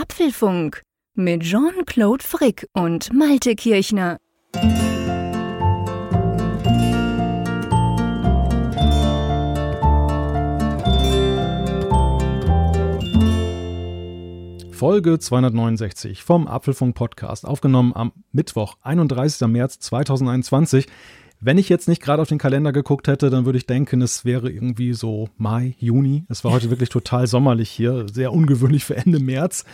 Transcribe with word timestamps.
Apfelfunk 0.00 0.82
mit 1.16 1.42
Jean-Claude 1.42 2.22
Frick 2.22 2.68
und 2.72 3.12
Malte 3.12 3.56
Kirchner. 3.56 4.18
Folge 14.70 15.18
269 15.18 16.22
vom 16.22 16.46
Apfelfunk 16.46 16.94
Podcast, 16.94 17.44
aufgenommen 17.44 17.92
am 17.92 18.12
Mittwoch, 18.30 18.76
31. 18.82 19.48
März 19.48 19.80
2021. 19.80 20.86
Wenn 21.40 21.56
ich 21.56 21.68
jetzt 21.68 21.86
nicht 21.86 22.02
gerade 22.02 22.20
auf 22.20 22.28
den 22.28 22.38
Kalender 22.38 22.72
geguckt 22.72 23.06
hätte, 23.06 23.30
dann 23.30 23.44
würde 23.44 23.58
ich 23.58 23.66
denken, 23.66 24.02
es 24.02 24.24
wäre 24.24 24.50
irgendwie 24.50 24.92
so 24.92 25.28
Mai, 25.36 25.76
Juni. 25.78 26.24
Es 26.28 26.42
war 26.42 26.50
heute 26.50 26.68
wirklich 26.68 26.88
total 26.88 27.28
sommerlich 27.28 27.70
hier, 27.70 28.06
sehr 28.12 28.32
ungewöhnlich 28.32 28.84
für 28.84 28.96
Ende 28.96 29.20
März. 29.20 29.64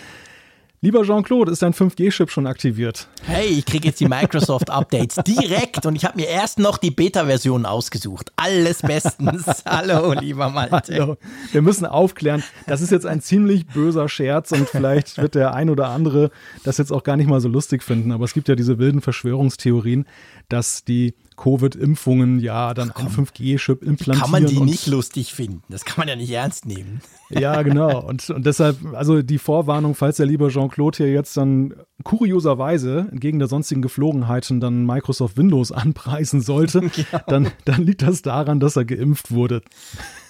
Lieber 0.83 1.03
Jean-Claude, 1.03 1.51
ist 1.51 1.63
dein 1.63 1.73
5G-Chip 1.73 2.31
schon 2.31 2.47
aktiviert? 2.47 3.09
Hey, 3.23 3.47
ich 3.47 3.65
kriege 3.65 3.89
jetzt 3.89 4.01
die 4.01 4.07
Microsoft-Updates 4.07 5.17
direkt 5.27 5.87
und 5.87 5.97
ich 5.97 6.05
habe 6.05 6.21
mir 6.21 6.29
erst 6.29 6.59
noch 6.59 6.77
die 6.77 6.91
Beta-Version 6.91 7.65
ausgesucht. 7.65 8.31
Alles 8.37 8.83
bestens. 8.83 9.47
Hallo, 9.65 10.13
lieber 10.13 10.51
Malte. 10.51 10.93
Hallo. 10.93 11.17
Wir 11.51 11.63
müssen 11.63 11.87
aufklären, 11.87 12.45
das 12.67 12.83
ist 12.83 12.93
jetzt 12.93 13.07
ein 13.07 13.23
ziemlich 13.23 13.67
böser 13.69 14.11
Scherz 14.11 14.53
und 14.53 14.69
vielleicht 14.69 15.17
wird 15.17 15.35
der 15.35 15.55
ein 15.55 15.71
oder 15.71 15.89
andere 15.89 16.31
das 16.65 16.77
jetzt 16.77 16.93
auch 16.93 17.05
gar 17.05 17.17
nicht 17.17 17.31
mal 17.31 17.41
so 17.41 17.49
lustig 17.49 17.83
finden, 17.83 18.13
aber 18.13 18.27
es 18.27 18.35
gibt 18.35 18.49
ja 18.49 18.55
diese 18.55 18.77
wilden 18.79 19.01
Verschwörungstheorien, 19.01 20.05
dass 20.51 20.85
die 20.85 21.15
Covid-Impfungen 21.37 22.39
ja 22.41 22.75
dann 22.75 22.91
ein 22.91 23.09
5G-Chip 23.09 23.83
implantieren. 23.83 24.21
Kann 24.21 24.31
man 24.31 24.47
die 24.47 24.61
nicht 24.61 24.87
lustig 24.87 25.35
finden? 25.35 25.63
Das 25.69 25.85
kann 25.85 25.97
man 25.99 26.09
ja 26.09 26.17
nicht 26.17 26.31
ernst 26.31 26.67
nehmen. 26.67 27.01
Ja, 27.31 27.63
genau. 27.63 28.01
Und, 28.01 28.31
und 28.31 28.47
deshalb, 28.47 28.77
also 28.93 29.23
die 29.23 29.39
Vorwarnung, 29.39 29.97
falls 29.97 30.19
der 30.19 30.27
liebe 30.27 30.49
Jean-Claude 30.51 30.99
hier 30.99 31.13
jetzt 31.13 31.37
dann 31.37 31.75
kurioserweise 32.05 33.09
entgegen 33.11 33.41
der 33.41 33.49
sonstigen 33.49 33.83
Geflogenheiten 33.83 34.61
dann 34.61 34.87
Microsoft 34.87 35.37
Windows 35.37 35.73
anpreisen 35.73 36.43
sollte, 36.43 36.91
ja. 37.11 37.19
dann, 37.27 37.51
dann 37.65 37.83
liegt 37.83 38.03
das 38.03 38.23
daran, 38.23 38.61
dass 38.61 38.77
er 38.77 38.85
geimpft 38.85 39.33
wurde. 39.33 39.63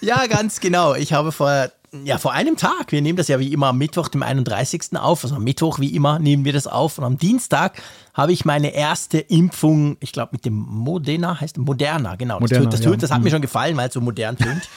Ja, 0.01 0.25
ganz 0.25 0.61
genau. 0.61 0.95
Ich 0.95 1.13
habe 1.13 1.31
vor 1.31 1.69
ja, 2.03 2.17
vor 2.17 2.33
einem 2.33 2.57
Tag. 2.57 2.91
Wir 2.91 3.01
nehmen 3.01 3.17
das 3.17 3.27
ja 3.27 3.39
wie 3.39 3.53
immer 3.53 3.67
am 3.67 3.77
Mittwoch, 3.77 4.07
dem 4.07 4.23
31. 4.23 4.97
auf. 4.97 5.23
Also 5.23 5.35
am 5.35 5.43
Mittwoch, 5.43 5.79
wie 5.79 5.95
immer, 5.95 6.19
nehmen 6.19 6.45
wir 6.45 6.53
das 6.53 6.67
auf. 6.67 6.97
Und 6.97 7.03
am 7.03 7.17
Dienstag 7.17 7.81
habe 8.13 8.31
ich 8.31 8.45
meine 8.45 8.73
erste 8.73 9.19
Impfung, 9.19 9.97
ich 9.99 10.11
glaube 10.11 10.29
mit 10.33 10.45
dem 10.45 10.53
Moderna, 10.53 11.39
heißt 11.39 11.57
Moderna, 11.57 12.15
genau. 12.15 12.39
Moderna, 12.39 12.65
das, 12.65 12.71
tönt, 12.71 12.73
das, 12.73 12.81
tönt, 12.81 13.03
das 13.03 13.11
hat 13.11 13.19
mir 13.19 13.29
mhm. 13.29 13.33
schon 13.33 13.41
gefallen, 13.41 13.77
weil 13.77 13.87
es 13.87 13.93
so 13.93 14.01
modern 14.01 14.37
tönt. 14.37 14.69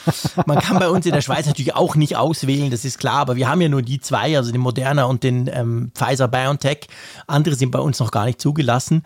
Man 0.46 0.58
kann 0.58 0.78
bei 0.78 0.88
uns 0.88 1.06
in 1.06 1.12
der 1.12 1.20
Schweiz 1.20 1.46
natürlich 1.46 1.74
auch 1.74 1.94
nicht 1.94 2.16
auswählen, 2.16 2.70
das 2.70 2.84
ist 2.84 2.98
klar, 2.98 3.20
aber 3.20 3.36
wir 3.36 3.48
haben 3.48 3.60
ja 3.60 3.68
nur 3.68 3.82
die 3.82 4.00
zwei, 4.00 4.36
also 4.36 4.50
den 4.50 4.60
Moderna 4.60 5.04
und 5.04 5.22
den 5.22 5.48
ähm, 5.52 5.92
Pfizer-BioNTech. 5.94 6.88
Andere 7.26 7.54
sind 7.54 7.70
bei 7.70 7.78
uns 7.78 8.00
noch 8.00 8.10
gar 8.10 8.24
nicht 8.24 8.40
zugelassen. 8.40 9.02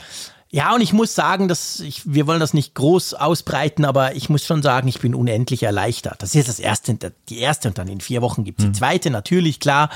Ja, 0.54 0.74
und 0.74 0.82
ich 0.82 0.92
muss 0.92 1.14
sagen, 1.14 1.48
dass 1.48 1.80
ich, 1.80 2.02
wir 2.04 2.26
wollen 2.26 2.38
das 2.38 2.52
nicht 2.52 2.74
groß 2.74 3.14
ausbreiten, 3.14 3.86
aber 3.86 4.14
ich 4.14 4.28
muss 4.28 4.44
schon 4.44 4.62
sagen, 4.62 4.86
ich 4.86 5.00
bin 5.00 5.14
unendlich 5.14 5.62
erleichtert. 5.62 6.22
Das 6.22 6.30
ist 6.30 6.34
jetzt 6.34 6.48
das 6.48 6.58
erste, 6.60 6.98
die 7.30 7.38
erste 7.38 7.68
und 7.68 7.78
dann 7.78 7.88
in 7.88 8.02
vier 8.02 8.20
Wochen 8.20 8.44
gibt's 8.44 8.62
mhm. 8.62 8.72
die 8.72 8.78
zweite, 8.78 9.10
natürlich, 9.10 9.60
klar. 9.60 9.88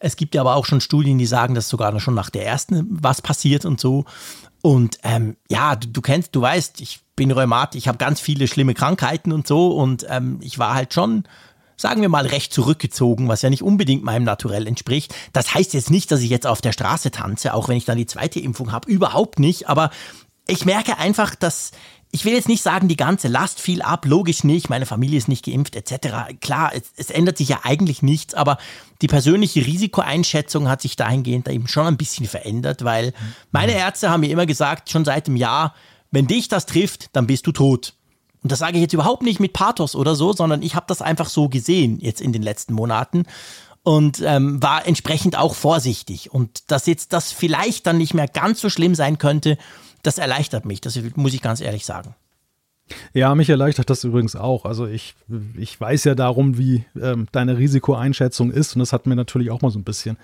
Es 0.00 0.16
gibt 0.16 0.34
ja 0.34 0.40
aber 0.40 0.56
auch 0.56 0.66
schon 0.66 0.80
Studien, 0.80 1.16
die 1.16 1.26
sagen, 1.26 1.54
dass 1.54 1.68
sogar 1.68 1.98
schon 2.00 2.14
nach 2.14 2.28
der 2.28 2.44
ersten 2.44 2.88
was 2.90 3.22
passiert 3.22 3.64
und 3.64 3.80
so. 3.80 4.04
Und 4.62 4.98
ähm, 5.04 5.36
ja, 5.48 5.76
du, 5.76 5.86
du 5.86 6.00
kennst, 6.00 6.34
du 6.34 6.40
weißt, 6.40 6.80
ich 6.80 7.00
bin 7.14 7.30
Rheumat, 7.30 7.76
ich 7.76 7.86
habe 7.86 7.98
ganz 7.98 8.18
viele 8.18 8.48
schlimme 8.48 8.74
Krankheiten 8.74 9.30
und 9.30 9.46
so 9.46 9.76
und 9.76 10.04
ähm, 10.08 10.40
ich 10.42 10.58
war 10.58 10.74
halt 10.74 10.92
schon 10.92 11.22
sagen 11.80 12.02
wir 12.02 12.08
mal, 12.08 12.26
recht 12.26 12.52
zurückgezogen, 12.52 13.28
was 13.28 13.42
ja 13.42 13.50
nicht 13.50 13.62
unbedingt 13.62 14.04
meinem 14.04 14.24
Naturell 14.24 14.66
entspricht. 14.66 15.14
Das 15.32 15.54
heißt 15.54 15.72
jetzt 15.72 15.90
nicht, 15.90 16.10
dass 16.10 16.20
ich 16.20 16.30
jetzt 16.30 16.46
auf 16.46 16.60
der 16.60 16.72
Straße 16.72 17.10
tanze, 17.10 17.54
auch 17.54 17.68
wenn 17.68 17.76
ich 17.76 17.86
dann 17.86 17.96
die 17.96 18.06
zweite 18.06 18.38
Impfung 18.38 18.72
habe. 18.72 18.90
Überhaupt 18.90 19.38
nicht. 19.38 19.68
Aber 19.68 19.90
ich 20.46 20.66
merke 20.66 20.98
einfach, 20.98 21.34
dass 21.34 21.70
ich 22.12 22.24
will 22.24 22.34
jetzt 22.34 22.48
nicht 22.48 22.62
sagen, 22.62 22.88
die 22.88 22.96
ganze 22.96 23.28
Last 23.28 23.60
fiel 23.60 23.82
ab, 23.82 24.04
logisch 24.04 24.42
nicht, 24.42 24.68
meine 24.68 24.84
Familie 24.84 25.16
ist 25.16 25.28
nicht 25.28 25.44
geimpft 25.44 25.76
etc. 25.76 26.34
Klar, 26.40 26.72
es, 26.74 26.92
es, 26.96 27.10
ändert 27.10 27.38
sich 27.38 27.48
ja 27.48 27.60
eigentlich 27.62 28.02
nichts, 28.02 28.34
aber 28.34 28.58
die 29.00 29.06
persönliche 29.06 29.64
Risikoeinschätzung 29.64 30.68
hat 30.68 30.82
sich 30.82 30.96
dahingehend 30.96 31.48
eben 31.48 31.68
schon 31.68 31.86
ein 31.86 31.96
bisschen 31.96 32.26
verändert, 32.26 32.84
weil 32.84 33.12
meine 33.52 33.74
Ärzte 33.74 34.10
haben 34.10 34.20
mir 34.20 34.30
immer 34.30 34.46
gesagt, 34.46 34.90
schon 34.90 35.04
seit 35.04 35.28
dem 35.28 35.36
Jahr, 35.36 35.72
wenn 36.10 36.26
dich 36.26 36.48
das 36.48 36.66
trifft, 36.66 37.10
dann 37.12 37.28
bist 37.28 37.46
du 37.46 37.52
tot. 37.52 37.94
Und 38.42 38.52
das 38.52 38.58
sage 38.58 38.76
ich 38.76 38.82
jetzt 38.82 38.94
überhaupt 38.94 39.22
nicht 39.22 39.40
mit 39.40 39.52
Pathos 39.52 39.94
oder 39.94 40.14
so, 40.14 40.32
sondern 40.32 40.62
ich 40.62 40.74
habe 40.74 40.86
das 40.88 41.02
einfach 41.02 41.28
so 41.28 41.48
gesehen 41.48 41.98
jetzt 42.00 42.20
in 42.20 42.32
den 42.32 42.42
letzten 42.42 42.72
Monaten 42.74 43.24
und 43.82 44.22
ähm, 44.24 44.62
war 44.62 44.86
entsprechend 44.86 45.36
auch 45.36 45.54
vorsichtig. 45.54 46.32
Und 46.32 46.70
dass 46.70 46.86
jetzt 46.86 47.12
das 47.12 47.32
vielleicht 47.32 47.86
dann 47.86 47.98
nicht 47.98 48.14
mehr 48.14 48.28
ganz 48.28 48.60
so 48.60 48.70
schlimm 48.70 48.94
sein 48.94 49.18
könnte, 49.18 49.58
das 50.02 50.18
erleichtert 50.18 50.64
mich, 50.64 50.80
das 50.80 50.98
muss 51.16 51.34
ich 51.34 51.42
ganz 51.42 51.60
ehrlich 51.60 51.84
sagen. 51.84 52.14
Ja, 53.12 53.34
mich 53.34 53.48
erleichtert 53.48 53.88
das 53.88 54.02
übrigens 54.02 54.34
auch. 54.34 54.64
Also 54.64 54.86
ich, 54.86 55.14
ich 55.56 55.80
weiß 55.80 56.04
ja 56.04 56.14
darum, 56.14 56.58
wie 56.58 56.84
ähm, 57.00 57.28
deine 57.30 57.56
Risikoeinschätzung 57.56 58.50
ist 58.50 58.74
und 58.74 58.80
das 58.80 58.92
hat 58.92 59.06
mir 59.06 59.16
natürlich 59.16 59.50
auch 59.50 59.62
mal 59.62 59.70
so 59.70 59.78
ein 59.78 59.84
bisschen 59.84 60.16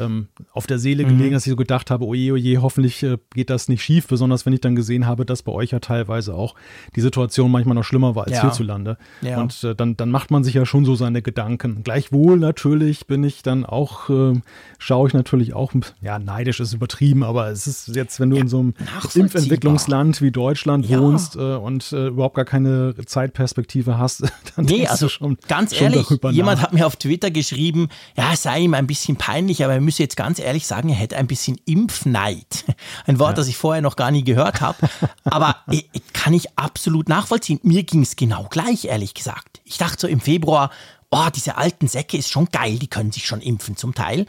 ähm, 0.00 0.28
auf 0.52 0.66
der 0.66 0.78
Seele 0.78 1.04
gelegen, 1.04 1.30
mhm. 1.30 1.32
dass 1.32 1.46
ich 1.46 1.50
so 1.50 1.56
gedacht 1.56 1.90
habe, 1.90 2.04
oje, 2.06 2.32
oje, 2.32 2.62
hoffentlich 2.62 3.02
äh, 3.02 3.18
geht 3.34 3.50
das 3.50 3.68
nicht 3.68 3.82
schief, 3.82 4.06
besonders 4.06 4.46
wenn 4.46 4.52
ich 4.52 4.60
dann 4.60 4.74
gesehen 4.74 5.06
habe, 5.06 5.24
dass 5.24 5.42
bei 5.42 5.52
euch 5.52 5.70
ja 5.70 5.80
teilweise 5.80 6.34
auch 6.34 6.54
die 6.96 7.00
Situation 7.00 7.50
manchmal 7.50 7.74
noch 7.74 7.84
schlimmer 7.84 8.14
war 8.14 8.24
als 8.24 8.36
ja. 8.36 8.42
hierzulande. 8.42 8.96
Ja. 9.20 9.40
Und 9.40 9.62
äh, 9.64 9.74
dann, 9.74 9.96
dann 9.96 10.10
macht 10.10 10.30
man 10.30 10.44
sich 10.44 10.54
ja 10.54 10.66
schon 10.66 10.84
so 10.84 10.94
seine 10.94 11.22
Gedanken. 11.22 11.82
Gleichwohl 11.84 12.38
natürlich 12.38 13.06
bin 13.06 13.24
ich 13.24 13.42
dann 13.42 13.64
auch, 13.64 14.10
äh, 14.10 14.40
schaue 14.78 15.08
ich 15.08 15.14
natürlich 15.14 15.54
auch, 15.54 15.72
ja, 16.00 16.18
neidisch 16.18 16.60
ist 16.60 16.72
übertrieben, 16.72 17.22
aber 17.22 17.48
es 17.48 17.66
ist 17.66 17.94
jetzt, 17.94 18.20
wenn 18.20 18.30
du 18.30 18.36
ja, 18.36 18.42
in 18.42 18.48
so 18.48 18.60
einem 18.60 18.74
Impfentwicklungsland 19.14 20.20
wie 20.20 20.30
Deutschland 20.30 20.88
wohnst 20.88 21.36
äh, 21.36 21.38
und 21.38 21.92
äh, 21.92 22.08
überhaupt 22.08 22.36
gar 22.36 22.44
keine 22.44 22.94
Zeitperspektive 23.06 23.98
hast, 23.98 24.22
dann 24.56 24.64
nee, 24.64 24.86
also 24.86 25.08
schon, 25.08 25.36
ganz 25.48 25.74
schon 25.74 25.92
ehrlich, 25.92 26.08
jemand 26.30 26.62
hat 26.62 26.72
mir 26.72 26.86
auf 26.86 26.96
Twitter 26.96 27.30
geschrieben, 27.30 27.88
ja, 28.16 28.32
es 28.32 28.42
sei 28.42 28.60
ihm 28.60 28.74
ein 28.74 28.86
bisschen 28.86 29.16
peinlich, 29.16 29.64
aber 29.64 29.74
er 29.74 29.80
müsse 29.90 30.04
jetzt 30.04 30.16
ganz 30.16 30.38
ehrlich 30.38 30.68
sagen, 30.68 30.88
er 30.88 30.94
hätte 30.94 31.16
ein 31.16 31.26
bisschen 31.26 31.60
Impfneid. 31.64 32.64
Ein 33.06 33.18
Wort, 33.18 33.30
ja. 33.30 33.34
das 33.34 33.48
ich 33.48 33.56
vorher 33.56 33.82
noch 33.82 33.96
gar 33.96 34.12
nie 34.12 34.22
gehört 34.22 34.60
habe. 34.60 34.88
Aber 35.24 35.56
kann 36.12 36.32
ich 36.32 36.56
absolut 36.56 37.08
nachvollziehen. 37.08 37.58
Mir 37.64 37.82
ging 37.82 38.02
es 38.02 38.14
genau 38.14 38.46
gleich, 38.50 38.84
ehrlich 38.84 39.14
gesagt. 39.14 39.60
Ich 39.64 39.78
dachte 39.78 40.02
so 40.02 40.06
im 40.06 40.20
Februar, 40.20 40.70
oh, 41.10 41.26
diese 41.34 41.56
alten 41.56 41.88
Säcke 41.88 42.16
ist 42.16 42.30
schon 42.30 42.46
geil, 42.52 42.78
die 42.78 42.86
können 42.86 43.10
sich 43.10 43.26
schon 43.26 43.40
impfen 43.40 43.76
zum 43.76 43.96
Teil. 43.96 44.26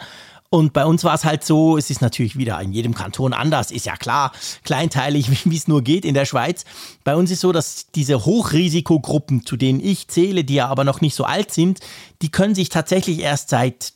Und 0.49 0.73
bei 0.73 0.83
uns 0.83 1.03
war 1.03 1.13
es 1.13 1.25
halt 1.25 1.45
so, 1.45 1.77
es 1.77 1.91
ist 1.91 2.01
natürlich 2.01 2.37
wieder 2.37 2.59
in 2.59 2.73
jedem 2.73 2.95
Kanton 2.95 3.33
anders, 3.33 3.69
ist 3.69 3.85
ja 3.85 3.95
klar, 3.95 4.31
kleinteilig, 4.63 5.45
wie 5.45 5.55
es 5.55 5.67
nur 5.67 5.83
geht 5.83 6.05
in 6.05 6.15
der 6.15 6.25
Schweiz. 6.25 6.65
Bei 7.03 7.15
uns 7.15 7.29
ist 7.29 7.41
so, 7.41 7.51
dass 7.51 7.91
diese 7.91 8.25
Hochrisikogruppen, 8.25 9.45
zu 9.45 9.57
denen 9.57 9.79
ich 9.79 10.07
zähle, 10.07 10.43
die 10.43 10.55
ja 10.55 10.67
aber 10.67 10.83
noch 10.83 11.01
nicht 11.01 11.13
so 11.13 11.23
alt 11.23 11.53
sind, 11.53 11.81
die 12.23 12.31
können 12.31 12.55
sich 12.55 12.69
tatsächlich 12.69 13.19
erst 13.19 13.49
seit 13.49 13.93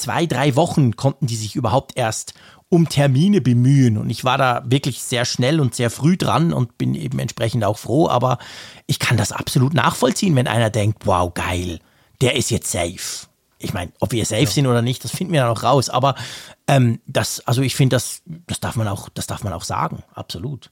zwei, 0.00 0.26
drei 0.26 0.56
Wochen 0.56 0.96
konnten 0.96 1.26
die 1.26 1.36
sich 1.36 1.54
überhaupt 1.56 1.96
erst 1.96 2.34
um 2.68 2.88
Termine 2.88 3.40
bemühen. 3.40 3.98
Und 3.98 4.10
ich 4.10 4.24
war 4.24 4.38
da 4.38 4.62
wirklich 4.64 5.02
sehr 5.02 5.24
schnell 5.24 5.60
und 5.60 5.74
sehr 5.74 5.90
früh 5.90 6.16
dran 6.16 6.52
und 6.52 6.78
bin 6.78 6.94
eben 6.94 7.18
entsprechend 7.18 7.64
auch 7.64 7.78
froh. 7.78 8.08
Aber 8.08 8.38
ich 8.86 8.98
kann 8.98 9.16
das 9.16 9.32
absolut 9.32 9.74
nachvollziehen, 9.74 10.36
wenn 10.36 10.46
einer 10.46 10.70
denkt, 10.70 11.04
wow, 11.06 11.32
geil, 11.34 11.80
der 12.20 12.36
ist 12.36 12.50
jetzt 12.50 12.70
safe. 12.70 13.26
Ich 13.58 13.74
meine, 13.74 13.92
ob 14.00 14.12
wir 14.12 14.24
safe 14.24 14.42
ja. 14.42 14.48
sind 14.48 14.66
oder 14.66 14.82
nicht, 14.82 15.04
das 15.04 15.10
finden 15.10 15.32
wir 15.32 15.40
ja 15.40 15.48
noch 15.48 15.64
raus. 15.64 15.90
Aber 15.90 16.14
ähm, 16.66 17.00
das, 17.06 17.40
also 17.40 17.60
ich 17.60 17.74
finde, 17.74 17.96
das, 17.96 18.22
das 18.46 18.60
darf 18.60 18.76
man 18.76 18.88
auch, 18.88 19.08
das 19.10 19.26
darf 19.26 19.42
man 19.44 19.52
auch 19.52 19.64
sagen, 19.64 20.02
absolut. 20.14 20.70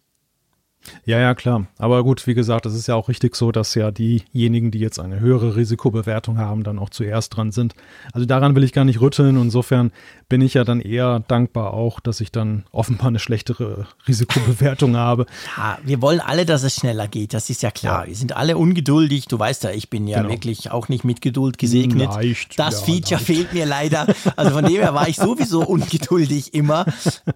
Ja, 1.04 1.18
ja, 1.18 1.34
klar. 1.34 1.66
Aber 1.78 2.02
gut, 2.04 2.26
wie 2.26 2.34
gesagt, 2.34 2.66
es 2.66 2.74
ist 2.74 2.86
ja 2.86 2.94
auch 2.94 3.08
richtig 3.08 3.36
so, 3.36 3.52
dass 3.52 3.74
ja 3.74 3.90
diejenigen, 3.90 4.70
die 4.70 4.78
jetzt 4.78 4.98
eine 4.98 5.20
höhere 5.20 5.56
Risikobewertung 5.56 6.38
haben, 6.38 6.64
dann 6.64 6.78
auch 6.78 6.90
zuerst 6.90 7.36
dran 7.36 7.52
sind. 7.52 7.74
Also 8.12 8.26
daran 8.26 8.54
will 8.54 8.64
ich 8.64 8.72
gar 8.72 8.84
nicht 8.84 9.00
rütteln. 9.00 9.40
Insofern 9.40 9.92
bin 10.28 10.40
ich 10.42 10.54
ja 10.54 10.64
dann 10.64 10.80
eher 10.80 11.20
dankbar 11.20 11.72
auch, 11.72 12.00
dass 12.00 12.20
ich 12.20 12.30
dann 12.30 12.64
offenbar 12.70 13.08
eine 13.08 13.18
schlechtere 13.18 13.86
Risikobewertung 14.06 14.96
habe. 14.96 15.26
Ja, 15.56 15.78
wir 15.82 16.02
wollen 16.02 16.20
alle, 16.20 16.44
dass 16.44 16.62
es 16.62 16.74
schneller 16.74 17.08
geht. 17.08 17.34
Das 17.34 17.50
ist 17.50 17.62
ja 17.62 17.70
klar. 17.70 18.02
Ja. 18.02 18.08
Wir 18.08 18.16
sind 18.16 18.36
alle 18.36 18.56
ungeduldig. 18.58 19.26
Du 19.26 19.38
weißt 19.38 19.64
ja, 19.64 19.70
ich 19.70 19.90
bin 19.90 20.06
ja 20.06 20.18
genau. 20.18 20.30
wirklich 20.30 20.70
auch 20.70 20.88
nicht 20.88 21.04
mit 21.04 21.20
Geduld 21.20 21.58
gesegnet. 21.58 22.08
Leicht, 22.08 22.58
das 22.58 22.80
ja, 22.80 22.86
Feature 22.86 23.14
leicht. 23.14 23.26
fehlt 23.26 23.52
mir 23.52 23.66
leider. 23.66 24.06
Also 24.36 24.52
von 24.52 24.64
dem 24.64 24.76
her 24.76 24.94
war 24.94 25.08
ich 25.08 25.16
sowieso 25.16 25.62
ungeduldig 25.66 26.54
immer. 26.54 26.86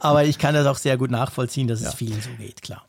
Aber 0.00 0.24
ich 0.24 0.38
kann 0.38 0.54
das 0.54 0.66
auch 0.66 0.78
sehr 0.78 0.96
gut 0.96 1.10
nachvollziehen, 1.10 1.68
dass 1.68 1.80
es 1.80 1.94
vielen 1.94 2.20
so 2.20 2.30
geht, 2.38 2.62
klar. 2.62 2.84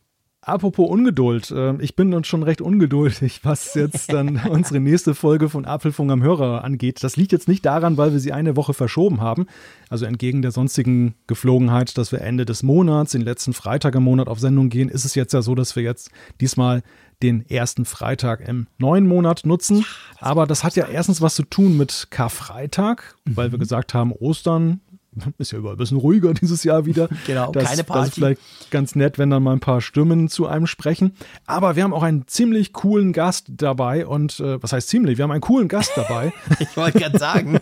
Apropos 0.45 0.90
Ungeduld, 0.90 1.51
äh, 1.51 1.75
ich 1.78 1.95
bin 1.95 2.13
uns 2.13 2.28
schon 2.28 2.44
recht 2.44 2.60
ungeduldig, 2.60 3.40
was 3.44 3.74
jetzt 3.75 4.12
dann 4.12 4.42
unsere 4.50 4.81
nächste 4.81 5.16
Folge 5.16 5.48
von 5.48 5.66
Apfelfunk 5.66 6.12
am 6.12 6.22
Hörer 6.22 6.66
angeht. 6.66 7.01
Das 7.01 7.16
liegt 7.16 7.31
jetzt 7.31 7.48
nicht 7.48 7.66
daran, 7.66 7.95
weil 7.95 8.12
wir 8.12 8.19
sie 8.19 8.34
eine 8.34 8.57
Woche 8.57 8.74
verschoben 8.74 9.22
haben, 9.22 9.48
also 9.90 10.06
entgegen 10.06 10.42
der 10.42 10.51
sonstigen 10.51 11.16
Geflogenheit, 11.28 11.98
dass 11.98 12.12
wir 12.12 12.19
Ende 12.19 12.45
des 12.45 12.62
Monats, 12.62 13.13
den 13.13 13.22
letzten 13.22 13.54
Freitag 13.54 13.95
im 13.95 14.04
Monat 14.04 14.28
auf 14.28 14.40
Sendung 14.40 14.68
gehen, 14.68 14.90
ist 14.90 15.06
es 15.06 15.16
jetzt 15.16 15.34
ja 15.34 15.42
so, 15.42 15.56
dass 15.56 15.78
wir 15.78 15.84
jetzt 15.84 16.12
diesmal 16.42 16.84
den 17.22 17.50
ersten 17.50 17.86
Freitag 17.86 18.45
im 18.45 18.68
neuen 18.78 19.07
Monat 19.07 19.45
nutzen. 19.45 19.78
Ja, 19.78 19.84
das 20.19 20.22
Aber 20.22 20.45
das 20.45 20.63
hat 20.66 20.75
ja 20.75 20.88
erstens 20.88 21.22
was 21.22 21.36
zu 21.36 21.44
tun 21.44 21.78
mit 21.78 22.07
Karfreitag, 22.10 23.16
mhm. 23.24 23.38
weil 23.38 23.51
wir 23.54 23.60
gesagt 23.60 23.94
haben, 23.94 24.12
Ostern 24.12 24.81
ist 25.38 25.51
ja 25.51 25.60
überall 25.60 25.75
ein 25.75 25.77
bisschen 25.77 25.98
ruhiger 25.98 26.33
dieses 26.42 26.63
Jahr 26.63 26.86
wieder. 26.86 27.10
Genau, 27.25 27.51
das, 27.51 27.65
keine 27.65 27.83
Party. 27.83 28.00
Das 28.00 28.07
ist 28.10 28.15
vielleicht 28.15 28.42
ganz 28.71 28.95
nett, 28.95 29.18
wenn 29.18 29.30
dann 29.30 29.44
mal 29.44 29.54
ein 29.54 29.60
paar 29.60 29.81
Stimmen 29.81 30.30
zu 30.30 30.48
einem 30.48 30.68
sprechen. 30.68 31.15
Aber 31.45 31.75
wir 31.75 31.83
haben 31.83 31.94
auch 31.94 32.04
einen 32.04 32.27
ziemlich 32.27 32.74
coolen 32.74 33.13
Gast 33.13 33.48
dabei 33.50 34.06
und 34.06 34.39
äh, 34.39 34.62
was 34.62 34.74
heißt 34.74 34.89
ziemlich? 34.89 35.18
Wir 35.18 35.24
haben 35.24 35.31
einen 35.31 35.42
coolen 35.42 35.68
Gast 35.68 35.92
dabei. 35.95 36.33
ich 36.60 36.75
wollte 36.75 37.00
gerade 37.00 37.18
sagen. 37.18 37.60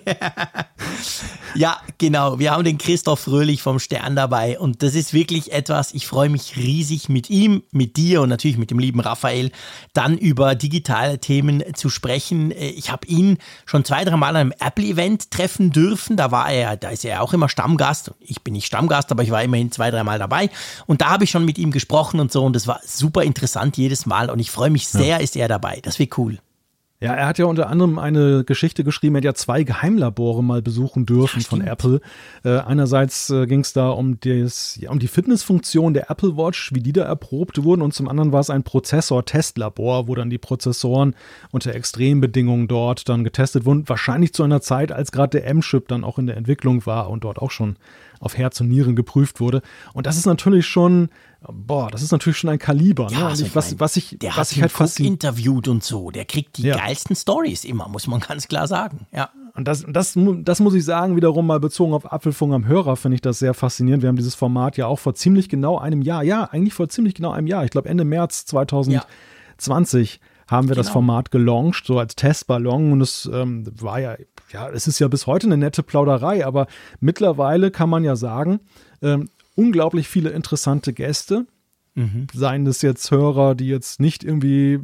ja, 1.56 1.78
genau. 1.98 2.40
Wir 2.40 2.52
haben 2.52 2.64
den 2.64 2.78
Christoph 2.78 3.22
Fröhlich 3.22 3.62
vom 3.62 3.80
Stern 3.80 4.16
dabei 4.16 4.60
und 4.60 4.84
das 4.84 4.96
ist 4.96 5.14
wirklich 5.14 5.52
etwas, 5.52 5.94
ich 5.94 6.08
freue 6.08 6.30
mich 6.30 6.56
riesig 6.58 7.10
mit 7.10 7.30
ihm, 7.30 7.64
mit 7.72 7.98
dir 7.98 8.22
und 8.22 8.30
natürlich 8.30 8.58
mit 8.58 8.72
dem 8.72 8.80
lieben 8.80 9.00
Raphael 9.00 9.52
dann 9.94 10.18
über 10.18 10.56
digitale 10.56 11.20
Themen 11.20 11.64
zu 11.76 11.90
sprechen. 11.90 12.52
Äh, 12.52 12.70
ich 12.70 12.92
habe 12.92 13.08
ihn 13.08 13.38
schon 13.66 13.86
zwei, 13.86 14.04
drei 14.06 14.16
Mal 14.16 14.30
an 14.30 14.36
einem 14.36 14.54
Apple-Event 14.60 15.32
treffen 15.32 15.72
dürfen. 15.72 16.18
Da 16.18 16.32
war 16.32 16.52
er, 16.52 16.78
da 16.78 16.90
ist 16.90 17.06
er 17.06 17.22
auch 17.22 17.34
immer 17.42 17.50
Stammgast. 17.50 18.12
Ich 18.20 18.44
bin 18.44 18.54
nicht 18.54 18.68
Stammgast, 18.68 19.12
aber 19.12 19.24
ich 19.24 19.32
war 19.32 19.42
immerhin 19.42 19.72
zwei, 19.72 19.90
drei 19.90 20.04
Mal 20.04 20.20
dabei. 20.20 20.52
Und 20.86 21.02
da 21.02 21.10
habe 21.10 21.24
ich 21.24 21.32
schon 21.32 21.44
mit 21.44 21.58
ihm 21.58 21.72
gesprochen 21.72 22.20
und 22.20 22.32
so 22.32 22.46
und 22.46 22.56
das 22.56 22.68
war 22.68 22.80
super 22.86 23.24
interessant 23.24 23.78
jedes 23.78 24.06
Mal 24.06 24.30
und 24.30 24.38
ich 24.38 24.52
freue 24.52 24.70
mich 24.70 24.88
sehr, 24.88 25.18
ja. 25.18 25.18
ist 25.18 25.36
er 25.36 25.48
dabei. 25.48 25.80
Das 25.82 25.98
wird 25.98 26.16
cool. 26.20 26.38
Ja, 27.02 27.16
er 27.16 27.26
hat 27.26 27.40
ja 27.40 27.46
unter 27.46 27.68
anderem 27.68 27.98
eine 27.98 28.44
Geschichte 28.44 28.84
geschrieben, 28.84 29.16
er 29.16 29.20
hat 29.20 29.26
ja 29.26 29.34
zwei 29.34 29.64
Geheimlabore 29.64 30.44
mal 30.44 30.62
besuchen 30.62 31.08
dürfen 31.08 31.40
ja, 31.40 31.48
von 31.48 31.62
Apple. 31.62 32.00
Äh, 32.44 32.60
einerseits 32.60 33.32
äh, 33.32 33.48
ging 33.48 33.62
es 33.62 33.74
da 33.74 33.90
um, 33.90 34.20
des, 34.20 34.78
ja, 34.80 34.92
um 34.92 35.00
die 35.00 35.08
Fitnessfunktion 35.08 35.96
der 35.96 36.12
Apple 36.12 36.38
Watch, 36.38 36.76
wie 36.76 36.80
die 36.80 36.94
da 36.94 37.02
erprobt 37.04 37.64
wurden 37.64 37.82
und 37.82 37.96
zum 37.96 38.08
anderen 38.08 38.32
war 38.32 38.42
es 38.42 38.52
ein 38.52 38.62
Prozessor-Testlabor, 38.62 40.08
wo 40.08 40.14
dann 40.14 40.30
die 40.30 40.38
Prozessoren 40.38 41.16
unter 41.50 41.74
Extrembedingungen 41.74 42.68
dort 42.68 43.10
dann 43.10 43.24
getestet 43.24 43.66
wurden. 43.66 43.90
Wahrscheinlich 43.90 44.36
zu 44.36 44.44
einer 44.44 44.62
Zeit, 44.62 44.92
als 44.92 45.12
gerade 45.12 45.40
der 45.40 45.48
M-Chip 45.48 45.88
dann 45.88 46.04
auch 46.04 46.20
in 46.20 46.28
der 46.28 46.38
Entwicklung 46.38 46.86
war 46.86 47.10
und 47.10 47.24
dort 47.24 47.40
auch 47.40 47.50
schon 47.50 47.78
auf 48.20 48.38
Herz 48.38 48.62
und 48.62 48.70
Nieren 48.70 48.96
geprüft 48.96 49.40
wurde. 49.40 49.64
Und 49.94 50.06
das 50.06 50.18
ist 50.18 50.28
natürlich 50.28 50.68
schon 50.68 51.10
boah, 51.42 51.90
das 51.90 52.04
ist 52.04 52.12
natürlich 52.12 52.38
schon 52.38 52.50
ein 52.50 52.60
Kaliber. 52.60 53.08
Ja, 53.12 53.20
ne? 53.20 53.26
also 53.28 53.46
ich, 53.46 53.56
was, 53.56 53.80
was 53.80 53.98
ich, 53.98 54.18
der 54.20 54.36
was 54.38 54.52
ich 54.52 54.62
halt 54.62 54.72
fast 54.72 55.00
interviewt 55.00 55.68
und 55.68 55.84
so. 55.84 56.12
Der 56.12 56.26
kriegt 56.26 56.58
die 56.58 56.64
ja. 56.64 56.78
geilsten 56.78 57.16
Stories 57.16 57.66
immer, 57.66 57.88
muss 57.88 58.08
man 58.08 58.20
ganz 58.20 58.48
klar 58.48 58.68
sagen. 58.68 59.08
Ja. 59.12 59.30
Und 59.54 59.68
das, 59.68 59.84
das, 59.88 60.18
das 60.18 60.60
muss 60.60 60.74
ich 60.76 60.86
sagen, 60.86 61.16
wiederum 61.16 61.48
mal 61.48 61.60
bezogen 61.60 61.94
auf 61.94 62.12
Apfelfunk 62.12 62.54
am 62.54 62.68
Hörer, 62.68 62.96
finde 62.96 63.16
ich 63.16 63.22
das 63.22 63.40
sehr 63.40 63.54
faszinierend. 63.54 64.02
Wir 64.02 64.08
haben 64.08 64.16
dieses 64.16 64.36
Format 64.36 64.78
ja 64.78 64.86
auch 64.86 65.00
vor 65.00 65.14
ziemlich 65.14 65.50
genau 65.50 65.78
einem 65.78 66.02
Jahr, 66.02 66.24
ja, 66.24 66.46
eigentlich 66.46 66.74
vor 66.74 66.88
ziemlich 66.90 67.16
genau 67.16 67.32
einem 67.32 67.48
Jahr, 67.48 67.66
ich 67.66 67.72
glaube 67.72 67.90
Ende 67.90 68.06
März 68.06 68.46
2020 68.46 70.14
ja. 70.14 70.22
haben 70.48 70.70
wir 70.70 70.76
genau. 70.76 70.84
das 70.84 70.90
Format 70.90 71.32
gelauncht, 71.32 71.86
so 71.86 72.00
als 72.00 72.16
Testballon. 72.16 72.94
Und 72.94 73.02
es 73.02 73.30
ähm, 73.34 73.66
war 73.82 74.00
ja, 74.00 74.16
ja, 74.54 74.70
es 74.70 74.88
ist 74.88 75.00
ja 75.00 75.08
bis 75.10 75.28
heute 75.28 75.48
eine 75.48 75.58
nette 75.58 75.84
Plauderei, 75.84 76.46
aber 76.46 76.68
mittlerweile 77.02 77.72
kann 77.72 77.90
man 77.90 78.06
ja 78.06 78.16
sagen, 78.16 78.62
ähm, 79.02 79.28
unglaublich 79.62 80.08
viele 80.08 80.32
interessante 80.32 80.92
Gäste. 80.92 81.46
Mhm. 81.94 82.28
Seien 82.34 82.64
das 82.64 82.82
jetzt 82.82 83.12
Hörer, 83.12 83.54
die 83.54 83.68
jetzt 83.68 84.00
nicht 84.00 84.24
irgendwie 84.24 84.80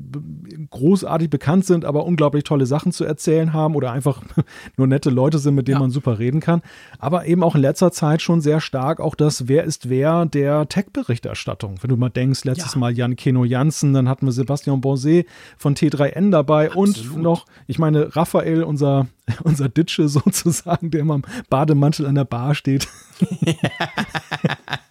großartig 0.69 1.29
bekannt 1.29 1.65
sind, 1.65 1.85
aber 1.85 2.05
unglaublich 2.05 2.43
tolle 2.43 2.65
Sachen 2.65 2.91
zu 2.91 3.05
erzählen 3.05 3.53
haben 3.53 3.75
oder 3.75 3.93
einfach 3.93 4.21
nur 4.77 4.87
nette 4.87 5.09
Leute 5.09 5.39
sind, 5.39 5.55
mit 5.55 5.69
denen 5.69 5.75
ja. 5.75 5.79
man 5.79 5.91
super 5.91 6.19
reden 6.19 6.41
kann. 6.41 6.61
Aber 6.99 7.25
eben 7.25 7.43
auch 7.43 7.55
in 7.55 7.61
letzter 7.61 7.93
Zeit 7.93 8.21
schon 8.21 8.41
sehr 8.41 8.59
stark 8.59 8.99
auch 8.99 9.15
das 9.15 9.47
Wer 9.47 9.63
ist 9.63 9.89
wer 9.89 10.25
der 10.25 10.67
Tech-Berichterstattung. 10.67 11.75
Wenn 11.81 11.89
du 11.89 11.95
mal 11.95 12.09
denkst, 12.09 12.43
letztes 12.43 12.73
ja. 12.73 12.79
Mal 12.79 12.91
Jan 12.91 13.15
Keno 13.15 13.45
Jansen, 13.45 13.93
dann 13.93 14.09
hatten 14.09 14.25
wir 14.25 14.33
Sebastian 14.33 14.81
Bonset 14.81 15.27
von 15.57 15.75
T3N 15.75 16.31
dabei 16.31 16.71
Absolut. 16.71 17.13
und 17.13 17.21
noch, 17.21 17.45
ich 17.67 17.79
meine, 17.79 18.17
Raphael, 18.17 18.63
unser, 18.63 19.07
unser 19.43 19.69
Ditsche 19.69 20.09
sozusagen, 20.09 20.91
der 20.91 21.01
immer 21.01 21.15
im 21.15 21.23
Bademantel 21.49 22.05
an 22.05 22.15
der 22.15 22.25
Bar 22.25 22.53
steht. 22.53 22.89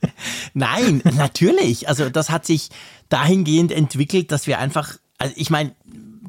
Nein, 0.54 1.02
natürlich. 1.16 1.88
Also 1.88 2.10
das 2.10 2.30
hat 2.30 2.46
sich 2.46 2.70
dahingehend 3.08 3.72
entwickelt, 3.72 4.32
dass 4.32 4.46
wir 4.46 4.58
einfach, 4.58 4.94
also 5.18 5.34
ich 5.36 5.50
meine, 5.50 5.74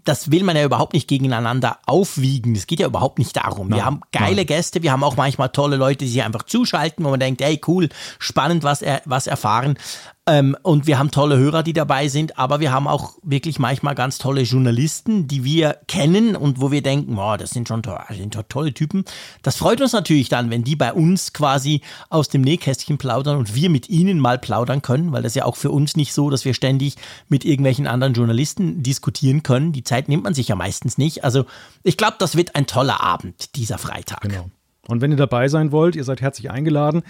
das 0.08 0.32
will 0.32 0.44
man 0.44 0.56
ja 0.56 0.64
überhaupt 0.64 0.94
nicht 0.94 1.08
gegeneinander 1.08 1.80
aufwiegen. 1.86 2.56
Es 2.56 2.66
geht 2.68 2.80
ja 2.80 2.88
überhaupt 2.88 3.20
nicht 3.20 3.36
darum. 3.36 3.68
Nein, 3.68 3.80
wir 3.80 3.86
haben 3.86 4.02
geile 4.12 4.38
nein. 4.38 4.46
Gäste, 4.46 4.82
wir 4.82 4.92
haben 4.92 5.04
auch 5.04 5.18
manchmal 5.18 5.50
tolle 5.50 5.76
Leute, 5.76 6.06
die 6.06 6.12
sich 6.12 6.24
einfach 6.24 6.44
zuschalten, 6.44 7.04
wo 7.04 7.10
man 7.10 7.20
denkt, 7.20 7.42
hey, 7.42 7.60
cool, 7.68 7.90
spannend, 8.18 8.64
was, 8.64 8.82
er, 8.82 9.02
was 9.06 9.28
erfahren. 9.28 9.78
Ähm, 10.28 10.58
und 10.62 10.88
wir 10.88 11.00
haben 11.00 11.10
tolle 11.10 11.38
Hörer, 11.38 11.64
die 11.64 11.72
dabei 11.72 12.10
sind, 12.10 12.38
aber 12.38 12.60
wir 12.60 12.74
haben 12.74 12.86
auch 12.86 13.14
wirklich 13.24 13.60
manchmal 13.60 13.96
ganz 13.96 14.18
tolle 14.18 14.42
Journalisten, 14.42 15.30
die 15.30 15.46
wir 15.46 15.78
kennen 15.88 16.36
und 16.36 16.60
wo 16.60 16.70
wir 16.70 16.82
denken, 16.82 17.16
boah, 17.16 17.38
das 17.38 17.52
sind 17.52 17.70
schon 17.70 17.82
to 17.82 17.96
sind 18.10 18.34
to 18.34 18.44
tolle 18.44 18.74
Typen. 18.74 19.06
Das 19.42 19.56
freut 19.56 19.80
uns 19.80 19.94
natürlich 19.94 20.28
dann, 20.28 20.50
wenn 20.50 20.66
die 20.66 20.76
bei 20.76 20.92
uns 20.92 21.32
quasi 21.32 21.82
aus 22.10 22.28
dem 22.28 22.42
Nähkästchen 22.42 22.98
plaudern 22.98 23.38
und 23.38 23.56
wir 23.56 23.70
mit 23.70 23.88
ihnen 23.88 24.20
mal 24.20 24.38
plaudern 24.38 24.82
können, 24.82 25.14
weil 25.14 25.24
das 25.24 25.34
ja 25.34 25.46
auch 25.46 25.56
für 25.56 25.72
uns 25.72 25.96
nicht 25.96 26.14
so, 26.14 26.30
dass 26.30 26.44
wir 26.44 26.54
ständig 26.54 26.98
mit 27.30 27.46
irgendwelchen 27.46 27.88
anderen 27.88 28.14
Journalisten 28.14 28.84
diskutieren 28.84 29.44
können. 29.44 29.72
Die 29.72 29.84
Zeit 29.84 30.10
nimmt 30.10 30.26
man 30.26 30.34
sich 30.34 30.50
ja 30.50 30.56
meistens 30.56 30.98
nicht. 30.98 31.24
Also 31.24 31.46
ich 31.84 31.96
glaube, 31.96 32.18
das 32.20 32.36
wird 32.36 32.54
ein 32.54 32.68
toller 32.68 33.02
Abend, 33.02 33.56
dieser 33.56 33.78
Freitag. 33.78 34.22
Genau. 34.22 34.50
Und 34.88 35.00
wenn 35.00 35.12
ihr 35.12 35.18
dabei 35.18 35.48
sein 35.48 35.72
wollt, 35.72 35.96
ihr 35.96 36.04
seid 36.04 36.20
herzlich 36.20 36.52
eingeladen 36.52 37.04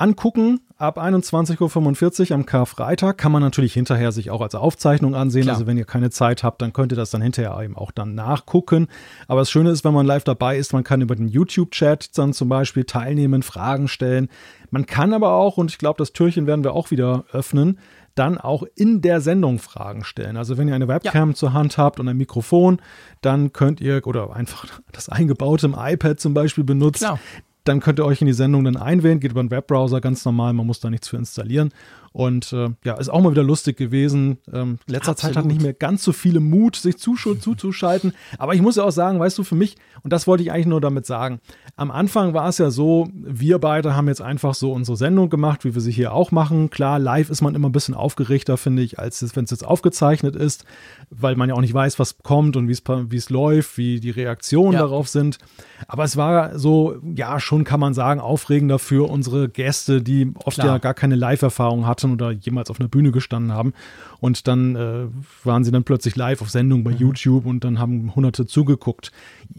angucken 0.00 0.60
ab 0.78 0.98
21.45 0.98 2.30
Uhr 2.30 2.34
am 2.36 2.46
Karfreitag. 2.46 3.18
Kann 3.18 3.32
man 3.32 3.42
natürlich 3.42 3.74
hinterher 3.74 4.12
sich 4.12 4.30
auch 4.30 4.40
als 4.40 4.54
Aufzeichnung 4.54 5.14
ansehen. 5.14 5.42
Klar. 5.42 5.56
Also 5.56 5.66
wenn 5.66 5.76
ihr 5.76 5.84
keine 5.84 6.10
Zeit 6.10 6.44
habt, 6.44 6.62
dann 6.62 6.72
könnt 6.72 6.92
ihr 6.92 6.96
das 6.96 7.10
dann 7.10 7.20
hinterher 7.20 7.58
eben 7.62 7.76
auch 7.76 7.90
dann 7.90 8.14
nachgucken. 8.14 8.88
Aber 9.26 9.40
das 9.40 9.50
Schöne 9.50 9.70
ist, 9.70 9.84
wenn 9.84 9.94
man 9.94 10.06
live 10.06 10.24
dabei 10.24 10.56
ist, 10.56 10.72
man 10.72 10.84
kann 10.84 11.00
über 11.00 11.16
den 11.16 11.28
YouTube-Chat 11.28 12.16
dann 12.16 12.32
zum 12.32 12.48
Beispiel 12.48 12.84
teilnehmen, 12.84 13.42
Fragen 13.42 13.88
stellen. 13.88 14.28
Man 14.70 14.86
kann 14.86 15.12
aber 15.12 15.32
auch, 15.32 15.56
und 15.56 15.70
ich 15.70 15.78
glaube, 15.78 15.98
das 15.98 16.12
Türchen 16.12 16.46
werden 16.46 16.62
wir 16.62 16.74
auch 16.74 16.90
wieder 16.90 17.24
öffnen, 17.32 17.78
dann 18.14 18.38
auch 18.38 18.64
in 18.74 19.00
der 19.00 19.20
Sendung 19.20 19.58
Fragen 19.58 20.04
stellen. 20.04 20.36
Also 20.36 20.58
wenn 20.58 20.68
ihr 20.68 20.74
eine 20.74 20.88
Webcam 20.88 21.30
ja. 21.30 21.34
zur 21.34 21.52
Hand 21.52 21.78
habt 21.78 22.00
und 22.00 22.08
ein 22.08 22.16
Mikrofon, 22.16 22.80
dann 23.20 23.52
könnt 23.52 23.80
ihr 23.80 24.04
oder 24.06 24.34
einfach 24.34 24.66
das 24.92 25.08
eingebaute 25.08 25.66
im 25.66 25.76
iPad 25.78 26.18
zum 26.18 26.34
Beispiel 26.34 26.64
benutzt, 26.64 27.00
Klar 27.00 27.20
dann 27.68 27.80
könnt 27.80 28.00
ihr 28.00 28.06
euch 28.06 28.20
in 28.20 28.26
die 28.26 28.32
Sendung 28.32 28.64
dann 28.64 28.76
einwählen, 28.76 29.20
geht 29.20 29.32
über 29.32 29.40
einen 29.40 29.50
Webbrowser 29.50 30.00
ganz 30.00 30.24
normal, 30.24 30.54
man 30.54 30.66
muss 30.66 30.80
da 30.80 30.88
nichts 30.88 31.08
für 31.08 31.16
installieren. 31.16 31.70
Und 32.12 32.52
äh, 32.52 32.70
ja, 32.84 32.94
ist 32.94 33.10
auch 33.10 33.20
mal 33.20 33.30
wieder 33.30 33.42
lustig 33.42 33.76
gewesen. 33.76 34.38
Ähm, 34.52 34.78
letzter 34.86 35.10
Absolut. 35.10 35.34
Zeit 35.34 35.36
hat 35.36 35.46
nicht 35.46 35.60
mehr 35.60 35.74
ganz 35.74 36.02
so 36.02 36.12
viele 36.12 36.40
Mut, 36.40 36.76
sich 36.76 36.96
zuzuschalten. 36.98 38.12
Aber 38.38 38.54
ich 38.54 38.62
muss 38.62 38.76
ja 38.76 38.84
auch 38.84 38.90
sagen, 38.90 39.20
weißt 39.20 39.36
du, 39.38 39.44
für 39.44 39.54
mich, 39.54 39.76
und 40.02 40.12
das 40.12 40.26
wollte 40.26 40.42
ich 40.42 40.50
eigentlich 40.50 40.66
nur 40.66 40.80
damit 40.80 41.04
sagen, 41.04 41.40
am 41.78 41.90
Anfang 41.90 42.34
war 42.34 42.48
es 42.48 42.58
ja 42.58 42.70
so, 42.70 43.08
wir 43.14 43.58
beide 43.58 43.94
haben 43.94 44.08
jetzt 44.08 44.22
einfach 44.22 44.54
so 44.54 44.72
unsere 44.72 44.96
Sendung 44.96 45.28
gemacht, 45.30 45.64
wie 45.64 45.74
wir 45.74 45.80
sie 45.80 45.92
hier 45.92 46.12
auch 46.12 46.32
machen. 46.32 46.70
Klar, 46.70 46.98
live 46.98 47.30
ist 47.30 47.42
man 47.42 47.54
immer 47.54 47.68
ein 47.68 47.72
bisschen 47.72 47.94
aufgeregter, 47.94 48.56
finde 48.56 48.82
ich, 48.82 48.98
als 48.98 49.36
wenn 49.36 49.44
es 49.44 49.50
jetzt 49.50 49.66
aufgezeichnet 49.66 50.34
ist, 50.34 50.64
weil 51.10 51.36
man 51.36 51.48
ja 51.48 51.54
auch 51.54 51.60
nicht 51.60 51.74
weiß, 51.74 51.98
was 51.98 52.18
kommt 52.18 52.56
und 52.56 52.68
wie 52.68 53.16
es 53.16 53.30
läuft, 53.30 53.76
wie 53.78 54.00
die 54.00 54.10
Reaktionen 54.10 54.72
ja. 54.72 54.80
darauf 54.80 55.08
sind. 55.08 55.38
Aber 55.86 56.04
es 56.04 56.16
war 56.16 56.58
so, 56.58 56.96
ja, 57.14 57.38
schon 57.38 57.64
kann 57.64 57.80
man 57.80 57.94
sagen, 57.94 58.20
aufregender 58.20 58.78
für 58.78 59.08
unsere 59.08 59.48
Gäste, 59.48 60.02
die 60.02 60.32
oft 60.44 60.56
Klar. 60.56 60.66
ja 60.66 60.78
gar 60.78 60.94
keine 60.94 61.16
Live-Erfahrung 61.16 61.86
hatten 61.86 61.98
hatten 61.98 62.12
oder 62.12 62.30
jemals 62.30 62.70
auf 62.70 62.80
einer 62.80 62.88
Bühne 62.88 63.10
gestanden 63.10 63.52
haben. 63.52 63.72
Und 64.20 64.48
dann 64.48 64.74
äh, 64.74 65.06
waren 65.44 65.64
sie 65.64 65.70
dann 65.70 65.84
plötzlich 65.84 66.16
live 66.16 66.42
auf 66.42 66.50
Sendung 66.50 66.82
bei 66.82 66.90
mhm. 66.90 66.98
YouTube 66.98 67.46
und 67.46 67.64
dann 67.64 67.78
haben 67.78 68.14
Hunderte 68.16 68.46
zugeguckt. 68.46 69.12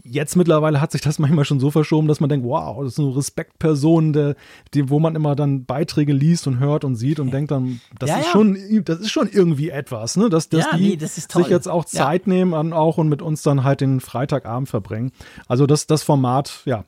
Jetzt 0.04 0.36
mittlerweile 0.36 0.80
hat 0.80 0.92
sich 0.92 1.00
das 1.00 1.18
manchmal 1.18 1.44
schon 1.44 1.60
so 1.60 1.70
verschoben, 1.70 2.08
dass 2.08 2.20
man 2.20 2.28
denkt, 2.28 2.46
wow, 2.46 2.82
das 2.84 2.96
sind 2.96 3.04
so 3.04 3.10
Respektpersonen, 3.10 4.12
der, 4.12 4.36
die, 4.74 4.90
wo 4.90 4.98
man 5.00 5.16
immer 5.16 5.34
dann 5.34 5.64
Beiträge 5.64 6.12
liest 6.12 6.46
und 6.46 6.58
hört 6.58 6.84
und 6.84 6.96
sieht 6.96 7.20
und 7.20 7.32
denkt 7.32 7.50
dann, 7.50 7.80
das 7.98 8.10
ja, 8.10 8.18
ist 8.18 8.26
ja. 8.26 8.32
schon, 8.32 8.58
das 8.84 9.00
ist 9.00 9.10
schon 9.10 9.28
irgendwie 9.30 9.70
etwas, 9.70 10.16
ne? 10.16 10.28
Dass, 10.28 10.48
dass 10.48 10.70
die 10.70 10.90
nee, 10.90 10.96
das 10.96 11.14
sich 11.14 11.46
jetzt 11.48 11.68
auch 11.68 11.84
Zeit 11.84 12.26
nehmen 12.26 12.54
an 12.54 12.72
auch 12.72 12.98
und 12.98 13.08
mit 13.08 13.22
uns 13.22 13.42
dann 13.42 13.64
halt 13.64 13.80
den 13.80 14.00
Freitagabend 14.00 14.68
verbringen. 14.68 15.12
Also 15.48 15.66
das, 15.66 15.86
das 15.86 16.02
Format, 16.02 16.62
ja, 16.64 16.84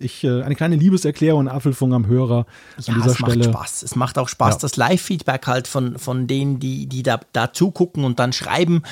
ich, 0.00 0.22
äh, 0.22 0.42
eine 0.42 0.54
kleine 0.54 0.76
Liebeserklärung 0.76 1.40
und 1.40 1.48
Apfelfunk 1.48 1.92
am 1.92 2.06
Hörer 2.06 2.46
ja, 2.78 2.94
an 2.94 3.00
dieser 3.00 3.12
es 3.12 3.18
Stelle. 3.18 3.48
macht 3.48 3.54
Spaß. 3.54 3.82
Es 3.82 3.96
macht 3.96 4.18
auch 4.18 4.28
Spaß, 4.28 4.54
ja. 4.54 4.60
das 4.60 4.76
Live-Feedback 4.76 5.46
halt 5.46 5.66
von, 5.66 5.98
von 5.98 6.26
denen, 6.26 6.60
die, 6.60 6.86
die 6.86 7.02
da, 7.02 7.20
da 7.32 7.52
zugucken 7.52 8.04
und 8.04 8.20
dann 8.20 8.32
schreiben, 8.32 8.82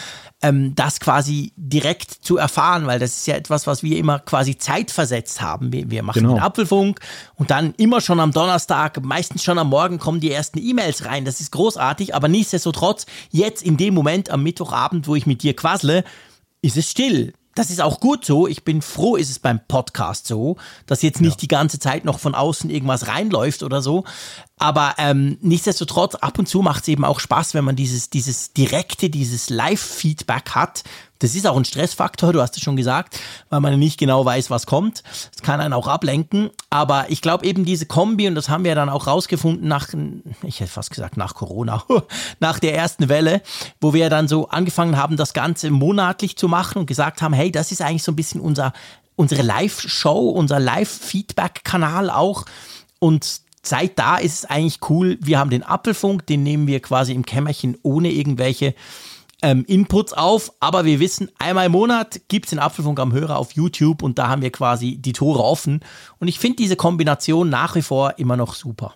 ähm, 0.43 0.75
das 0.75 0.99
quasi 0.99 1.53
direkt 1.57 2.11
zu 2.11 2.37
erfahren, 2.37 2.87
weil 2.87 2.99
das 2.99 3.19
ist 3.19 3.27
ja 3.27 3.37
etwas, 3.37 3.67
was 3.67 3.83
wir 3.83 3.97
immer 3.99 4.19
quasi 4.19 4.59
zeitversetzt 4.59 5.41
haben. 5.41 5.73
Wir, 5.73 5.91
wir 5.91 6.03
machen 6.03 6.23
genau. 6.23 6.35
den 6.35 6.43
Apfelfunk 6.43 7.01
und 7.37 7.51
dann 7.51 7.75
immer 7.77 8.01
schon 8.01 8.19
am 8.19 8.33
Donnerstag, 8.33 9.03
meistens 9.05 9.45
schon 9.45 9.59
am 9.59 9.69
Morgen 9.69 9.99
kommen 9.99 10.21
die 10.21 10.33
ersten 10.33 10.59
E-Mails 10.59 11.05
rein. 11.05 11.25
Das 11.25 11.41
ist 11.41 11.53
großartig, 11.53 12.15
aber 12.15 12.27
nichtsdestotrotz, 12.27 13.07
jetzt 13.31 13.63
in 13.63 13.77
dem 13.77 13.95
Moment 13.95 14.31
am 14.31 14.43
Mittwochabend, 14.43 15.07
wo 15.07 15.15
ich 15.15 15.27
mit 15.27 15.43
dir 15.43 15.55
quassle, 15.55 16.03
ist 16.63 16.77
es 16.77 16.91
still 16.91 17.33
das 17.57 17.71
ist 17.71 17.81
auch 17.81 18.01
gut 18.01 18.25
so. 18.25 18.47
Ich 18.47 18.65
bin 18.65 18.83
froh, 18.83 19.17
ist 19.17 19.31
es 19.31 19.39
beim 19.39 19.61
Podcast 19.67 20.27
so, 20.27 20.57
dass 20.87 21.03
jetzt 21.03 21.21
nicht 21.21 21.37
ja. 21.37 21.41
die 21.41 21.49
ganze 21.49 21.79
Zeit 21.79 22.05
noch 22.05 22.19
von 22.19 22.35
außen 22.35 22.71
irgendwas 22.71 23.09
reinläuft 23.09 23.63
oder 23.63 23.83
so. 23.83 24.05
Aber 24.59 24.95
ähm, 24.97 25.37
nichtsdestotrotz, 25.43 26.15
ab 26.15 26.39
und 26.39 26.49
zu 26.49 26.63
macht 26.63 26.83
es 26.83 26.89
eben 26.89 27.05
auch 27.05 27.21
Spaß, 27.21 27.53
wenn 27.53 27.65
man 27.65 27.77
dieses, 27.77 28.09
dieses 28.09 28.55
direkte, 28.55 29.11
dieses 29.11 29.51
Live-Feedback 29.51 30.53
hat 30.55 30.83
Das 31.19 31.35
ist 31.35 31.47
auch 31.47 31.59
ein 31.59 31.67
Stressfaktor, 31.67 32.33
du 32.33 32.41
hast 32.41 32.57
es 32.57 32.63
schon 32.63 32.77
gesagt, 32.77 33.21
weil 33.51 33.61
man 33.61 33.79
nicht 33.79 33.99
genau 33.99 34.25
weiß, 34.25 34.49
was 34.49 34.65
kommt. 34.65 35.03
Das 35.31 35.43
kann 35.43 35.61
einen 35.61 35.75
auch 35.75 35.87
ablenken. 35.87 36.49
Aber 36.71 37.11
ich 37.11 37.21
glaube 37.21 37.45
eben 37.45 37.67
diese 37.67 37.85
Kombi, 37.85 38.29
und 38.29 38.35
das 38.35 38.49
haben 38.49 38.65
wir 38.65 38.75
dann 38.75 38.89
auch 38.89 39.07
rausgefunden 39.07 39.69
nach, 39.69 39.89
ich 40.43 40.61
hätte 40.61 40.71
fast 40.71 40.91
gesagt 40.91 41.19
nach 41.19 41.35
Corona, 41.35 41.85
nach 42.41 42.59
der 42.59 42.75
ersten 42.75 43.11
Welle, 43.11 43.43
wo 43.83 43.93
wir 43.93 44.09
dann 44.09 44.27
so 44.27 44.49
angefangen 44.49 44.97
haben, 44.97 45.19
das 45.19 45.35
Ganze 45.35 45.71
monatlich 45.71 46.39
zu 46.39 46.49
machen 46.49 46.79
und 46.79 46.87
gesagt 46.87 47.21
haben, 47.21 47.35
hey, 47.35 47.53
das 47.53 47.73
ist 47.73 47.83
eigentlich 47.83 48.05
so 48.05 48.13
ein 48.13 48.17
bisschen 48.17 48.41
unser, 48.41 48.73
unsere 49.17 49.43
Live-Show, 49.43 50.31
unser 50.31 50.61
Live-Feedback-Kanal 50.61 52.09
auch. 52.09 52.47
Und 52.99 53.46
seit 53.67 53.99
da 53.99 54.17
ist 54.17 54.35
es 54.35 54.45
eigentlich 54.45 54.79
cool. 54.89 55.19
Wir 55.21 55.39
haben 55.39 55.51
den 55.51 55.63
Apfelfunk, 55.63 56.27
den 56.27 56.43
nehmen 56.43 56.67
wir 56.67 56.81
quasi 56.81 57.13
im 57.13 57.25
Kämmerchen 57.25 57.77
ohne 57.83 58.11
irgendwelche 58.11 58.75
ähm, 59.43 59.65
Inputs 59.67 60.13
auf, 60.13 60.53
aber 60.61 60.85
wir 60.85 60.99
wissen, 61.01 61.31
einmal 61.39 61.67
im 61.67 61.73
Monat 61.73 62.21
gibt 62.29 62.47
es 62.47 62.51
den 62.51 62.59
Apfelfunk 62.59 62.99
am 62.99 63.13
Hörer 63.13 63.37
auf 63.37 63.53
YouTube 63.53 64.03
und 64.03 64.19
da 64.19 64.29
haben 64.29 64.43
wir 64.43 64.51
quasi 64.51 64.97
die 64.97 65.13
Tore 65.13 65.43
offen. 65.43 65.81
Und 66.19 66.29
ich 66.29 66.39
finde 66.39 66.57
diese 66.57 66.77
Kombination 66.77 67.51
nach 67.51 67.75
wie 67.75 67.83
vor 67.83 68.19
immer 68.19 68.37
noch 68.37 68.55
super. 68.55 68.95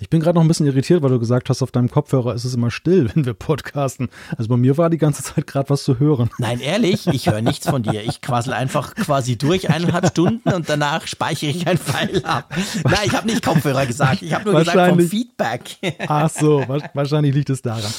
Ich 0.00 0.08
bin 0.08 0.20
gerade 0.20 0.36
noch 0.36 0.42
ein 0.42 0.48
bisschen 0.48 0.66
irritiert, 0.66 1.02
weil 1.02 1.10
du 1.10 1.18
gesagt 1.18 1.50
hast, 1.50 1.62
auf 1.62 1.70
deinem 1.70 1.90
Kopfhörer 1.90 2.34
ist 2.34 2.44
es 2.44 2.54
immer 2.54 2.70
still, 2.70 3.10
wenn 3.14 3.26
wir 3.26 3.34
podcasten. 3.34 4.08
Also 4.36 4.48
bei 4.48 4.56
mir 4.56 4.78
war 4.78 4.88
die 4.88 4.98
ganze 4.98 5.22
Zeit 5.22 5.46
gerade 5.46 5.68
was 5.68 5.84
zu 5.84 5.98
hören. 5.98 6.30
Nein, 6.38 6.60
ehrlich, 6.60 7.06
ich 7.06 7.28
höre 7.28 7.42
nichts 7.42 7.68
von 7.68 7.82
dir. 7.82 8.02
Ich 8.02 8.22
quassel 8.22 8.54
einfach 8.54 8.94
quasi 8.94 9.36
durch 9.36 9.68
eineinhalb 9.68 10.08
Stunden 10.08 10.48
und 10.48 10.68
danach 10.68 11.06
speichere 11.06 11.50
ich 11.50 11.66
ein 11.66 11.76
Pfeil 11.76 12.24
ab. 12.24 12.54
Nein, 12.84 12.94
ich 13.04 13.12
habe 13.12 13.26
nicht 13.26 13.44
Kopfhörer 13.44 13.84
gesagt. 13.84 14.22
Ich 14.22 14.32
habe 14.32 14.50
nur 14.50 14.60
gesagt 14.60 14.88
vom 14.88 15.00
Feedback. 15.00 15.76
Ach 16.08 16.30
so, 16.30 16.64
wahrscheinlich 16.94 17.34
liegt 17.34 17.50
es 17.50 17.60
daran. 17.60 17.92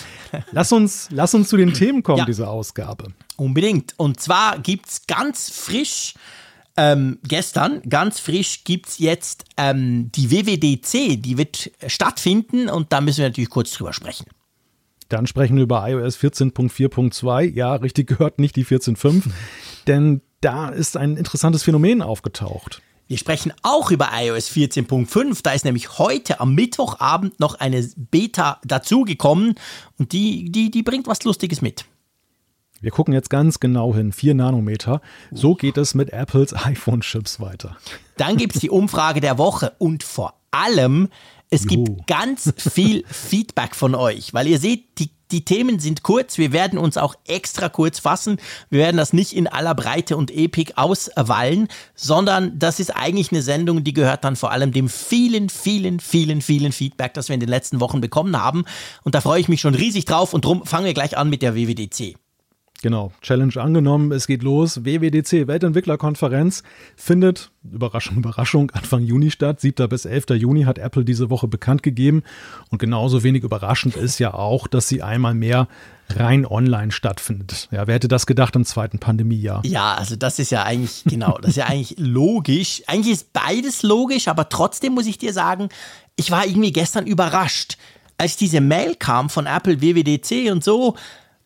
Lass 0.52 0.72
uns, 0.72 1.10
lass 1.12 1.34
uns 1.36 1.48
zu 1.48 1.58
den 1.58 1.74
Themen 1.74 2.02
kommen 2.02 2.20
ja. 2.20 2.26
dieser 2.26 2.50
Ausgabe. 2.50 3.10
Unbedingt. 3.38 3.94
Und 3.98 4.20
zwar 4.20 4.58
gibt 4.60 4.90
es 4.90 5.06
ganz 5.06 5.50
frisch 5.52 6.16
ähm, 6.76 7.20
gestern, 7.24 7.82
ganz 7.88 8.20
frisch, 8.20 8.64
gibt's 8.64 8.98
jetzt 8.98 9.46
ähm, 9.58 10.12
die 10.14 10.32
WWDC, 10.32 11.22
die 11.22 11.38
wird 11.38 11.72
stattfinden 11.88 12.70
und 12.70 12.92
da 12.92 13.02
müssen 13.02 13.20
wir 13.20 13.30
natürlich 13.30 13.50
kurz 13.50 13.72
drüber 13.72 13.94
sprechen. 13.94 14.26
Dann 15.10 15.28
sprechen 15.28 15.56
wir 15.58 15.64
über 15.64 15.88
iOS 15.88 16.18
14.4.2. 16.18 17.54
Ja, 17.54 17.76
richtig 17.76 18.08
gehört, 18.08 18.40
nicht 18.40 18.56
die 18.56 18.66
14.5. 18.66 19.30
denn 19.88 20.22
da 20.42 20.70
ist 20.70 20.98
ein 20.98 21.18
interessantes 21.18 21.64
Phänomen 21.64 22.02
aufgetaucht. 22.02 22.82
Wir 23.08 23.18
sprechen 23.18 23.54
auch 23.62 23.92
über 23.92 24.10
iOS 24.14 24.50
14.5. 24.50 25.42
Da 25.44 25.52
ist 25.52 25.66
nämlich 25.66 26.00
heute 26.00 26.40
am 26.40 26.56
Mittwochabend 26.56 27.40
noch 27.40 27.56
eine 27.56 27.88
Beta 27.96 28.60
dazugekommen 28.66 29.56
und 30.00 30.14
die, 30.14 30.52
die, 30.52 30.72
die 30.72 30.84
bringt 30.84 31.06
was 31.06 31.24
Lustiges 31.24 31.62
mit. 31.62 31.86
Wir 32.84 32.92
gucken 32.92 33.14
jetzt 33.14 33.30
ganz 33.30 33.62
genau 33.62 33.96
hin, 33.96 34.12
4 34.12 34.36
Nanometer. 34.36 35.00
So 35.32 35.56
geht 35.56 35.78
es 35.78 35.96
mit 35.96 36.12
Apples 36.12 36.54
iPhone-Chips 36.66 37.40
weiter. 37.40 37.78
Dann 38.18 38.36
gibt 38.36 38.56
es 38.56 38.62
die 38.62 38.70
Umfrage 38.70 39.22
der 39.22 39.38
Woche 39.38 39.72
und 39.78 40.04
vor 40.04 40.34
allem, 40.52 41.08
es 41.50 41.66
gibt 41.66 42.08
ganz 42.08 42.54
viel 42.58 43.06
Feedback 43.08 43.74
von 43.74 43.96
euch, 43.96 44.34
weil 44.34 44.48
ihr 44.48 44.60
seht, 44.60 45.00
die, 45.00 45.12
die 45.32 45.46
Themen 45.46 45.80
sind 45.80 46.04
kurz. 46.04 46.38
Wir 46.38 46.52
werden 46.52 46.78
uns 46.78 46.98
auch 46.98 47.16
extra 47.26 47.70
kurz 47.70 48.00
fassen. 48.00 48.36
Wir 48.70 48.80
werden 48.80 48.98
das 48.98 49.14
nicht 49.14 49.32
in 49.32 49.48
aller 49.48 49.76
Breite 49.76 50.18
und 50.18 50.30
Epik 50.30 50.74
auswallen, 50.76 51.70
sondern 51.96 52.60
das 52.60 52.82
ist 52.82 52.90
eigentlich 52.90 53.32
eine 53.32 53.44
Sendung, 53.44 53.86
die 53.86 53.94
gehört 53.94 54.26
dann 54.26 54.36
vor 54.36 54.52
allem 54.52 54.74
dem 54.74 54.90
vielen, 54.90 55.48
vielen, 55.48 56.02
vielen, 56.02 56.42
vielen 56.42 56.74
Feedback, 56.74 57.14
das 57.14 57.30
wir 57.30 57.36
in 57.36 57.40
den 57.40 57.50
letzten 57.50 57.80
Wochen 57.80 58.02
bekommen 58.02 58.38
haben. 58.38 58.66
Und 59.04 59.16
da 59.16 59.22
freue 59.22 59.40
ich 59.40 59.48
mich 59.48 59.62
schon 59.62 59.74
riesig 59.74 60.04
drauf 60.04 60.34
und 60.34 60.44
drum 60.44 60.66
fangen 60.66 60.86
wir 60.86 60.94
gleich 60.94 61.18
an 61.18 61.30
mit 61.30 61.42
der 61.42 61.56
WWDC. 61.56 62.18
Genau, 62.84 63.14
Challenge 63.22 63.56
angenommen, 63.62 64.12
es 64.12 64.28
geht 64.28 64.44
los. 64.44 64.84
WWDC, 64.84 65.48
Weltentwicklerkonferenz, 65.48 66.64
findet, 66.98 67.50
Überraschung, 67.64 68.18
Überraschung, 68.18 68.72
Anfang 68.72 69.04
Juni 69.04 69.32
statt. 69.32 69.62
7. 69.62 69.88
bis 69.88 70.04
11. 70.04 70.32
Juni 70.32 70.64
hat 70.64 70.80
Apple 70.80 71.06
diese 71.06 71.30
Woche 71.30 71.48
bekannt 71.48 71.82
gegeben. 71.82 72.24
Und 72.72 72.80
genauso 72.80 73.24
wenig 73.24 73.44
überraschend 73.44 73.96
ist 73.96 74.20
ja 74.20 74.34
auch, 74.34 74.68
dass 74.68 74.90
sie 74.90 75.02
einmal 75.02 75.34
mehr 75.34 75.70
rein 76.10 76.46
online 76.46 76.92
stattfindet. 76.92 77.70
Ja, 77.72 77.88
wer 77.88 77.96
hätte 77.96 78.10
das 78.10 78.26
gedacht 78.26 78.54
im 78.58 78.66
zweiten 78.66 79.00
Pandemiejahr? 79.00 79.62
Ja, 79.66 79.94
also 79.94 80.18
das 80.18 80.38
ist 80.40 80.52
ja 80.52 80.64
eigentlich, 80.64 81.06
genau, 81.06 81.38
das 81.38 81.52
ist 81.52 81.56
ja 81.56 81.68
eigentlich 81.68 81.96
logisch. 81.98 82.84
Eigentlich 82.88 83.14
ist 83.14 83.32
beides 83.32 83.84
logisch, 83.84 84.28
aber 84.28 84.50
trotzdem 84.50 84.94
muss 84.94 85.06
ich 85.06 85.18
dir 85.18 85.32
sagen, 85.32 85.70
ich 86.18 86.32
war 86.32 86.46
irgendwie 86.46 86.74
gestern 86.74 87.08
überrascht. 87.08 87.78
Als 88.18 88.36
diese 88.36 88.60
Mail 88.60 88.96
kam 88.96 89.30
von 89.30 89.46
Apple 89.46 89.82
WWDC 89.82 90.52
und 90.52 90.66
so, 90.66 90.98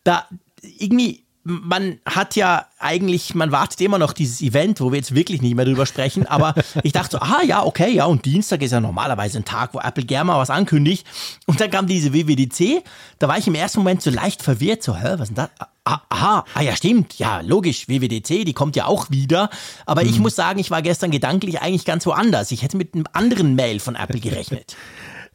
da 0.02 0.26
irgendwie 0.62 1.27
man 1.44 1.98
hat 2.04 2.36
ja 2.36 2.66
eigentlich, 2.78 3.34
man 3.34 3.52
wartet 3.52 3.80
immer 3.80 3.98
noch 3.98 4.12
dieses 4.12 4.42
Event, 4.42 4.80
wo 4.80 4.90
wir 4.90 4.98
jetzt 4.98 5.14
wirklich 5.14 5.40
nicht 5.40 5.54
mehr 5.54 5.64
drüber 5.64 5.86
sprechen, 5.86 6.26
aber 6.26 6.54
ich 6.82 6.92
dachte 6.92 7.12
so, 7.12 7.18
ah 7.18 7.42
ja, 7.42 7.64
okay, 7.64 7.90
ja, 7.90 8.04
und 8.04 8.24
Dienstag 8.24 8.62
ist 8.62 8.72
ja 8.72 8.80
normalerweise 8.80 9.38
ein 9.38 9.44
Tag, 9.44 9.74
wo 9.74 9.80
Apple 9.80 10.04
gerne 10.04 10.26
mal 10.26 10.38
was 10.38 10.50
ankündigt. 10.50 11.06
Und 11.46 11.60
dann 11.60 11.70
kam 11.70 11.86
diese 11.86 12.12
WWDC, 12.12 12.84
da 13.18 13.28
war 13.28 13.38
ich 13.38 13.46
im 13.46 13.54
ersten 13.54 13.80
Moment 13.80 14.02
so 14.02 14.10
leicht 14.10 14.42
verwirrt, 14.42 14.82
so, 14.82 14.96
hä, 14.96 15.14
was 15.16 15.30
ist 15.30 15.36
denn 15.36 15.36
das? 15.36 15.50
Ah, 15.84 16.02
aha, 16.10 16.44
ah 16.52 16.60
ja, 16.60 16.76
stimmt, 16.76 17.18
ja, 17.18 17.40
logisch, 17.40 17.88
WWDC, 17.88 18.44
die 18.44 18.52
kommt 18.52 18.76
ja 18.76 18.84
auch 18.84 19.10
wieder. 19.10 19.48
Aber 19.86 20.02
mhm. 20.02 20.10
ich 20.10 20.18
muss 20.18 20.36
sagen, 20.36 20.58
ich 20.58 20.70
war 20.70 20.82
gestern 20.82 21.10
gedanklich 21.10 21.62
eigentlich 21.62 21.86
ganz 21.86 22.04
woanders. 22.04 22.50
Ich 22.50 22.62
hätte 22.62 22.76
mit 22.76 22.94
einem 22.94 23.06
anderen 23.14 23.54
Mail 23.54 23.80
von 23.80 23.94
Apple 23.94 24.20
gerechnet. 24.20 24.76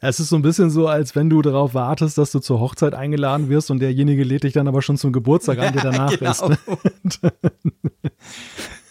Es 0.06 0.20
ist 0.20 0.28
so 0.28 0.36
ein 0.36 0.42
bisschen 0.42 0.70
so, 0.70 0.86
als 0.86 1.16
wenn 1.16 1.30
du 1.30 1.40
darauf 1.40 1.72
wartest, 1.72 2.18
dass 2.18 2.30
du 2.30 2.38
zur 2.38 2.60
Hochzeit 2.60 2.94
eingeladen 2.94 3.48
wirst 3.48 3.70
und 3.70 3.78
derjenige 3.80 4.22
lädt 4.22 4.44
dich 4.44 4.52
dann 4.52 4.68
aber 4.68 4.82
schon 4.82 4.98
zum 4.98 5.12
Geburtstag 5.12 5.58
ein, 5.58 5.72
der 5.72 5.82
danach 5.92 6.10
ja, 6.12 6.32
genau. 6.32 6.50
ist. 7.04 7.20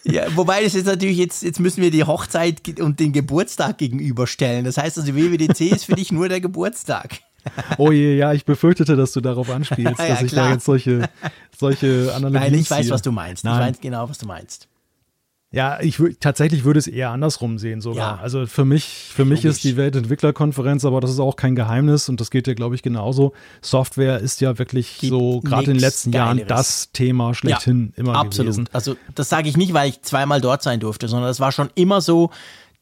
Ja, 0.06 0.24
wobei 0.36 0.62
das 0.62 0.74
ist 0.74 0.84
natürlich 0.84 1.16
jetzt, 1.16 1.42
jetzt 1.42 1.60
müssen 1.60 1.80
wir 1.80 1.90
die 1.90 2.04
Hochzeit 2.04 2.78
und 2.78 3.00
den 3.00 3.14
Geburtstag 3.14 3.78
gegenüberstellen. 3.78 4.66
Das 4.66 4.76
heißt 4.76 4.98
also, 4.98 5.14
WWDC 5.16 5.72
ist 5.72 5.86
für 5.86 5.94
dich 5.94 6.12
nur 6.12 6.28
der 6.28 6.42
Geburtstag. 6.42 7.20
Oh 7.76 7.92
je, 7.92 8.16
ja, 8.16 8.32
ich 8.32 8.46
befürchtete, 8.46 8.96
dass 8.96 9.12
du 9.12 9.20
darauf 9.20 9.50
anspielst, 9.50 9.98
ja, 9.98 10.08
dass 10.08 10.22
ich 10.22 10.32
da 10.32 10.50
jetzt 10.52 10.64
solche, 10.64 11.10
solche 11.54 12.10
Analogien 12.14 12.52
Nein, 12.52 12.54
ich 12.54 12.70
weiß, 12.70 12.88
was 12.88 13.02
du 13.02 13.12
meinst. 13.12 13.44
Nein. 13.44 13.60
Ich 13.60 13.76
weiß 13.76 13.80
genau, 13.82 14.08
was 14.08 14.16
du 14.16 14.26
meinst. 14.26 14.66
Ja, 15.54 15.80
ich 15.80 16.00
tatsächlich 16.20 16.64
würde 16.64 16.78
es 16.78 16.86
eher 16.86 17.10
andersrum 17.10 17.58
sehen 17.58 17.80
sogar. 17.80 18.16
Ja. 18.16 18.22
Also 18.22 18.46
für 18.46 18.64
mich, 18.64 18.84
für 19.14 19.24
mich 19.24 19.44
ist 19.44 19.64
die 19.64 19.76
Weltentwicklerkonferenz, 19.76 20.84
aber 20.84 21.00
das 21.00 21.10
ist 21.10 21.20
auch 21.20 21.36
kein 21.36 21.54
Geheimnis 21.54 22.08
und 22.08 22.20
das 22.20 22.30
geht 22.30 22.46
ja, 22.46 22.54
glaube 22.54 22.74
ich, 22.74 22.82
genauso. 22.82 23.32
Software 23.62 24.18
ist 24.18 24.40
ja 24.40 24.58
wirklich 24.58 24.98
Gibt 24.98 25.10
so 25.10 25.40
gerade 25.40 25.64
in 25.64 25.74
den 25.74 25.80
letzten 25.80 26.10
Geileres. 26.10 26.38
Jahren 26.38 26.48
das 26.48 26.90
Thema 26.92 27.34
schlechthin 27.34 27.92
ja, 27.96 28.02
immer 28.02 28.16
absolut. 28.16 28.52
gewesen. 28.52 28.68
Also 28.72 28.96
das 29.14 29.28
sage 29.28 29.48
ich 29.48 29.56
nicht, 29.56 29.72
weil 29.72 29.88
ich 29.88 30.02
zweimal 30.02 30.40
dort 30.40 30.62
sein 30.62 30.80
durfte, 30.80 31.08
sondern 31.08 31.28
das 31.28 31.40
war 31.40 31.52
schon 31.52 31.70
immer 31.74 32.00
so. 32.00 32.30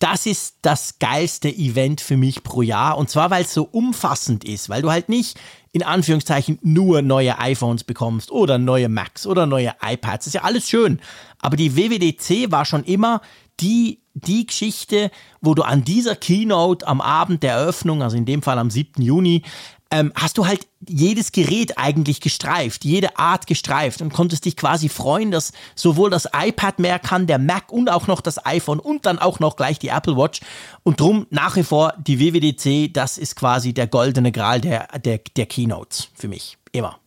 Das 0.02 0.26
ist 0.26 0.56
das 0.62 0.98
geilste 0.98 1.48
Event 1.48 2.00
für 2.00 2.16
mich 2.16 2.42
pro 2.42 2.60
Jahr 2.60 2.98
und 2.98 3.08
zwar, 3.08 3.30
weil 3.30 3.44
es 3.44 3.54
so 3.54 3.62
umfassend 3.62 4.42
ist, 4.42 4.68
weil 4.68 4.82
du 4.82 4.90
halt 4.90 5.08
nicht 5.08 5.38
in 5.70 5.84
Anführungszeichen 5.84 6.58
nur 6.60 7.02
neue 7.02 7.38
iPhones 7.38 7.84
bekommst 7.84 8.32
oder 8.32 8.58
neue 8.58 8.88
Macs 8.88 9.28
oder 9.28 9.46
neue 9.46 9.72
iPads. 9.80 10.24
Das 10.24 10.26
ist 10.26 10.34
ja 10.34 10.42
alles 10.42 10.68
schön. 10.68 10.98
Aber 11.38 11.56
die 11.56 11.76
WWDC 11.76 12.50
war 12.50 12.64
schon 12.64 12.82
immer 12.82 13.20
die, 13.60 14.00
die 14.14 14.44
Geschichte, 14.44 15.12
wo 15.40 15.54
du 15.54 15.62
an 15.62 15.84
dieser 15.84 16.16
Keynote 16.16 16.84
am 16.84 17.00
Abend 17.00 17.44
der 17.44 17.52
Eröffnung, 17.52 18.02
also 18.02 18.16
in 18.16 18.24
dem 18.24 18.42
Fall 18.42 18.58
am 18.58 18.70
7. 18.70 19.00
Juni, 19.00 19.44
ähm, 19.92 20.10
hast 20.16 20.38
du 20.38 20.46
halt 20.46 20.66
jedes 20.88 21.32
Gerät 21.32 21.78
eigentlich 21.78 22.20
gestreift, 22.20 22.84
jede 22.84 23.18
Art 23.18 23.46
gestreift 23.46 24.00
und 24.00 24.12
konntest 24.12 24.46
dich 24.46 24.56
quasi 24.56 24.88
freuen, 24.88 25.30
dass 25.30 25.52
sowohl 25.74 26.10
das 26.10 26.28
iPad 26.34 26.78
mehr 26.78 26.98
kann, 26.98 27.26
der 27.26 27.38
Mac 27.38 27.70
und 27.70 27.90
auch 27.90 28.06
noch 28.06 28.22
das 28.22 28.44
iPhone 28.44 28.80
und 28.80 29.04
dann 29.04 29.18
auch 29.18 29.38
noch 29.38 29.54
gleich 29.54 29.78
die 29.78 29.88
Apple 29.88 30.16
Watch. 30.16 30.40
Und 30.82 30.98
drum 30.98 31.26
nach 31.28 31.56
wie 31.56 31.62
vor 31.62 31.92
die 31.98 32.18
WWDC, 32.18 32.92
das 32.92 33.18
ist 33.18 33.36
quasi 33.36 33.74
der 33.74 33.86
goldene 33.86 34.32
Gral 34.32 34.62
der, 34.62 34.88
der, 34.98 35.20
der 35.36 35.46
Keynotes 35.46 36.08
für 36.14 36.28
mich. 36.28 36.56
Immer. 36.72 36.98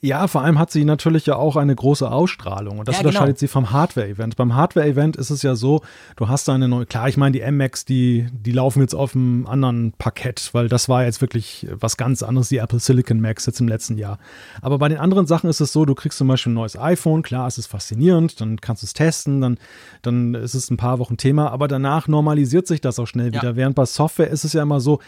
Ja, 0.00 0.26
vor 0.26 0.42
allem 0.42 0.58
hat 0.58 0.70
sie 0.70 0.84
natürlich 0.84 1.26
ja 1.26 1.36
auch 1.36 1.56
eine 1.56 1.74
große 1.74 2.10
Ausstrahlung 2.10 2.78
und 2.78 2.88
das 2.88 2.96
ja, 2.96 3.02
genau. 3.02 3.10
unterscheidet 3.10 3.38
sie 3.38 3.48
vom 3.48 3.70
Hardware-Event. 3.70 4.36
Beim 4.36 4.54
Hardware-Event 4.54 5.16
ist 5.16 5.30
es 5.30 5.42
ja 5.42 5.54
so, 5.54 5.82
du 6.16 6.28
hast 6.28 6.48
da 6.48 6.54
eine 6.54 6.68
neue, 6.68 6.86
klar, 6.86 7.08
ich 7.08 7.16
meine, 7.16 7.32
die 7.32 7.40
M-Macs, 7.40 7.84
die, 7.84 8.26
die 8.32 8.52
laufen 8.52 8.80
jetzt 8.80 8.94
auf 8.94 9.14
einem 9.14 9.46
anderen 9.46 9.92
Parkett, 9.92 10.50
weil 10.52 10.68
das 10.68 10.88
war 10.88 11.04
jetzt 11.04 11.20
wirklich 11.20 11.66
was 11.70 11.96
ganz 11.96 12.22
anderes, 12.22 12.48
die 12.48 12.58
Apple 12.58 12.78
Silicon 12.78 13.20
Macs 13.20 13.46
jetzt 13.46 13.60
im 13.60 13.68
letzten 13.68 13.98
Jahr. 13.98 14.18
Aber 14.62 14.78
bei 14.78 14.88
den 14.88 14.98
anderen 14.98 15.26
Sachen 15.26 15.50
ist 15.50 15.60
es 15.60 15.72
so, 15.72 15.84
du 15.84 15.94
kriegst 15.94 16.18
zum 16.18 16.28
Beispiel 16.28 16.52
ein 16.52 16.54
neues 16.54 16.78
iPhone, 16.78 17.22
klar, 17.22 17.46
es 17.46 17.58
ist 17.58 17.66
faszinierend, 17.66 18.40
dann 18.40 18.60
kannst 18.60 18.82
du 18.82 18.86
es 18.86 18.92
testen, 18.92 19.40
dann, 19.40 19.58
dann 20.02 20.34
ist 20.34 20.54
es 20.54 20.70
ein 20.70 20.76
paar 20.76 20.98
Wochen 20.98 21.16
Thema, 21.16 21.50
aber 21.50 21.68
danach 21.68 22.08
normalisiert 22.08 22.66
sich 22.66 22.80
das 22.80 22.98
auch 22.98 23.06
schnell 23.06 23.32
wieder. 23.32 23.50
Ja. 23.50 23.56
Während 23.56 23.74
bei 23.74 23.84
Software 23.84 24.28
ist 24.28 24.44
es 24.44 24.52
ja 24.52 24.62
immer 24.62 24.80
so, 24.80 25.00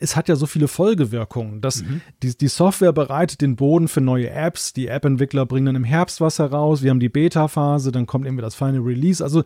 es 0.00 0.16
hat 0.16 0.28
ja 0.28 0.36
so 0.36 0.46
viele 0.46 0.68
Folgewirkungen, 0.68 1.60
dass 1.60 1.82
mhm. 1.82 2.00
die, 2.22 2.36
die 2.36 2.48
Software 2.48 2.92
bereitet 2.92 3.40
den 3.40 3.56
Boden 3.56 3.88
für 3.88 4.00
neue 4.08 4.30
Apps. 4.30 4.72
Die 4.72 4.88
App-Entwickler 4.88 5.44
bringen 5.44 5.66
dann 5.66 5.76
im 5.76 5.84
Herbst 5.84 6.20
was 6.20 6.38
heraus. 6.38 6.82
Wir 6.82 6.90
haben 6.90 7.00
die 7.00 7.10
Beta-Phase, 7.10 7.92
dann 7.92 8.06
kommt 8.06 8.24
irgendwie 8.24 8.42
das 8.42 8.54
Final 8.54 8.80
Release. 8.80 9.22
Also 9.22 9.44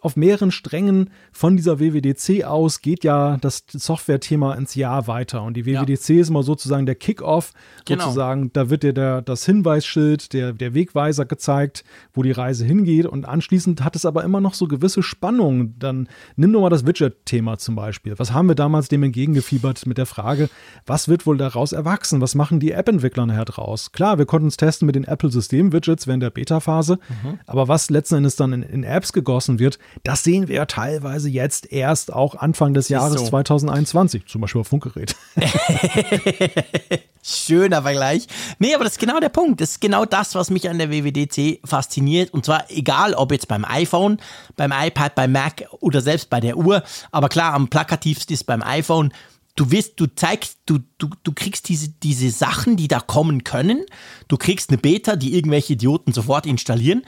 auf 0.00 0.16
mehreren 0.16 0.50
Strängen 0.50 1.10
von 1.32 1.56
dieser 1.56 1.78
WWDC 1.78 2.44
aus 2.44 2.82
geht 2.82 3.04
ja 3.04 3.36
das 3.40 3.64
Software-Thema 3.68 4.54
ins 4.54 4.74
Jahr 4.74 5.06
weiter. 5.06 5.42
Und 5.42 5.56
die 5.56 5.64
WWDC 5.64 6.08
ja. 6.08 6.20
ist 6.20 6.28
immer 6.28 6.42
sozusagen 6.42 6.86
der 6.86 6.96
Kick-Off, 6.96 7.52
genau. 7.84 8.04
sozusagen. 8.04 8.52
Da 8.52 8.68
wird 8.68 8.82
dir 8.82 8.92
der, 8.92 9.22
das 9.22 9.46
Hinweisschild, 9.46 10.32
der, 10.32 10.52
der 10.52 10.74
Wegweiser 10.74 11.24
gezeigt, 11.24 11.84
wo 12.12 12.22
die 12.22 12.32
Reise 12.32 12.64
hingeht. 12.64 13.06
Und 13.06 13.26
anschließend 13.26 13.84
hat 13.84 13.94
es 13.94 14.04
aber 14.04 14.24
immer 14.24 14.40
noch 14.40 14.54
so 14.54 14.66
gewisse 14.66 15.04
Spannungen. 15.04 15.76
Dann 15.78 16.08
nimm 16.34 16.52
doch 16.52 16.60
mal 16.60 16.70
das 16.70 16.84
Widget-Thema 16.84 17.58
zum 17.58 17.76
Beispiel. 17.76 18.18
Was 18.18 18.32
haben 18.32 18.48
wir 18.48 18.56
damals 18.56 18.88
dem 18.88 19.04
entgegengefiebert 19.04 19.86
mit 19.86 19.98
der 19.98 20.06
Frage, 20.06 20.50
was 20.86 21.08
wird 21.08 21.26
wohl 21.26 21.36
daraus 21.36 21.72
erwachsen? 21.72 22.20
Was 22.20 22.34
machen 22.34 22.58
die 22.58 22.72
App-Entwickler 22.72 23.26
nachher 23.26 23.44
draus? 23.44 23.92
Klar, 24.00 24.16
wir 24.16 24.24
konnten 24.24 24.48
es 24.48 24.56
testen 24.56 24.86
mit 24.86 24.94
den 24.94 25.04
Apple-System-Widgets 25.04 26.06
während 26.06 26.22
der 26.22 26.30
Beta-Phase, 26.30 26.98
mhm. 27.22 27.38
aber 27.46 27.68
was 27.68 27.90
letzten 27.90 28.14
Endes 28.14 28.34
dann 28.34 28.54
in, 28.54 28.62
in, 28.62 28.82
Apps 28.82 29.12
gegossen 29.12 29.58
wird, 29.58 29.78
das 30.04 30.24
sehen 30.24 30.48
wir 30.48 30.54
ja 30.56 30.64
teilweise 30.64 31.28
jetzt 31.28 31.70
erst 31.70 32.10
auch 32.10 32.34
Anfang 32.34 32.72
des 32.72 32.88
Jahres 32.88 33.20
so. 33.20 33.26
2021, 33.26 34.24
zum 34.24 34.40
Beispiel 34.40 34.62
auf 34.62 34.68
Funkgerät. 34.68 35.14
Schöner 37.22 37.82
Vergleich. 37.82 38.26
Nee, 38.58 38.74
aber 38.74 38.84
das 38.84 38.94
ist 38.94 39.00
genau 39.00 39.20
der 39.20 39.28
Punkt. 39.28 39.60
Das 39.60 39.72
ist 39.72 39.80
genau 39.82 40.06
das, 40.06 40.34
was 40.34 40.48
mich 40.48 40.70
an 40.70 40.78
der 40.78 40.90
WWDC 40.90 41.60
fasziniert. 41.68 42.32
Und 42.32 42.46
zwar 42.46 42.70
egal, 42.70 43.12
ob 43.12 43.32
jetzt 43.32 43.48
beim 43.48 43.66
iPhone, 43.66 44.16
beim 44.56 44.72
iPad, 44.72 45.14
beim 45.14 45.32
Mac 45.32 45.66
oder 45.80 46.00
selbst 46.00 46.30
bei 46.30 46.40
der 46.40 46.56
Uhr. 46.56 46.82
Aber 47.12 47.28
klar, 47.28 47.52
am 47.52 47.68
plakativsten 47.68 48.32
ist 48.32 48.44
beim 48.44 48.62
iPhone 48.62 49.12
du 49.60 49.70
wirst, 49.70 50.00
du 50.00 50.06
zeigst, 50.06 50.58
du, 50.64 50.78
du, 50.96 51.10
du 51.22 51.32
kriegst 51.32 51.68
diese, 51.68 51.90
diese 51.90 52.30
Sachen, 52.30 52.78
die 52.78 52.88
da 52.88 52.98
kommen 52.98 53.44
können. 53.44 53.84
Du 54.26 54.38
kriegst 54.38 54.70
eine 54.70 54.78
Beta, 54.78 55.16
die 55.16 55.34
irgendwelche 55.36 55.74
Idioten 55.74 56.14
sofort 56.14 56.46
installieren. 56.46 57.02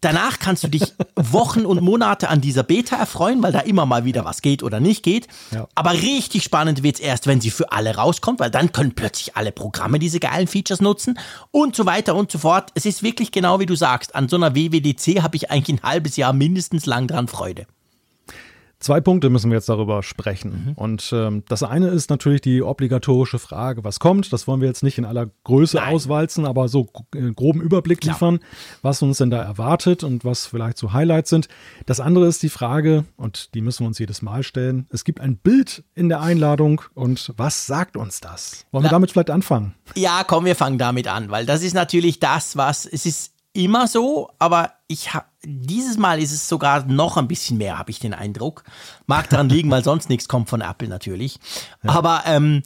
Danach 0.00 0.38
kannst 0.38 0.64
du 0.64 0.68
dich 0.68 0.94
Wochen 1.16 1.66
und 1.66 1.82
Monate 1.82 2.30
an 2.30 2.40
dieser 2.40 2.62
Beta 2.62 2.96
erfreuen, 2.96 3.42
weil 3.42 3.52
da 3.52 3.60
immer 3.60 3.84
mal 3.84 4.06
wieder 4.06 4.24
was 4.24 4.40
geht 4.40 4.62
oder 4.62 4.80
nicht 4.80 5.02
geht. 5.02 5.28
Ja. 5.50 5.68
Aber 5.74 5.92
richtig 5.92 6.44
spannend 6.44 6.82
wird 6.82 6.94
es 6.96 7.00
erst, 7.00 7.26
wenn 7.26 7.42
sie 7.42 7.50
für 7.50 7.72
alle 7.72 7.96
rauskommt, 7.96 8.40
weil 8.40 8.50
dann 8.50 8.72
können 8.72 8.94
plötzlich 8.94 9.36
alle 9.36 9.52
Programme 9.52 9.98
diese 9.98 10.18
geilen 10.18 10.46
Features 10.46 10.80
nutzen 10.80 11.18
und 11.50 11.76
so 11.76 11.84
weiter 11.84 12.14
und 12.14 12.32
so 12.32 12.38
fort. 12.38 12.70
Es 12.74 12.86
ist 12.86 13.02
wirklich 13.02 13.32
genau 13.32 13.60
wie 13.60 13.66
du 13.66 13.76
sagst. 13.76 14.14
An 14.14 14.30
so 14.30 14.36
einer 14.36 14.54
WWDC 14.54 15.20
habe 15.22 15.36
ich 15.36 15.50
eigentlich 15.50 15.80
ein 15.80 15.86
halbes 15.86 16.16
Jahr 16.16 16.32
mindestens 16.32 16.86
lang 16.86 17.06
dran 17.06 17.28
Freude. 17.28 17.66
Zwei 18.80 19.00
Punkte 19.00 19.28
müssen 19.28 19.50
wir 19.50 19.56
jetzt 19.56 19.68
darüber 19.68 20.04
sprechen. 20.04 20.66
Mhm. 20.66 20.72
Und 20.74 21.10
ähm, 21.12 21.42
das 21.48 21.64
eine 21.64 21.88
ist 21.88 22.10
natürlich 22.10 22.40
die 22.40 22.62
obligatorische 22.62 23.40
Frage, 23.40 23.82
was 23.82 23.98
kommt. 23.98 24.32
Das 24.32 24.46
wollen 24.46 24.60
wir 24.60 24.68
jetzt 24.68 24.84
nicht 24.84 24.98
in 24.98 25.04
aller 25.04 25.28
Größe 25.42 25.78
Nein. 25.78 25.94
auswalzen, 25.94 26.46
aber 26.46 26.68
so 26.68 26.88
einen 27.12 27.34
groben 27.34 27.60
Überblick 27.60 28.00
Klar. 28.00 28.14
liefern, 28.14 28.38
was 28.82 29.02
uns 29.02 29.18
denn 29.18 29.30
da 29.30 29.42
erwartet 29.42 30.04
und 30.04 30.24
was 30.24 30.46
vielleicht 30.46 30.78
so 30.78 30.92
Highlights 30.92 31.30
sind. 31.30 31.48
Das 31.86 31.98
andere 31.98 32.28
ist 32.28 32.42
die 32.44 32.48
Frage, 32.48 33.04
und 33.16 33.54
die 33.54 33.62
müssen 33.62 33.82
wir 33.82 33.88
uns 33.88 33.98
jedes 33.98 34.22
Mal 34.22 34.44
stellen. 34.44 34.86
Es 34.90 35.02
gibt 35.02 35.20
ein 35.20 35.38
Bild 35.38 35.82
in 35.96 36.08
der 36.08 36.20
Einladung 36.20 36.82
und 36.94 37.32
was 37.36 37.66
sagt 37.66 37.96
uns 37.96 38.20
das? 38.20 38.64
Wollen 38.70 38.84
Na, 38.84 38.90
wir 38.90 38.92
damit 38.92 39.10
vielleicht 39.10 39.30
anfangen? 39.30 39.74
Ja, 39.96 40.22
komm, 40.24 40.44
wir 40.44 40.54
fangen 40.54 40.78
damit 40.78 41.08
an, 41.08 41.30
weil 41.30 41.46
das 41.46 41.64
ist 41.64 41.74
natürlich 41.74 42.20
das, 42.20 42.56
was 42.56 42.86
es 42.86 43.06
ist 43.06 43.37
immer 43.52 43.88
so, 43.88 44.30
aber 44.38 44.72
ich 44.86 45.14
habe 45.14 45.26
dieses 45.44 45.96
Mal 45.98 46.20
ist 46.20 46.32
es 46.32 46.48
sogar 46.48 46.84
noch 46.84 47.16
ein 47.16 47.28
bisschen 47.28 47.58
mehr, 47.58 47.78
habe 47.78 47.90
ich 47.90 48.00
den 48.00 48.14
Eindruck. 48.14 48.64
Mag 49.06 49.30
daran 49.30 49.48
liegen, 49.50 49.70
weil 49.70 49.84
sonst 49.84 50.08
nichts 50.08 50.28
kommt 50.28 50.48
von 50.48 50.60
Apple 50.60 50.88
natürlich. 50.88 51.38
Ja. 51.82 51.90
Aber 51.90 52.22
ähm, 52.26 52.62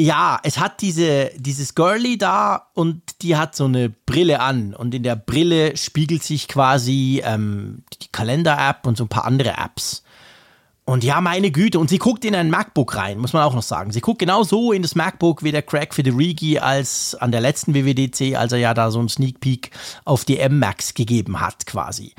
ja, 0.00 0.40
es 0.42 0.58
hat 0.58 0.80
diese, 0.80 1.30
dieses 1.36 1.74
Girlie 1.74 2.16
da 2.16 2.70
und 2.74 3.22
die 3.22 3.36
hat 3.36 3.54
so 3.54 3.66
eine 3.66 3.88
Brille 3.88 4.40
an 4.40 4.74
und 4.74 4.94
in 4.94 5.02
der 5.02 5.16
Brille 5.16 5.76
spiegelt 5.76 6.22
sich 6.22 6.48
quasi 6.48 7.22
ähm, 7.24 7.84
die 8.00 8.08
Kalender-App 8.10 8.86
und 8.86 8.96
so 8.96 9.04
ein 9.04 9.08
paar 9.08 9.24
andere 9.24 9.56
Apps. 9.58 10.02
Und 10.84 11.04
ja, 11.04 11.20
meine 11.20 11.52
Güte, 11.52 11.78
und 11.78 11.88
sie 11.88 11.98
guckt 11.98 12.24
in 12.24 12.34
ein 12.34 12.50
MacBook 12.50 12.96
rein, 12.96 13.18
muss 13.18 13.32
man 13.32 13.44
auch 13.44 13.54
noch 13.54 13.62
sagen. 13.62 13.92
Sie 13.92 14.00
guckt 14.00 14.18
genau 14.18 14.42
so 14.42 14.72
in 14.72 14.82
das 14.82 14.96
MacBook 14.96 15.44
wie 15.44 15.52
der 15.52 15.62
Craig 15.62 15.94
Federighi 15.94 16.58
als 16.58 17.14
an 17.14 17.30
der 17.30 17.40
letzten 17.40 17.72
WWDC, 17.72 18.36
als 18.36 18.52
er 18.52 18.58
ja 18.58 18.74
da 18.74 18.90
so 18.90 18.98
einen 18.98 19.08
Sneak 19.08 19.38
Peek 19.40 19.70
auf 20.04 20.24
die 20.24 20.38
M-Max 20.38 20.94
gegeben 20.94 21.40
hat, 21.40 21.66
quasi. 21.66 22.14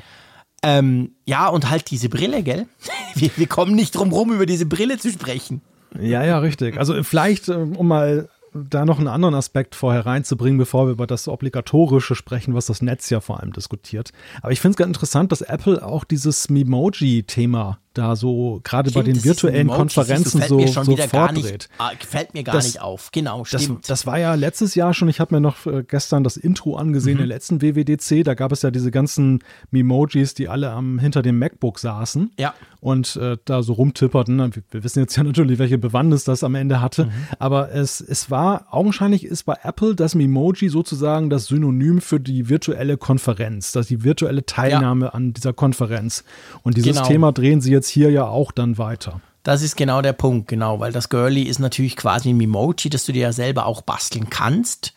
Ähm, 0.62 1.12
ja, 1.26 1.48
und 1.48 1.68
halt 1.68 1.90
diese 1.90 2.08
Brille, 2.08 2.42
gell? 2.42 2.66
Wir, 3.14 3.30
wir 3.36 3.46
kommen 3.46 3.76
nicht 3.76 3.94
drum 3.94 4.12
rum, 4.12 4.32
über 4.32 4.46
diese 4.46 4.66
Brille 4.66 4.98
zu 4.98 5.10
sprechen. 5.10 5.60
Ja, 6.00 6.24
ja, 6.24 6.38
richtig. 6.38 6.78
Also 6.78 7.00
vielleicht, 7.04 7.48
ähm, 7.48 7.76
um 7.76 7.86
mal 7.86 8.28
da 8.54 8.84
noch 8.84 8.98
einen 8.98 9.08
anderen 9.08 9.34
Aspekt 9.34 9.74
vorher 9.74 10.06
reinzubringen, 10.06 10.58
bevor 10.58 10.86
wir 10.86 10.92
über 10.92 11.06
das 11.06 11.28
Obligatorische 11.28 12.14
sprechen, 12.14 12.54
was 12.54 12.66
das 12.66 12.82
Netz 12.82 13.10
ja 13.10 13.20
vor 13.20 13.40
allem 13.40 13.52
diskutiert. 13.52 14.10
Aber 14.42 14.52
ich 14.52 14.60
finde 14.60 14.72
es 14.72 14.76
ganz 14.78 14.88
interessant, 14.88 15.32
dass 15.32 15.42
Apple 15.42 15.84
auch 15.84 16.04
dieses 16.04 16.48
Memoji-Thema 16.48 17.78
da 17.94 18.16
so 18.16 18.60
gerade 18.64 18.90
bei 18.90 19.02
den 19.02 19.24
virtuellen 19.24 19.68
Konferenzen 19.68 20.42
so, 20.42 20.66
so 20.66 20.82
nicht, 20.82 21.68
ah, 21.78 21.92
fällt 21.98 22.34
mir 22.34 22.42
gar 22.42 22.56
das, 22.56 22.66
nicht 22.66 22.80
auf. 22.80 23.10
Genau, 23.12 23.44
stimmt. 23.44 23.80
Das, 23.82 24.00
das, 24.00 24.06
war 24.06 24.18
ja 24.18 24.34
letztes 24.34 24.74
Jahr 24.74 24.92
schon, 24.92 25.08
ich 25.08 25.20
habe 25.20 25.34
mir 25.34 25.40
noch 25.40 25.64
äh, 25.66 25.84
gestern 25.86 26.24
das 26.24 26.36
Intro 26.36 26.76
angesehen 26.76 27.14
mhm. 27.14 27.18
der 27.18 27.26
letzten 27.28 27.62
WWDC, 27.62 28.24
da 28.24 28.34
gab 28.34 28.52
es 28.52 28.62
ja 28.62 28.70
diese 28.70 28.90
ganzen 28.90 29.38
Memojis, 29.70 30.34
die 30.34 30.48
alle 30.48 30.70
am, 30.70 30.98
hinter 30.98 31.22
dem 31.22 31.38
MacBook 31.38 31.78
saßen 31.78 32.32
ja. 32.38 32.52
und 32.80 33.16
äh, 33.16 33.38
da 33.44 33.62
so 33.62 33.74
rumtipperten. 33.74 34.38
Wir, 34.38 34.62
wir, 34.70 34.84
wissen 34.84 34.98
jetzt 35.00 35.16
ja 35.16 35.22
natürlich, 35.22 35.58
welche 35.58 35.78
Bewandtnis 35.78 36.24
das 36.24 36.42
am 36.42 36.56
Ende 36.56 36.80
hatte, 36.80 37.06
mhm. 37.06 37.10
aber 37.38 37.72
es, 37.72 38.00
es 38.00 38.30
war, 38.30 38.66
augenscheinlich 38.70 39.24
ist 39.24 39.44
bei 39.44 39.56
Apple 39.62 39.94
das 39.94 40.14
Memoji 40.14 40.68
sozusagen 40.68 41.30
das 41.30 41.46
Synonym 41.46 42.00
für 42.00 42.18
die 42.18 42.48
virtuelle 42.48 42.96
Konferenz, 42.96 43.72
dass 43.72 43.86
die 43.86 44.02
virtuelle 44.02 44.44
Teilnahme 44.44 45.06
ja. 45.06 45.12
an 45.12 45.32
dieser 45.32 45.52
Konferenz. 45.52 46.24
Und 46.62 46.76
dieses 46.76 46.96
genau. 46.96 47.06
Thema 47.06 47.32
drehen 47.32 47.60
sie 47.60 47.70
jetzt 47.70 47.83
jetzt 47.84 47.90
hier 47.90 48.10
ja 48.10 48.26
auch 48.26 48.50
dann 48.50 48.78
weiter. 48.78 49.20
Das 49.42 49.60
ist 49.60 49.76
genau 49.76 50.00
der 50.00 50.14
Punkt, 50.14 50.48
genau, 50.48 50.80
weil 50.80 50.92
das 50.92 51.10
Girly 51.10 51.42
ist 51.42 51.58
natürlich 51.58 51.96
quasi 51.96 52.30
ein 52.30 52.38
Memoji, 52.38 52.88
das 52.88 53.04
du 53.04 53.12
dir 53.12 53.22
ja 53.22 53.32
selber 53.32 53.66
auch 53.66 53.82
basteln 53.82 54.30
kannst. 54.30 54.94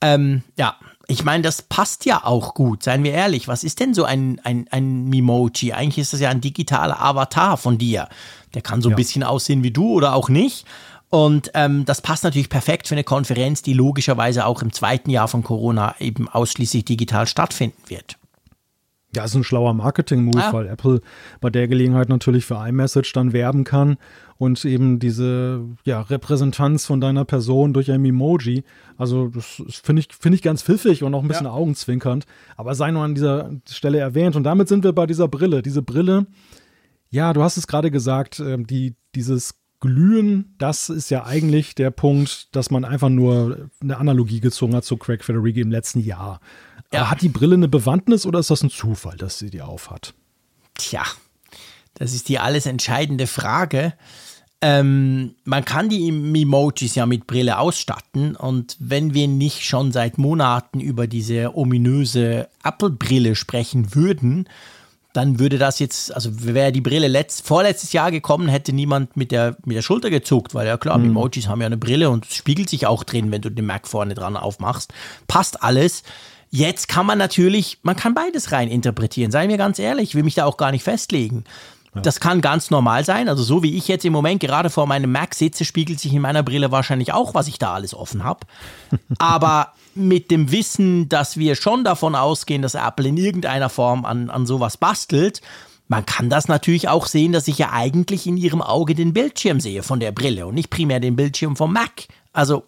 Ähm, 0.00 0.42
ja, 0.56 0.74
ich 1.06 1.24
meine, 1.24 1.44
das 1.44 1.62
passt 1.62 2.04
ja 2.04 2.24
auch 2.24 2.54
gut, 2.54 2.82
seien 2.82 3.04
wir 3.04 3.12
ehrlich. 3.12 3.46
Was 3.46 3.62
ist 3.62 3.78
denn 3.78 3.94
so 3.94 4.04
ein, 4.04 4.40
ein, 4.42 4.66
ein 4.70 5.04
Memoji? 5.04 5.72
Eigentlich 5.72 5.98
ist 5.98 6.12
das 6.12 6.20
ja 6.20 6.28
ein 6.28 6.40
digitaler 6.40 7.00
Avatar 7.00 7.56
von 7.56 7.78
dir. 7.78 8.08
Der 8.54 8.62
kann 8.62 8.82
so 8.82 8.88
ein 8.88 8.92
ja. 8.92 8.96
bisschen 8.96 9.22
aussehen 9.22 9.62
wie 9.62 9.70
du 9.70 9.92
oder 9.92 10.14
auch 10.14 10.28
nicht. 10.28 10.66
Und 11.08 11.52
ähm, 11.54 11.84
das 11.84 12.02
passt 12.02 12.24
natürlich 12.24 12.50
perfekt 12.50 12.88
für 12.88 12.94
eine 12.94 13.04
Konferenz, 13.04 13.62
die 13.62 13.72
logischerweise 13.74 14.44
auch 14.44 14.60
im 14.60 14.72
zweiten 14.72 15.08
Jahr 15.08 15.28
von 15.28 15.44
Corona 15.44 15.94
eben 16.00 16.28
ausschließlich 16.28 16.84
digital 16.84 17.26
stattfinden 17.26 17.82
wird. 17.86 18.17
Ja, 19.16 19.24
ist 19.24 19.34
ein 19.34 19.44
schlauer 19.44 19.72
Marketing-Move, 19.72 20.38
ja. 20.38 20.52
weil 20.52 20.66
Apple 20.66 21.00
bei 21.40 21.48
der 21.48 21.66
Gelegenheit 21.66 22.10
natürlich 22.10 22.44
für 22.44 22.56
iMessage 22.56 23.12
dann 23.14 23.32
werben 23.32 23.64
kann 23.64 23.96
und 24.36 24.64
eben 24.64 24.98
diese 24.98 25.64
ja, 25.84 26.02
Repräsentanz 26.02 26.86
von 26.86 27.00
deiner 27.00 27.24
Person 27.24 27.72
durch 27.72 27.90
ein 27.90 28.04
Emoji. 28.04 28.64
Also, 28.96 29.28
das 29.28 29.62
finde 29.82 30.00
ich, 30.00 30.08
find 30.14 30.34
ich 30.34 30.42
ganz 30.42 30.62
pfiffig 30.62 31.02
und 31.02 31.14
auch 31.14 31.22
ein 31.22 31.28
bisschen 31.28 31.46
ja. 31.46 31.52
augenzwinkernd. 31.52 32.26
Aber 32.56 32.74
sei 32.74 32.90
nur 32.90 33.02
an 33.02 33.14
dieser 33.14 33.50
Stelle 33.68 33.98
erwähnt. 33.98 34.36
Und 34.36 34.44
damit 34.44 34.68
sind 34.68 34.84
wir 34.84 34.92
bei 34.92 35.06
dieser 35.06 35.26
Brille. 35.26 35.62
Diese 35.62 35.82
Brille, 35.82 36.26
ja, 37.10 37.32
du 37.32 37.42
hast 37.42 37.56
es 37.56 37.66
gerade 37.66 37.90
gesagt, 37.90 38.38
äh, 38.38 38.58
die, 38.58 38.94
dieses 39.14 39.54
Glühen, 39.80 40.54
das 40.58 40.88
ist 40.88 41.10
ja 41.10 41.24
eigentlich 41.24 41.74
der 41.74 41.90
Punkt, 41.90 42.54
dass 42.54 42.70
man 42.70 42.84
einfach 42.84 43.08
nur 43.08 43.70
eine 43.80 43.96
Analogie 43.96 44.40
gezogen 44.40 44.74
hat 44.74 44.84
zu 44.84 44.96
Craig 44.96 45.24
Federighi 45.24 45.60
im 45.60 45.70
letzten 45.70 46.00
Jahr. 46.00 46.40
Ja. 46.92 47.10
Hat 47.10 47.20
die 47.20 47.28
Brille 47.28 47.54
eine 47.54 47.68
Bewandtnis 47.68 48.24
oder 48.24 48.38
ist 48.38 48.50
das 48.50 48.62
ein 48.62 48.70
Zufall, 48.70 49.16
dass 49.16 49.38
sie 49.38 49.50
die 49.50 49.60
aufhat? 49.60 50.14
Tja, 50.74 51.02
das 51.94 52.14
ist 52.14 52.28
die 52.28 52.38
alles 52.38 52.66
entscheidende 52.66 53.26
Frage. 53.26 53.92
Ähm, 54.60 55.36
man 55.44 55.64
kann 55.64 55.88
die 55.88 56.08
Emojis 56.08 56.96
ja 56.96 57.06
mit 57.06 57.26
Brille 57.28 57.58
ausstatten 57.58 58.34
und 58.34 58.76
wenn 58.80 59.14
wir 59.14 59.28
nicht 59.28 59.64
schon 59.64 59.92
seit 59.92 60.18
Monaten 60.18 60.80
über 60.80 61.06
diese 61.06 61.56
ominöse 61.56 62.48
Apple-Brille 62.64 63.36
sprechen 63.36 63.94
würden, 63.94 64.48
dann 65.12 65.38
würde 65.38 65.58
das 65.58 65.78
jetzt, 65.78 66.12
also 66.12 66.44
wäre 66.44 66.72
die 66.72 66.80
Brille 66.80 67.08
letzt, 67.08 67.46
vorletztes 67.46 67.92
Jahr 67.92 68.10
gekommen, 68.10 68.48
hätte 68.48 68.72
niemand 68.72 69.16
mit 69.16 69.30
der, 69.30 69.56
mit 69.64 69.76
der 69.76 69.82
Schulter 69.82 70.10
gezuckt, 70.10 70.54
weil 70.54 70.66
ja 70.66 70.76
klar, 70.76 70.98
mhm. 70.98 71.06
Emojis 71.06 71.48
haben 71.48 71.60
ja 71.60 71.66
eine 71.66 71.76
Brille 71.76 72.10
und 72.10 72.26
es 72.26 72.34
spiegelt 72.34 72.68
sich 72.68 72.86
auch 72.86 73.04
drin, 73.04 73.30
wenn 73.30 73.42
du 73.42 73.50
den 73.50 73.66
Mac 73.66 73.86
vorne 73.86 74.14
dran 74.14 74.36
aufmachst. 74.36 74.92
Passt 75.28 75.62
alles. 75.62 76.02
Jetzt 76.50 76.88
kann 76.88 77.06
man 77.06 77.18
natürlich, 77.18 77.78
man 77.82 77.96
kann 77.96 78.14
beides 78.14 78.52
rein 78.52 78.68
interpretieren, 78.68 79.30
seien 79.30 79.50
wir 79.50 79.58
ganz 79.58 79.78
ehrlich, 79.78 80.10
ich 80.10 80.14
will 80.14 80.22
mich 80.22 80.34
da 80.34 80.46
auch 80.46 80.56
gar 80.56 80.70
nicht 80.70 80.82
festlegen. 80.82 81.44
Ja. 81.94 82.00
Das 82.02 82.20
kann 82.20 82.40
ganz 82.40 82.70
normal 82.70 83.04
sein. 83.04 83.28
Also 83.28 83.42
so 83.42 83.62
wie 83.62 83.76
ich 83.76 83.88
jetzt 83.88 84.04
im 84.04 84.12
Moment 84.12 84.40
gerade 84.40 84.70
vor 84.70 84.86
meinem 84.86 85.10
Mac 85.10 85.34
sitze, 85.34 85.64
spiegelt 85.64 86.00
sich 86.00 86.12
in 86.12 86.22
meiner 86.22 86.42
Brille 86.42 86.70
wahrscheinlich 86.70 87.12
auch, 87.12 87.34
was 87.34 87.48
ich 87.48 87.58
da 87.58 87.74
alles 87.74 87.94
offen 87.94 88.24
habe. 88.24 88.40
Aber 89.18 89.72
mit 89.94 90.30
dem 90.30 90.52
Wissen, 90.52 91.08
dass 91.08 91.36
wir 91.36 91.54
schon 91.54 91.84
davon 91.84 92.14
ausgehen, 92.14 92.62
dass 92.62 92.74
Apple 92.74 93.08
in 93.08 93.16
irgendeiner 93.16 93.68
Form 93.68 94.04
an, 94.04 94.30
an 94.30 94.46
sowas 94.46 94.76
bastelt, 94.76 95.40
man 95.88 96.04
kann 96.04 96.28
das 96.28 96.48
natürlich 96.48 96.88
auch 96.88 97.06
sehen, 97.06 97.32
dass 97.32 97.48
ich 97.48 97.56
ja 97.58 97.72
eigentlich 97.72 98.26
in 98.26 98.36
ihrem 98.36 98.60
Auge 98.60 98.94
den 98.94 99.14
Bildschirm 99.14 99.58
sehe 99.58 99.82
von 99.82 100.00
der 100.00 100.12
Brille 100.12 100.46
und 100.46 100.54
nicht 100.54 100.68
primär 100.68 101.00
den 101.00 101.16
Bildschirm 101.16 101.56
vom 101.56 101.72
Mac. 101.72 102.08
Also 102.34 102.64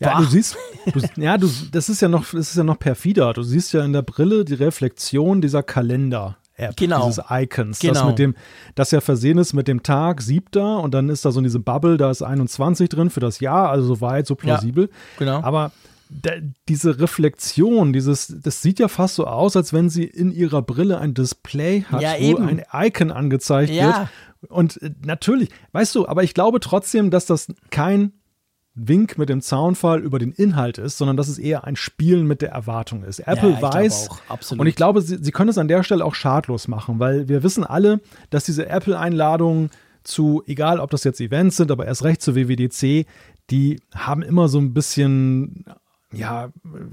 Ja, 0.00 0.18
du 0.18 0.24
siehst, 0.26 0.56
du, 0.92 1.00
ja, 1.20 1.38
du, 1.38 1.48
das 1.70 1.88
ist 1.88 2.02
ja 2.02 2.08
noch, 2.08 2.24
das 2.30 2.50
ist 2.50 2.56
ja 2.56 2.64
noch 2.64 2.78
perfider. 2.78 3.32
Du 3.32 3.42
siehst 3.42 3.72
ja 3.72 3.84
in 3.84 3.92
der 3.92 4.02
Brille 4.02 4.44
die 4.44 4.54
Reflexion 4.54 5.40
dieser 5.40 5.62
Kalender. 5.62 6.36
App, 6.54 6.76
genau. 6.76 7.06
dieses 7.06 7.24
Icons, 7.30 7.78
genau. 7.78 7.94
das 7.94 8.04
mit 8.04 8.18
dem, 8.18 8.34
das 8.74 8.90
ja 8.90 9.00
versehen 9.00 9.38
ist 9.38 9.54
mit 9.54 9.68
dem 9.68 9.82
Tag 9.82 10.20
siebter 10.20 10.80
und 10.80 10.92
dann 10.92 11.08
ist 11.08 11.24
da 11.24 11.32
so 11.32 11.40
diese 11.40 11.58
Bubble, 11.58 11.96
da 11.96 12.10
ist 12.10 12.22
21 12.22 12.90
drin 12.90 13.08
für 13.08 13.20
das 13.20 13.40
Jahr, 13.40 13.70
also 13.70 13.94
so 13.94 14.00
weit, 14.02 14.26
so 14.26 14.34
plausibel. 14.34 14.84
Ja, 14.84 14.96
genau. 15.18 15.42
Aber 15.42 15.72
diese 16.68 17.00
Reflexion, 17.00 17.92
dieses, 17.92 18.34
das 18.42 18.60
sieht 18.60 18.78
ja 18.78 18.88
fast 18.88 19.14
so 19.14 19.26
aus, 19.26 19.56
als 19.56 19.72
wenn 19.72 19.88
sie 19.88 20.04
in 20.04 20.30
ihrer 20.30 20.62
Brille 20.62 20.98
ein 20.98 21.14
Display 21.14 21.84
hat, 21.90 22.02
ja, 22.02 22.12
wo 22.18 22.22
eben. 22.22 22.46
ein 22.46 22.62
Icon 22.72 23.10
angezeigt 23.10 23.70
Ja. 23.72 23.86
wird. 23.86 24.08
Und 24.50 24.82
äh, 24.82 24.90
natürlich, 25.04 25.48
weißt 25.72 25.94
du, 25.94 26.06
aber 26.06 26.22
ich 26.22 26.34
glaube 26.34 26.60
trotzdem, 26.60 27.10
dass 27.10 27.26
das 27.26 27.46
kein 27.70 28.12
Wink 28.74 29.18
mit 29.18 29.28
dem 29.28 29.42
Zaunfall 29.42 30.00
über 30.00 30.18
den 30.18 30.32
Inhalt 30.32 30.78
ist, 30.78 30.96
sondern 30.96 31.16
dass 31.16 31.28
es 31.28 31.38
eher 31.38 31.64
ein 31.64 31.76
Spielen 31.76 32.26
mit 32.26 32.40
der 32.40 32.52
Erwartung 32.52 33.04
ist. 33.04 33.18
Apple 33.20 33.54
glaube 33.56 33.74
weiß, 33.74 34.08
auch, 34.28 34.52
und 34.52 34.66
ich 34.66 34.76
glaube, 34.76 35.02
sie, 35.02 35.18
sie 35.20 35.30
können 35.30 35.50
es 35.50 35.58
an 35.58 35.68
der 35.68 35.82
Stelle 35.82 36.04
auch 36.04 36.14
schadlos 36.14 36.68
machen, 36.68 36.98
weil 36.98 37.28
wir 37.28 37.42
wissen 37.42 37.64
alle, 37.64 38.00
dass 38.30 38.44
diese 38.44 38.68
Apple-Einladungen 38.68 39.70
zu, 40.04 40.42
egal 40.46 40.80
ob 40.80 40.90
das 40.90 41.04
jetzt 41.04 41.20
Events 41.20 41.58
sind, 41.58 41.70
aber 41.70 41.86
erst 41.86 42.02
recht 42.04 42.22
zu 42.22 42.34
WWDC, 42.34 43.06
die 43.50 43.80
haben 43.94 44.22
immer 44.22 44.48
so 44.48 44.58
ein 44.58 44.72
bisschen, 44.72 45.64
ja, 46.12 46.48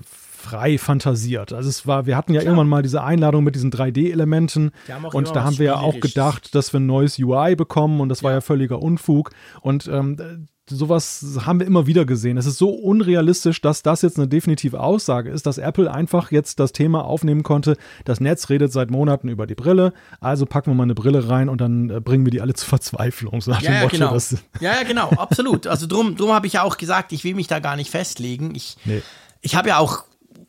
frei 0.05 0.77
fantasiert. 0.77 1.53
Also 1.53 1.69
es 1.69 1.87
war, 1.87 2.05
wir 2.05 2.17
hatten 2.17 2.33
ja 2.33 2.41
irgendwann 2.41 2.69
mal 2.69 2.81
diese 2.81 3.03
Einladung 3.03 3.43
mit 3.43 3.55
diesen 3.55 3.71
3D-Elementen 3.71 4.71
Die 4.87 4.93
haben 4.93 5.05
auch 5.05 5.13
und 5.13 5.35
da 5.35 5.43
haben 5.43 5.57
wir 5.57 5.65
ja 5.65 5.75
auch 5.77 5.99
gedacht, 5.99 6.55
dass 6.55 6.73
wir 6.73 6.79
ein 6.79 6.85
neues 6.85 7.19
UI 7.19 7.55
bekommen 7.55 8.01
und 8.01 8.09
das 8.09 8.23
war 8.23 8.31
Ja. 8.31 8.37
ja 8.37 8.41
völliger 8.41 8.81
Unfug 8.81 9.31
und 9.61 9.87
ähm, 9.87 10.47
sowas 10.69 11.25
haben 11.45 11.59
wir 11.59 11.67
immer 11.67 11.87
wieder 11.87 12.05
gesehen. 12.05 12.37
Es 12.37 12.45
ist 12.45 12.57
so 12.57 12.69
unrealistisch, 12.69 13.61
dass 13.61 13.81
das 13.81 14.01
jetzt 14.01 14.17
eine 14.17 14.27
definitive 14.27 14.79
Aussage 14.79 15.29
ist, 15.29 15.45
dass 15.45 15.57
Apple 15.57 15.91
einfach 15.91 16.31
jetzt 16.31 16.59
das 16.59 16.71
Thema 16.71 17.05
aufnehmen 17.05 17.43
konnte. 17.43 17.77
Das 18.05 18.19
Netz 18.19 18.49
redet 18.49 18.71
seit 18.71 18.91
Monaten 18.91 19.29
über 19.29 19.47
die 19.47 19.55
Brille, 19.55 19.93
also 20.19 20.45
packen 20.45 20.71
wir 20.71 20.75
mal 20.75 20.83
eine 20.83 20.95
Brille 20.95 21.29
rein 21.29 21.49
und 21.49 21.59
dann 21.61 21.89
äh, 21.89 21.99
bringen 21.99 22.25
wir 22.25 22.31
die 22.31 22.41
alle 22.41 22.53
zur 22.55 22.69
Verzweiflung. 22.69 23.41
So 23.41 23.51
Ja, 23.51 23.59
ja, 23.61 23.81
Motto, 23.81 23.97
genau. 23.97 24.17
Ja, 24.59 24.75
ja, 24.75 24.83
genau, 24.83 25.09
absolut. 25.09 25.67
Also 25.67 25.87
drum, 25.87 26.15
drum 26.15 26.31
habe 26.31 26.47
ich 26.47 26.53
ja 26.53 26.63
auch 26.63 26.77
gesagt, 26.77 27.11
ich 27.11 27.23
will 27.23 27.35
mich 27.35 27.47
da 27.47 27.59
gar 27.59 27.75
nicht 27.75 27.89
festlegen. 27.91 28.53
Ich, 28.55 28.77
Nee. 28.85 29.01
ich 29.41 29.55
habe 29.55 29.69
ja 29.69 29.77
auch 29.77 30.03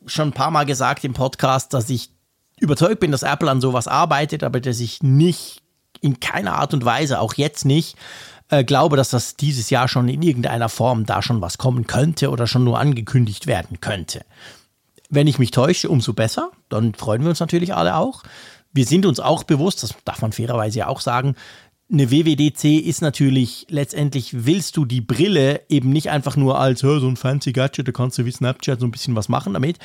schon 0.05 0.29
ein 0.29 0.33
paar 0.33 0.51
Mal 0.51 0.65
gesagt 0.65 1.03
im 1.03 1.13
Podcast, 1.13 1.73
dass 1.73 1.89
ich 1.89 2.11
überzeugt 2.59 2.99
bin, 2.99 3.11
dass 3.11 3.23
Apple 3.23 3.49
an 3.49 3.61
sowas 3.61 3.87
arbeitet, 3.87 4.43
aber 4.43 4.59
dass 4.59 4.79
ich 4.79 5.01
nicht 5.03 5.61
in 6.01 6.19
keiner 6.19 6.55
Art 6.55 6.73
und 6.73 6.85
Weise, 6.85 7.19
auch 7.19 7.33
jetzt 7.35 7.65
nicht, 7.65 7.95
äh, 8.51 8.63
glaube, 8.63 8.97
dass 8.97 9.09
das 9.09 9.35
dieses 9.37 9.69
Jahr 9.69 9.87
schon 9.87 10.07
in 10.09 10.21
irgendeiner 10.21 10.69
Form 10.69 11.05
da 11.05 11.21
schon 11.21 11.41
was 11.41 11.57
kommen 11.57 11.87
könnte 11.87 12.29
oder 12.29 12.47
schon 12.47 12.63
nur 12.63 12.79
angekündigt 12.79 13.47
werden 13.47 13.81
könnte. 13.81 14.23
Wenn 15.09 15.27
ich 15.27 15.39
mich 15.39 15.51
täusche, 15.51 15.89
umso 15.89 16.13
besser. 16.13 16.51
Dann 16.69 16.93
freuen 16.93 17.23
wir 17.23 17.29
uns 17.29 17.39
natürlich 17.39 17.73
alle 17.73 17.95
auch. 17.95 18.23
Wir 18.73 18.85
sind 18.85 19.05
uns 19.05 19.19
auch 19.19 19.43
bewusst, 19.43 19.83
das 19.83 19.95
darf 20.05 20.21
man 20.21 20.31
fairerweise 20.31 20.79
ja 20.79 20.87
auch 20.87 21.01
sagen, 21.01 21.35
eine 21.91 22.09
WWDC 22.09 22.79
ist 22.79 23.01
natürlich 23.01 23.65
letztendlich, 23.69 24.45
willst 24.45 24.77
du 24.77 24.85
die 24.85 25.01
Brille 25.01 25.61
eben 25.67 25.89
nicht 25.89 26.09
einfach 26.09 26.37
nur 26.37 26.59
als 26.59 26.83
"Hä, 26.83 26.99
so 26.99 27.07
ein 27.07 27.17
fancy 27.17 27.51
Gadget, 27.51 27.87
da 27.87 27.91
kannst 27.91 28.17
du 28.17 28.25
wie 28.25 28.31
Snapchat 28.31 28.79
so 28.79 28.85
ein 28.85 28.91
bisschen 28.91 29.15
was 29.15 29.27
machen 29.27 29.53
damit, 29.53 29.77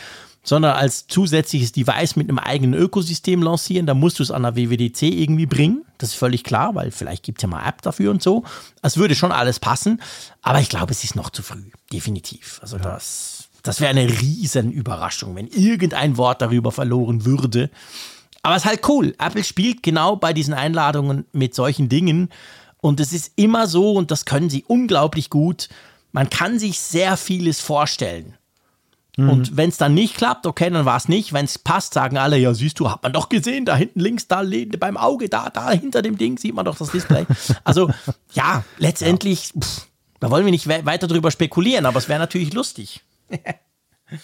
sondern 0.45 0.77
als 0.77 1.09
zusätzliches 1.09 1.73
Device 1.73 2.15
mit 2.15 2.29
einem 2.29 2.39
eigenen 2.39 2.75
Ökosystem 2.75 3.43
lancieren, 3.43 3.87
da 3.87 3.95
musst 3.95 4.21
du 4.21 4.23
es 4.23 4.31
an 4.31 4.45
der 4.45 4.55
WWDC 4.55 5.03
irgendwie 5.03 5.47
bringen. 5.47 5.85
Das 5.99 6.11
ist 6.11 6.15
völlig 6.15 6.45
klar, 6.45 6.75
weil 6.77 6.93
vielleicht 6.93 7.25
gibt 7.25 7.39
es 7.39 7.43
ja 7.43 7.49
mal 7.49 7.67
App 7.69 7.83
dafür 7.83 8.13
und 8.13 8.23
so. 8.23 8.45
Es 8.83 8.97
würde 8.97 9.17
schon 9.17 9.33
alles 9.33 9.59
passen, 9.59 10.01
aber 10.43 10.61
ich 10.61 10.69
glaube, 10.69 10.93
es 10.93 11.03
ist 11.03 11.17
noch 11.17 11.31
zu 11.31 11.43
früh, 11.43 11.71
definitiv. 11.93 12.61
Also 12.63 12.79
das, 12.79 13.49
das 13.65 13.81
wäre 13.81 13.91
eine 13.91 14.09
riesen 14.09 14.71
Überraschung, 14.71 15.35
wenn 15.35 15.49
irgendein 15.49 16.17
Wort 16.17 16.41
darüber 16.41 16.71
verloren 16.71 17.25
würde. 17.25 17.71
Aber 18.47 18.55
es 18.55 18.63
ist 18.63 18.69
halt 18.69 18.89
cool. 18.89 19.13
Apple 19.19 19.43
spielt 19.43 19.83
genau 19.83 20.15
bei 20.15 20.33
diesen 20.33 20.55
Einladungen 20.55 21.27
mit 21.33 21.53
solchen 21.53 21.89
Dingen. 21.89 22.29
Und 22.81 23.01
es 23.01 23.13
ist 23.13 23.33
immer 23.35 23.67
so, 23.67 23.95
und 23.95 24.13
das 24.13 24.25
können 24.25 24.51
sie 24.51 24.65
unglaublich 24.69 25.31
gut, 25.31 25.69
man 26.13 26.31
kann 26.31 26.61
sich 26.61 26.79
sehr 26.79 27.17
vieles 27.17 27.61
vorstellen. 27.61 28.35
Und 29.17 29.57
wenn 29.57 29.71
es 29.71 29.79
dann 29.79 29.95
nicht 29.95 30.17
klappt, 30.17 30.47
okay, 30.47 30.71
dann 30.71 30.85
war 30.85 30.97
es 30.97 31.09
nicht. 31.09 31.33
Wenn 31.33 31.47
es 31.47 31.59
passt, 31.59 31.95
sagen 31.95 32.19
alle, 32.19 32.39
ja, 32.39 32.55
siehst 32.55 32.79
du, 32.79 32.89
hat 32.89 33.03
man 33.03 33.13
doch 33.13 33.29
gesehen, 33.29 33.65
da 33.65 33.75
hinten 33.75 33.99
links, 33.99 34.29
da 34.29 34.45
beim 34.79 34.97
Auge, 34.97 35.29
da, 35.29 35.51
da 35.51 35.73
hinter 35.73 36.03
dem 36.03 36.17
Ding 36.17 36.39
sieht 36.39 36.55
man 36.55 36.67
doch 36.67 36.79
das 36.79 36.93
Display. 36.93 37.27
Also, 37.65 37.91
ja, 38.33 38.63
letztendlich, 38.79 39.55
Pff, 39.59 39.89
da 40.21 40.31
wollen 40.31 40.45
wir 40.45 40.53
nicht 40.53 40.69
we 40.69 40.87
weiter 40.87 41.09
drüber 41.09 41.33
spekulieren, 41.33 41.85
aber 41.85 41.99
es 41.99 42.09
wäre 42.09 42.21
natürlich 42.21 42.53
lustig. 42.53 43.01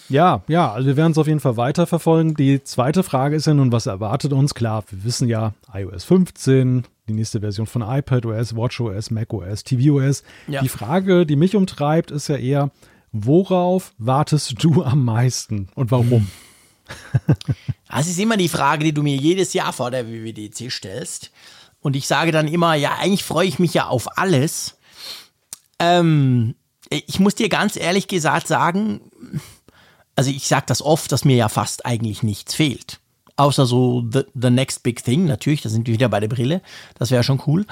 Ja, 0.09 0.43
ja, 0.47 0.73
also 0.73 0.87
wir 0.87 0.97
werden 0.97 1.13
es 1.13 1.19
auf 1.19 1.27
jeden 1.27 1.41
Fall 1.41 1.57
weiterverfolgen. 1.57 2.35
Die 2.35 2.63
zweite 2.63 3.03
Frage 3.03 3.37
ist 3.37 3.47
ja 3.47 3.55
nun, 3.55 3.73
was 3.73 3.87
erwartet 3.87 4.33
uns? 4.33 4.55
Klar, 4.55 4.85
wir 4.89 5.05
wissen 5.05 5.29
ja, 5.29 5.55
iOS 5.73 6.05
15, 6.05 6.85
die 7.09 7.13
nächste 7.13 7.41
Version 7.41 7.67
von 7.67 7.83
iPadOS, 7.83 8.55
WatchOS, 8.55 9.11
macOS, 9.11 9.65
tvOS. 9.65 10.23
Ja. 10.47 10.63
Die 10.63 10.69
Frage, 10.69 11.27
die 11.27 11.37
mich 11.37 11.57
umtreibt, 11.57 12.11
ist 12.11 12.29
ja 12.29 12.37
eher, 12.37 12.71
worauf 13.11 13.93
wartest 13.99 14.63
du 14.63 14.83
am 14.85 15.05
meisten 15.05 15.69
und 15.75 15.91
warum? 15.91 16.29
Das 17.89 18.09
ist 18.09 18.19
immer 18.19 18.39
die 18.39 18.49
Frage, 18.49 18.85
die 18.85 18.95
du 18.95 19.03
mir 19.03 19.17
jedes 19.17 19.53
Jahr 19.53 19.73
vor 19.75 19.91
der 19.91 20.09
WWDC 20.09 20.71
stellst. 20.71 21.31
Und 21.81 21.95
ich 21.95 22.07
sage 22.07 22.33
dann 22.33 22.49
immer, 22.49 22.75
ja, 22.75 22.97
eigentlich 22.99 23.23
freue 23.23 23.47
ich 23.47 23.59
mich 23.59 23.75
ja 23.75 23.87
auf 23.87 24.19
alles. 24.19 24.79
Ähm, 25.79 26.55
ich 26.89 27.21
muss 27.21 27.35
dir 27.35 27.49
ganz 27.49 27.77
ehrlich 27.77 28.09
gesagt 28.09 28.47
sagen, 28.47 29.01
also 30.17 30.31
ich 30.31 30.47
sage 30.47 30.65
das 30.67 30.83
oft, 30.83 31.11
dass 31.13 31.25
mir 31.25 31.37
ja 31.37 31.49
fast 31.49 31.87
eigentlich 31.87 32.23
nichts 32.23 32.55
fehlt. 32.55 33.01
Außer 33.37 33.67
so 33.67 34.05
the, 34.13 34.23
the 34.35 34.51
next 34.51 34.83
big 34.83 35.03
thing, 35.03 35.25
natürlich, 35.25 35.63
da 35.63 35.69
sind 35.69 35.87
wir 35.87 35.95
wieder 35.95 36.09
bei 36.09 36.21
der 36.21 36.29
Brille. 36.29 36.61
Das 36.99 37.11
wäre 37.11 37.25
schon 37.25 37.43
cool. 37.47 37.67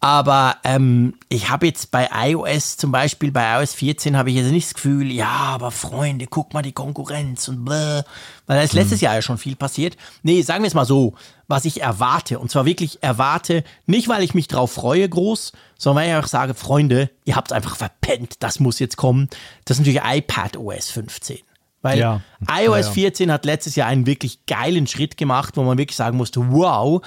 Aber 0.00 0.58
ähm, 0.62 1.14
ich 1.28 1.48
habe 1.48 1.66
jetzt 1.66 1.90
bei 1.90 2.08
iOS 2.12 2.76
zum 2.76 2.92
Beispiel, 2.92 3.32
bei 3.32 3.58
iOS 3.58 3.74
14 3.74 4.16
habe 4.16 4.30
ich 4.30 4.36
jetzt 4.36 4.50
nicht 4.50 4.66
das 4.66 4.74
Gefühl, 4.74 5.10
ja, 5.10 5.28
aber 5.28 5.70
Freunde, 5.70 6.26
guck 6.26 6.52
mal 6.52 6.62
die 6.62 6.72
Konkurrenz 6.72 7.48
und 7.48 7.64
bläh. 7.64 8.02
Weil 8.46 8.58
da 8.58 8.60
ist 8.60 8.74
letztes 8.74 9.00
Jahr 9.00 9.14
ja 9.14 9.22
schon 9.22 9.38
viel 9.38 9.56
passiert. 9.56 9.96
Nee, 10.22 10.42
sagen 10.42 10.62
wir 10.62 10.68
es 10.68 10.74
mal 10.74 10.84
so, 10.84 11.14
was 11.48 11.64
ich 11.64 11.80
erwarte. 11.80 12.38
Und 12.38 12.50
zwar 12.50 12.66
wirklich 12.66 13.02
erwarte, 13.02 13.64
nicht 13.86 14.08
weil 14.08 14.22
ich 14.22 14.34
mich 14.34 14.48
drauf 14.48 14.70
freue 14.70 15.08
groß, 15.08 15.52
sondern 15.78 16.04
weil 16.04 16.10
ich 16.10 16.24
auch 16.24 16.28
sage, 16.28 16.54
Freunde, 16.54 17.10
ihr 17.24 17.34
habt 17.34 17.48
es 17.48 17.56
einfach 17.56 17.76
verpennt, 17.76 18.34
das 18.40 18.60
muss 18.60 18.78
jetzt 18.78 18.96
kommen. 18.96 19.28
Das 19.64 19.78
ist 19.78 19.86
natürlich 19.86 20.02
iPad 20.04 20.58
OS 20.58 20.90
15. 20.90 21.38
Weil 21.86 21.98
Ja. 21.98 22.20
iOS 22.48 22.86
Ja, 22.86 22.88
ja. 22.88 22.90
14 22.92 23.32
hat 23.32 23.44
letztes 23.44 23.76
Jahr 23.76 23.88
einen 23.88 24.06
wirklich 24.06 24.46
geilen 24.46 24.86
Schritt 24.86 25.16
gemacht, 25.16 25.56
wo 25.56 25.62
man 25.62 25.78
wirklich 25.78 25.96
sagen 25.96 26.16
musste, 26.16 26.50
wow. 26.50 27.02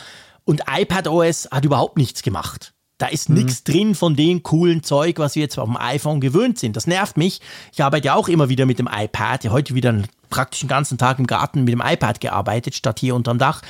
Und 0.45 0.63
iPadOS 0.67 1.49
hat 1.51 1.65
überhaupt 1.65 1.97
nichts 1.97 2.23
gemacht. 2.23 2.73
Da 2.97 3.07
ist 3.07 3.29
nichts 3.29 3.63
drin 3.63 3.95
von 3.95 4.17
dem 4.17 4.43
coolen 4.43 4.83
Zeug, 4.83 5.19
was 5.19 5.35
wir 5.35 5.43
jetzt 5.43 5.57
auf 5.57 5.69
dem 5.69 5.77
iPhone 5.77 6.19
gewöhnt 6.19 6.59
sind. 6.59 6.75
Das 6.75 6.85
nervt 6.85 7.15
mich. 7.15 7.39
Ich 7.71 7.81
arbeite 7.81 8.07
ja 8.07 8.15
auch 8.15 8.27
immer 8.27 8.49
wieder 8.49 8.65
mit 8.65 8.77
dem 8.77 8.89
iPad. 8.91 9.45
Ja, 9.45 9.51
heute 9.51 9.73
wieder 9.73 10.01
praktisch 10.29 10.59
den 10.59 10.67
ganzen 10.67 10.97
Tag 10.97 11.17
im 11.17 11.25
Garten 11.25 11.63
mit 11.63 11.71
dem 11.71 11.81
iPad 11.81 12.19
gearbeitet, 12.19 12.75
statt 12.75 12.99
hier 12.99 13.15
unterm 13.15 13.37
Dach. 13.37 13.61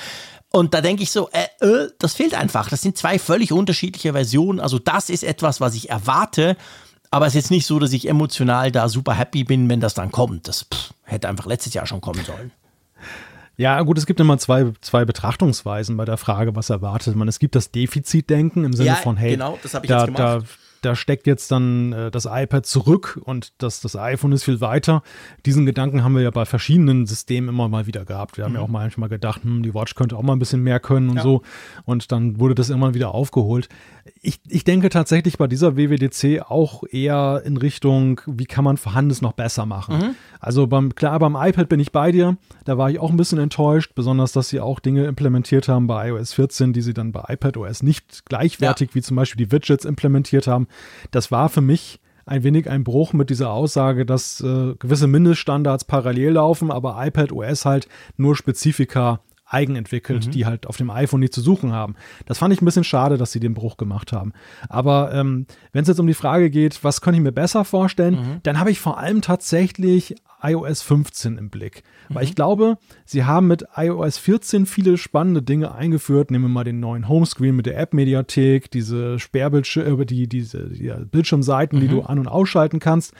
Und 0.51 0.73
da 0.73 0.81
denke 0.81 1.03
ich 1.03 1.11
so, 1.11 1.29
äh, 1.29 1.63
äh, 1.63 1.89
das 1.99 2.15
fehlt 2.15 2.33
einfach. 2.33 2.69
Das 2.69 2.81
sind 2.81 2.97
zwei 2.97 3.19
völlig 3.19 3.51
unterschiedliche 3.51 4.13
Versionen. 4.13 4.59
Also 4.59 4.79
das 4.79 5.11
ist 5.11 5.23
etwas, 5.23 5.61
was 5.61 5.75
ich 5.75 5.91
erwarte. 5.91 6.57
Aber 7.11 7.25
es 7.25 7.31
ist 7.33 7.43
jetzt 7.43 7.51
nicht 7.51 7.65
so, 7.65 7.79
dass 7.79 7.91
ich 7.91 8.07
emotional 8.07 8.71
da 8.71 8.87
super 8.87 9.13
happy 9.13 9.43
bin, 9.43 9.67
wenn 9.69 9.79
das 9.79 9.93
dann 9.93 10.11
kommt. 10.11 10.47
Das 10.47 10.65
pff, 10.71 10.93
hätte 11.03 11.27
einfach 11.27 11.45
letztes 11.47 11.73
Jahr 11.73 11.85
schon 11.85 12.01
kommen 12.01 12.23
sollen. 12.23 12.51
Ja, 13.57 13.81
gut, 13.81 13.97
es 13.97 14.05
gibt 14.05 14.19
immer 14.21 14.37
zwei, 14.37 14.71
zwei 14.79 15.03
Betrachtungsweisen 15.03 15.97
bei 15.97 16.05
der 16.05 16.17
Frage, 16.17 16.55
was 16.55 16.69
erwartet 16.69 17.15
man. 17.15 17.27
Es 17.27 17.39
gibt 17.39 17.55
das 17.55 17.71
Defizitdenken 17.71 18.63
im 18.63 18.73
Sinne 18.73 18.87
Ja, 18.89 18.95
von, 18.95 19.17
hey, 19.17 19.31
genau, 19.31 19.59
das 19.61 19.73
hab 19.73 19.83
ich 19.83 19.89
da, 19.89 20.05
jetzt 20.05 20.17
da, 20.17 20.37
gemacht. 20.37 20.59
Da 20.81 20.95
steckt 20.95 21.27
jetzt 21.27 21.51
dann 21.51 21.93
äh, 21.93 22.11
das 22.11 22.25
iPad 22.29 22.65
zurück 22.65 23.19
und 23.23 23.53
das, 23.59 23.81
das 23.81 23.95
iPhone 23.95 24.31
ist 24.31 24.43
viel 24.43 24.61
weiter. 24.61 25.03
Diesen 25.45 25.65
Gedanken 25.65 26.03
haben 26.03 26.15
wir 26.15 26.21
ja 26.21 26.31
bei 26.31 26.45
verschiedenen 26.45 27.05
Systemen 27.05 27.49
immer 27.49 27.67
mal 27.69 27.85
wieder 27.87 28.05
gehabt. 28.05 28.37
Wir 28.37 28.45
haben 28.45 28.53
ja 28.55 28.61
auch 28.61 28.67
manchmal 28.67 29.09
gedacht, 29.09 29.43
hm, 29.43 29.63
die 29.63 29.73
Watch 29.73 29.95
könnte 29.95 30.15
auch 30.17 30.23
mal 30.23 30.33
ein 30.33 30.39
bisschen 30.39 30.61
mehr 30.63 30.79
können 30.79 31.09
und 31.09 31.15
Mhm. 31.15 31.17
Ja. 31.17 31.23
so. 31.23 31.41
Und 31.85 32.11
dann 32.11 32.39
wurde 32.39 32.55
das 32.55 32.69
irgendwann 32.69 32.93
wieder 32.93 33.13
aufgeholt. 33.13 33.67
Ich, 34.21 34.39
ich 34.47 34.63
denke 34.63 34.89
tatsächlich 34.89 35.37
bei 35.37 35.47
dieser 35.47 35.75
WWDC 35.77 36.41
auch 36.49 36.83
eher 36.89 37.41
in 37.45 37.57
Richtung, 37.57 38.21
wie 38.25 38.45
kann 38.45 38.63
man 38.63 38.77
Vorhandenes 38.77 39.21
noch 39.21 39.33
besser 39.33 39.65
machen. 39.65 39.97
Mhm. 39.97 40.15
Also 40.39 40.67
beim, 40.67 40.95
klar, 40.95 41.19
beim 41.19 41.35
iPad 41.35 41.67
bin 41.69 41.79
ich 41.79 41.91
bei 41.91 42.11
dir. 42.11 42.37
Da 42.65 42.77
war 42.77 42.89
ich 42.89 42.99
auch 42.99 43.09
ein 43.11 43.17
bisschen 43.17 43.39
enttäuscht, 43.39 43.91
besonders, 43.95 44.31
dass 44.31 44.49
sie 44.49 44.59
auch 44.61 44.79
Dinge 44.79 45.05
implementiert 45.05 45.67
haben 45.67 45.87
bei 45.87 46.09
iOS 46.09 46.33
14, 46.33 46.71
die 46.73 46.81
sie 46.81 46.93
dann 46.93 47.11
bei 47.11 47.23
iPadOS 47.27 47.83
nicht 47.83 48.25
gleichwertig 48.25 48.95
wie 48.95 49.01
zum 49.01 49.17
Beispiel 49.17 49.45
die 49.45 49.51
Widgets 49.51 49.83
implementiert 49.85 50.47
haben. 50.47 50.67
Das 51.11 51.31
war 51.31 51.49
für 51.49 51.61
mich 51.61 51.99
ein 52.25 52.43
wenig 52.43 52.69
ein 52.69 52.83
Bruch 52.83 53.13
mit 53.13 53.29
dieser 53.29 53.51
Aussage, 53.51 54.05
dass 54.05 54.41
äh, 54.41 54.75
gewisse 54.77 55.07
Mindeststandards 55.07 55.83
parallel 55.85 56.33
laufen, 56.33 56.71
aber 56.71 56.95
iPadOS 56.99 57.65
halt 57.65 57.87
nur 58.17 58.35
Spezifika 58.35 59.19
eigenentwickelt, 59.49 60.27
mhm. 60.27 60.31
die 60.31 60.45
halt 60.45 60.67
auf 60.67 60.77
dem 60.77 60.89
iPhone 60.89 61.19
nicht 61.19 61.33
zu 61.33 61.41
suchen 61.41 61.73
haben. 61.73 61.95
Das 62.25 62.37
fand 62.37 62.53
ich 62.53 62.61
ein 62.61 62.65
bisschen 62.65 62.83
schade, 62.83 63.17
dass 63.17 63.31
sie 63.31 63.39
den 63.39 63.53
Bruch 63.53 63.77
gemacht 63.77 64.13
haben. 64.13 64.33
Aber 64.69 65.13
ähm, 65.13 65.45
wenn 65.73 65.81
es 65.81 65.87
jetzt 65.87 65.99
um 65.99 66.07
die 66.07 66.13
Frage 66.13 66.49
geht, 66.49 66.83
was 66.83 67.01
könnte 67.01 67.17
ich 67.17 67.23
mir 67.23 67.31
besser 67.31 67.65
vorstellen, 67.65 68.15
mhm. 68.15 68.39
dann 68.43 68.59
habe 68.59 68.71
ich 68.71 68.79
vor 68.79 68.97
allem 68.97 69.21
tatsächlich 69.21 70.15
iOS 70.41 70.81
15 70.83 71.37
im 71.37 71.49
Blick. 71.49 71.83
Mhm. 72.07 72.15
Weil 72.15 72.23
ich 72.23 72.35
glaube, 72.35 72.77
sie 73.05 73.25
haben 73.25 73.47
mit 73.47 73.65
iOS 73.75 74.17
14 74.17 74.65
viele 74.65 74.97
spannende 74.97 75.41
Dinge 75.41 75.73
eingeführt. 75.73 76.31
Nehmen 76.31 76.45
wir 76.45 76.49
mal 76.49 76.63
den 76.63 76.79
neuen 76.79 77.09
Homescreen 77.09 77.55
mit 77.55 77.65
der 77.65 77.77
App-Mediathek, 77.77 78.71
diese 78.71 79.19
Sperrbildschirme, 79.19 80.05
die, 80.05 80.27
diese 80.27 80.69
die 80.69 80.93
Bildschirmseiten, 81.11 81.79
die 81.79 81.87
mhm. 81.87 81.91
du 81.91 82.01
an- 82.01 82.19
und 82.19 82.27
ausschalten 82.27 82.79
kannst. 82.79 83.13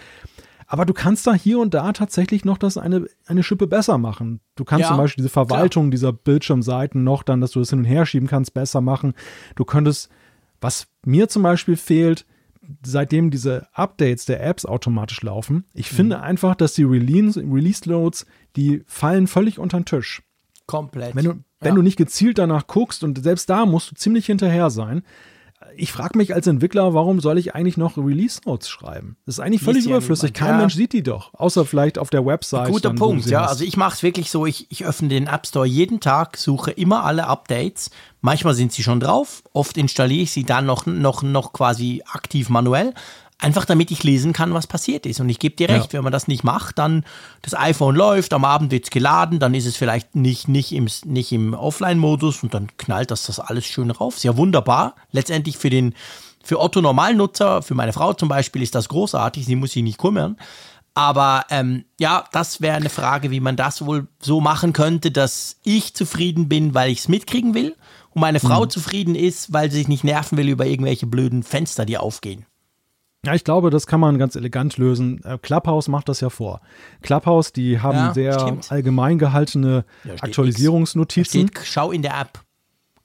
Aber 0.71 0.85
du 0.85 0.93
kannst 0.93 1.25
da 1.25 1.33
hier 1.33 1.57
und 1.57 1.73
da 1.73 1.91
tatsächlich 1.93 2.45
noch 2.45 2.59
das 2.59 2.77
eine, 2.77 3.07
eine 3.25 3.41
Schippe 3.41 3.65
besser 3.65 3.97
machen. 3.97 4.39
Du 4.55 4.63
kannst 4.63 4.83
ja, 4.83 4.89
zum 4.89 4.97
Beispiel 4.97 5.23
diese 5.23 5.33
Verwaltung 5.33 5.85
klar. 5.85 5.91
dieser 5.91 6.13
Bildschirmseiten 6.13 7.03
noch 7.03 7.23
dann, 7.23 7.41
dass 7.41 7.51
du 7.51 7.59
das 7.59 7.71
hin 7.71 7.79
und 7.79 7.85
her 7.85 8.05
schieben 8.05 8.27
kannst, 8.27 8.53
besser 8.53 8.79
machen. 8.79 9.15
Du 9.55 9.65
könntest, 9.65 10.09
was 10.61 10.87
mir 11.03 11.27
zum 11.27 11.41
Beispiel 11.41 11.75
fehlt, 11.75 12.27
seitdem 12.85 13.31
diese 13.31 13.67
Updates 13.73 14.25
der 14.25 14.45
Apps 14.45 14.63
automatisch 14.67 15.23
laufen, 15.23 15.65
ich 15.73 15.91
mhm. 15.91 15.95
finde 15.95 16.19
einfach, 16.19 16.53
dass 16.53 16.75
die 16.75 16.83
Release-Loads, 16.83 18.27
die 18.55 18.83
fallen 18.85 19.25
völlig 19.25 19.57
unter 19.57 19.79
den 19.79 19.85
Tisch. 19.85 20.21
Komplett. 20.67 21.15
Wenn 21.15 21.25
du, 21.25 21.31
wenn 21.61 21.69
ja. 21.69 21.75
du 21.75 21.81
nicht 21.81 21.97
gezielt 21.97 22.37
danach 22.37 22.67
guckst 22.67 23.03
und 23.03 23.23
selbst 23.23 23.49
da 23.49 23.65
musst 23.65 23.89
du 23.89 23.95
ziemlich 23.95 24.27
hinterher 24.27 24.69
sein, 24.69 25.01
ich 25.75 25.91
frage 25.91 26.17
mich 26.17 26.33
als 26.33 26.47
Entwickler, 26.47 26.93
warum 26.93 27.19
soll 27.19 27.37
ich 27.37 27.53
eigentlich 27.53 27.75
noch 27.75 27.97
Release 27.97 28.39
Notes 28.45 28.69
schreiben? 28.69 29.17
Das 29.25 29.35
ist 29.35 29.39
eigentlich 29.39 29.61
völlig 29.61 29.85
überflüssig. 29.85 30.33
Kein 30.33 30.51
ja. 30.51 30.57
Mensch 30.57 30.75
sieht 30.75 30.93
die 30.93 31.03
doch, 31.03 31.33
außer 31.33 31.65
vielleicht 31.65 31.97
auf 31.97 32.09
der 32.09 32.25
Website. 32.25 32.69
Guter 32.69 32.89
dann, 32.89 32.97
Punkt, 32.97 33.25
ja. 33.25 33.45
Also 33.45 33.65
ich 33.65 33.75
mache 33.75 33.95
es 33.95 34.03
wirklich 34.03 34.31
so, 34.31 34.45
ich, 34.45 34.71
ich 34.71 34.85
öffne 34.85 35.09
den 35.09 35.27
App 35.27 35.45
Store 35.45 35.65
jeden 35.65 35.99
Tag, 35.99 36.37
suche 36.37 36.71
immer 36.71 37.03
alle 37.03 37.27
Updates. 37.27 37.91
Manchmal 38.21 38.53
sind 38.53 38.71
sie 38.71 38.83
schon 38.83 38.99
drauf, 38.99 39.43
oft 39.53 39.77
installiere 39.77 40.23
ich 40.23 40.31
sie 40.31 40.43
dann 40.43 40.65
noch, 40.65 40.85
noch, 40.85 41.23
noch 41.23 41.51
quasi 41.51 42.03
aktiv 42.11 42.49
manuell. 42.49 42.93
Einfach 43.41 43.63
damit 43.63 43.89
ich 43.89 44.03
lesen 44.03 44.33
kann, 44.33 44.53
was 44.53 44.67
passiert 44.67 45.05
ist. 45.05 45.21
Und 45.21 45.29
ich 45.29 45.39
gebe 45.39 45.55
dir 45.55 45.69
recht, 45.69 45.93
ja. 45.93 45.97
wenn 45.97 46.03
man 46.03 46.11
das 46.11 46.27
nicht 46.27 46.43
macht, 46.43 46.77
dann 46.77 47.05
das 47.41 47.53
iPhone 47.57 47.95
läuft, 47.95 48.33
am 48.33 48.43
Abend 48.43 48.69
wird 48.69 48.83
es 48.83 48.89
geladen, 48.89 49.39
dann 49.39 49.53
ist 49.53 49.65
es 49.65 49.77
vielleicht 49.77 50.13
nicht, 50.13 50.49
nicht 50.49 50.73
im, 50.73 50.89
nicht 51.05 51.31
im 51.31 51.53
Offline-Modus 51.53 52.43
und 52.43 52.53
dann 52.53 52.67
knallt 52.77 53.11
das 53.11 53.25
das 53.27 53.39
alles 53.39 53.65
schön 53.65 53.91
rauf. 53.91 54.17
Ist 54.17 54.23
ja 54.23 54.35
wunderbar. 54.35 54.95
Letztendlich 55.11 55.57
für 55.57 55.69
den, 55.69 55.95
für 56.43 56.59
Otto 56.59 56.81
Normalnutzer, 56.81 57.61
für 57.61 57.75
meine 57.75 57.93
Frau 57.93 58.13
zum 58.13 58.27
Beispiel, 58.27 58.61
ist 58.61 58.75
das 58.75 58.89
großartig, 58.89 59.45
sie 59.45 59.55
muss 59.55 59.71
sich 59.71 59.83
nicht 59.83 59.99
kümmern. 59.99 60.35
Aber 60.93 61.45
ähm, 61.49 61.85
ja, 61.97 62.25
das 62.33 62.59
wäre 62.59 62.75
eine 62.75 62.89
Frage, 62.89 63.31
wie 63.31 63.39
man 63.39 63.55
das 63.55 63.85
wohl 63.85 64.07
so 64.19 64.41
machen 64.41 64.73
könnte, 64.73 65.11
dass 65.11 65.55
ich 65.63 65.93
zufrieden 65.93 66.49
bin, 66.49 66.73
weil 66.73 66.91
ich 66.91 66.99
es 66.99 67.07
mitkriegen 67.07 67.53
will 67.53 67.75
und 68.11 68.19
meine 68.19 68.41
Frau 68.41 68.65
mhm. 68.65 68.69
zufrieden 68.69 69.15
ist, 69.15 69.53
weil 69.53 69.71
sie 69.71 69.77
sich 69.77 69.87
nicht 69.87 70.03
nerven 70.03 70.37
will 70.37 70.49
über 70.49 70.65
irgendwelche 70.65 71.07
blöden 71.07 71.43
Fenster, 71.43 71.85
die 71.85 71.97
aufgehen. 71.97 72.45
Ja, 73.25 73.33
ich 73.33 73.43
glaube, 73.43 73.69
das 73.69 73.85
kann 73.85 73.99
man 73.99 74.17
ganz 74.17 74.35
elegant 74.35 74.77
lösen. 74.77 75.21
Äh, 75.25 75.37
Clubhouse 75.37 75.89
macht 75.89 76.07
das 76.07 76.21
ja 76.21 76.29
vor. 76.29 76.61
Clubhouse, 77.01 77.51
die 77.51 77.81
haben 77.81 77.97
ja, 77.97 78.13
sehr 78.13 78.39
stimmt. 78.39 78.71
allgemein 78.71 79.17
gehaltene 79.17 79.83
ja, 80.05 80.13
Aktualisierungsnotizen. 80.21 81.47
Steht, 81.49 81.65
schau 81.65 81.91
in 81.91 82.01
der 82.01 82.19
App. 82.19 82.43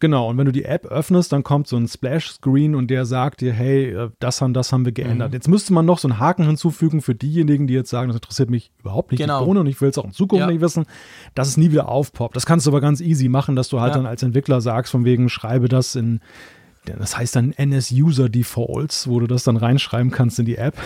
Genau, 0.00 0.28
und 0.28 0.36
wenn 0.38 0.44
du 0.44 0.52
die 0.52 0.66
App 0.66 0.86
öffnest, 0.86 1.32
dann 1.32 1.42
kommt 1.42 1.66
so 1.66 1.76
ein 1.76 1.88
Splash-Screen 1.88 2.74
und 2.74 2.88
der 2.88 3.06
sagt 3.06 3.40
dir, 3.40 3.52
hey, 3.52 3.90
äh, 3.90 4.10
das 4.18 4.40
und 4.42 4.54
das 4.54 4.72
haben 4.72 4.84
wir 4.84 4.92
geändert. 4.92 5.30
Mhm. 5.30 5.34
Jetzt 5.34 5.48
müsste 5.48 5.72
man 5.72 5.86
noch 5.86 5.98
so 5.98 6.08
einen 6.08 6.20
Haken 6.20 6.44
hinzufügen 6.44 7.00
für 7.00 7.14
diejenigen, 7.14 7.66
die 7.66 7.74
jetzt 7.74 7.90
sagen, 7.90 8.08
das 8.08 8.16
interessiert 8.16 8.50
mich 8.50 8.70
überhaupt 8.80 9.12
nicht, 9.12 9.20
genau. 9.20 9.44
Bohne, 9.44 9.60
und 9.60 9.66
ich 9.66 9.80
will 9.80 9.88
es 9.88 9.98
auch 9.98 10.04
in 10.04 10.12
Zukunft 10.12 10.40
ja. 10.40 10.46
nicht 10.46 10.60
wissen, 10.60 10.84
dass 11.34 11.48
es 11.48 11.56
nie 11.56 11.70
wieder 11.70 11.88
aufpoppt. 11.88 12.36
Das 12.36 12.44
kannst 12.44 12.66
du 12.66 12.70
aber 12.70 12.80
ganz 12.80 13.00
easy 13.00 13.28
machen, 13.28 13.56
dass 13.56 13.68
du 13.68 13.80
halt 13.80 13.94
dann 13.94 14.06
als 14.06 14.22
Entwickler 14.22 14.60
sagst, 14.60 14.92
von 14.92 15.04
wegen, 15.04 15.28
schreibe 15.28 15.68
das 15.68 15.96
in 15.96 16.20
das 16.84 17.16
heißt 17.16 17.36
dann 17.36 17.52
NS-User 17.52 18.28
Defaults, 18.28 19.08
wo 19.08 19.20
du 19.20 19.26
das 19.26 19.44
dann 19.44 19.56
reinschreiben 19.56 20.10
kannst 20.10 20.38
in 20.38 20.44
die 20.44 20.56
App. 20.56 20.76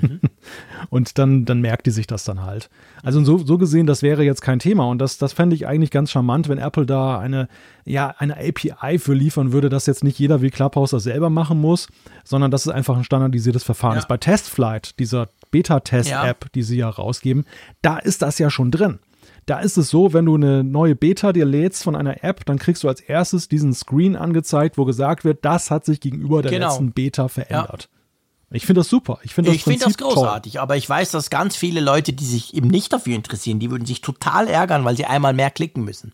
Mhm. 0.00 0.20
und 0.90 1.18
dann, 1.18 1.44
dann 1.44 1.60
merkt 1.60 1.86
die 1.86 1.90
sich 1.90 2.06
das 2.06 2.24
dann 2.24 2.44
halt. 2.44 2.68
Also 3.02 3.22
so, 3.24 3.38
so 3.38 3.56
gesehen, 3.58 3.86
das 3.86 4.02
wäre 4.02 4.22
jetzt 4.22 4.42
kein 4.42 4.58
Thema. 4.58 4.86
Und 4.86 4.98
das, 4.98 5.18
das 5.18 5.32
fände 5.32 5.56
ich 5.56 5.66
eigentlich 5.66 5.90
ganz 5.90 6.10
charmant, 6.10 6.48
wenn 6.48 6.58
Apple 6.58 6.86
da 6.86 7.18
eine, 7.18 7.48
ja, 7.84 8.14
eine 8.18 8.36
API 8.36 8.98
für 8.98 9.14
liefern 9.14 9.52
würde, 9.52 9.68
dass 9.68 9.86
jetzt 9.86 10.04
nicht 10.04 10.18
jeder 10.18 10.42
wie 10.42 10.50
Clubhouse 10.50 10.90
das 10.90 11.04
selber 11.04 11.30
machen 11.30 11.60
muss, 11.60 11.88
sondern 12.24 12.50
dass 12.50 12.66
es 12.66 12.72
einfach 12.72 12.96
ein 12.96 13.04
standardisiertes 13.04 13.62
Verfahren 13.62 13.94
ja. 13.94 14.00
ist. 14.00 14.08
Bei 14.08 14.18
TestFlight, 14.18 14.98
dieser 14.98 15.28
Beta-Test-App, 15.50 16.44
ja. 16.44 16.50
die 16.54 16.62
sie 16.62 16.76
ja 16.76 16.88
rausgeben, 16.88 17.46
da 17.82 17.98
ist 17.98 18.22
das 18.22 18.38
ja 18.38 18.50
schon 18.50 18.70
drin. 18.70 18.98
Da 19.46 19.60
ist 19.60 19.76
es 19.76 19.90
so, 19.90 20.12
wenn 20.12 20.26
du 20.26 20.34
eine 20.34 20.64
neue 20.64 20.96
Beta 20.96 21.32
dir 21.32 21.44
lädst 21.44 21.84
von 21.84 21.94
einer 21.94 22.24
App, 22.24 22.44
dann 22.44 22.58
kriegst 22.58 22.82
du 22.82 22.88
als 22.88 23.00
erstes 23.00 23.48
diesen 23.48 23.72
Screen 23.74 24.16
angezeigt, 24.16 24.76
wo 24.76 24.84
gesagt 24.84 25.24
wird, 25.24 25.44
das 25.44 25.70
hat 25.70 25.84
sich 25.84 26.00
gegenüber 26.00 26.42
der 26.42 26.50
genau. 26.50 26.68
letzten 26.68 26.92
Beta 26.92 27.28
verändert. 27.28 27.88
Ja. 27.90 27.96
Ich 28.50 28.66
finde 28.66 28.80
das 28.80 28.88
super. 28.88 29.18
Ich 29.22 29.34
finde 29.34 29.50
das, 29.50 29.56
ich 29.56 29.64
find 29.64 29.84
das 29.84 29.96
großartig, 29.96 30.54
toll. 30.54 30.62
aber 30.62 30.76
ich 30.76 30.88
weiß, 30.88 31.10
dass 31.10 31.30
ganz 31.30 31.56
viele 31.56 31.80
Leute, 31.80 32.12
die 32.12 32.24
sich 32.24 32.54
eben 32.54 32.68
nicht 32.68 32.92
dafür 32.92 33.14
interessieren, 33.14 33.58
die 33.58 33.70
würden 33.70 33.86
sich 33.86 34.00
total 34.00 34.48
ärgern, 34.48 34.84
weil 34.84 34.96
sie 34.96 35.04
einmal 35.04 35.32
mehr 35.32 35.50
klicken 35.50 35.84
müssen. 35.84 36.12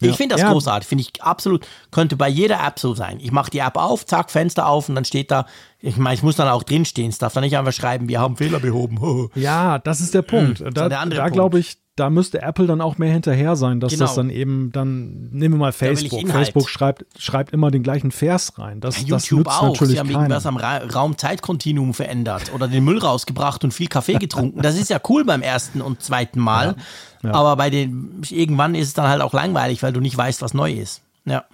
Ja. 0.00 0.10
Ich 0.10 0.16
finde 0.16 0.34
das 0.34 0.42
ja. 0.42 0.52
großartig, 0.52 0.88
finde 0.88 1.02
ich 1.02 1.22
absolut, 1.22 1.66
könnte 1.90 2.16
bei 2.16 2.28
jeder 2.28 2.64
App 2.64 2.78
so 2.78 2.94
sein. 2.94 3.18
Ich 3.20 3.32
mache 3.32 3.50
die 3.50 3.58
App 3.58 3.76
auf, 3.76 4.06
zack, 4.06 4.30
Fenster 4.30 4.66
auf 4.66 4.88
und 4.88 4.94
dann 4.94 5.04
steht 5.04 5.30
da, 5.30 5.46
ich 5.80 5.96
meine, 5.96 6.14
ich 6.14 6.22
muss 6.22 6.36
dann 6.36 6.48
auch 6.48 6.62
drinstehen, 6.62 7.08
es 7.08 7.18
darf 7.18 7.32
dann 7.32 7.44
nicht 7.44 7.56
einfach 7.56 7.72
schreiben, 7.72 8.08
wir 8.08 8.20
haben 8.20 8.36
Fehler 8.36 8.60
behoben. 8.60 9.30
ja, 9.34 9.78
das 9.78 10.00
ist 10.00 10.14
der 10.14 10.22
Punkt. 10.22 10.60
Hm, 10.60 10.74
da, 10.74 10.88
da 10.88 11.28
glaube 11.28 11.58
ich, 11.58 11.78
da 11.96 12.10
müsste 12.10 12.42
Apple 12.42 12.66
dann 12.66 12.80
auch 12.80 12.98
mehr 12.98 13.12
hinterher 13.12 13.54
sein, 13.54 13.78
dass 13.78 13.92
genau. 13.92 14.06
das 14.06 14.16
dann 14.16 14.28
eben 14.28 14.72
dann, 14.72 15.28
nehmen 15.30 15.54
wir 15.54 15.58
mal 15.58 15.72
Facebook. 15.72 16.28
Facebook 16.28 16.68
schreibt, 16.68 17.06
schreibt 17.16 17.52
immer 17.52 17.70
den 17.70 17.84
gleichen 17.84 18.10
Vers 18.10 18.58
rein. 18.58 18.80
Das, 18.80 19.00
ja, 19.00 19.08
das 19.08 19.28
YouTube 19.28 19.46
auch. 19.46 19.62
Natürlich 19.62 19.94
Sie 19.94 20.00
haben 20.00 20.10
irgendwas 20.10 20.44
am 20.46 20.56
Ra 20.56 20.78
Raumzeitkontinuum 20.78 21.94
verändert 21.94 22.52
oder 22.52 22.66
den 22.66 22.84
Müll 22.84 22.98
rausgebracht 22.98 23.62
und 23.62 23.72
viel 23.72 23.86
Kaffee 23.86 24.14
getrunken. 24.14 24.60
das 24.60 24.76
ist 24.76 24.90
ja 24.90 24.98
cool 25.08 25.24
beim 25.24 25.42
ersten 25.42 25.80
und 25.80 26.02
zweiten 26.02 26.40
Mal. 26.40 26.76
Ja. 27.22 27.28
Ja. 27.28 27.34
Aber 27.34 27.56
bei 27.56 27.70
den, 27.70 28.22
irgendwann 28.28 28.74
ist 28.74 28.88
es 28.88 28.94
dann 28.94 29.08
halt 29.08 29.22
auch 29.22 29.32
langweilig, 29.32 29.82
weil 29.82 29.92
du 29.92 30.00
nicht 30.00 30.16
weißt, 30.16 30.42
was 30.42 30.52
neu 30.52 30.72
ist. 30.72 31.00
Ja. 31.24 31.44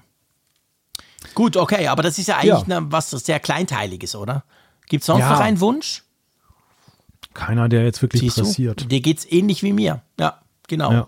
Gut, 1.34 1.56
okay, 1.56 1.86
aber 1.88 2.02
das 2.02 2.18
ist 2.18 2.28
ja 2.28 2.38
eigentlich. 2.38 2.66
Ne, 2.66 2.86
was 2.90 3.10
sehr 3.10 3.40
Kleinteiliges, 3.40 4.16
oder? 4.16 4.44
Gibt 4.88 5.02
es 5.02 5.06
sonst 5.06 5.28
noch 5.28 5.38
einen 5.38 5.60
Wunsch? 5.60 6.02
Keiner, 7.34 7.68
der 7.68 7.84
jetzt 7.84 8.02
wirklich 8.02 8.22
Siehst 8.22 8.36
pressiert. 8.36 8.82
Du? 8.82 8.86
Dir 8.86 9.00
geht's 9.00 9.26
ähnlich 9.30 9.62
wie 9.62 9.72
mir. 9.72 10.02
Ja, 10.18 10.40
genau. 10.68 10.92
Ja. 10.92 11.06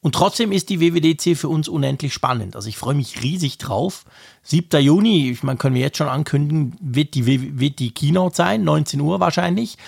Und 0.00 0.16
trotzdem 0.16 0.50
ist 0.50 0.68
die 0.68 0.80
WWDC 0.80 1.36
für 1.38 1.48
uns 1.48 1.68
unendlich 1.68 2.12
spannend. 2.12 2.56
Also 2.56 2.68
ich 2.68 2.76
freue 2.76 2.94
mich 2.94 3.22
riesig 3.22 3.58
drauf. 3.58 4.04
7. 4.42 4.82
Juni, 4.82 5.30
ich 5.30 5.44
meine, 5.44 5.58
können 5.58 5.76
wir 5.76 5.82
jetzt 5.82 5.96
schon 5.96 6.08
ankündigen, 6.08 6.74
wird 6.80 7.14
die, 7.14 7.60
wird 7.60 7.78
die 7.78 7.92
Keynote 7.92 8.34
sein, 8.34 8.64
19 8.64 9.00
Uhr 9.00 9.20
wahrscheinlich. 9.20 9.78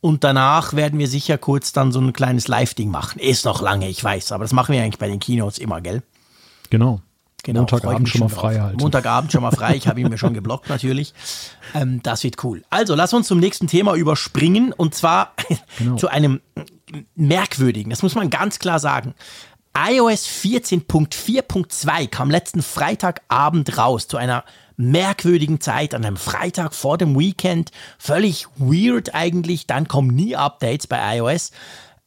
Und 0.00 0.22
danach 0.22 0.74
werden 0.74 0.98
wir 1.00 1.08
sicher 1.08 1.38
kurz 1.38 1.72
dann 1.72 1.90
so 1.90 1.98
ein 1.98 2.12
kleines 2.12 2.46
Live-Ding 2.46 2.88
machen. 2.90 3.18
Ist 3.18 3.44
noch 3.46 3.62
lange, 3.62 3.88
ich 3.88 4.04
weiß, 4.04 4.30
aber 4.30 4.44
das 4.44 4.52
machen 4.52 4.74
wir 4.74 4.82
eigentlich 4.82 4.98
bei 4.98 5.08
den 5.08 5.18
Keynotes 5.18 5.58
immer, 5.58 5.80
gell? 5.80 6.02
Genau. 6.70 7.00
Genau, 7.44 7.60
Montagabend 7.60 8.08
schon 8.08 8.20
mal 8.20 8.28
frei 8.28 8.58
halt. 8.58 8.80
Montagabend 8.80 9.30
schon 9.30 9.42
mal 9.42 9.50
frei. 9.50 9.76
Ich 9.76 9.86
habe 9.86 10.00
ihn 10.00 10.08
mir 10.08 10.18
schon 10.18 10.34
geblockt 10.34 10.68
natürlich. 10.68 11.14
Ähm, 11.74 12.02
das 12.02 12.24
wird 12.24 12.42
cool. 12.42 12.64
Also, 12.70 12.94
lass 12.94 13.12
uns 13.12 13.28
zum 13.28 13.38
nächsten 13.38 13.68
Thema 13.68 13.94
überspringen 13.94 14.72
und 14.72 14.94
zwar 14.94 15.34
genau. 15.78 15.96
zu 15.96 16.08
einem 16.08 16.40
merkwürdigen. 17.14 17.90
Das 17.90 18.02
muss 18.02 18.14
man 18.14 18.30
ganz 18.30 18.58
klar 18.58 18.78
sagen. 18.78 19.14
iOS 19.76 20.26
14.4.2 20.26 22.08
kam 22.08 22.30
letzten 22.30 22.62
Freitagabend 22.62 23.76
raus 23.76 24.08
zu 24.08 24.16
einer 24.16 24.44
merkwürdigen 24.76 25.60
Zeit, 25.60 25.94
an 25.94 26.04
einem 26.04 26.16
Freitag 26.16 26.74
vor 26.74 26.98
dem 26.98 27.18
Weekend. 27.18 27.70
Völlig 27.98 28.46
weird 28.56 29.14
eigentlich. 29.14 29.66
Dann 29.66 29.86
kommen 29.86 30.14
nie 30.14 30.34
Updates 30.34 30.86
bei 30.86 31.18
iOS. 31.18 31.52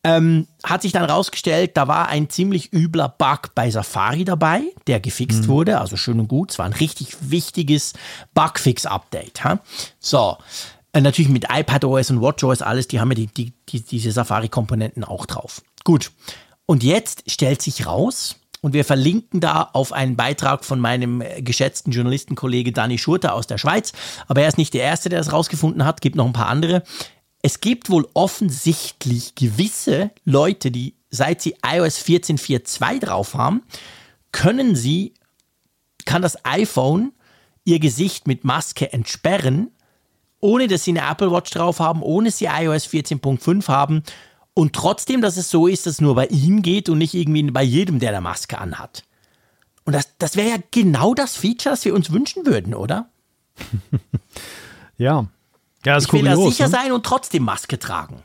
Ähm, 0.08 0.48
hat 0.64 0.84
sich 0.84 0.94
dann 0.94 1.04
rausgestellt, 1.04 1.76
da 1.76 1.90
war 1.90 2.08
ein 2.08 2.30
ziemlich 2.30 2.72
übler 2.72 3.10
Bug 3.10 3.54
bei 3.56 3.70
Safari 3.70 4.24
dabei, 4.24 4.62
der 4.88 5.02
gefixt 5.02 5.44
mhm. 5.44 5.48
wurde. 5.48 5.82
Also 5.82 5.98
schön 5.98 6.22
und 6.22 6.30
gut. 6.30 6.52
Es 6.52 6.60
war 6.60 6.66
ein 6.66 6.72
richtig 6.72 7.18
wichtiges 7.20 7.92
Bugfix-Update. 8.34 9.42
So. 10.00 10.38
Äh, 10.94 11.02
natürlich 11.02 11.30
mit 11.30 11.48
iPadOS 11.52 12.12
und 12.12 12.22
WatchOS 12.22 12.62
alles, 12.62 12.88
die 12.88 13.02
haben 13.02 13.12
ja 13.12 13.16
die, 13.16 13.28
die, 13.28 13.54
die, 13.68 13.82
diese 13.82 14.14
Safari-Komponenten 14.14 15.04
auch 15.04 15.26
drauf. 15.26 15.62
Gut. 15.84 16.12
Und 16.66 16.84
jetzt 16.84 17.30
stellt 17.30 17.62
sich 17.62 17.86
raus, 17.86 18.38
und 18.62 18.74
wir 18.74 18.86
verlinken 18.86 19.40
da 19.40 19.70
auf 19.74 19.94
einen 19.94 20.16
Beitrag 20.16 20.66
von 20.66 20.80
meinem 20.80 21.22
äh, 21.22 21.42
geschätzten 21.42 21.92
Journalistenkollege 21.92 22.72
Dani 22.72 22.98
Schurter 22.98 23.34
aus 23.34 23.46
der 23.46 23.58
Schweiz. 23.58 23.94
Aber 24.28 24.42
er 24.42 24.48
ist 24.48 24.58
nicht 24.58 24.74
der 24.74 24.84
Erste, 24.84 25.10
der 25.10 25.20
das 25.20 25.32
rausgefunden 25.32 25.86
hat, 25.86 26.02
gibt 26.02 26.16
noch 26.16 26.26
ein 26.26 26.34
paar 26.34 26.48
andere 26.48 26.84
es 27.42 27.62
gibt 27.62 27.90
wohl 27.90 28.08
offensichtlich 28.14 29.36
gewisse 29.36 30.12
Leute, 30.26 30.72
die 30.72 30.96
seit 31.10 31.42
sie 31.42 31.56
iOS 31.66 32.00
14.4.2 32.00 33.00
drauf 33.00 33.34
haben, 33.36 33.64
können 34.32 34.76
sie, 34.76 35.14
kann 36.06 36.22
das 36.22 36.44
iPhone 36.46 37.14
ihr 37.64 37.80
Gesicht 37.80 38.28
mit 38.28 38.44
Maske 38.44 38.92
entsperren, 38.92 39.72
ohne 40.40 40.68
dass 40.68 40.84
sie 40.84 40.92
eine 40.92 41.10
Apple 41.10 41.32
Watch 41.32 41.52
drauf 41.52 41.80
haben, 41.80 42.02
ohne 42.02 42.30
dass 42.30 42.38
sie 42.38 42.46
iOS 42.46 42.88
14.5 42.88 43.68
haben 43.68 44.04
und 44.54 44.74
trotzdem, 44.74 45.22
dass 45.22 45.38
es 45.38 45.50
so 45.50 45.68
ist, 45.68 45.86
dass 45.86 45.94
es 45.94 46.02
nur 46.02 46.16
bei 46.16 46.26
ihm 46.28 46.62
geht 46.62 46.90
und 46.90 46.98
nicht 46.98 47.14
irgendwie 47.14 47.44
bei 47.44 47.64
jedem, 47.64 48.00
der 48.00 48.10
eine 48.10 48.22
Maske 48.22 48.58
anhat. 48.58 49.04
Und 49.86 49.94
das, 49.94 50.18
das 50.18 50.36
wäre 50.36 50.50
ja 50.50 50.58
genau 50.72 51.14
das 51.14 51.36
Feature, 51.38 51.74
das 51.74 51.86
wir 51.86 51.94
uns 51.94 52.12
wünschen 52.12 52.46
würden, 52.46 52.74
oder? 52.74 53.10
ja. 54.98 55.28
Ja, 55.88 55.94
das 55.96 56.04
ist 56.04 56.10
ich 56.10 56.14
will 56.14 56.22
kurios, 56.24 56.44
da 56.44 56.50
sicher 56.50 56.66
ne? 56.66 56.70
sein 56.70 56.92
und 56.92 57.06
trotzdem 57.06 57.44
Maske 57.44 57.80
tragen. 57.80 58.22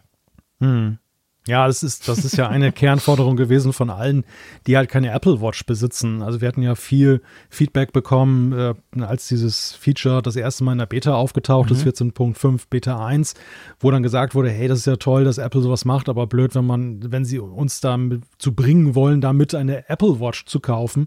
Ja, 1.46 1.68
das 1.68 1.85
ist, 1.85 2.09
das 2.09 2.25
ist 2.25 2.37
ja 2.37 2.48
eine 2.48 2.72
Kernforderung 2.72 3.37
gewesen 3.37 3.72
von 3.72 3.88
allen, 3.88 4.25
die 4.66 4.77
halt 4.77 4.88
keine 4.88 5.12
Apple 5.12 5.40
Watch 5.40 5.64
besitzen. 5.64 6.22
Also 6.22 6.40
wir 6.40 6.48
hatten 6.48 6.62
ja 6.62 6.75
viel 6.75 7.20
Feedback 7.51 7.92
bekommen, 7.92 8.53
äh, 8.53 8.75
als 9.01 9.29
dieses 9.29 9.75
Feature 9.75 10.22
das 10.22 10.35
erste 10.35 10.64
Mal 10.64 10.72
in 10.72 10.79
der 10.79 10.87
Beta 10.87 11.14
aufgetaucht 11.14 11.70
ist, 11.70 11.87
14.5 11.87 12.62
Beta 12.68 13.07
1, 13.07 13.35
wo 13.79 13.92
dann 13.92 14.03
gesagt 14.03 14.35
wurde, 14.35 14.51
hey, 14.51 14.66
das 14.66 14.81
ist 14.81 14.87
ja 14.87 14.96
toll, 14.96 15.22
dass 15.22 15.38
Apple 15.38 15.62
sowas 15.62 15.85
macht, 15.85 16.09
aber 16.09 16.27
blöd, 16.27 16.57
wenn 16.57 16.66
man, 16.66 17.12
wenn 17.12 17.25
sie 17.25 17.38
uns 17.38 17.81
damit 17.81 18.22
zu 18.38 18.57
bringen 18.57 18.96
wollen, 18.96 19.20
damit 19.20 19.55
eine 19.55 19.88
Apple 19.88 20.18
Watch 20.18 20.46
zu 20.46 20.59
kaufen. 20.59 21.07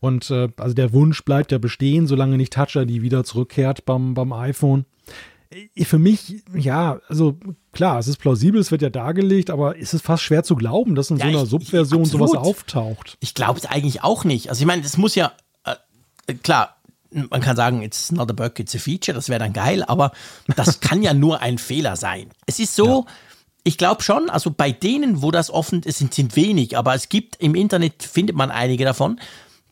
Und 0.00 0.32
äh, 0.32 0.48
also 0.56 0.74
der 0.74 0.92
Wunsch 0.92 1.24
bleibt 1.24 1.52
ja 1.52 1.58
bestehen, 1.58 2.08
solange 2.08 2.36
nicht 2.36 2.52
Touch 2.52 2.74
ID 2.74 3.02
wieder 3.02 3.22
zurückkehrt 3.22 3.84
beim, 3.84 4.14
beim 4.14 4.32
iPhone 4.32 4.84
für 5.84 5.98
mich, 5.98 6.42
ja, 6.54 7.00
also 7.08 7.36
klar, 7.72 7.98
es 7.98 8.08
ist 8.08 8.18
plausibel, 8.18 8.60
es 8.60 8.70
wird 8.70 8.82
ja 8.82 8.90
dargelegt, 8.90 9.50
aber 9.50 9.76
ist 9.76 9.94
es 9.94 10.02
fast 10.02 10.22
schwer 10.22 10.42
zu 10.44 10.56
glauben, 10.56 10.94
dass 10.94 11.10
in 11.10 11.16
Ja, 11.18 11.24
so 11.24 11.28
einer 11.30 11.42
ich- 11.42 11.48
Subversion 11.50 12.02
ich- 12.02 12.08
sowas 12.10 12.34
auftaucht. 12.34 13.16
Ich 13.20 13.34
glaube 13.34 13.58
es 13.58 13.66
eigentlich 13.66 14.02
auch 14.02 14.24
nicht. 14.24 14.48
Also 14.48 14.60
ich 14.60 14.66
meine, 14.66 14.82
das 14.82 14.96
muss 14.96 15.14
ja, 15.14 15.32
äh, 15.64 16.34
klar, 16.34 16.76
man 17.10 17.40
kann 17.42 17.56
sagen, 17.56 17.82
it's 17.82 18.10
not 18.12 18.30
a 18.30 18.32
bug, 18.32 18.58
it's 18.58 18.74
a 18.74 18.78
feature, 18.78 19.14
das 19.14 19.28
wäre 19.28 19.38
dann 19.40 19.52
geil, 19.52 19.82
aber 19.84 20.12
das 20.56 20.80
kann 20.80 21.02
ja 21.02 21.12
nur 21.14 21.40
ein 21.40 21.58
Fehler 21.58 21.96
sein. 21.96 22.28
Es 22.46 22.58
ist 22.58 22.74
so, 22.74 23.06
ich 23.64 23.78
glaube 23.78 24.02
schon, 24.02 24.30
also 24.30 24.50
bei 24.50 24.72
denen, 24.72 25.22
wo 25.22 25.30
das 25.30 25.50
offen 25.50 25.82
ist, 25.82 25.98
sind, 25.98 26.14
sind 26.14 26.34
wenig, 26.36 26.76
aber 26.76 26.94
es 26.94 27.08
gibt 27.08 27.36
im 27.40 27.54
Internet, 27.54 28.02
findet 28.02 28.34
man 28.36 28.50
einige 28.50 28.84
davon, 28.84 29.20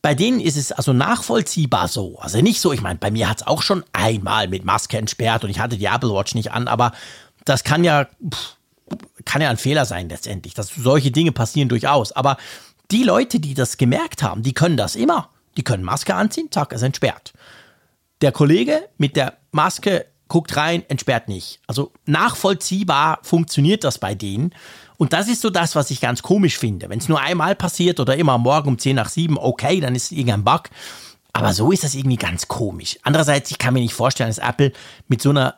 bei 0.01 0.15
denen 0.15 0.39
ist 0.39 0.57
es 0.57 0.71
also 0.71 0.93
nachvollziehbar 0.93 1.87
so. 1.87 2.17
Also 2.19 2.41
nicht 2.41 2.59
so, 2.59 2.73
ich 2.73 2.81
meine, 2.81 2.97
bei 2.97 3.11
mir 3.11 3.29
hat 3.29 3.41
es 3.41 3.47
auch 3.47 3.61
schon 3.61 3.83
einmal 3.93 4.47
mit 4.47 4.65
Maske 4.65 4.97
entsperrt 4.97 5.43
und 5.43 5.49
ich 5.49 5.59
hatte 5.59 5.77
die 5.77 5.85
Apple 5.85 6.13
Watch 6.13 6.33
nicht 6.33 6.51
an, 6.51 6.67
aber 6.67 6.91
das 7.45 7.63
kann 7.63 7.83
ja, 7.83 8.07
kann 9.25 9.41
ja 9.41 9.49
ein 9.49 9.57
Fehler 9.57 9.85
sein 9.85 10.09
letztendlich. 10.09 10.53
Das, 10.53 10.69
solche 10.69 11.11
Dinge 11.11 11.31
passieren 11.31 11.69
durchaus. 11.69 12.11
Aber 12.11 12.37
die 12.89 13.03
Leute, 13.03 13.39
die 13.39 13.53
das 13.53 13.77
gemerkt 13.77 14.23
haben, 14.23 14.43
die 14.43 14.53
können 14.53 14.77
das 14.77 14.95
immer. 14.95 15.29
Die 15.57 15.63
können 15.63 15.83
Maske 15.83 16.15
anziehen, 16.15 16.49
zack, 16.51 16.71
ist 16.73 16.81
entsperrt. 16.81 17.33
Der 18.21 18.31
Kollege 18.31 18.87
mit 18.97 19.15
der 19.15 19.37
Maske 19.51 20.05
guckt 20.27 20.55
rein, 20.55 20.83
entsperrt 20.87 21.27
nicht. 21.27 21.59
Also 21.67 21.91
nachvollziehbar 22.05 23.19
funktioniert 23.21 23.83
das 23.83 23.97
bei 23.99 24.15
denen. 24.15 24.53
Und 25.01 25.13
das 25.13 25.27
ist 25.27 25.41
so 25.41 25.49
das, 25.49 25.75
was 25.75 25.89
ich 25.89 25.99
ganz 25.99 26.21
komisch 26.21 26.59
finde. 26.59 26.87
Wenn 26.87 26.99
es 26.99 27.09
nur 27.09 27.19
einmal 27.19 27.55
passiert 27.55 27.99
oder 27.99 28.15
immer 28.17 28.33
am 28.33 28.43
morgen 28.43 28.69
um 28.69 28.77
10 28.77 28.95
nach 28.95 29.09
7, 29.09 29.35
okay, 29.35 29.79
dann 29.79 29.95
ist 29.95 30.03
es 30.03 30.11
irgendein 30.11 30.43
Bug. 30.43 30.69
Aber 31.33 31.53
so 31.53 31.71
ist 31.71 31.83
das 31.83 31.95
irgendwie 31.95 32.17
ganz 32.17 32.47
komisch. 32.47 32.99
Andererseits, 33.01 33.49
ich 33.49 33.57
kann 33.57 33.73
mir 33.73 33.79
nicht 33.79 33.95
vorstellen, 33.95 34.29
dass 34.29 34.37
Apple 34.37 34.73
mit 35.07 35.19
so 35.19 35.31
einer, 35.31 35.55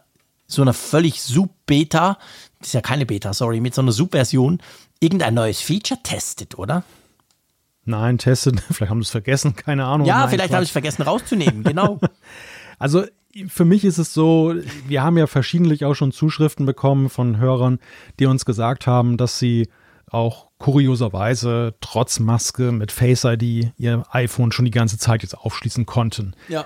so 0.47 0.61
einer 0.61 0.73
völlig 0.73 1.21
Sub-Beta, 1.21 2.19
das 2.59 2.69
ist 2.69 2.73
ja 2.73 2.79
keine 2.79 3.05
Beta, 3.05 3.33
sorry, 3.33 3.59
mit 3.59 3.75
so 3.75 3.81
einer 3.81 3.91
Sub-Version 3.91 4.61
irgendein 5.01 5.33
neues 5.33 5.59
Feature 5.59 5.99
testet, 6.01 6.57
oder? 6.57 6.85
Nein, 7.83 8.19
testet, 8.19 8.61
vielleicht 8.71 8.91
haben 8.91 9.01
sie 9.01 9.07
es 9.07 9.11
vergessen, 9.11 9.57
keine 9.57 9.83
Ahnung. 9.83 10.07
Ja, 10.07 10.19
Nein, 10.19 10.29
vielleicht 10.29 10.53
habe 10.53 10.63
ich 10.63 10.69
es 10.69 10.71
vergessen 10.73 11.01
rauszunehmen, 11.01 11.65
genau. 11.65 11.99
Also 12.79 13.05
für 13.47 13.65
mich 13.65 13.83
ist 13.83 13.97
es 13.97 14.13
so, 14.13 14.53
wir 14.87 15.03
haben 15.03 15.17
ja 15.17 15.27
verschiedentlich 15.27 15.85
auch 15.85 15.95
schon 15.95 16.11
Zuschriften 16.11 16.65
bekommen 16.65 17.09
von 17.09 17.37
Hörern, 17.37 17.79
die 18.19 18.25
uns 18.25 18.45
gesagt 18.45 18.85
haben, 18.87 19.17
dass 19.17 19.39
sie 19.39 19.67
auch 20.13 20.47
kurioserweise 20.59 21.73
trotz 21.81 22.19
Maske 22.19 22.71
mit 22.71 22.91
Face 22.91 23.25
ID 23.25 23.73
ihr 23.77 24.03
iPhone 24.11 24.51
schon 24.51 24.65
die 24.65 24.71
ganze 24.71 24.97
Zeit 24.97 25.21
jetzt 25.23 25.37
aufschließen 25.37 25.85
konnten. 25.85 26.35
ja. 26.47 26.65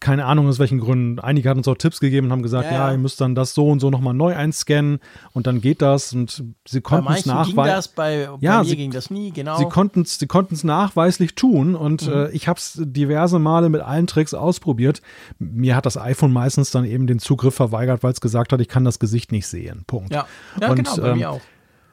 Keine 0.00 0.24
Ahnung 0.26 0.48
aus 0.48 0.58
welchen 0.58 0.78
Gründen. 0.80 1.18
Einige 1.18 1.48
hatten 1.48 1.58
uns 1.60 1.68
auch 1.68 1.76
Tipps 1.76 2.00
gegeben 2.00 2.26
und 2.26 2.32
haben 2.32 2.42
gesagt, 2.42 2.66
Ja, 2.66 2.72
ja, 2.72 2.86
ja. 2.88 2.92
ihr 2.92 2.98
müsst 2.98 3.20
dann 3.20 3.34
das 3.34 3.54
so 3.54 3.68
und 3.68 3.80
so 3.80 3.90
nochmal 3.90 4.14
neu 4.14 4.34
einscannen 4.34 4.98
und 5.32 5.46
dann 5.46 5.60
geht 5.60 5.80
das 5.82 6.12
und 6.12 6.44
sie 6.66 6.80
Bei 6.80 6.80
konnten 6.80 7.12
es 7.12 7.26
nachweisen. 7.26 7.92
bei, 7.94 8.26
bei 8.26 8.38
Ja, 8.40 8.58
mir 8.58 8.64
sie- 8.68 8.76
ging 8.76 8.90
das 8.90 9.10
nie, 9.10 9.30
genau. 9.32 9.58
Sie 9.58 9.64
konnten 9.66 10.02
es 10.02 10.18
sie 10.18 10.26
konnten's 10.26 10.64
nachweislich 10.64 11.34
tun 11.34 11.74
und 11.74 12.06
Mhm. 12.06 12.12
äh, 12.12 12.30
ich 12.30 12.48
habe 12.48 12.58
es 12.58 12.78
diverse 12.82 13.38
Male 13.38 13.68
mit 13.68 13.80
allen 13.80 14.06
Tricks 14.06 14.34
ausprobiert. 14.34 15.00
Mir 15.38 15.74
hat 15.76 15.86
das 15.86 15.96
iPhone 15.96 16.32
meistens 16.32 16.70
dann 16.70 16.84
eben 16.84 17.06
den 17.06 17.18
Zugriff 17.18 17.54
verweigert, 17.54 18.02
weil 18.02 18.12
es 18.12 18.20
gesagt 18.20 18.52
hat, 18.52 18.60
ich 18.60 18.68
kann 18.68 18.84
das 18.84 18.98
Gesicht 18.98 19.32
nicht 19.32 19.46
sehen. 19.46 19.84
Punkt. 19.86 20.12
ja, 20.12 20.26
ja 20.60 20.70
Und, 20.70 20.76
genau, 20.76 20.96
bei 20.96 21.08
ähm, 21.10 21.18
mir 21.18 21.30
auch. 21.30 21.40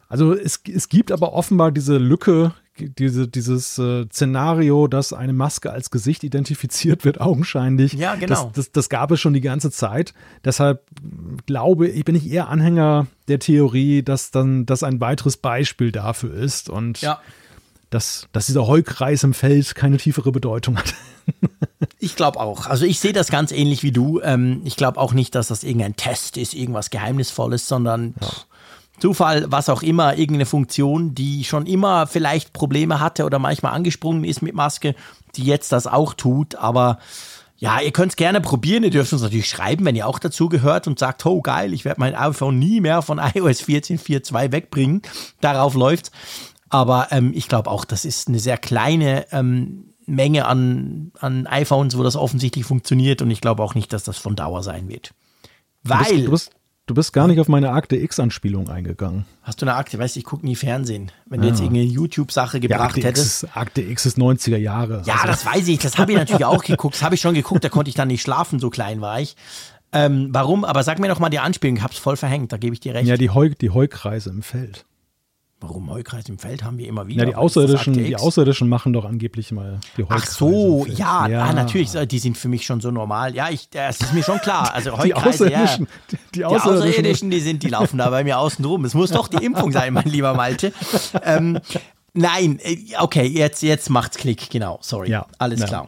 Also 0.08 0.34
es, 0.34 0.60
es 0.72 0.90
gibt 0.90 1.12
aber 1.12 1.34
offenbar 1.34 1.72
diese 1.72 1.98
Lücke, 1.98 2.54
diese, 2.78 3.28
dieses 3.28 3.78
äh, 3.80 4.06
Szenario, 4.12 4.88
dass 4.88 5.14
eine 5.14 5.34
Maske 5.34 5.72
als 5.72 5.90
Gesicht 5.92 6.24
identifiziert 6.24 7.06
wird, 7.06 7.22
augenscheinlich. 7.22 7.94
Ja, 7.94 8.16
genau. 8.16 8.46
Das, 8.46 8.52
das, 8.54 8.72
das 8.72 8.90
gab 8.90 9.12
es 9.12 9.20
schon 9.22 9.34
die 9.34 9.42
ganze 9.42 9.72
Zeit. 9.72 10.14
Deshalb 10.44 10.84
glaube 11.46 11.88
ich, 11.88 12.06
bin 12.06 12.16
ich 12.16 12.30
eher 12.30 12.50
Anhänger 12.50 13.08
der 13.28 13.40
Theorie, 13.40 14.04
dass 14.04 14.32
dann 14.32 14.66
das 14.66 14.84
ein 14.84 15.00
weiteres 15.00 15.38
Beispiel 15.38 15.92
dafür 15.92 16.34
ist 16.34 16.70
und 16.70 17.02
Ja. 17.02 17.20
dass, 17.90 18.28
dass 18.34 18.46
dieser 18.48 18.68
Heukreis 18.68 19.24
im 19.24 19.34
Feld 19.34 19.74
keine 19.76 19.98
tiefere 19.98 20.32
Bedeutung 20.32 20.78
hat. 20.78 20.94
Ich 21.98 22.16
glaube 22.16 22.40
auch. 22.40 22.68
Also 22.68 22.86
ich 22.86 23.00
sehe 23.00 23.14
das 23.14 23.30
ganz 23.32 23.52
ähnlich 23.52 23.82
wie 23.82 23.92
du. 23.92 24.22
Ähm, 24.22 24.62
ich 24.64 24.76
glaube 24.76 25.00
auch 25.00 25.14
nicht, 25.14 25.34
dass 25.34 25.48
das 25.48 25.64
irgendein 25.64 25.96
Test 25.96 26.38
ist, 26.38 26.54
irgendwas 26.54 26.92
Geheimnisvolles, 26.92 27.68
sondern 27.68 28.14
pff, 28.22 28.46
Zufall, 29.00 29.46
was 29.50 29.70
auch 29.70 29.84
immer, 29.84 30.18
irgendeine 30.18 30.46
Funktion, 30.46 31.16
die 31.16 31.44
schon 31.44 31.66
immer 31.66 32.08
vielleicht 32.08 32.54
Probleme 32.54 33.00
hatte 33.00 33.26
oder 33.26 33.40
manchmal 33.40 33.74
angesprungen 33.74 34.24
ist 34.24 34.42
mit 34.42 34.56
Maske, 34.56 34.96
die 35.36 35.44
jetzt 35.44 35.72
das 35.72 35.88
auch 35.88 36.14
tut. 36.14 36.56
Aber 36.56 37.00
ja, 37.58 37.80
ihr 37.80 37.92
könnt 37.92 38.14
es 38.14 38.16
gerne 38.16 38.42
probieren. 38.42 38.84
Ihr 38.84 38.90
dürft 38.90 39.14
uns 39.14 39.22
natürlich 39.22 39.50
schreiben, 39.50 39.86
wenn 39.86 39.96
ihr 39.96 40.08
auch 40.08 40.20
dazu 40.20 40.50
gehört 40.50 40.88
und 40.88 41.00
sagt, 41.00 41.26
oh 41.26 41.42
geil, 41.42 41.74
ich 41.74 41.86
werde 41.86 42.00
mein 42.00 42.16
iPhone 42.16 42.60
nie 42.60 42.82
mehr 42.82 43.02
von 43.02 43.18
iOS 43.36 43.64
14.4.2 43.64 44.52
wegbringen. 44.52 45.02
Darauf 45.42 45.74
läuft's. 45.74 46.12
Aber 46.70 47.08
ähm, 47.12 47.32
ich 47.34 47.48
glaube 47.48 47.70
auch, 47.70 47.86
das 47.86 48.06
ist 48.06 48.28
eine 48.28 48.40
sehr 48.40 48.58
kleine 48.58 49.26
ähm, 49.32 49.94
Menge 50.06 50.46
an, 50.46 51.12
an 51.20 51.48
iPhones, 51.48 51.98
wo 51.98 52.04
das 52.04 52.16
offensichtlich 52.16 52.66
funktioniert. 52.66 53.22
Und 53.22 53.32
ich 53.32 53.42
glaube 53.42 53.64
auch 53.64 53.76
nicht, 53.76 53.94
dass 53.94 54.04
das 54.04 54.18
von 54.18 54.36
Dauer 54.36 54.62
sein 54.64 54.90
wird. 54.90 55.14
Du 55.84 55.98
bist, 55.98 56.12
Weil, 56.12 56.26
du 56.26 56.32
bist, 56.32 56.52
du 56.88 56.94
bist 56.94 57.14
gar 57.14 57.28
nicht 57.28 57.40
auf 57.40 57.48
meine 57.48 57.72
Akte 57.72 57.96
X-Anspielung 57.96 58.70
eingegangen. 58.70 59.26
hast 59.44 59.62
du 59.62 59.66
eine 59.66 59.76
Akte? 59.76 59.98
Weißt 60.00 60.16
du, 60.16 60.20
ich 60.20 60.26
gucke 60.26 60.46
nie 60.46 60.56
Fernsehen. 60.56 61.12
Wenn 61.26 61.42
du 61.42 61.48
jetzt 61.48 61.60
Ah. 61.60 61.64
irgendeine 61.64 61.88
YouTube-Sache 61.90 62.58
Ja, 62.58 62.62
gebracht 62.62 62.82
Akte 62.82 63.00
X, 63.00 63.08
hättest. 63.08 63.44
ist, 63.44 63.58
Akte 63.58 63.82
X 63.82 64.06
ist 64.06 64.18
90er 64.18 64.58
Jahre. 64.58 65.02
Ja, 65.06 65.16
Also, 65.16 65.28
das 65.28 65.46
weiß 65.46 65.68
ich. 65.68 65.80
Das 65.80 65.98
habe 65.98 66.12
ich 66.12 66.18
natürlich 66.18 66.46
auch 66.46 66.64
geguckt. 66.64 66.96
Das 66.96 67.02
habe 67.04 67.16
ich 67.16 67.22
schon 67.22 67.34
geguckt. 67.34 67.64
Da 67.64 67.70
konnte 67.70 67.90
ich 67.90 67.96
dann 67.96 68.08
nicht 68.10 68.22
schlafen, 68.22 68.60
so 68.60 68.70
klein 68.70 69.02
war 69.02 69.20
ich. 69.20 69.36
Ähm, 69.94 70.30
warum? 70.32 70.66
Aber 70.66 70.84
sag 70.84 71.00
mir 71.00 71.08
doch 71.08 71.20
mal 71.20 71.30
die 71.30 71.40
Anspielung. 71.40 71.78
Ich 71.78 71.84
habe 71.84 71.94
es 71.94 72.00
voll 72.00 72.18
verhängt. 72.18 72.52
Da 72.52 72.58
gebe 72.58 72.74
ich 72.74 72.80
dir 72.82 72.94
recht. 72.94 73.08
ja 73.08 73.18
die, 73.18 73.30
Heu, 73.30 73.50
die 73.50 73.70
Heukreise 73.70 74.30
im 74.30 74.42
Feld. 74.44 74.86
Warum 75.62 75.90
Heukreis 75.90 76.28
im 76.30 76.38
Feld 76.38 76.64
haben 76.64 76.78
wir 76.78 76.88
immer 76.88 77.08
wieder? 77.08 77.24
Ja, 77.24 77.30
die 77.30 77.36
Außerirdischen, 77.36 77.94
die? 77.94 78.16
Außerirdischen 78.16 78.68
machen 78.70 78.94
doch 78.94 79.06
angeblich 79.06 79.52
mal 79.52 79.80
die 79.98 80.04
Heukreise. 80.04 80.24
Ach 80.24 80.32
so, 80.32 80.84
Feld. 80.84 80.98
ja, 81.00 81.20
Ah, 81.22 81.54
natürlich, 81.54 81.92
die 81.92 82.20
sind 82.20 82.38
für 82.38 82.48
mich 82.50 82.66
schon 82.66 82.82
so 82.82 82.92
normal. 82.92 83.36
Ja, 83.36 83.50
ich, 83.50 83.70
das 83.70 84.00
ist 84.02 84.14
mir 84.14 84.24
schon 84.24 84.40
klar. 84.40 84.74
Also 84.74 84.92
Die 85.04 85.14
Heukreise, 85.14 85.50
ja. 85.50 85.64
Außerirdischen, 85.64 85.88
die, 86.12 86.16
die 86.16 86.40
Die 86.40 86.46
Außerirdischen, 86.46 86.90
Außerirdischen, 86.90 87.30
die 87.32 87.40
sind, 87.40 87.64
die 87.64 87.70
laufen 87.70 87.98
da 87.98 88.10
bei 88.10 88.24
mir 88.24 88.38
außen 88.40 88.64
rum. 88.66 88.86
Es 88.86 88.94
muss 88.94 89.12
doch 89.12 89.28
die 89.28 89.44
Impfung 89.44 89.72
sein, 89.72 89.94
mein 89.94 90.06
lieber 90.06 90.34
Malte. 90.34 90.74
Ähm, 91.24 91.60
nein, 92.14 92.60
äh, 92.62 92.78
okay, 93.00 93.26
jetzt, 93.26 93.64
jetzt 93.64 93.90
macht's 93.90 94.18
Klick, 94.18 94.50
genau. 94.50 94.78
Sorry. 94.82 95.10
Ja, 95.10 95.26
Alles 95.40 95.62
ja. 95.62 95.68
klar. 95.68 95.88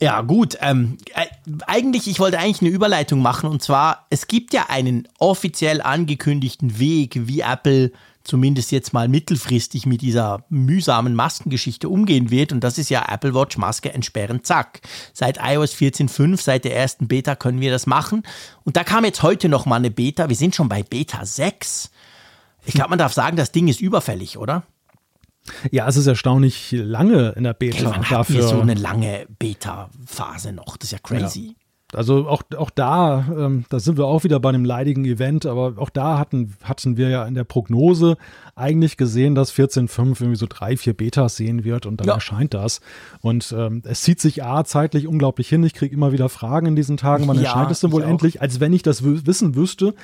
Ja, 0.00 0.20
gut. 0.22 0.58
Ähm, 0.60 0.98
äh, 1.14 1.26
eigentlich, 1.68 2.08
ich 2.08 2.18
wollte 2.18 2.38
eigentlich 2.38 2.60
eine 2.60 2.70
Überleitung 2.70 3.22
machen 3.22 3.48
und 3.48 3.62
zwar, 3.62 4.06
es 4.10 4.26
gibt 4.26 4.52
ja 4.52 4.64
einen 4.68 5.06
offiziell 5.20 5.80
angekündigten 5.80 6.80
Weg, 6.80 7.28
wie 7.28 7.40
Apple 7.40 7.92
zumindest 8.24 8.72
jetzt 8.72 8.92
mal 8.92 9.08
mittelfristig 9.08 9.86
mit 9.86 10.00
dieser 10.02 10.44
mühsamen 10.48 11.14
Maskengeschichte 11.14 11.88
umgehen 11.88 12.30
wird. 12.30 12.52
Und 12.52 12.60
das 12.60 12.78
ist 12.78 12.90
ja 12.90 13.04
Apple 13.08 13.34
Watch 13.34 13.56
Maske 13.56 13.92
entsperren, 13.92 14.44
zack. 14.44 14.80
Seit 15.12 15.38
iOS 15.42 15.74
14.5, 15.74 16.40
seit 16.40 16.64
der 16.64 16.76
ersten 16.76 17.08
Beta 17.08 17.36
können 17.36 17.60
wir 17.60 17.70
das 17.70 17.86
machen. 17.86 18.22
Und 18.64 18.76
da 18.76 18.84
kam 18.84 19.04
jetzt 19.04 19.22
heute 19.22 19.48
noch 19.48 19.66
mal 19.66 19.76
eine 19.76 19.90
Beta. 19.90 20.28
Wir 20.28 20.36
sind 20.36 20.54
schon 20.54 20.68
bei 20.68 20.82
Beta 20.82 21.24
6. 21.24 21.90
Ich 22.64 22.74
glaube, 22.74 22.90
man 22.90 22.98
darf 22.98 23.12
sagen, 23.12 23.36
das 23.36 23.52
Ding 23.52 23.68
ist 23.68 23.80
überfällig, 23.80 24.38
oder? 24.38 24.62
Ja, 25.70 25.88
es 25.88 25.96
ist 25.96 26.06
erstaunlich 26.06 26.70
lange 26.70 27.30
in 27.30 27.44
der 27.44 27.54
Beta. 27.54 27.96
Wir 27.96 28.04
dafür, 28.08 28.46
so 28.46 28.60
eine 28.60 28.74
lange 28.74 29.26
Beta-Phase 29.38 30.52
noch? 30.52 30.76
Das 30.76 30.88
ist 30.88 30.92
ja 30.92 30.98
crazy. 30.98 31.56
Also 31.94 32.26
auch, 32.28 32.42
auch 32.56 32.70
da, 32.70 33.26
ähm, 33.38 33.64
da 33.68 33.78
sind 33.78 33.98
wir 33.98 34.06
auch 34.06 34.24
wieder 34.24 34.40
bei 34.40 34.48
einem 34.48 34.64
leidigen 34.64 35.04
Event, 35.04 35.44
aber 35.46 35.74
auch 35.76 35.90
da 35.90 36.18
hatten, 36.18 36.54
hatten 36.62 36.96
wir 36.96 37.08
ja 37.10 37.24
in 37.26 37.34
der 37.34 37.44
Prognose 37.44 38.16
eigentlich 38.54 38.96
gesehen, 38.96 39.34
dass 39.34 39.52
14.5 39.52 40.20
irgendwie 40.20 40.36
so 40.36 40.46
drei, 40.48 40.76
vier 40.76 40.94
Betas 40.94 41.36
sehen 41.36 41.64
wird 41.64 41.84
und 41.86 41.98
dann 42.00 42.08
Ja. 42.08 42.14
erscheint 42.14 42.54
das. 42.54 42.80
Und 43.20 43.54
ähm, 43.56 43.82
es 43.84 44.00
zieht 44.02 44.20
sich 44.20 44.42
A 44.42 44.64
zeitlich 44.64 45.06
unglaublich 45.06 45.48
hin. 45.48 45.62
Ich 45.64 45.74
kriege 45.74 45.94
immer 45.94 46.12
wieder 46.12 46.28
Fragen 46.28 46.66
in 46.66 46.76
diesen 46.76 46.96
Tagen, 46.96 47.28
wann 47.28 47.36
Ja, 47.36 47.42
erscheint 47.44 47.70
es 47.70 47.80
denn 47.80 47.92
wohl 47.92 48.04
auch. 48.04 48.08
endlich, 48.08 48.40
als 48.40 48.58
wenn 48.60 48.72
ich 48.72 48.82
das 48.82 49.02
wissen 49.04 49.54
wüsste. 49.54 49.94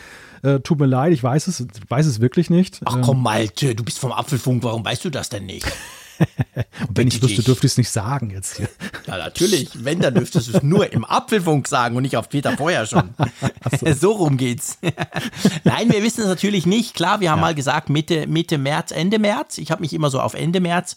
Äh, 0.43 0.61
tut 0.61 0.79
mir 0.79 0.87
leid, 0.87 1.13
ich 1.13 1.23
weiß 1.23 1.47
es, 1.49 1.67
weiß 1.89 2.07
es 2.07 2.21
wirklich 2.21 2.51
nicht. 2.51 2.81
Ach 2.85 2.97
Ähm, 2.97 3.03
komm, 3.03 3.23
Malte, 3.23 3.75
du 3.75 3.83
bist 3.85 3.99
vom 3.99 4.13
Apfelfunk, 4.13 4.63
warum 4.63 4.85
weißt 4.85 5.05
du 5.05 5.11
das 5.11 5.29
denn 5.31 5.47
nicht? 5.47 5.67
Und 6.89 6.97
wenn 6.97 7.09
ich 7.09 7.23
wüsste, 7.23 7.43
dürfte 7.43 7.67
ich 7.67 7.73
es 7.73 7.79
nicht 7.79 7.91
sagen 7.91 8.31
jetzt 8.31 8.57
hier. 8.57 8.69
Ja, 9.07 9.19
natürlich. 9.19 9.71
Wenn, 9.75 10.01
dann 10.01 10.15
dürftest 10.15 10.49
du 10.49 10.57
es 10.59 10.63
nur 10.63 10.93
im 10.93 11.05
Apfelfunk 11.05 11.69
sagen 11.69 11.97
und 11.97 12.03
nicht 12.03 12.17
auf 12.17 12.29
Twitter 12.29 12.57
vorher 12.57 12.87
schon. 12.87 13.15
so. 13.81 13.93
so 13.93 14.13
rum 14.13 14.37
geht's. 14.37 14.79
Nein, 15.65 15.91
wir 15.91 16.03
wissen 16.03 16.23
es 16.23 16.27
natürlich 16.27 16.67
nicht. 16.67 16.95
Klar, 16.95 17.21
wir 17.21 17.31
haben 17.31 17.39
ja. 17.39 17.47
mal 17.47 17.55
gesagt 17.55 17.91
Mitte, 17.91 18.27
Mitte 18.27 18.59
März, 18.59 18.91
Ende 18.91 19.19
März. 19.19 19.59
Ich 19.59 19.71
habe 19.71 19.83
mich 19.83 19.93
immer 19.93 20.11
so 20.11 20.21
auf 20.21 20.35
Ende 20.35 20.61
März 20.61 20.97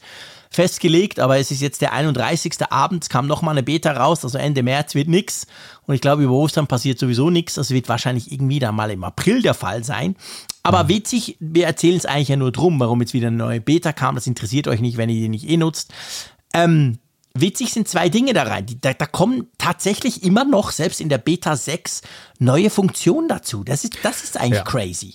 festgelegt, 0.51 1.19
aber 1.19 1.39
es 1.39 1.49
ist 1.49 1.61
jetzt 1.61 1.81
der 1.81 1.93
31. 1.93 2.53
Abend, 2.69 3.09
kam 3.09 3.25
nochmal 3.25 3.53
eine 3.53 3.63
Beta 3.63 3.93
raus, 3.93 4.23
also 4.25 4.37
Ende 4.37 4.63
März 4.63 4.93
wird 4.95 5.07
nichts. 5.07 5.47
Und 5.87 5.95
ich 5.95 6.01
glaube, 6.01 6.23
über 6.23 6.33
Ostern 6.33 6.67
passiert 6.67 6.99
sowieso 6.99 7.29
nichts. 7.29 7.55
Das 7.55 7.71
wird 7.71 7.89
wahrscheinlich 7.89 8.31
irgendwie 8.31 8.59
dann 8.59 8.75
mal 8.75 8.91
im 8.91 9.03
April 9.03 9.41
der 9.41 9.53
Fall 9.53 9.83
sein. 9.83 10.15
Aber 10.61 10.83
mhm. 10.83 10.89
witzig, 10.89 11.37
wir 11.39 11.65
erzählen 11.65 11.97
es 11.97 12.05
eigentlich 12.05 12.27
ja 12.27 12.35
nur 12.35 12.51
drum, 12.51 12.79
warum 12.79 12.99
jetzt 12.99 13.13
wieder 13.13 13.27
eine 13.27 13.37
neue 13.37 13.61
Beta 13.61 13.93
kam. 13.93 14.15
Das 14.15 14.27
interessiert 14.27 14.67
euch 14.67 14.81
nicht, 14.81 14.97
wenn 14.97 15.09
ihr 15.09 15.21
die 15.21 15.29
nicht 15.29 15.49
eh 15.49 15.57
nutzt. 15.57 15.93
Ähm, 16.53 16.99
witzig 17.33 17.71
sind 17.71 17.87
zwei 17.87 18.09
Dinge 18.09 18.33
da 18.33 18.43
rein. 18.43 18.65
Da, 18.81 18.93
da, 18.93 19.05
kommen 19.05 19.47
tatsächlich 19.57 20.23
immer 20.23 20.43
noch, 20.43 20.71
selbst 20.71 20.99
in 20.99 21.07
der 21.07 21.17
Beta 21.17 21.55
6, 21.55 22.01
neue 22.39 22.69
Funktionen 22.69 23.29
dazu. 23.29 23.63
Das 23.63 23.85
ist, 23.85 23.97
das 24.03 24.23
ist 24.23 24.37
eigentlich 24.37 24.59
ja. 24.59 24.63
crazy. 24.63 25.13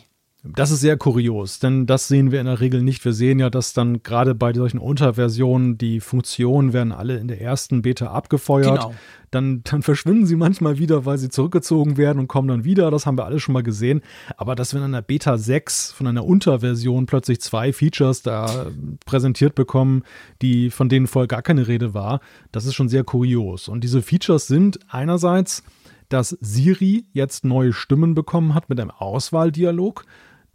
Das 0.55 0.70
ist 0.70 0.80
sehr 0.80 0.97
kurios, 0.97 1.59
denn 1.59 1.86
das 1.86 2.09
sehen 2.09 2.30
wir 2.30 2.40
in 2.40 2.47
der 2.47 2.61
Regel 2.61 2.82
nicht. 2.82 3.05
Wir 3.05 3.12
sehen 3.12 3.38
ja, 3.38 3.51
dass 3.51 3.72
dann 3.72 4.03
gerade 4.03 4.34
bei 4.34 4.53
solchen 4.53 4.78
Unterversionen 4.78 5.78
die 5.78 6.01
Funktionen 6.01 6.72
werden 6.72 6.92
alle 6.92 7.16
in 7.16 7.28
der 7.28 7.40
ersten 7.40 7.82
Beta 7.82 8.07
abgefeuert. 8.07 8.80
Genau. 8.80 8.94
Dann, 9.30 9.62
dann 9.64 9.82
verschwinden 9.82 10.26
sie 10.26 10.36
manchmal 10.36 10.78
wieder, 10.78 11.05
weil 11.05 11.18
sie 11.18 11.28
zurückgezogen 11.28 11.97
werden 11.97 12.20
und 12.20 12.28
kommen 12.28 12.49
dann 12.49 12.64
wieder. 12.64 12.90
Das 12.90 13.07
haben 13.07 13.18
wir 13.18 13.24
alle 13.24 13.40
schon 13.40 13.53
mal 13.55 13.62
gesehen. 13.62 14.03
Aber 14.36 14.55
dass 14.55 14.72
wir 14.72 14.78
in 14.78 14.84
einer 14.84 15.03
Beta 15.03 15.36
6 15.36 15.92
von 15.92 16.07
einer 16.07 16.24
Unterversion 16.24 17.07
plötzlich 17.07 17.40
zwei 17.40 17.72
Features 17.72 18.22
da 18.22 18.66
präsentiert 19.05 19.55
bekommen, 19.55 20.05
die, 20.42 20.70
von 20.70 20.88
denen 20.88 21.07
vorher 21.07 21.28
gar 21.28 21.42
keine 21.42 21.66
Rede 21.66 21.92
war, 21.92 22.20
das 22.53 22.66
ist 22.66 22.74
schon 22.74 22.88
sehr 22.88 23.05
kurios. 23.05 23.68
Und 23.68 23.82
diese 23.82 24.01
Features 24.01 24.47
sind 24.47 24.78
einerseits, 24.88 25.62
dass 26.09 26.36
Siri 26.40 27.05
jetzt 27.12 27.44
neue 27.44 27.72
Stimmen 27.72 28.14
bekommen 28.14 28.55
hat 28.55 28.68
mit 28.68 28.80
einem 28.80 28.90
Auswahldialog. 28.90 30.05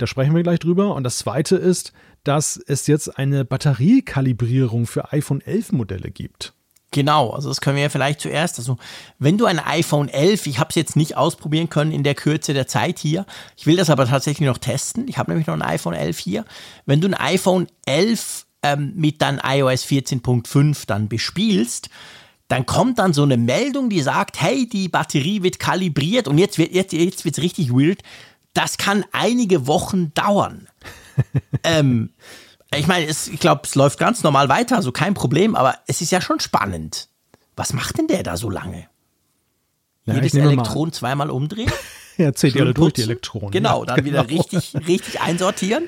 Da 0.02 0.08
sprechen 0.08 0.36
wir 0.36 0.42
gleich 0.42 0.60
drüber. 0.60 0.96
Und 0.96 1.04
das 1.04 1.20
zweite 1.20 1.56
ist, 1.56 1.94
dass 2.24 2.58
es 2.58 2.88
jetzt 2.88 3.20
eine 3.20 3.46
Batteriekalibrierung 3.46 4.88
für 4.88 5.12
iPhone 5.14 5.42
11 5.42 5.74
Modelle 5.74 6.10
gibt. 6.10 6.54
Genau, 6.90 7.30
also 7.30 7.48
das 7.48 7.62
können 7.62 7.78
wir 7.78 7.84
ja 7.84 7.90
vielleicht 7.90 8.20
zuerst. 8.20 8.58
Also 8.58 8.78
wenn 9.20 9.38
du 9.38 9.46
ein 9.46 9.60
iPhone 9.60 10.10
11, 10.10 10.48
ich 10.48 10.60
habe 10.60 10.70
es 10.70 10.76
jetzt 10.76 10.96
nicht 10.96 11.16
ausprobieren 11.16 11.70
können 11.70 11.92
in 11.92 12.04
der 12.04 12.16
Kürze 12.16 12.54
der 12.54 12.68
Zeit 12.68 13.00
hier, 13.00 13.26
ich 13.56 13.66
will 13.66 13.78
das 13.78 13.90
aber 13.90 14.08
tatsächlich 14.08 14.48
noch 14.48 14.58
testen. 14.58 15.08
Ich 15.08 15.18
habe 15.18 15.32
nämlich 15.32 15.48
noch 15.48 15.54
ein 15.54 15.62
iPhone 15.62 15.94
11 15.94 16.18
hier. 16.18 16.46
Wenn 16.86 17.00
du 17.00 17.08
ein 17.08 17.14
iPhone 17.14 17.68
11 17.86 18.46
ähm, 18.64 18.94
mit 18.96 19.22
dann 19.22 19.40
iOS 19.44 19.86
14.5 19.86 20.86
dann 20.88 21.08
bespielst, 21.08 21.90
dann 22.48 22.66
kommt 22.66 23.00
dann 23.00 23.14
so 23.14 23.24
eine 23.24 23.38
Meldung, 23.38 23.90
die 23.90 24.02
sagt, 24.02 24.42
hey, 24.42 24.68
die 24.68 24.90
Batterie 24.90 25.44
wird 25.44 25.60
kalibriert 25.60 26.28
und 26.28 26.38
jetzt 26.38 26.58
wird 26.58 26.74
jetzt, 26.74 26.92
jetzt 26.92 27.38
richtig 27.38 27.72
weird 27.72 28.00
das 28.54 28.78
kann 28.78 29.06
einige 29.12 29.68
Wochen 29.68 30.14
dauern. 30.14 30.68
ähm, 31.64 32.14
ich 32.76 32.88
meine, 32.88 33.06
ich 33.06 33.40
glaube, 33.40 33.62
es 33.66 33.76
läuft 33.76 34.00
ganz 34.00 34.24
normal 34.24 34.50
weiter, 34.50 34.78
also 34.78 34.92
kein 34.92 35.14
Problem, 35.14 35.56
aber 35.56 35.76
es 35.88 36.02
ist 36.02 36.12
ja 36.12 36.22
schon 36.22 36.40
spannend. 36.40 37.10
Was 37.56 37.74
macht 37.74 37.98
denn 37.98 38.08
der 38.08 38.24
da 38.24 38.38
so 38.38 38.50
lange? 38.50 38.88
Ja, 40.06 40.16
Jedes 40.16 40.34
Elektron 40.34 40.92
zweimal 40.94 41.30
umdrehen? 41.30 41.72
ja, 42.18 42.34
zählt 42.34 42.60
alle 42.60 42.74
durch 42.74 42.94
die 42.94 43.02
Elektronen. 43.04 43.52
Genau, 43.52 43.86
dann 43.86 44.04
wieder 44.04 44.24
genau. 44.26 44.42
richtig, 44.42 44.74
richtig 44.88 45.22
einsortieren. 45.22 45.88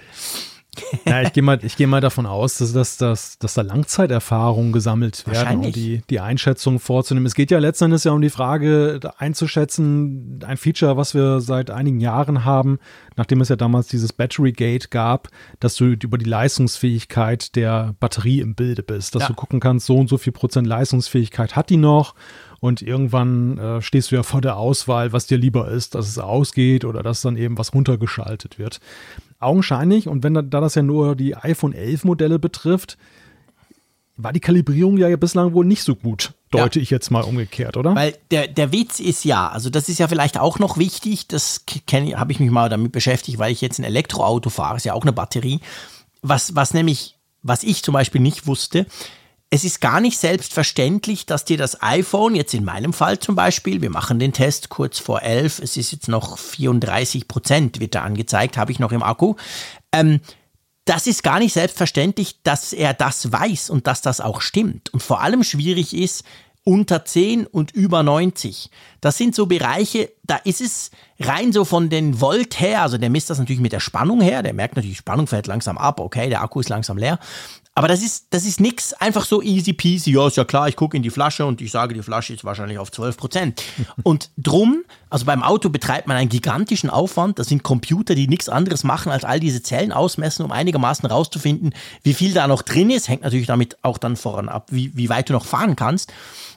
Ja, 1.05 1.21
ich 1.21 1.33
gehe 1.33 1.43
mal, 1.43 1.57
geh 1.57 1.85
mal 1.85 2.01
davon 2.01 2.25
aus, 2.25 2.57
dass, 2.57 2.73
dass, 2.73 2.97
dass, 2.97 3.37
dass 3.37 3.53
da 3.53 3.61
Langzeiterfahrungen 3.61 4.71
gesammelt 4.71 5.25
werden, 5.27 5.59
um 5.59 5.71
die, 5.71 6.01
die 6.09 6.19
Einschätzung 6.19 6.79
vorzunehmen. 6.79 7.25
Es 7.25 7.35
geht 7.35 7.51
ja 7.51 7.59
letztendlich 7.59 8.03
ja 8.03 8.11
um 8.11 8.21
die 8.21 8.29
Frage 8.29 8.99
einzuschätzen, 9.17 10.39
ein 10.45 10.57
Feature, 10.57 10.97
was 10.97 11.13
wir 11.13 11.41
seit 11.41 11.69
einigen 11.69 11.99
Jahren 11.99 12.45
haben, 12.45 12.79
nachdem 13.15 13.41
es 13.41 13.49
ja 13.49 13.55
damals 13.55 13.87
dieses 13.87 14.13
Battery 14.13 14.51
Gate 14.51 14.91
gab, 14.91 15.27
dass 15.59 15.75
du 15.75 15.85
über 15.85 16.17
die 16.17 16.25
Leistungsfähigkeit 16.25 17.55
der 17.55 17.95
Batterie 17.99 18.39
im 18.39 18.55
Bilde 18.55 18.83
bist, 18.83 19.15
dass 19.15 19.23
ja. 19.23 19.27
du 19.27 19.33
gucken 19.33 19.59
kannst, 19.59 19.85
so 19.85 19.97
und 19.97 20.09
so 20.09 20.17
viel 20.17 20.33
Prozent 20.33 20.67
Leistungsfähigkeit 20.67 21.55
hat 21.55 21.69
die 21.69 21.77
noch 21.77 22.15
und 22.63 22.81
irgendwann 22.81 23.57
äh, 23.57 23.81
stehst 23.81 24.11
du 24.11 24.15
ja 24.15 24.23
vor 24.23 24.39
der 24.39 24.55
Auswahl, 24.55 25.11
was 25.11 25.27
dir 25.27 25.37
lieber 25.37 25.67
ist, 25.67 25.95
dass 25.95 26.07
es 26.07 26.17
ausgeht 26.17 26.85
oder 26.85 27.03
dass 27.03 27.21
dann 27.21 27.35
eben 27.35 27.57
was 27.57 27.73
runtergeschaltet 27.73 28.57
wird 28.57 28.79
augenscheinlich, 29.43 30.07
und 30.07 30.23
wenn 30.23 30.33
da, 30.33 30.41
da 30.41 30.61
das 30.61 30.75
ja 30.75 30.81
nur 30.81 31.15
die 31.15 31.35
iPhone 31.35 31.73
11 31.73 32.05
Modelle 32.05 32.39
betrifft, 32.39 32.97
war 34.15 34.31
die 34.31 34.39
Kalibrierung 34.39 34.97
ja 34.97 35.13
bislang 35.17 35.53
wohl 35.53 35.65
nicht 35.65 35.83
so 35.83 35.95
gut, 35.95 36.33
deute 36.51 36.79
ja. 36.79 36.83
ich 36.83 36.89
jetzt 36.89 37.11
mal 37.11 37.23
umgekehrt, 37.23 37.77
oder? 37.77 37.95
Weil 37.95 38.15
der, 38.31 38.47
der 38.47 38.71
Witz 38.71 38.99
ist 38.99 39.25
ja, 39.25 39.49
also 39.49 39.69
das 39.69 39.89
ist 39.89 39.99
ja 39.99 40.07
vielleicht 40.07 40.39
auch 40.39 40.59
noch 40.59 40.77
wichtig, 40.77 41.27
das 41.27 41.65
habe 41.91 42.31
ich 42.31 42.39
mich 42.39 42.51
mal 42.51 42.69
damit 42.69 42.91
beschäftigt, 42.91 43.39
weil 43.39 43.51
ich 43.51 43.61
jetzt 43.61 43.79
ein 43.79 43.83
Elektroauto 43.83 44.49
fahre, 44.49 44.77
ist 44.77 44.85
ja 44.85 44.93
auch 44.93 45.01
eine 45.01 45.13
Batterie. 45.13 45.59
Was, 46.21 46.55
was 46.55 46.73
nämlich, 46.73 47.17
was 47.41 47.63
ich 47.63 47.83
zum 47.83 47.93
Beispiel 47.93 48.21
nicht 48.21 48.47
wusste, 48.47 48.85
es 49.53 49.63
ist 49.63 49.81
gar 49.81 50.01
nicht 50.01 50.17
selbstverständlich, 50.17 51.27
dass 51.27 51.45
dir 51.45 51.59
das 51.59 51.83
iPhone, 51.83 52.33
jetzt 52.33 52.55
in 52.55 52.65
meinem 52.65 52.91
Fall 52.91 53.19
zum 53.19 53.35
Beispiel, 53.35 53.83
wir 53.83 53.91
machen 53.91 54.17
den 54.17 54.33
Test 54.33 54.69
kurz 54.69 54.97
vor 54.97 55.21
11, 55.21 55.59
es 55.59 55.77
ist 55.77 55.91
jetzt 55.91 56.07
noch 56.07 56.39
34 56.39 57.27
Prozent, 57.27 57.79
wird 57.79 57.93
da 57.93 58.01
angezeigt, 58.01 58.57
habe 58.57 58.71
ich 58.71 58.79
noch 58.79 58.91
im 58.91 59.03
Akku. 59.03 59.35
Ähm, 59.91 60.21
das 60.85 61.05
ist 61.05 61.21
gar 61.21 61.37
nicht 61.37 61.53
selbstverständlich, 61.53 62.41
dass 62.41 62.73
er 62.73 62.95
das 62.95 63.31
weiß 63.31 63.69
und 63.69 63.85
dass 63.85 64.01
das 64.01 64.21
auch 64.21 64.41
stimmt. 64.41 64.91
Und 64.91 65.03
vor 65.03 65.21
allem 65.21 65.43
schwierig 65.43 65.95
ist, 65.95 66.23
unter 66.63 67.05
10 67.05 67.45
und 67.45 67.71
über 67.71 68.01
90. 68.01 68.71
Das 69.01 69.17
sind 69.17 69.35
so 69.35 69.45
Bereiche, 69.45 70.09
da 70.23 70.37
ist 70.37 70.61
es 70.61 70.89
rein 71.19 71.51
so 71.51 71.63
von 71.63 71.89
den 71.89 72.21
Volt 72.21 72.59
her, 72.59 72.81
also 72.81 72.97
der 72.97 73.11
misst 73.11 73.29
das 73.29 73.37
natürlich 73.37 73.61
mit 73.61 73.73
der 73.73 73.81
Spannung 73.81 74.19
her, 74.19 74.41
der 74.41 74.53
merkt 74.53 74.77
natürlich, 74.77 74.97
Spannung 74.97 75.27
fällt 75.27 75.45
langsam 75.45 75.77
ab, 75.77 75.99
okay, 75.99 76.29
der 76.29 76.41
Akku 76.41 76.59
ist 76.59 76.69
langsam 76.69 76.97
leer. 76.97 77.19
Aber 77.75 77.87
das 77.87 78.03
ist, 78.03 78.27
das 78.29 78.45
ist 78.45 78.59
nix 78.59 78.93
einfach 78.93 79.25
so 79.25 79.41
easy 79.41 79.73
peasy. 79.73 80.11
Ja, 80.11 80.27
ist 80.27 80.37
ja 80.37 80.45
klar, 80.45 80.67
ich 80.67 80.75
gucke 80.75 80.95
in 80.95 81.01
die 81.01 81.09
Flasche 81.09 81.43
und 81.45 81.59
ich 81.59 81.71
sage, 81.71 81.95
die 81.95 82.03
Flasche 82.03 82.33
ist 82.33 82.43
wahrscheinlich 82.43 82.77
auf 82.77 82.91
12 82.91 83.17
Prozent. 83.17 83.63
und 84.03 84.29
drum, 84.37 84.83
also 85.09 85.25
beim 85.25 85.41
Auto 85.41 85.69
betreibt 85.69 86.07
man 86.07 86.15
einen 86.17 86.29
gigantischen 86.29 86.91
Aufwand. 86.91 87.39
Das 87.39 87.47
sind 87.47 87.63
Computer, 87.63 88.13
die 88.13 88.27
nichts 88.27 88.47
anderes 88.47 88.83
machen, 88.83 89.11
als 89.11 89.23
all 89.23 89.39
diese 89.39 89.63
Zellen 89.63 89.91
ausmessen, 89.91 90.45
um 90.45 90.51
einigermaßen 90.51 91.09
rauszufinden, 91.09 91.73
wie 92.03 92.13
viel 92.13 92.33
da 92.33 92.47
noch 92.47 92.61
drin 92.61 92.91
ist. 92.91 93.09
Hängt 93.09 93.23
natürlich 93.23 93.47
damit 93.47 93.77
auch 93.81 93.97
dann 93.97 94.17
voran 94.17 94.49
ab, 94.49 94.67
wie, 94.69 94.95
wie 94.95 95.09
weit 95.09 95.29
du 95.29 95.33
noch 95.33 95.45
fahren 95.45 95.75
kannst. 95.75 96.13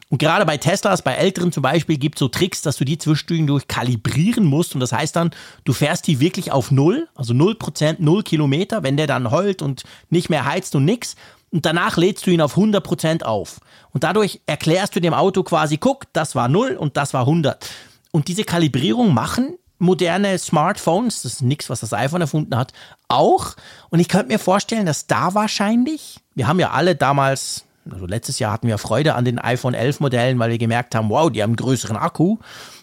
Und 0.08 0.18
gerade 0.18 0.46
bei 0.46 0.56
Teslas, 0.56 1.02
bei 1.02 1.14
älteren 1.14 1.50
zum 1.50 1.62
Beispiel, 1.62 1.98
gibt 1.98 2.16
es 2.16 2.20
so 2.20 2.28
Tricks, 2.28 2.62
dass 2.62 2.76
du 2.76 2.84
die 2.84 2.96
zwischendurch 2.96 3.66
kalibrieren 3.66 4.44
musst. 4.44 4.74
Und 4.74 4.80
das 4.80 4.92
heißt 4.92 5.16
dann, 5.16 5.30
du 5.64 5.72
fährst 5.72 6.06
die 6.06 6.20
wirklich 6.20 6.52
auf 6.52 6.70
Null, 6.70 7.08
also 7.14 7.34
Null 7.34 7.56
Prozent, 7.56 7.98
Null 7.98 8.22
Kilometer, 8.22 8.84
wenn 8.84 8.96
der 8.96 9.08
dann 9.08 9.30
heult 9.32 9.62
und 9.62 9.82
nicht 10.08 10.30
mehr 10.30 10.44
heizt 10.44 10.76
und 10.76 10.84
nix. 10.84 11.16
Und 11.50 11.66
danach 11.66 11.96
lädst 11.96 12.26
du 12.26 12.30
ihn 12.30 12.40
auf 12.40 12.52
100 12.52 12.84
Prozent 12.84 13.26
auf. 13.26 13.60
Und 13.90 14.04
dadurch 14.04 14.40
erklärst 14.46 14.94
du 14.94 15.00
dem 15.00 15.14
Auto 15.14 15.42
quasi, 15.42 15.76
guck, 15.76 16.04
das 16.12 16.34
war 16.34 16.48
Null 16.48 16.76
und 16.76 16.96
das 16.96 17.12
war 17.12 17.22
100. 17.22 17.68
Und 18.12 18.28
diese 18.28 18.44
Kalibrierung 18.44 19.12
machen 19.12 19.58
moderne 19.78 20.38
Smartphones, 20.38 21.22
das 21.22 21.34
ist 21.34 21.42
nichts, 21.42 21.68
was 21.68 21.80
das 21.80 21.92
iPhone 21.92 22.22
erfunden 22.22 22.56
hat, 22.56 22.72
auch. 23.08 23.56
Und 23.90 24.00
ich 24.00 24.08
könnte 24.08 24.28
mir 24.28 24.38
vorstellen, 24.38 24.86
dass 24.86 25.06
da 25.06 25.34
wahrscheinlich, 25.34 26.18
wir 26.34 26.48
haben 26.48 26.60
ja 26.60 26.70
alle 26.70 26.96
damals 26.96 27.65
also 27.90 28.06
letztes 28.06 28.38
Jahr 28.38 28.52
hatten 28.52 28.68
wir 28.68 28.78
Freude 28.78 29.14
an 29.14 29.24
den 29.24 29.38
iPhone 29.38 29.74
11 29.74 30.00
Modellen, 30.00 30.38
weil 30.38 30.50
wir 30.50 30.58
gemerkt 30.58 30.94
haben, 30.94 31.08
wow, 31.08 31.30
die 31.30 31.42
haben 31.42 31.50
einen 31.50 31.56
größeren 31.56 31.96
Akku. 31.96 32.38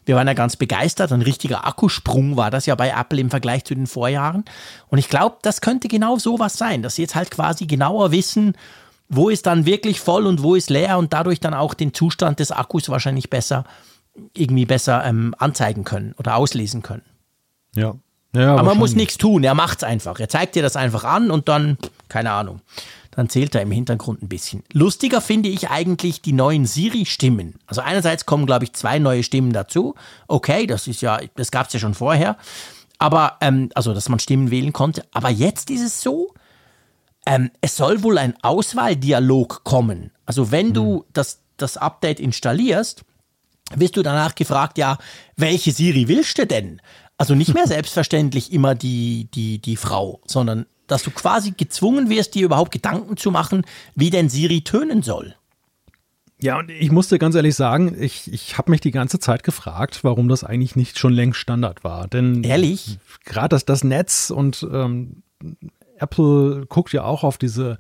Wir 0.06 0.16
waren 0.16 0.28
ja 0.28 0.34
ganz 0.34 0.56
begeistert. 0.56 1.12
Ein 1.12 1.22
richtiger 1.22 1.66
Akkusprung 1.66 2.38
war 2.38 2.51
das 2.51 2.66
ja 2.66 2.76
bei 2.76 2.89
Apple 2.89 3.20
im 3.20 3.30
Vergleich 3.30 3.64
zu 3.66 3.76
den 3.76 3.88
Vorjahren. 3.88 4.45
Und 4.88 4.97
ich 4.97 5.10
glaube, 5.10 5.38
das 5.41 5.62
könnte 5.62 5.88
genau 5.88 6.18
sowas 6.18 6.58
sein, 6.58 6.82
dass 6.82 6.95
sie 6.95 7.04
jetzt 7.04 7.16
halt 7.16 7.32
quasi 7.32 7.66
genauer 7.66 8.12
wissen, 8.12 8.56
wo 9.10 9.30
ist 9.30 9.45
dann 9.45 9.66
wirklich 9.66 9.99
voll 9.99 10.26
und 10.26 10.41
wo 10.41 10.56
ist 10.56 10.70
leer 10.70 10.97
und 10.97 11.14
dadurch 11.14 11.39
dann 11.39 11.54
auch 11.54 11.74
den 11.74 11.93
Zustand 11.93 12.39
des 12.39 12.51
Akkus 12.51 12.89
wahrscheinlich 12.89 13.30
besser, 13.30 13.66
irgendwie 14.36 14.66
besser 14.66 15.04
ähm, 15.06 15.36
anzeigen 15.38 15.84
können 15.84 16.16
oder 16.18 16.36
auslesen 16.36 16.82
können. 16.82 17.04
Ja. 17.76 17.95
ja 18.36 18.54
Aber 18.54 18.64
man 18.64 18.78
muss 18.78 18.95
nichts 18.95 19.18
tun, 19.18 19.43
er 19.43 19.54
macht 19.54 19.80
es 19.80 19.84
einfach. 19.84 20.20
Er 20.20 20.30
zeigt 20.30 20.56
dir 20.56 20.64
das 20.64 20.76
einfach 20.76 21.04
an 21.04 21.32
und 21.32 21.47
dann, 21.47 21.78
keine 22.08 22.32
Ahnung 22.32 22.62
dann 23.16 23.30
zählt 23.30 23.55
er 23.55 23.61
im 23.61 23.72
Hintergrund 23.72 24.24
ein 24.24 24.30
bisschen. 24.30 24.64
Lustiger 24.72 25.22
finde 25.22 25.49
ich 25.49 25.70
eigentlich 25.70 26.22
die 26.22 26.34
neuen 26.34 26.66
Siri-Stimmen. 26.66 27.55
Also 27.68 27.82
einerseits 27.82 28.26
kommen, 28.26 28.45
glaube 28.45 28.66
ich, 28.66 28.74
zwei 28.74 28.99
neue 28.99 29.24
Stimmen 29.24 29.53
dazu. 29.53 29.95
Okay, 30.28 30.68
das 30.68 30.88
ist 30.88 31.01
ja, 31.01 31.20
das 31.36 31.51
gab 31.51 31.68
es 31.68 31.74
ja 31.74 31.80
schon 31.80 31.93
vorher. 31.93 32.38
Aber, 32.97 33.38
ähm, 33.41 33.70
also, 33.76 33.93
dass 33.93 34.09
man 34.09 34.20
Stimmen 34.20 34.51
wählen 34.51 34.74
konnte. 34.74 35.03
Aber 35.11 35.30
jetzt 35.30 35.70
ist 35.70 35.82
es 35.82 36.01
so, 36.01 36.34
ähm, 37.26 37.51
es 37.61 37.76
soll 37.76 38.03
wohl 38.03 38.18
ein 38.18 38.36
Auswahldialog 38.41 39.64
kommen. 39.64 40.11
Also, 40.26 40.51
wenn 40.51 40.68
hm. 40.68 40.74
du 40.74 41.05
das, 41.14 41.39
das 41.57 41.78
Update 41.78 42.20
installierst, 42.20 43.03
wirst 43.76 43.97
du 43.97 44.03
danach 44.03 44.36
gefragt, 44.36 44.78
ja, 44.78 44.97
welche 45.36 45.72
Siri 45.72 46.07
willst 46.07 46.38
du 46.38 46.45
denn? 46.45 46.82
Also 47.18 47.36
nicht 47.36 47.53
mehr 47.53 47.68
selbstverständlich 47.68 48.51
immer 48.51 48.76
die, 48.76 49.30
die, 49.34 49.59
die 49.59 49.78
Frau, 49.78 50.22
sondern 50.26 50.66
dass 50.88 51.04
du 51.04 51.12
quasi 51.12 51.52
gezwungen 51.52 52.10
wirst, 52.10 52.36
dir 52.36 52.46
überhaupt 52.46 52.72
Gedanken 52.72 53.18
zu 53.18 53.32
machen, 53.32 53.66
wie 53.96 54.10
denn 54.10 54.30
Siri 54.30 54.62
tönen 54.62 55.02
soll. 55.02 55.36
Ja, 56.42 56.60
und 56.60 56.70
ich 56.70 56.92
musste 56.92 57.20
ganz 57.20 57.36
ehrlich 57.36 57.56
sagen, 57.56 57.96
ich, 57.98 58.32
ich 58.32 58.58
habe 58.58 58.70
mich 58.72 58.82
die 58.82 58.92
ganze 58.92 59.18
Zeit 59.18 59.44
gefragt, 59.44 60.04
warum 60.04 60.28
das 60.28 60.44
eigentlich 60.44 60.76
nicht 60.76 61.00
schon 61.00 61.14
längst 61.14 61.40
Standard 61.40 61.86
war. 61.86 62.08
Denn 62.10 62.44
Ehrlich? 62.44 63.00
gerade 63.24 63.50
das, 63.50 63.64
das 63.64 63.86
Netz 63.86 64.30
und 64.30 64.68
ähm, 64.70 65.24
Apple 65.98 66.66
guckt 66.68 66.92
ja 66.92 67.04
auch 67.04 67.24
auf 67.24 67.38
diese 67.38 67.80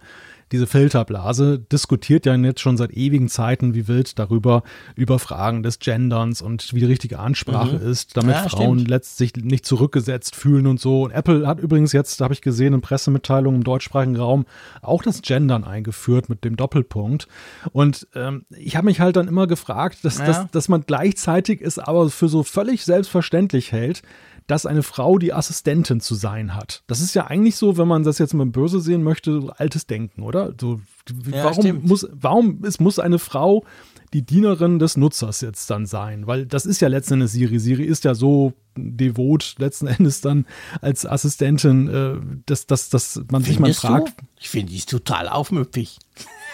diese 0.53 0.67
Filterblase 0.67 1.57
diskutiert 1.57 2.27
ja 2.27 2.35
jetzt 2.35 2.61
schon 2.61 2.77
seit 2.77 2.91
ewigen 2.91 3.27
Zeiten 3.27 3.73
wie 3.73 3.87
wild 3.87 4.19
darüber, 4.19 4.61
über 4.95 5.17
Fragen 5.17 5.63
des 5.63 5.79
Genderns 5.79 6.43
und 6.43 6.73
wie 6.73 6.79
die 6.79 6.85
richtige 6.85 7.17
Ansprache 7.17 7.79
mhm. 7.79 7.89
ist, 7.89 8.15
damit 8.15 8.35
ja, 8.35 8.47
Frauen 8.47 8.77
stimmt. 8.77 8.89
letztlich 8.89 9.35
nicht 9.35 9.65
zurückgesetzt 9.65 10.35
fühlen 10.35 10.67
und 10.67 10.79
so. 10.79 11.03
Und 11.03 11.11
Apple 11.11 11.47
hat 11.47 11.59
übrigens 11.59 11.91
jetzt, 11.91 12.21
da 12.21 12.25
habe 12.25 12.35
ich 12.35 12.41
gesehen, 12.41 12.75
in 12.75 12.81
Pressemitteilungen 12.81 13.61
im 13.61 13.63
deutschsprachigen 13.63 14.15
Raum 14.15 14.45
auch 14.83 15.01
das 15.01 15.23
Gendern 15.23 15.63
eingeführt 15.63 16.29
mit 16.29 16.43
dem 16.43 16.55
Doppelpunkt. 16.55 17.27
Und 17.71 18.07
ähm, 18.13 18.45
ich 18.51 18.75
habe 18.75 18.85
mich 18.85 18.99
halt 18.99 19.15
dann 19.15 19.27
immer 19.27 19.47
gefragt, 19.47 20.05
dass, 20.05 20.19
ja. 20.19 20.25
dass, 20.25 20.51
dass 20.51 20.69
man 20.69 20.83
gleichzeitig 20.85 21.61
es 21.61 21.79
aber 21.79 22.11
für 22.11 22.29
so 22.29 22.43
völlig 22.43 22.85
selbstverständlich 22.85 23.71
hält, 23.71 24.03
dass 24.47 24.65
eine 24.65 24.83
Frau 24.83 25.17
die 25.17 25.33
Assistentin 25.33 25.99
zu 25.99 26.15
sein 26.15 26.55
hat. 26.55 26.83
Das 26.87 27.01
ist 27.01 27.13
ja 27.13 27.27
eigentlich 27.27 27.55
so, 27.55 27.77
wenn 27.77 27.87
man 27.87 28.03
das 28.03 28.17
jetzt 28.17 28.33
mal 28.33 28.45
böse 28.45 28.79
sehen 28.79 29.03
möchte, 29.03 29.53
altes 29.57 29.87
Denken, 29.87 30.23
oder? 30.23 30.53
So, 30.59 30.81
ja, 31.25 31.43
warum 31.43 31.63
stimmt. 31.63 31.85
muss, 31.85 32.07
warum 32.11 32.63
ist, 32.63 32.79
muss 32.79 32.99
eine 32.99 33.19
Frau 33.19 33.65
die 34.13 34.23
Dienerin 34.23 34.79
des 34.79 34.97
Nutzers 34.97 35.41
jetzt 35.41 35.69
dann 35.69 35.85
sein? 35.85 36.27
Weil 36.27 36.45
das 36.45 36.65
ist 36.65 36.81
ja 36.81 36.87
letzten 36.87 37.15
Endes 37.15 37.31
Siri. 37.31 37.59
Siri 37.59 37.83
ist 37.83 38.03
ja 38.03 38.15
so 38.15 38.53
devot 38.75 39.55
letzten 39.57 39.87
Endes 39.87 40.21
dann 40.21 40.45
als 40.81 41.05
Assistentin, 41.05 41.87
äh, 41.87 42.41
dass, 42.45 42.67
dass, 42.67 42.89
dass 42.89 43.15
man 43.31 43.43
Findest 43.43 43.47
sich 43.47 43.59
mal 43.59 43.73
fragt. 43.73 44.19
Du? 44.19 44.25
Ich 44.39 44.49
finde, 44.49 44.71
die 44.71 44.77
ist 44.77 44.89
total 44.89 45.29
aufmüpfig. 45.29 45.99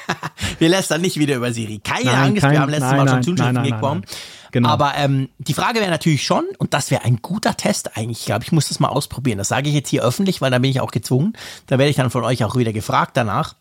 wir 0.59 0.69
lästern 0.69 1.01
nicht 1.01 1.17
wieder 1.17 1.35
über 1.35 1.53
Siri. 1.53 1.79
Keine 1.79 2.05
nein, 2.05 2.15
Angst, 2.15 2.41
kein, 2.41 2.51
wir 2.51 2.61
haben 2.61 2.69
letztes 2.69 2.91
nein, 2.91 3.05
Mal 3.05 3.09
schon 3.09 3.23
Zuschriften 3.23 3.63
bekommen. 3.63 4.03
Genau. 4.51 4.69
Aber 4.69 4.93
ähm, 4.95 5.29
die 5.37 5.53
Frage 5.53 5.79
wäre 5.79 5.91
natürlich 5.91 6.23
schon, 6.23 6.45
und 6.57 6.73
das 6.73 6.91
wäre 6.91 7.03
ein 7.03 7.17
guter 7.21 7.55
Test 7.55 7.95
eigentlich, 7.97 8.21
ich 8.21 8.25
glaube, 8.25 8.43
ich 8.43 8.51
muss 8.51 8.69
das 8.69 8.79
mal 8.79 8.87
ausprobieren. 8.87 9.37
Das 9.37 9.47
sage 9.47 9.69
ich 9.69 9.75
jetzt 9.75 9.89
hier 9.89 10.03
öffentlich, 10.03 10.41
weil 10.41 10.51
da 10.51 10.59
bin 10.59 10.71
ich 10.71 10.81
auch 10.81 10.91
gezwungen. 10.91 11.33
Da 11.67 11.77
werde 11.77 11.89
ich 11.89 11.95
dann 11.95 12.09
von 12.09 12.23
euch 12.23 12.43
auch 12.43 12.55
wieder 12.55 12.73
gefragt 12.73 13.15
danach. 13.15 13.55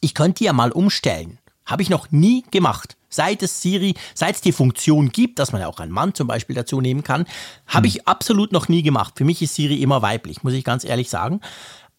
Ich 0.00 0.14
könnte 0.14 0.44
ja 0.44 0.52
mal 0.52 0.70
umstellen. 0.70 1.38
Habe 1.66 1.82
ich 1.82 1.90
noch 1.90 2.10
nie 2.10 2.44
gemacht. 2.50 2.96
Seit 3.08 3.42
es 3.42 3.62
Siri, 3.62 3.94
seit 4.12 4.34
es 4.34 4.40
die 4.40 4.52
Funktion 4.52 5.10
gibt, 5.10 5.38
dass 5.38 5.52
man 5.52 5.60
ja 5.60 5.68
auch 5.68 5.78
einen 5.78 5.92
Mann 5.92 6.14
zum 6.14 6.26
Beispiel 6.26 6.54
dazu 6.54 6.80
nehmen 6.80 7.04
kann, 7.04 7.26
habe 7.66 7.86
hm. 7.86 7.94
ich 7.94 8.08
absolut 8.08 8.52
noch 8.52 8.68
nie 8.68 8.82
gemacht. 8.82 9.14
Für 9.16 9.24
mich 9.24 9.40
ist 9.40 9.54
Siri 9.54 9.76
immer 9.76 10.02
weiblich, 10.02 10.42
muss 10.42 10.52
ich 10.52 10.64
ganz 10.64 10.84
ehrlich 10.84 11.10
sagen. 11.10 11.40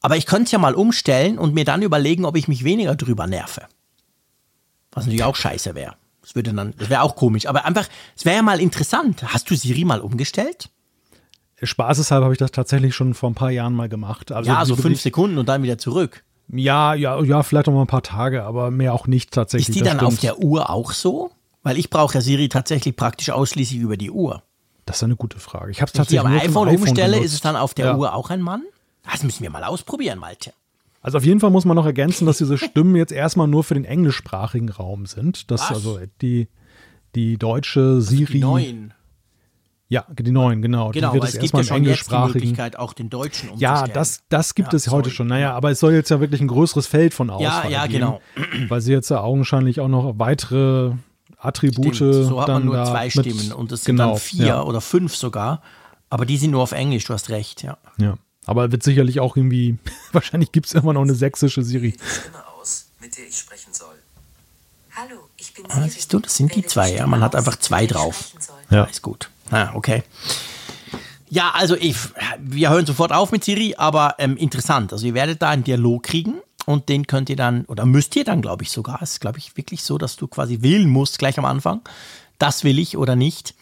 Aber 0.06 0.18
ich 0.18 0.28
könnte 0.28 0.44
es 0.44 0.52
ja 0.52 0.60
mal 0.60 0.76
umstellen 0.76 1.40
und 1.40 1.56
mir 1.56 1.66
dann 1.66 1.82
überlegen, 1.82 2.26
ob 2.26 2.38
ich 2.38 2.48
mich 2.48 2.64
weniger 2.64 2.94
drüber 2.94 3.26
nerve. 3.26 3.64
Was 4.92 5.06
natürlich 5.06 5.24
auch 5.24 5.36
scheiße 5.36 5.74
wäre. 5.74 5.96
Das 6.22 6.36
würde 6.36 6.54
dann, 6.54 6.76
das 6.78 6.92
wäre 6.92 7.02
auch 7.02 7.16
komisch. 7.16 7.48
Aber 7.48 7.66
einfach, 7.66 7.88
es 8.16 8.24
wäre 8.24 8.36
ja 8.36 8.44
mal 8.44 8.62
interessant. 8.62 9.24
Hast 9.34 9.50
du 9.50 9.56
Siri 9.56 9.84
mal 9.84 10.00
umgestellt? 10.00 10.70
Spaßeshalber 11.60 12.26
habe 12.26 12.36
ich 12.36 12.38
das 12.38 12.52
tatsächlich 12.52 12.94
schon 12.94 13.16
vor 13.16 13.32
ein 13.32 13.34
paar 13.34 13.50
Jahren 13.50 13.74
mal 13.74 13.90
gemacht. 13.90 14.32
Also 14.32 14.52
ja, 14.52 14.64
so 14.64 14.76
fünf 14.76 15.02
Sekunden 15.02 15.40
und 15.40 15.50
dann 15.50 15.64
wieder 15.64 15.80
zurück. 15.80 16.24
Ja, 16.50 16.94
ja, 16.94 17.20
ja, 17.24 17.42
vielleicht 17.42 17.66
noch 17.66 17.74
mal 17.74 17.82
ein 17.82 17.88
paar 17.88 18.04
Tage, 18.04 18.44
aber 18.44 18.70
mehr 18.70 18.94
auch 18.94 19.08
nicht 19.08 19.32
tatsächlich. 19.32 19.70
Ist 19.70 19.76
die 19.76 19.84
dann 19.84 19.98
stimmt. 19.98 20.14
auf 20.14 20.20
der 20.20 20.38
Uhr 20.38 20.70
auch 20.70 20.92
so? 20.92 21.32
Weil 21.64 21.80
ich 21.80 21.90
brauche 21.90 22.14
ja 22.14 22.22
Siri 22.22 22.48
tatsächlich 22.48 22.96
praktisch 22.96 23.32
ausschließlich 23.32 23.80
über 23.80 23.98
die 23.98 24.12
Uhr. 24.12 24.44
Das 24.86 24.98
ist 24.98 25.04
eine 25.04 25.16
gute 25.16 25.40
Frage. 25.40 25.72
Ich 25.72 25.82
habe 25.82 25.90
es 25.90 25.94
tatsächlich. 25.94 26.24
Wenn 26.24 26.36
ich 26.36 26.42
die 26.42 26.48
am 26.48 26.52
iPhone, 26.52 26.68
iPhone 26.68 26.88
umstelle, 26.90 27.14
benutzt. 27.14 27.26
ist 27.26 27.34
es 27.34 27.42
dann 27.42 27.56
auf 27.56 27.74
der 27.74 27.86
ja. 27.88 27.96
Uhr 27.96 28.14
auch 28.14 28.30
ein 28.30 28.44
Mann? 28.44 28.62
Das 29.12 29.24
müssen 29.24 29.44
wir 29.44 29.50
mal 29.50 29.64
ausprobieren, 29.64 30.20
Malte. 30.20 30.54
Also 31.02 31.20
auf 31.20 31.26
jeden 31.26 31.40
Fall 31.40 31.52
muss 31.52 31.66
man 31.66 31.76
noch 31.76 31.86
ergänzen, 31.86 32.26
dass 32.26 32.40
diese 32.40 32.58
Stimmen 32.58 32.96
jetzt 32.96 33.12
erstmal 33.12 33.48
nur 33.48 33.64
für 33.64 33.76
den 33.76 33.86
englischsprachigen 33.86 34.70
Raum 34.70 35.06
sind. 35.06 35.52
Dass 35.52 35.62
Was? 35.62 35.72
also 35.72 36.00
die, 36.22 36.48
die 37.14 37.38
deutsche 37.38 38.02
Siri. 38.02 38.24
Also 38.24 38.34
die 38.34 38.40
neuen. 38.40 38.94
Ja, 39.88 40.04
die 40.12 40.32
neuen, 40.32 40.64
genau. 40.64 40.90
Genau, 40.90 41.10
die 41.10 41.22
wird 41.22 41.26
es 41.26 41.38
gibt 41.38 41.54
ja 41.54 41.64
schon 41.64 41.84
jetzt 41.84 42.12
die 42.12 42.18
Möglichkeit, 42.18 42.80
auch 42.80 42.94
den 42.94 43.12
Deutschen 43.12 43.52
Ja, 43.58 43.86
das, 43.86 44.24
das 44.30 44.56
gibt 44.56 44.74
ja, 44.74 44.78
es 44.78 44.90
heute 44.90 45.12
schon. 45.12 45.28
Naja, 45.28 45.54
aber 45.54 45.70
es 45.70 45.80
soll 45.80 45.94
jetzt 45.94 46.10
ja 46.10 46.20
wirklich 46.20 46.42
ein 46.42 46.48
größeres 46.48 46.88
Feld 46.88 47.14
von 47.14 47.30
Auswahl 47.30 47.70
Ja, 47.72 47.84
ja, 47.84 47.86
geben, 47.86 48.20
genau. 48.36 48.68
Weil 48.68 48.82
sie 48.82 48.92
jetzt 48.92 49.10
ja 49.10 49.22
augenscheinlich 49.22 49.80
auch 49.80 49.88
noch 49.88 50.18
weitere 50.18 50.94
Attribute 51.38 51.96
Stimmt, 51.96 52.14
so 52.14 52.42
hat 52.42 52.48
man 52.48 52.66
nur 52.66 52.84
zwei 52.84 53.12
Stimmen 53.12 53.52
und 53.52 53.72
es 53.72 53.84
sind 53.84 53.98
genau, 53.98 54.14
dann 54.14 54.20
vier 54.20 54.46
ja. 54.48 54.64
oder 54.64 54.82
fünf 54.82 55.16
sogar. 55.16 55.62
Aber 56.10 56.26
die 56.26 56.38
sind 56.38 56.50
nur 56.52 56.64
auf 56.64 56.72
Englisch, 56.72 57.06
du 57.06 57.14
hast 57.14 57.30
recht, 57.30 57.62
ja. 57.62 57.78
Ja. 58.00 58.16
Aber 58.46 58.72
wird 58.72 58.84
sicherlich 58.84 59.20
auch 59.20 59.36
irgendwie, 59.36 59.78
wahrscheinlich 60.12 60.52
gibt 60.52 60.68
es 60.68 60.74
immer 60.74 60.94
noch 60.94 61.02
eine 61.02 61.16
sächsische 61.16 61.64
Siri. 61.64 61.96
Aus, 62.60 62.88
mit 63.00 63.18
der 63.18 63.28
ich 63.28 63.38
sprechen 63.38 63.74
soll. 63.74 63.96
Hallo, 64.96 65.28
ich 65.38 65.54
bin 65.54 65.66
ah, 65.70 65.88
siehst 65.88 66.14
du, 66.14 66.20
das 66.20 66.36
sind 66.36 66.56
die 66.56 66.66
zwei, 66.66 66.94
ja. 66.94 67.08
Man 67.08 67.22
hat 67.22 67.36
einfach 67.36 67.58
zwei 67.58 67.86
drauf. 67.86 68.32
Ja. 68.70 68.86
Ist 68.86 69.02
gut. 69.02 69.30
Ah, 69.52 69.72
okay. 69.74 70.04
Ja, 71.30 71.52
also 71.52 71.76
ich, 71.76 71.98
wir 72.40 72.70
hören 72.70 72.86
sofort 72.86 73.12
auf 73.12 73.32
mit 73.32 73.44
Siri, 73.44 73.76
aber 73.78 74.16
ähm, 74.20 74.38
interessant. 74.38 74.94
Also 74.94 75.06
ihr 75.08 75.14
werdet 75.14 75.42
da 75.42 75.50
einen 75.50 75.64
Dialog 75.64 76.04
kriegen 76.04 76.36
und 76.66 76.88
den 76.88 77.08
könnt 77.08 77.30
ihr 77.30 77.36
dann, 77.36 77.66
oder 77.66 77.86
müsst 77.86 78.16
ihr 78.16 78.24
dann, 78.24 78.42
glaube 78.42 78.64
ich 78.64 78.72
sogar, 78.72 79.02
es 79.02 79.14
ist, 79.14 79.22
glaube 79.22 79.40
ich, 79.40 79.58
wirklich 79.58 79.84
so, 79.84 79.98
dass 79.98 80.16
du 80.16 80.28
quasi 80.28 80.62
wählen 80.62 80.90
musst 80.90 81.20
gleich 81.20 81.38
am 81.38 81.46
Anfang. 81.46 81.82
Das 82.40 82.64
will 82.64 82.80
ich 82.80 82.96
oder 82.96 83.16
nicht. 83.16 83.54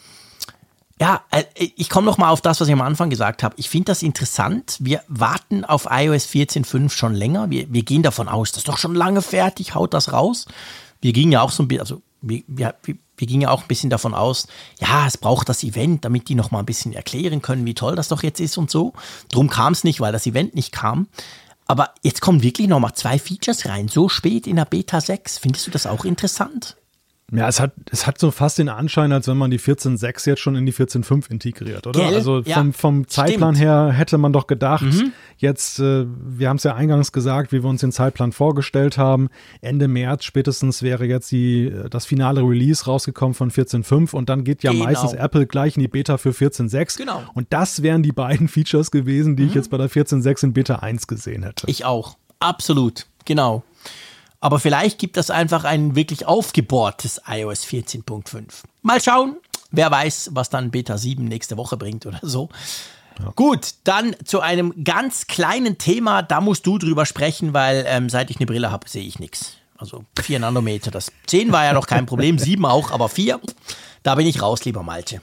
Ja, 0.99 1.23
äh, 1.31 1.43
ich 1.55 1.89
komme 1.89 2.05
noch 2.05 2.17
mal 2.17 2.29
auf 2.29 2.41
das, 2.41 2.61
was 2.61 2.67
ich 2.67 2.73
am 2.73 2.81
Anfang 2.81 3.09
gesagt 3.09 3.43
habe. 3.43 3.55
Ich 3.57 3.69
finde 3.69 3.85
das 3.85 4.03
interessant. 4.03 4.77
Wir 4.79 5.01
warten 5.07 5.65
auf 5.65 5.87
iOS 5.89 6.27
14.5 6.27 6.89
schon 6.91 7.13
länger. 7.13 7.49
Wir, 7.49 7.71
wir 7.71 7.83
gehen 7.83 8.03
davon 8.03 8.27
aus, 8.27 8.51
das 8.51 8.59
ist 8.59 8.67
doch 8.67 8.77
schon 8.77 8.95
lange 8.95 9.21
fertig, 9.21 9.75
haut 9.75 9.93
das 9.93 10.13
raus. 10.13 10.45
Wir 11.01 11.13
gingen 11.13 11.31
ja 11.31 11.41
auch 11.41 11.51
so 11.51 11.63
ein 11.63 11.67
bisschen, 11.67 11.81
also 11.81 12.01
wir, 12.21 12.43
wir, 12.47 12.75
wir 13.17 13.27
gingen 13.27 13.47
auch 13.47 13.63
ein 13.63 13.67
bisschen 13.67 13.89
davon 13.89 14.13
aus, 14.13 14.47
ja, 14.79 15.05
es 15.05 15.17
braucht 15.17 15.49
das 15.49 15.63
Event, 15.63 16.05
damit 16.05 16.29
die 16.29 16.35
noch 16.35 16.51
mal 16.51 16.59
ein 16.59 16.65
bisschen 16.65 16.93
erklären 16.93 17.41
können, 17.41 17.65
wie 17.65 17.73
toll 17.73 17.95
das 17.95 18.07
doch 18.07 18.23
jetzt 18.23 18.39
ist 18.39 18.57
und 18.57 18.71
so. 18.71 18.93
Drum 19.29 19.49
kam 19.49 19.73
es 19.73 19.83
nicht, 19.83 19.99
weil 19.99 20.13
das 20.13 20.25
Event 20.25 20.55
nicht 20.55 20.71
kam. 20.71 21.07
Aber 21.65 21.93
jetzt 22.01 22.21
kommen 22.21 22.43
wirklich 22.43 22.67
noch 22.67 22.79
mal 22.79 22.93
zwei 22.93 23.19
Features 23.19 23.65
rein, 23.67 23.87
so 23.87 24.09
spät 24.09 24.47
in 24.47 24.57
der 24.57 24.65
Beta 24.65 25.01
6. 25.01 25.39
Findest 25.39 25.67
du 25.67 25.71
das 25.71 25.87
auch 25.87 26.05
interessant? 26.05 26.75
Ja, 27.31 27.47
es 27.47 27.59
hat, 27.59 27.71
es 27.89 28.05
hat 28.05 28.19
so 28.19 28.31
fast 28.31 28.59
den 28.59 28.69
Anschein, 28.69 29.11
als 29.11 29.27
wenn 29.27 29.37
man 29.37 29.49
die 29.49 29.59
14.6 29.59 30.27
jetzt 30.27 30.39
schon 30.39 30.55
in 30.55 30.65
die 30.65 30.73
14.5 30.73 31.31
integriert, 31.31 31.87
oder? 31.87 31.99
Gell? 31.99 32.13
Also 32.13 32.43
vom, 32.43 32.51
ja, 32.51 32.65
vom 32.73 33.07
Zeitplan 33.07 33.55
stimmt. 33.55 33.67
her 33.67 33.91
hätte 33.91 34.17
man 34.17 34.33
doch 34.33 34.45
gedacht, 34.45 34.83
mhm. 34.83 35.13
jetzt, 35.37 35.79
äh, 35.79 36.05
wir 36.07 36.49
haben 36.49 36.57
es 36.57 36.63
ja 36.63 36.75
eingangs 36.75 37.11
gesagt, 37.11 37.51
wie 37.51 37.63
wir 37.63 37.69
uns 37.69 37.81
den 37.81 37.91
Zeitplan 37.91 38.33
vorgestellt 38.33 38.97
haben, 38.97 39.29
Ende 39.61 39.87
März 39.87 40.25
spätestens 40.25 40.83
wäre 40.83 41.05
jetzt 41.05 41.31
die, 41.31 41.65
äh, 41.65 41.89
das 41.89 42.05
finale 42.05 42.41
Release 42.41 42.85
rausgekommen 42.85 43.33
von 43.33 43.49
14.5 43.49 44.13
und 44.13 44.29
dann 44.29 44.43
geht 44.43 44.61
ja 44.61 44.71
genau. 44.71 44.83
meistens 44.83 45.13
Apple 45.13 45.47
gleich 45.47 45.75
in 45.75 45.81
die 45.81 45.87
Beta 45.87 46.17
für 46.17 46.31
14.6. 46.31 46.97
Genau. 46.97 47.23
Und 47.33 47.47
das 47.51 47.81
wären 47.81 48.03
die 48.03 48.11
beiden 48.11 48.47
Features 48.49 48.91
gewesen, 48.91 49.35
die 49.35 49.43
mhm. 49.43 49.49
ich 49.49 49.55
jetzt 49.55 49.71
bei 49.71 49.77
der 49.77 49.89
14.6 49.89 50.43
in 50.43 50.53
Beta 50.53 50.75
1 50.75 51.07
gesehen 51.07 51.43
hätte. 51.43 51.65
Ich 51.67 51.85
auch. 51.85 52.17
Absolut. 52.39 53.07
Genau. 53.25 53.63
Aber 54.43 54.59
vielleicht 54.59 54.99
gibt 54.99 55.15
es 55.15 55.29
einfach 55.29 55.63
ein 55.63 55.95
wirklich 55.95 56.25
aufgebohrtes 56.25 57.21
iOS 57.25 57.63
14.5. 57.63 58.43
Mal 58.81 59.01
schauen. 59.01 59.37
Wer 59.71 59.89
weiß, 59.89 60.31
was 60.33 60.49
dann 60.49 60.69
Beta 60.69 60.97
7 60.97 61.23
nächste 61.23 61.55
Woche 61.55 61.77
bringt 61.77 62.05
oder 62.05 62.19
so. 62.21 62.49
Ja. 63.19 63.31
Gut, 63.37 63.75
dann 63.85 64.17
zu 64.25 64.41
einem 64.41 64.83
ganz 64.83 65.27
kleinen 65.27 65.77
Thema. 65.77 66.23
Da 66.23 66.41
musst 66.41 66.67
du 66.67 66.77
drüber 66.77 67.05
sprechen, 67.05 67.53
weil 67.53 67.85
ähm, 67.87 68.09
seit 68.09 68.29
ich 68.31 68.35
eine 68.35 68.45
Brille 68.45 68.69
habe, 68.69 68.89
sehe 68.89 69.05
ich 69.05 69.17
nichts. 69.17 69.53
Also 69.77 70.03
4 70.21 70.39
Nanometer. 70.39 70.91
Das 70.91 71.13
10 71.27 71.53
war 71.53 71.63
ja 71.63 71.71
noch 71.71 71.87
kein 71.87 72.05
Problem, 72.05 72.37
7 72.37 72.65
auch, 72.65 72.91
aber 72.91 73.07
4, 73.07 73.39
da 74.03 74.15
bin 74.15 74.27
ich 74.27 74.41
raus, 74.41 74.65
lieber 74.65 74.83
Malte. 74.83 75.21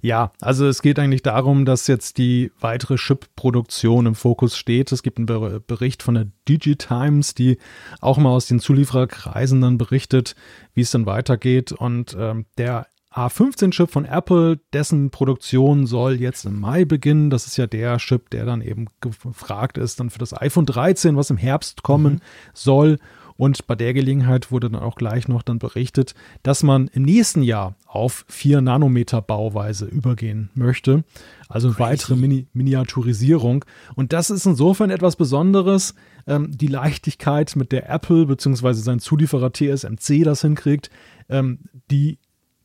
Ja, 0.00 0.32
also 0.40 0.66
es 0.66 0.82
geht 0.82 0.98
eigentlich 0.98 1.22
darum, 1.22 1.64
dass 1.64 1.86
jetzt 1.86 2.18
die 2.18 2.52
weitere 2.60 2.96
Chip-Produktion 2.96 4.06
im 4.06 4.14
Fokus 4.14 4.56
steht. 4.56 4.92
Es 4.92 5.02
gibt 5.02 5.18
einen 5.18 5.62
Bericht 5.66 6.02
von 6.02 6.14
der 6.14 6.28
Digitimes, 6.48 7.34
die 7.34 7.58
auch 8.00 8.18
mal 8.18 8.30
aus 8.30 8.46
den 8.46 8.60
Zuliefererkreisen 8.60 9.60
dann 9.60 9.78
berichtet, 9.78 10.36
wie 10.74 10.82
es 10.82 10.90
dann 10.90 11.06
weitergeht. 11.06 11.72
Und 11.72 12.16
ähm, 12.18 12.46
der 12.58 12.86
A15-Chip 13.16 13.90
von 13.90 14.04
Apple, 14.04 14.60
dessen 14.74 15.10
Produktion 15.10 15.86
soll 15.86 16.20
jetzt 16.20 16.44
im 16.44 16.60
Mai 16.60 16.84
beginnen. 16.84 17.30
Das 17.30 17.46
ist 17.46 17.56
ja 17.56 17.66
der 17.66 17.96
Chip, 17.96 18.28
der 18.30 18.44
dann 18.44 18.60
eben 18.60 18.86
gefragt 19.00 19.78
ist, 19.78 20.00
dann 20.00 20.10
für 20.10 20.18
das 20.18 20.38
iPhone 20.38 20.66
13, 20.66 21.16
was 21.16 21.30
im 21.30 21.38
Herbst 21.38 21.82
kommen 21.82 22.14
mhm. 22.14 22.20
soll. 22.52 22.98
Und 23.36 23.66
bei 23.66 23.74
der 23.74 23.94
Gelegenheit 23.94 24.50
wurde 24.50 24.70
dann 24.70 24.80
auch 24.80 24.96
gleich 24.96 25.28
noch 25.28 25.42
dann 25.42 25.58
berichtet, 25.58 26.14
dass 26.42 26.62
man 26.62 26.88
im 26.88 27.02
nächsten 27.02 27.42
Jahr 27.42 27.76
auf 27.86 28.24
4 28.28 28.60
Nanometer 28.60 29.22
Bauweise 29.22 29.86
übergehen 29.86 30.50
möchte. 30.54 31.04
Also 31.48 31.68
Crazy. 31.68 31.80
weitere 31.80 32.16
Mini 32.16 32.46
Miniaturisierung. 32.52 33.64
Und 33.94 34.12
das 34.12 34.30
ist 34.30 34.46
insofern 34.46 34.90
etwas 34.90 35.16
Besonderes. 35.16 35.94
Ähm, 36.26 36.50
die 36.56 36.66
Leichtigkeit, 36.66 37.54
mit 37.56 37.72
der 37.72 37.88
Apple 37.88 38.26
bzw. 38.26 38.72
sein 38.72 38.98
Zulieferer 38.98 39.52
TSMC 39.52 40.24
das 40.24 40.40
hinkriegt, 40.42 40.90
ähm, 41.28 41.60
die 41.90 42.18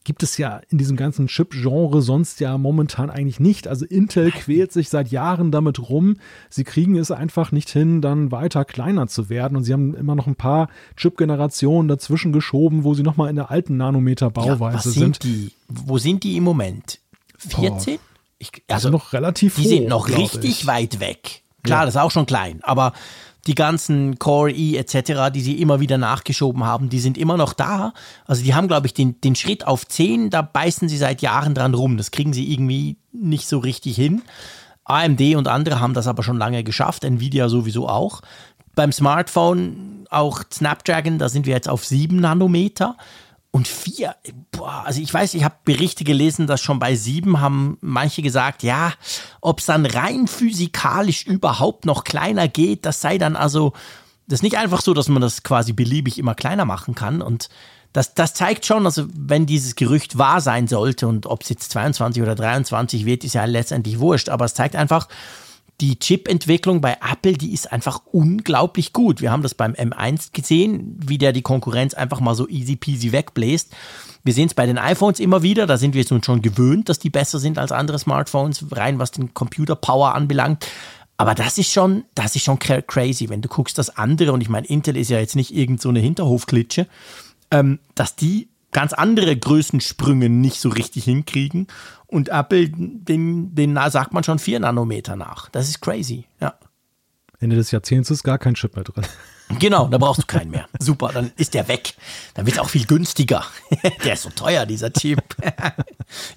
gibt 0.04 0.24
es 0.24 0.38
ja 0.38 0.62
in 0.70 0.78
diesem 0.78 0.98
ganzen 0.98 1.28
Chip-Genre 1.28 2.02
sonst 2.02 2.40
ja 2.40 2.58
momentan 2.58 3.10
eigentlich 3.10 3.40
nicht. 3.40 3.68
Also 3.68 3.86
Intel 3.86 4.32
quält 4.32 4.72
sich 4.72 4.90
seit 4.90 5.10
Jahren 5.10 5.52
damit 5.52 5.90
rum. 5.90 6.18
Sie 6.50 6.64
kriegen 6.64 6.96
es 6.96 7.12
einfach 7.12 7.52
nicht 7.52 7.70
hin, 7.70 8.02
dann 8.02 8.32
weiter 8.32 8.66
kleiner 8.66 9.08
zu 9.08 9.30
werden. 9.30 9.56
Und 9.56 9.64
sie 9.64 9.74
haben 9.74 9.94
immer 9.94 10.16
noch 10.16 10.28
ein 10.28 10.36
paar 10.36 10.70
Chip-Generationen 10.98 11.88
dazwischen 11.88 12.34
geschoben, 12.34 12.84
wo 12.84 12.94
sie 12.94 13.04
nochmal 13.04 13.30
in 13.30 13.36
der 13.36 13.52
alten 13.52 13.78
Nanometer-Bauweise 13.78 14.90
ja, 14.90 15.00
sind. 15.00 15.24
Die? 15.24 15.52
Wo 15.68 16.00
sind 16.00 16.24
die 16.24 16.38
im 16.38 16.44
Moment? 16.44 17.00
14? 17.38 18.00
Ich, 18.40 18.52
also, 18.68 18.88
also 18.88 18.90
noch 18.90 19.14
relativ 19.14 19.56
Die 19.56 19.62
hoch, 19.62 19.70
sind 19.70 19.88
noch 19.88 20.10
richtig 20.10 20.62
ich. 20.62 20.68
weit 20.68 21.00
weg. 21.00 21.44
Klar, 21.64 21.82
ja. 21.82 21.86
das 21.86 21.96
ist 21.96 22.02
auch 22.02 22.10
schon 22.10 22.26
klein, 22.26 22.60
aber 22.64 22.94
die 23.48 23.56
ganzen 23.56 24.20
Core 24.20 24.52
E 24.52 24.78
etc., 24.78 25.32
die 25.34 25.42
sie 25.42 25.60
immer 25.60 25.80
wieder 25.80 25.98
nachgeschoben 25.98 26.64
haben, 26.64 26.90
die 26.90 27.00
sind 27.00 27.18
immer 27.18 27.38
noch 27.38 27.54
da. 27.54 27.94
Also 28.26 28.44
die 28.44 28.54
haben, 28.54 28.68
glaube 28.68 28.88
ich, 28.88 28.94
den, 28.94 29.20
den 29.22 29.36
Schritt 29.36 29.66
auf 29.66 29.88
10, 29.88 30.30
da 30.30 30.42
beißen 30.42 30.88
sie 30.88 30.98
seit 30.98 31.22
Jahren 31.22 31.56
dran 31.56 31.74
rum. 31.74 31.98
Das 31.98 32.12
kriegen 32.12 32.34
sie 32.34 32.52
irgendwie 32.52 32.98
nicht 33.12 33.48
so 33.48 33.60
richtig 33.60 33.96
hin. 33.96 34.22
AMD 34.86 35.36
und 35.36 35.48
andere 35.48 35.80
haben 35.80 35.94
das 35.94 36.08
aber 36.08 36.24
schon 36.24 36.38
lange 36.38 36.64
geschafft, 36.64 37.04
Nvidia 37.04 37.50
sowieso 37.50 37.88
auch. 37.88 38.22
Beim 38.76 38.92
Smartphone 38.92 40.06
auch 40.10 40.44
Snapdragon, 40.52 41.18
da 41.18 41.30
sind 41.30 41.46
wir 41.46 41.54
jetzt 41.54 41.70
auf 41.70 41.86
7 41.86 42.18
Nanometer. 42.18 42.98
Und 43.54 43.68
vier, 43.68 44.16
boah, 44.52 44.84
also 44.86 45.02
ich 45.02 45.14
weiß, 45.14 45.34
ich 45.34 45.44
habe 45.44 45.56
Berichte 45.66 46.06
gelesen, 46.06 46.48
dass 46.48 46.62
schon 46.62 46.80
bei 46.80 46.96
sieben 46.96 47.42
haben 47.42 47.78
manche 47.82 48.22
gesagt, 48.22 48.64
ja, 48.64 48.94
ob 49.42 49.60
es 49.60 49.66
dann 49.66 49.86
rein 49.86 50.28
physikalisch 50.28 51.26
überhaupt 51.26 51.86
noch 51.86 52.06
kleiner 52.06 52.48
geht, 52.48 52.86
das 52.86 53.02
sei 53.02 53.18
dann 53.18 53.36
also, 53.36 53.74
das 54.28 54.40
ist 54.40 54.44
nicht 54.44 54.58
einfach 54.58 54.80
so, 54.80 54.94
dass 54.94 55.10
man 55.10 55.22
das 55.22 55.44
quasi 55.44 55.74
beliebig 55.74 56.18
immer 56.18 56.34
kleiner 56.34 56.64
machen 56.64 56.96
kann. 56.96 57.22
Und 57.22 57.50
das, 57.92 58.14
das 58.14 58.34
zeigt 58.34 58.66
schon, 58.66 58.86
also 58.86 59.08
wenn 59.14 59.46
dieses 59.46 59.76
Gerücht 59.76 60.18
wahr 60.18 60.40
sein 60.40 60.70
sollte 60.70 61.08
und 61.08 61.26
ob 61.26 61.44
es 61.44 61.50
jetzt 61.50 61.72
22 61.72 62.24
oder 62.24 62.36
23 62.36 63.06
wird, 63.06 63.26
ist 63.26 63.34
ja 63.34 63.44
letztendlich 63.44 64.00
wurscht, 64.00 64.30
aber 64.30 64.46
es 64.46 64.54
zeigt 64.54 64.78
einfach, 64.78 65.10
die 65.82 65.98
Chip-Entwicklung 65.98 66.80
bei 66.80 66.98
Apple, 67.02 67.34
die 67.34 67.54
ist 67.54 67.72
einfach 67.72 68.02
unglaublich 68.12 68.94
gut. 68.94 69.20
Wir 69.20 69.32
haben 69.32 69.42
das 69.42 69.56
beim 69.56 69.74
M1 69.74 70.30
gesehen, 70.32 70.96
wie 71.04 71.18
der 71.18 71.34
die 71.34 71.42
Konkurrenz 71.42 71.96
einfach 71.96 72.20
mal 72.20 72.36
so 72.36 72.48
easy 72.48 72.76
peasy 72.76 73.12
wegbläst. 73.12 73.74
Wir 74.24 74.34
sehen 74.34 74.46
es 74.46 74.54
bei 74.54 74.68
den 74.68 74.78
iPhones 74.78 75.20
immer 75.20 75.42
wieder, 75.42 75.66
da 75.66 75.78
sind 75.78 75.96
wir 75.96 76.02
jetzt 76.02 76.12
nun 76.12 76.24
schon 76.24 76.44
gewöhnt, 76.44 76.88
dass 76.88 77.00
die 77.00 77.10
besser 77.10 77.40
sind 77.40 77.58
als 77.58 77.72
andere 77.72 77.98
Smartphones, 77.98 78.66
rein 78.72 79.00
was 79.00 79.10
den 79.10 79.34
Computer 79.34 79.76
Power 79.76 80.14
anbelangt. 80.14 80.68
Aber 81.18 81.34
das 81.34 81.58
ist 81.58 81.72
schon, 81.72 82.04
das 82.14 82.36
ist 82.36 82.46
schon 82.46 82.60
crazy, 82.60 83.30
wenn 83.30 83.42
du 83.42 83.50
guckst, 83.50 83.78
dass 83.78 83.98
andere, 83.98 84.34
und 84.34 84.42
ich 84.42 84.50
meine, 84.50 84.68
Intel 84.68 84.98
ist 84.98 85.10
ja 85.10 85.20
jetzt 85.20 85.36
nicht 85.36 85.54
irgend 85.54 85.82
so 85.82 85.90
eine 85.90 86.00
Hinterhofklitsche, 86.00 86.88
ähm, 87.50 87.80
dass 87.96 88.16
die 88.16 88.51
ganz 88.72 88.94
andere 88.94 89.36
Größensprünge 89.36 90.30
nicht 90.30 90.60
so 90.60 90.70
richtig 90.70 91.04
hinkriegen. 91.06 91.68
Und 92.08 92.30
Apple, 92.30 92.70
den, 92.70 93.56
den 93.56 93.80
sagt 93.90 94.14
man 94.14 94.24
schon 94.24 94.40
vier 94.40 94.60
Nanometer 94.60 95.16
nach. 95.16 95.50
Das 95.50 95.70
ist 95.70 95.82
crazy, 95.82 96.26
ja. 96.40 96.54
Ende 97.40 97.56
des 97.56 97.72
Jahrzehnts 97.72 98.12
ist 98.12 98.24
gar 98.24 98.38
kein 98.38 98.54
Chip 98.54 98.76
mehr 98.76 98.84
drin. 98.84 99.06
Genau, 99.60 99.88
da 99.88 99.98
brauchst 99.98 100.22
du 100.22 100.26
keinen 100.26 100.52
mehr. 100.52 100.66
Super, 100.80 101.12
dann 101.14 101.32
ist 101.36 101.54
der 101.54 101.68
weg. 101.68 101.94
Dann 102.36 102.46
wird 102.46 102.56
es 102.56 102.62
auch 102.62 102.70
viel 102.70 102.86
günstiger. 102.86 103.44
der 104.06 104.14
ist 104.14 104.24
so 104.24 104.30
teuer, 104.30 104.66
dieser 104.66 104.94
Chip. 104.94 105.22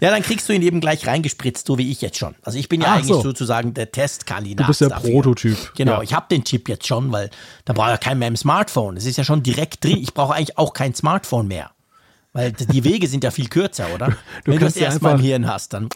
ja, 0.01 0.11
dann 0.11 0.23
kriegst 0.23 0.49
du 0.49 0.53
ihn 0.53 0.63
eben 0.63 0.81
gleich 0.81 1.07
reingespritzt, 1.07 1.67
so 1.67 1.79
wie 1.79 1.91
ich 1.91 2.01
jetzt 2.01 2.19
schon. 2.19 2.35
Also 2.43 2.59
ich 2.59 2.69
bin 2.69 2.81
ja 2.81 2.89
Ach 2.89 2.97
eigentlich 2.97 3.15
so. 3.15 3.23
sozusagen 3.23 3.75
der 3.75 3.93
Testkandidat. 3.93 4.65
Du 4.65 4.69
bist 4.69 4.81
der 4.81 4.89
dafür. 4.89 5.11
Prototyp. 5.13 5.75
Genau, 5.77 5.93
ja. 5.99 6.03
ich 6.03 6.13
habe 6.13 6.27
den 6.31 6.45
Chip 6.45 6.69
jetzt 6.69 6.87
schon, 6.87 7.13
weil 7.13 7.31
da 7.65 7.73
braucht 7.73 7.91
ja 7.91 7.99
kein 7.99 8.19
mehr 8.19 8.29
im 8.29 8.37
Smartphone. 8.37 8.97
Es 8.97 9.07
ist 9.07 9.17
ja 9.17 9.25
schon 9.25 9.43
direkt 9.43 9.85
drin. 9.85 9.99
Ich 9.99 10.13
brauche 10.13 10.35
eigentlich 10.35 10.59
auch 10.59 10.73
kein 10.73 10.95
Smartphone 10.95 11.47
mehr. 11.47 11.71
Weil 12.35 12.53
die 12.53 12.85
Wege 12.85 13.07
sind 13.07 13.25
ja 13.25 13.31
viel 13.31 13.49
kürzer, 13.49 13.87
oder? 13.95 14.09
Du 14.45 14.53
Wenn 14.53 14.59
du 14.59 14.67
es 14.67 14.77
erstmal 14.77 15.15
im 15.15 15.21
Hirn 15.21 15.47
hast, 15.49 15.73
dann. 15.73 15.89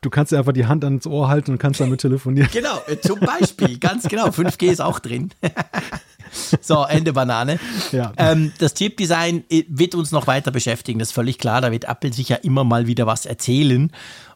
Du 0.00 0.10
kannst 0.10 0.32
dir 0.32 0.38
einfach 0.38 0.52
die 0.52 0.66
Hand 0.66 0.84
ans 0.84 1.06
Ohr 1.06 1.28
halten 1.28 1.52
und 1.52 1.58
kannst 1.58 1.80
damit 1.80 2.00
telefonieren. 2.00 2.48
Genau, 2.52 2.80
äh, 2.86 2.98
zum 2.98 3.20
Beispiel, 3.20 3.78
ganz 3.78 4.08
genau. 4.08 4.28
5G 4.28 4.70
ist 4.70 4.80
auch 4.80 4.98
drin. 4.98 5.30
so, 6.60 6.84
Ende 6.84 7.12
Banane. 7.12 7.58
Ja. 7.92 8.12
Ähm, 8.16 8.52
das 8.58 8.74
Chip-Design 8.74 9.44
äh, 9.50 9.64
wird 9.68 9.94
uns 9.94 10.12
noch 10.12 10.26
weiter 10.26 10.50
beschäftigen, 10.50 10.98
das 10.98 11.08
ist 11.08 11.14
völlig 11.14 11.38
klar. 11.38 11.60
Da 11.60 11.70
wird 11.70 11.84
Apple 11.84 12.12
sicher 12.12 12.42
immer 12.42 12.64
mal 12.64 12.86
wieder 12.86 13.06
was 13.06 13.26
erzählen 13.26 13.92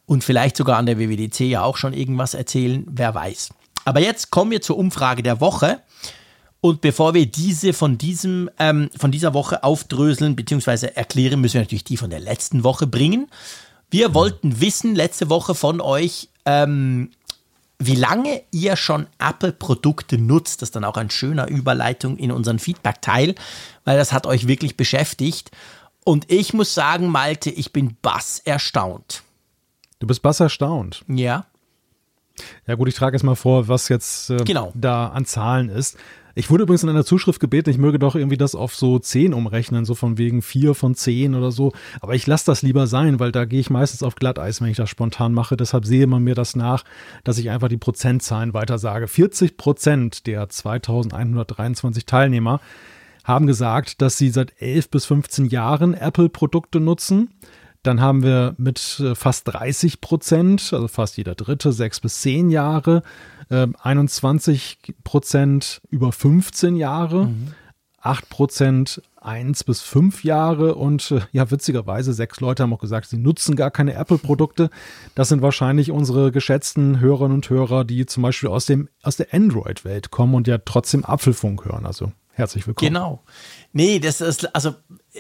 und 0.06 0.24
vielleicht 0.24 0.56
sogar 0.56 0.76
an 0.76 0.86
der 0.86 0.98
WWDC 0.98 1.40
ja 1.40 1.62
auch 1.62 1.76
schon 1.76 1.94
irgendwas 1.94 2.34
erzählen, 2.34 2.84
wer 2.90 3.14
weiß. 3.14 3.50
Aber 3.84 4.00
jetzt 4.00 4.30
kommen 4.30 4.50
wir 4.50 4.60
zur 4.60 4.76
Umfrage 4.76 5.22
der 5.22 5.40
Woche. 5.40 5.80
Und 6.60 6.82
bevor 6.82 7.14
wir 7.14 7.26
diese 7.26 7.72
von, 7.72 7.96
diesem, 7.96 8.50
ähm, 8.58 8.90
von 8.96 9.10
dieser 9.10 9.32
Woche 9.32 9.64
aufdröseln 9.64 10.36
bzw. 10.36 10.88
erklären, 10.94 11.40
müssen 11.40 11.54
wir 11.54 11.62
natürlich 11.62 11.84
die 11.84 11.96
von 11.96 12.10
der 12.10 12.20
letzten 12.20 12.64
Woche 12.64 12.86
bringen. 12.86 13.28
Wir 13.90 14.14
wollten 14.14 14.60
wissen 14.60 14.94
letzte 14.94 15.30
Woche 15.30 15.54
von 15.54 15.80
euch, 15.80 16.28
ähm, 16.44 17.10
wie 17.78 17.94
lange 17.94 18.42
ihr 18.52 18.76
schon 18.76 19.06
Apple-Produkte 19.18 20.18
nutzt. 20.18 20.60
Das 20.60 20.68
ist 20.68 20.76
dann 20.76 20.84
auch 20.84 20.98
eine 20.98 21.10
schöne 21.10 21.48
Überleitung 21.48 22.18
in 22.18 22.30
unseren 22.30 22.58
Feedback-Teil, 22.58 23.34
weil 23.84 23.96
das 23.96 24.12
hat 24.12 24.26
euch 24.26 24.46
wirklich 24.46 24.76
beschäftigt. 24.76 25.50
Und 26.04 26.30
ich 26.30 26.52
muss 26.52 26.74
sagen, 26.74 27.08
Malte, 27.08 27.50
ich 27.50 27.72
bin 27.72 27.96
bass 28.02 28.40
erstaunt. 28.44 29.22
Du 29.98 30.06
bist 30.06 30.22
bass 30.22 30.40
erstaunt? 30.40 31.04
Ja. 31.08 31.46
Ja 32.66 32.74
gut, 32.74 32.88
ich 32.88 32.94
trage 32.94 33.16
jetzt 33.16 33.22
mal 33.22 33.34
vor, 33.34 33.68
was 33.68 33.88
jetzt 33.88 34.30
äh, 34.30 34.38
genau. 34.44 34.72
da 34.74 35.08
an 35.08 35.24
Zahlen 35.24 35.68
ist. 35.68 35.96
Ich 36.34 36.48
wurde 36.48 36.62
übrigens 36.62 36.84
in 36.84 36.88
einer 36.88 37.04
Zuschrift 37.04 37.40
gebeten, 37.40 37.70
ich 37.70 37.78
möge 37.78 37.98
doch 37.98 38.14
irgendwie 38.14 38.36
das 38.36 38.54
auf 38.54 38.74
so 38.74 38.98
10 38.98 39.34
umrechnen, 39.34 39.84
so 39.84 39.94
von 39.94 40.16
wegen 40.16 40.42
4 40.42 40.74
von 40.74 40.94
10 40.94 41.34
oder 41.34 41.50
so. 41.50 41.72
Aber 42.00 42.14
ich 42.14 42.26
lasse 42.26 42.46
das 42.46 42.62
lieber 42.62 42.86
sein, 42.86 43.18
weil 43.18 43.32
da 43.32 43.44
gehe 43.44 43.60
ich 43.60 43.68
meistens 43.68 44.02
auf 44.02 44.14
Glatteis, 44.14 44.60
wenn 44.60 44.68
ich 44.68 44.76
das 44.76 44.88
spontan 44.88 45.34
mache. 45.34 45.56
Deshalb 45.56 45.84
sehe 45.84 46.06
man 46.06 46.22
mir 46.22 46.34
das 46.34 46.54
nach, 46.54 46.84
dass 47.24 47.38
ich 47.38 47.50
einfach 47.50 47.68
die 47.68 47.76
Prozentzahlen 47.76 48.54
weiter 48.54 48.78
sage. 48.78 49.08
40 49.08 49.56
Prozent 49.56 50.26
der 50.26 50.48
2123 50.48 52.06
Teilnehmer 52.06 52.60
haben 53.24 53.46
gesagt, 53.46 54.00
dass 54.00 54.16
sie 54.16 54.30
seit 54.30 54.54
11 54.60 54.88
bis 54.88 55.06
15 55.06 55.46
Jahren 55.46 55.94
Apple-Produkte 55.94 56.80
nutzen. 56.80 57.30
Dann 57.82 58.00
haben 58.00 58.22
wir 58.22 58.54
mit 58.58 59.00
äh, 59.00 59.14
fast 59.14 59.48
30 59.48 60.00
Prozent, 60.00 60.72
also 60.72 60.88
fast 60.88 61.16
jeder 61.16 61.34
Dritte, 61.34 61.72
6 61.72 62.00
bis 62.00 62.20
10 62.20 62.50
Jahre. 62.50 63.02
21 63.50 64.78
ähm, 64.86 64.94
Prozent 65.02 65.82
über 65.90 66.12
15 66.12 66.76
Jahre, 66.76 67.26
mhm. 67.26 67.48
8 68.00 68.28
Prozent 68.28 69.02
1 69.20 69.64
bis 69.64 69.82
5 69.82 70.24
Jahre 70.24 70.74
und 70.76 71.10
äh, 71.10 71.20
ja, 71.32 71.50
witzigerweise, 71.50 72.12
sechs 72.12 72.40
Leute 72.40 72.62
haben 72.62 72.72
auch 72.72 72.80
gesagt, 72.80 73.08
sie 73.08 73.18
nutzen 73.18 73.56
gar 73.56 73.70
keine 73.70 73.94
Apple-Produkte. 73.94 74.70
Das 75.14 75.28
sind 75.28 75.42
wahrscheinlich 75.42 75.90
unsere 75.90 76.32
geschätzten 76.32 77.00
Hörerinnen 77.00 77.34
und 77.36 77.50
Hörer, 77.50 77.84
die 77.84 78.06
zum 78.06 78.22
Beispiel 78.22 78.48
aus, 78.48 78.66
dem, 78.66 78.88
aus 79.02 79.16
der 79.16 79.34
Android-Welt 79.34 80.10
kommen 80.10 80.34
und 80.34 80.46
ja 80.46 80.58
trotzdem 80.58 81.04
Apfelfunk 81.04 81.64
hören. 81.66 81.84
Also 81.84 82.12
herzlich 82.30 82.66
willkommen. 82.66 82.94
Genau. 82.94 83.24
Nee, 83.72 83.98
das 83.98 84.20
ist, 84.22 84.54
also 84.54 84.74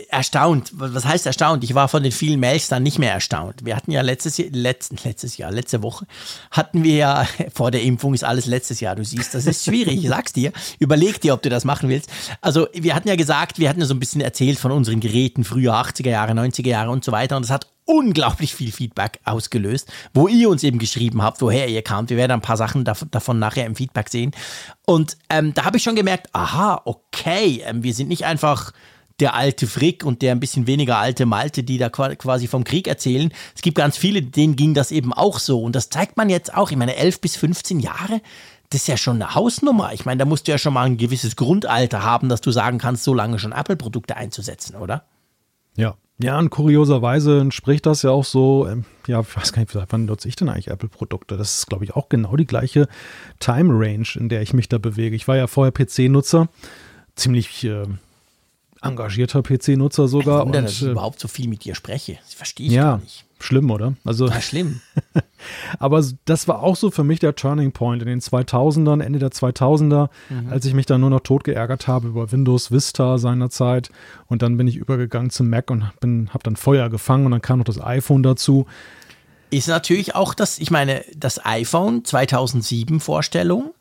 erstaunt. 0.08 0.70
Was 0.74 1.04
heißt 1.04 1.26
erstaunt? 1.26 1.64
Ich 1.64 1.74
war 1.74 1.88
von 1.88 2.02
den 2.02 2.12
vielen 2.12 2.38
Mails 2.38 2.68
dann 2.68 2.82
nicht 2.82 2.98
mehr 2.98 3.12
erstaunt. 3.12 3.64
Wir 3.64 3.74
hatten 3.74 3.90
ja 3.90 4.02
letztes 4.02 4.38
Jahr, 4.38 4.48
letzten, 4.52 4.96
letztes 5.02 5.36
Jahr, 5.36 5.50
letzte 5.50 5.82
Woche, 5.82 6.06
hatten 6.50 6.84
wir 6.84 6.94
ja, 6.94 7.26
vor 7.52 7.70
der 7.70 7.82
Impfung 7.82 8.14
ist 8.14 8.24
alles 8.24 8.46
letztes 8.46 8.80
Jahr, 8.80 8.94
du 8.94 9.04
siehst, 9.04 9.34
das 9.34 9.46
ist 9.46 9.64
schwierig, 9.64 10.04
ich 10.04 10.08
sag's 10.08 10.32
dir. 10.32 10.52
Überleg 10.78 11.20
dir, 11.20 11.34
ob 11.34 11.42
du 11.42 11.48
das 11.48 11.64
machen 11.64 11.88
willst. 11.88 12.10
Also, 12.40 12.68
wir 12.72 12.94
hatten 12.94 13.08
ja 13.08 13.16
gesagt, 13.16 13.58
wir 13.58 13.68
hatten 13.68 13.80
ja 13.80 13.86
so 13.86 13.94
ein 13.94 14.00
bisschen 14.00 14.20
erzählt 14.20 14.58
von 14.58 14.70
unseren 14.70 15.00
Geräten, 15.00 15.44
früher 15.44 15.74
80er 15.74 16.10
Jahre, 16.10 16.32
90er 16.32 16.68
Jahre 16.68 16.90
und 16.90 17.04
so 17.04 17.10
weiter. 17.10 17.36
Und 17.36 17.42
das 17.42 17.50
hat 17.50 17.66
unglaublich 17.84 18.54
viel 18.54 18.70
Feedback 18.70 19.18
ausgelöst, 19.24 19.90
wo 20.14 20.28
ihr 20.28 20.48
uns 20.48 20.62
eben 20.62 20.78
geschrieben 20.78 21.22
habt, 21.22 21.42
woher 21.42 21.68
ihr 21.68 21.82
kamt. 21.82 22.10
Wir 22.10 22.16
werden 22.16 22.32
ein 22.32 22.40
paar 22.40 22.56
Sachen 22.56 22.84
davon 22.84 23.40
nachher 23.40 23.66
im 23.66 23.74
Feedback 23.74 24.08
sehen. 24.08 24.30
Und 24.86 25.16
ähm, 25.28 25.52
da 25.54 25.64
habe 25.64 25.78
ich 25.78 25.82
schon 25.82 25.96
gemerkt, 25.96 26.28
aha, 26.32 26.82
okay, 26.84 27.62
ähm, 27.66 27.82
wir 27.82 27.92
sind 27.92 28.08
nicht 28.08 28.24
einfach 28.24 28.72
der 29.20 29.34
alte 29.34 29.66
Frick 29.66 30.04
und 30.04 30.22
der 30.22 30.32
ein 30.32 30.40
bisschen 30.40 30.66
weniger 30.66 30.98
alte 30.98 31.26
Malte, 31.26 31.62
die 31.62 31.78
da 31.78 31.88
quasi 31.90 32.46
vom 32.46 32.64
Krieg 32.64 32.88
erzählen. 32.88 33.32
Es 33.54 33.62
gibt 33.62 33.76
ganz 33.76 33.96
viele, 33.96 34.22
denen 34.22 34.56
ging 34.56 34.74
das 34.74 34.90
eben 34.90 35.12
auch 35.12 35.38
so. 35.38 35.62
Und 35.62 35.76
das 35.76 35.90
zeigt 35.90 36.16
man 36.16 36.30
jetzt 36.30 36.54
auch. 36.54 36.70
Ich 36.70 36.76
meine, 36.76 36.96
11 36.96 37.20
bis 37.20 37.36
15 37.36 37.80
Jahre, 37.80 38.20
das 38.70 38.82
ist 38.82 38.88
ja 38.88 38.96
schon 38.96 39.16
eine 39.16 39.34
Hausnummer. 39.34 39.92
Ich 39.92 40.04
meine, 40.04 40.18
da 40.18 40.24
musst 40.24 40.46
du 40.46 40.52
ja 40.52 40.58
schon 40.58 40.74
mal 40.74 40.86
ein 40.86 40.96
gewisses 40.96 41.36
Grundalter 41.36 42.04
haben, 42.04 42.28
dass 42.28 42.40
du 42.40 42.50
sagen 42.50 42.78
kannst, 42.78 43.04
so 43.04 43.14
lange 43.14 43.38
schon 43.38 43.52
Apple-Produkte 43.52 44.16
einzusetzen, 44.16 44.76
oder? 44.76 45.04
Ja. 45.76 45.96
Ja, 46.22 46.38
und 46.38 46.50
kurioserweise 46.50 47.40
entspricht 47.40 47.86
das 47.86 48.02
ja 48.02 48.10
auch 48.10 48.26
so, 48.26 48.68
ähm, 48.68 48.84
ja, 49.06 49.20
ich 49.20 49.36
weiß 49.36 49.54
gar 49.54 49.62
nicht, 49.62 49.74
wann 49.88 50.04
nutze 50.04 50.28
ich 50.28 50.36
denn 50.36 50.50
eigentlich 50.50 50.68
Apple-Produkte? 50.68 51.38
Das 51.38 51.56
ist, 51.56 51.66
glaube 51.66 51.84
ich, 51.84 51.96
auch 51.96 52.10
genau 52.10 52.36
die 52.36 52.44
gleiche 52.44 52.88
Time-Range, 53.38 54.06
in 54.16 54.28
der 54.28 54.42
ich 54.42 54.52
mich 54.52 54.68
da 54.68 54.76
bewege. 54.76 55.16
Ich 55.16 55.28
war 55.28 55.38
ja 55.38 55.46
vorher 55.46 55.72
PC-Nutzer, 55.72 56.48
ziemlich 57.14 57.64
äh, 57.64 57.84
engagierter 58.82 59.42
PC-Nutzer 59.42 60.08
sogar. 60.08 60.44
Wunder, 60.44 60.58
und, 60.58 60.64
dass 60.64 60.72
ich 60.72 60.82
äh, 60.82 60.90
überhaupt 60.90 61.20
so 61.20 61.28
viel 61.28 61.48
mit 61.48 61.64
dir 61.64 61.74
spreche. 61.74 62.18
Das 62.22 62.34
verstehe 62.34 62.66
ich 62.66 62.72
ja, 62.72 62.82
gar 62.82 62.98
nicht. 62.98 63.24
Schlimm, 63.38 63.70
oder? 63.70 63.94
Also, 64.04 64.28
Ja, 64.28 64.40
schlimm. 64.40 64.80
aber 65.78 66.04
das 66.26 66.46
war 66.46 66.62
auch 66.62 66.76
so 66.76 66.90
für 66.90 67.04
mich 67.04 67.20
der 67.20 67.34
Turning 67.34 67.72
Point 67.72 68.02
in 68.02 68.08
den 68.08 68.20
2000ern, 68.20 69.02
Ende 69.02 69.18
der 69.18 69.30
2000er, 69.30 70.10
als 70.50 70.66
ich 70.66 70.74
mich 70.74 70.84
dann 70.84 71.00
nur 71.00 71.08
noch 71.08 71.20
tot 71.20 71.44
geärgert 71.44 71.88
habe 71.88 72.08
über 72.08 72.30
Windows 72.32 72.70
Vista 72.70 73.16
seinerzeit. 73.16 73.90
Und 74.26 74.42
dann 74.42 74.58
bin 74.58 74.68
ich 74.68 74.76
übergegangen 74.76 75.30
zum 75.30 75.48
Mac 75.48 75.70
und 75.70 75.90
bin, 76.00 76.28
habe 76.30 76.44
dann 76.44 76.56
Feuer 76.56 76.90
gefangen 76.90 77.24
und 77.24 77.32
dann 77.32 77.42
kam 77.42 77.58
noch 77.60 77.64
das 77.64 77.80
iPhone 77.80 78.22
dazu. 78.22 78.66
Ist 79.50 79.68
natürlich 79.68 80.14
auch 80.14 80.34
das, 80.34 80.58
ich 80.58 80.70
meine, 80.70 81.02
das 81.16 81.44
iPhone 81.44 82.04
2007 82.04 83.00
Vorstellung. 83.00 83.72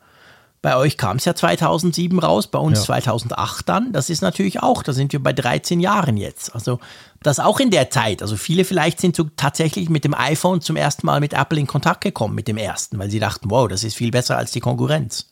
Bei 0.62 0.76
euch 0.76 0.98
kam 0.98 1.16
es 1.16 1.24
ja 1.24 1.34
2007 1.34 2.18
raus, 2.18 2.48
bei 2.48 2.58
uns 2.58 2.80
Ja. 2.80 2.84
2008 2.84 3.68
dann. 3.68 3.92
Das 3.92 4.10
ist 4.10 4.20
natürlich 4.20 4.62
auch, 4.62 4.82
da 4.82 4.92
sind 4.92 5.12
wir 5.12 5.22
bei 5.22 5.32
13 5.32 5.80
Jahren 5.80 6.18
jetzt. 6.18 6.54
Also 6.54 6.80
das 7.22 7.40
auch 7.40 7.60
in 7.60 7.70
der 7.70 7.90
Zeit. 7.90 8.20
Also 8.20 8.36
viele 8.36 8.64
vielleicht 8.64 9.00
sind 9.00 9.16
so 9.16 9.24
tatsächlich 9.36 9.88
mit 9.88 10.04
dem 10.04 10.14
iPhone 10.14 10.60
zum 10.60 10.76
ersten 10.76 11.06
Mal 11.06 11.20
mit 11.20 11.32
Apple 11.32 11.58
in 11.58 11.66
Kontakt 11.66 12.02
gekommen, 12.02 12.34
mit 12.34 12.46
dem 12.46 12.58
ersten, 12.58 12.98
weil 12.98 13.10
sie 13.10 13.20
dachten, 13.20 13.50
wow, 13.50 13.68
das 13.68 13.84
ist 13.84 13.96
viel 13.96 14.10
besser 14.10 14.36
als 14.36 14.50
die 14.50 14.60
Konkurrenz. 14.60 15.29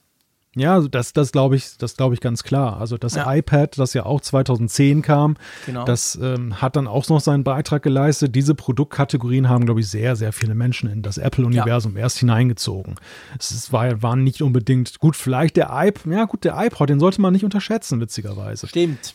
Ja, 0.56 0.74
also 0.74 0.88
das, 0.88 1.12
das 1.12 1.30
glaube 1.30 1.56
ich, 1.56 1.76
das 1.78 1.96
glaube 1.96 2.14
ich 2.14 2.20
ganz 2.20 2.42
klar. 2.42 2.80
Also 2.80 2.96
das 2.96 3.14
Ja. 3.14 3.32
iPad, 3.32 3.78
das 3.78 3.94
ja 3.94 4.06
auch 4.06 4.20
2010 4.20 5.02
kam, 5.02 5.36
Genau. 5.66 5.84
das 5.84 6.18
ähm, 6.20 6.60
hat 6.60 6.74
dann 6.74 6.86
auch 6.88 7.08
noch 7.08 7.20
seinen 7.20 7.44
Beitrag 7.44 7.82
geleistet. 7.82 8.34
Diese 8.34 8.54
Produktkategorien 8.54 9.48
haben, 9.48 9.66
glaube 9.66 9.80
ich, 9.80 9.88
sehr, 9.88 10.16
sehr 10.16 10.32
viele 10.32 10.54
Menschen 10.54 10.90
in 10.90 11.02
das 11.02 11.18
Apple-Universum 11.18 11.96
erst 11.96 12.18
hineingezogen. 12.18 12.94
Es 13.38 13.50
ist- 13.50 13.72
war, 13.72 14.02
waren 14.02 14.24
nicht 14.24 14.42
unbedingt 14.42 14.98
gut. 14.98 15.14
Vielleicht 15.16 15.56
der 15.56 15.68
iPod, 15.72 16.12
ja 16.12 16.24
gut, 16.24 16.44
der 16.44 16.54
iPod, 16.58 16.88
den 16.88 16.98
sollte 16.98 17.20
man 17.20 17.32
nicht 17.32 17.44
unterschätzen, 17.44 18.00
witzigerweise. 18.00 18.66
Stimmt. 18.66 19.14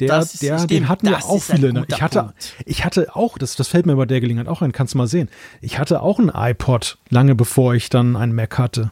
Der, 0.00 0.18
ist- 0.18 0.42
der, 0.42 0.56
den 0.58 0.64
stimmt, 0.64 0.88
hatten 0.88 1.06
ja 1.06 1.18
auch 1.22 1.40
viele. 1.42 1.72
Ne? 1.72 1.84
Ich 1.88 2.02
hatte, 2.02 2.20
Punkt. 2.24 2.54
ich 2.66 2.84
hatte 2.84 3.14
auch, 3.16 3.38
das, 3.38 3.56
das 3.56 3.68
fällt 3.68 3.86
mir 3.86 3.96
bei 3.96 4.06
der 4.06 4.20
Gelegenheit 4.20 4.48
auch 4.48 4.60
ein, 4.60 4.72
kannst 4.72 4.94
du 4.94 4.98
mal 4.98 5.06
sehen. 5.06 5.28
Ich 5.60 5.78
hatte 5.78 6.02
auch 6.02 6.18
einen 6.18 6.30
iPod, 6.34 6.98
lange 7.10 7.34
bevor 7.34 7.74
ich 7.74 7.88
dann 7.90 8.16
einen 8.16 8.34
Mac 8.34 8.58
hatte. 8.58 8.90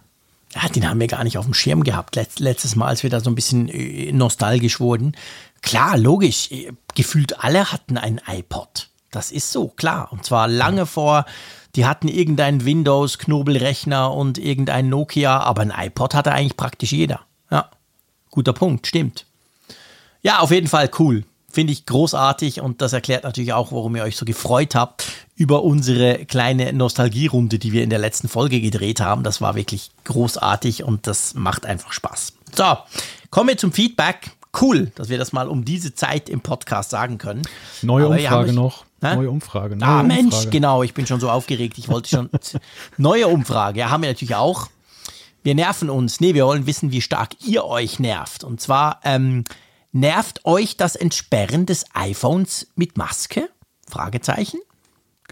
Ja, 0.55 0.69
den 0.69 0.89
haben 0.89 1.01
wir 1.01 1.07
gar 1.07 1.25
nicht 1.25 1.39
auf 1.39 1.45
dem 1.47 1.55
Schirm 1.55 1.83
gehabt. 1.83 2.15
Letz, 2.17 2.39
letztes 2.39 2.77
Mal, 2.77 2.89
als 2.89 3.03
wir 3.03 3.11
da 3.11 3.21
so 3.21 3.31
ein 3.31 3.35
bisschen 3.35 3.69
äh, 3.69 4.13
nostalgisch 4.13 4.81
wurden. 4.81 5.17
Klar, 5.63 5.97
logisch. 5.97 6.51
äh, 6.51 6.73
Gefühlt 6.95 7.43
alle 7.43 7.73
hatten 7.73 7.97
einen 7.97 8.21
iPod. 8.27 8.89
Das 9.11 9.31
ist 9.31 9.51
so, 9.53 9.69
klar. 9.69 10.13
Und 10.13 10.25
zwar 10.25 10.49
lange 10.49 10.85
vor, 10.87 11.25
die 11.75 11.87
hatten 11.87 12.09
irgendeinen 12.09 12.65
Windows-Knobelrechner 12.65 14.13
und 14.13 14.37
irgendein 14.39 14.89
Nokia, 14.89 15.41
aber 15.41 15.63
ein 15.63 15.73
iPod 15.75 16.15
hatte 16.15 16.33
eigentlich 16.33 16.57
praktisch 16.57 16.93
jeder. 16.93 17.21
Ja, 17.51 17.71
guter 18.31 18.53
Punkt, 18.53 18.87
stimmt. 18.87 19.27
Ja, 20.23 20.41
auf 20.41 20.51
jeden 20.51 20.69
Fall 20.69 20.91
cool. 20.99 21.25
Finde 21.51 21.73
ich 21.73 21.85
großartig 21.85 22.61
und 22.61 22.81
das 22.81 22.93
erklärt 22.93 23.25
natürlich 23.25 23.53
auch, 23.53 23.73
warum 23.73 23.97
ihr 23.97 24.03
euch 24.03 24.17
so 24.17 24.25
gefreut 24.25 24.75
habt 24.75 25.05
über 25.43 25.65
unsere 25.65 26.25
kleine 26.25 26.73
Nostalgierunde, 26.73 27.59
die 27.59 27.73
wir 27.73 27.83
in 27.83 27.91
der 27.91 27.99
letzten 27.99 28.29
Folge 28.29 28.61
gedreht 28.61 29.01
haben. 29.01 29.25
Das 29.25 29.41
war 29.41 29.57
wirklich 29.57 29.91
großartig 30.05 30.85
und 30.85 31.09
das 31.09 31.35
macht 31.35 31.67
einfach 31.67 31.93
Spaß. 31.93 32.35
So, 32.55 32.77
kommen 33.31 33.49
wir 33.49 33.57
zum 33.59 33.73
Feedback. 33.73 34.31
Cool, 34.61 34.93
dass 34.95 35.09
wir 35.09 35.19
das 35.19 35.33
mal 35.33 35.49
um 35.49 35.65
diese 35.65 35.97
Zeit 35.97 36.29
im 36.29 36.43
Podcast 36.43 36.91
sagen 36.91 37.19
können. 37.19 37.43
Neue 37.83 38.05
Aber 38.07 38.15
Umfrage 38.15 38.51
euch- 38.51 38.55
noch. 38.55 38.85
Hä? 39.03 39.17
Neue 39.17 39.31
Umfrage. 39.33 39.75
Neue 39.75 39.89
Ah, 39.89 40.03
Mensch, 40.05 40.27
Umfrage. 40.27 40.51
genau, 40.51 40.83
ich 40.85 40.95
bin 40.95 41.09
schon 41.09 41.19
so 41.19 41.29
aufgeregt. 41.29 41.77
Ich 41.77 41.89
wollte 41.89 42.09
schon. 42.09 42.31
Neue 42.99 43.27
Umfrage, 43.27 43.81
ja, 43.81 43.91
haben 43.91 44.03
wir 44.03 44.11
natürlich 44.11 44.37
auch. 44.37 44.69
Wir 45.43 45.57
nerven 45.57 45.91
uns. 45.91 46.21
Nee, 46.21 46.35
wir 46.35 46.47
wollen 46.47 46.67
wissen, 46.67 46.93
wie 46.93 47.01
stark 47.01 47.31
ihr 47.45 47.65
euch 47.65 47.99
nervt. 47.99 48.45
Und 48.45 48.61
zwar, 48.61 49.01
ähm, 49.03 49.43
nervt 49.91 50.45
euch 50.45 50.77
das 50.77 50.95
Entsperren 50.95 51.67
des 51.67 51.85
iPhones 51.95 52.69
mit 52.77 52.97
Maske? 52.97 53.49
Fragezeichen. 53.91 54.61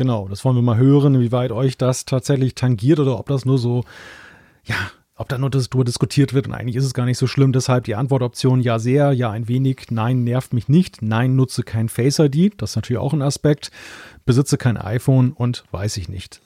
Genau, 0.01 0.29
das 0.29 0.47
wollen 0.47 0.57
wir 0.57 0.63
mal 0.63 0.79
hören, 0.79 1.21
wie 1.21 1.31
weit 1.31 1.53
euch 1.53 1.77
das 1.77 2.07
tatsächlich 2.07 2.55
tangiert 2.55 3.01
oder 3.01 3.19
ob 3.19 3.27
das 3.29 3.45
nur 3.45 3.59
so, 3.59 3.85
ja, 4.65 4.75
ob 5.15 5.29
da 5.29 5.37
nur 5.37 5.51
das 5.51 5.69
drüber 5.69 5.85
diskutiert 5.85 6.33
wird 6.33 6.47
und 6.47 6.55
eigentlich 6.55 6.77
ist 6.77 6.87
es 6.87 6.95
gar 6.95 7.05
nicht 7.05 7.19
so 7.19 7.27
schlimm. 7.27 7.53
Deshalb 7.53 7.85
die 7.85 7.97
Antwortoption 7.97 8.63
ja 8.63 8.79
sehr, 8.79 9.13
ja 9.13 9.31
ein 9.31 9.47
wenig, 9.47 9.89
nein 9.91 10.25
nervt 10.25 10.55
mich 10.55 10.71
nicht, 10.71 11.03
nein 11.03 11.37
nutze 11.37 11.65
kein 11.65 11.91
Face 11.91 12.19
ID, 12.19 12.55
das 12.57 12.71
ist 12.71 12.77
natürlich 12.77 12.99
auch 12.99 13.13
ein 13.13 13.21
Aspekt, 13.21 13.73
besitze 14.25 14.57
kein 14.57 14.79
iPhone 14.79 15.33
und 15.33 15.65
weiß 15.71 15.99
ich 15.99 16.09
nicht. 16.09 16.41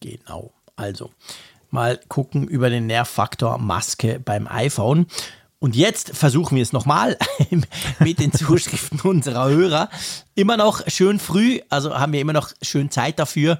Genau. 0.00 0.54
Also, 0.74 1.10
mal 1.68 2.00
gucken 2.08 2.48
über 2.48 2.70
den 2.70 2.86
Nervfaktor 2.86 3.58
Maske 3.58 4.18
beim 4.18 4.48
iPhone. 4.48 5.08
Und 5.60 5.74
jetzt 5.74 6.10
versuchen 6.16 6.56
wir 6.56 6.62
es 6.62 6.72
nochmal 6.72 7.16
mit 7.98 8.20
den 8.20 8.32
Zuschriften 8.32 9.00
unserer 9.00 9.48
Hörer. 9.48 9.90
Immer 10.34 10.56
noch 10.56 10.88
schön 10.88 11.18
früh, 11.18 11.60
also 11.68 11.98
haben 11.98 12.12
wir 12.12 12.20
immer 12.20 12.32
noch 12.32 12.50
schön 12.62 12.90
Zeit 12.90 13.18
dafür. 13.18 13.58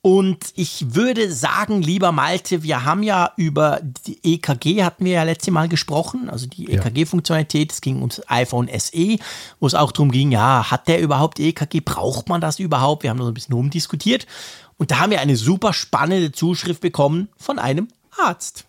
Und 0.00 0.52
ich 0.54 0.94
würde 0.94 1.32
sagen, 1.32 1.82
lieber 1.82 2.12
Malte, 2.12 2.62
wir 2.62 2.84
haben 2.84 3.02
ja 3.02 3.32
über 3.36 3.80
die 4.06 4.20
EKG, 4.22 4.84
hatten 4.84 5.04
wir 5.04 5.14
ja 5.14 5.24
letztes 5.24 5.52
Mal 5.52 5.68
gesprochen, 5.68 6.30
also 6.30 6.46
die. 6.46 6.70
EKG-Funktionalität. 6.70 7.72
Es 7.72 7.80
ging 7.80 7.96
ums 7.96 8.22
iPhone 8.28 8.68
SE, 8.78 9.18
wo 9.58 9.66
es 9.66 9.74
auch 9.74 9.90
darum 9.90 10.12
ging, 10.12 10.30
ja, 10.30 10.70
hat 10.70 10.86
der 10.86 11.00
überhaupt 11.00 11.40
EKG? 11.40 11.80
Braucht 11.80 12.28
man 12.28 12.40
das 12.40 12.60
überhaupt? 12.60 13.02
Wir 13.02 13.10
haben 13.10 13.18
da 13.18 13.24
so 13.24 13.32
ein 13.32 13.34
bisschen 13.34 13.54
rumdiskutiert. 13.54 14.28
Und 14.76 14.92
da 14.92 15.00
haben 15.00 15.10
wir 15.10 15.20
eine 15.20 15.36
super 15.36 15.72
spannende 15.72 16.30
Zuschrift 16.30 16.80
bekommen 16.80 17.28
von 17.36 17.58
einem 17.58 17.88
Arzt. 18.16 18.64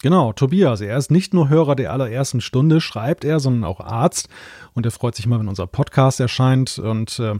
Genau, 0.00 0.32
Tobias, 0.32 0.80
er 0.80 0.96
ist 0.96 1.10
nicht 1.10 1.34
nur 1.34 1.48
Hörer 1.48 1.74
der 1.74 1.92
allerersten 1.92 2.40
Stunde, 2.40 2.80
schreibt 2.80 3.24
er, 3.24 3.40
sondern 3.40 3.64
auch 3.64 3.80
Arzt. 3.80 4.28
Und 4.72 4.86
er 4.86 4.92
freut 4.92 5.16
sich 5.16 5.26
mal, 5.26 5.40
wenn 5.40 5.48
unser 5.48 5.66
Podcast 5.66 6.20
erscheint. 6.20 6.78
Und 6.78 7.18
äh, 7.18 7.34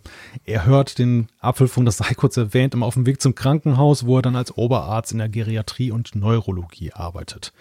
er 0.45 0.67
hört 0.67 0.99
den 0.99 1.29
Apfelfunk, 1.39 1.87
das 1.87 1.99
sei 1.99 2.15
kurz 2.15 2.37
erwähnt, 2.37 2.75
immer 2.75 2.87
auf 2.87 2.95
dem 2.95 3.07
Weg 3.07 3.23
zum 3.23 3.37
Krankenhaus, 3.37 4.07
wo 4.07 4.17
er 4.17 4.23
dann 4.23 4.35
als 4.35 4.57
Oberarzt 4.57 5.13
in 5.13 5.19
der 5.19 5.29
Geriatrie 5.29 5.93
und 5.93 6.17
Neurologie 6.17 6.93
arbeitet. 6.93 7.53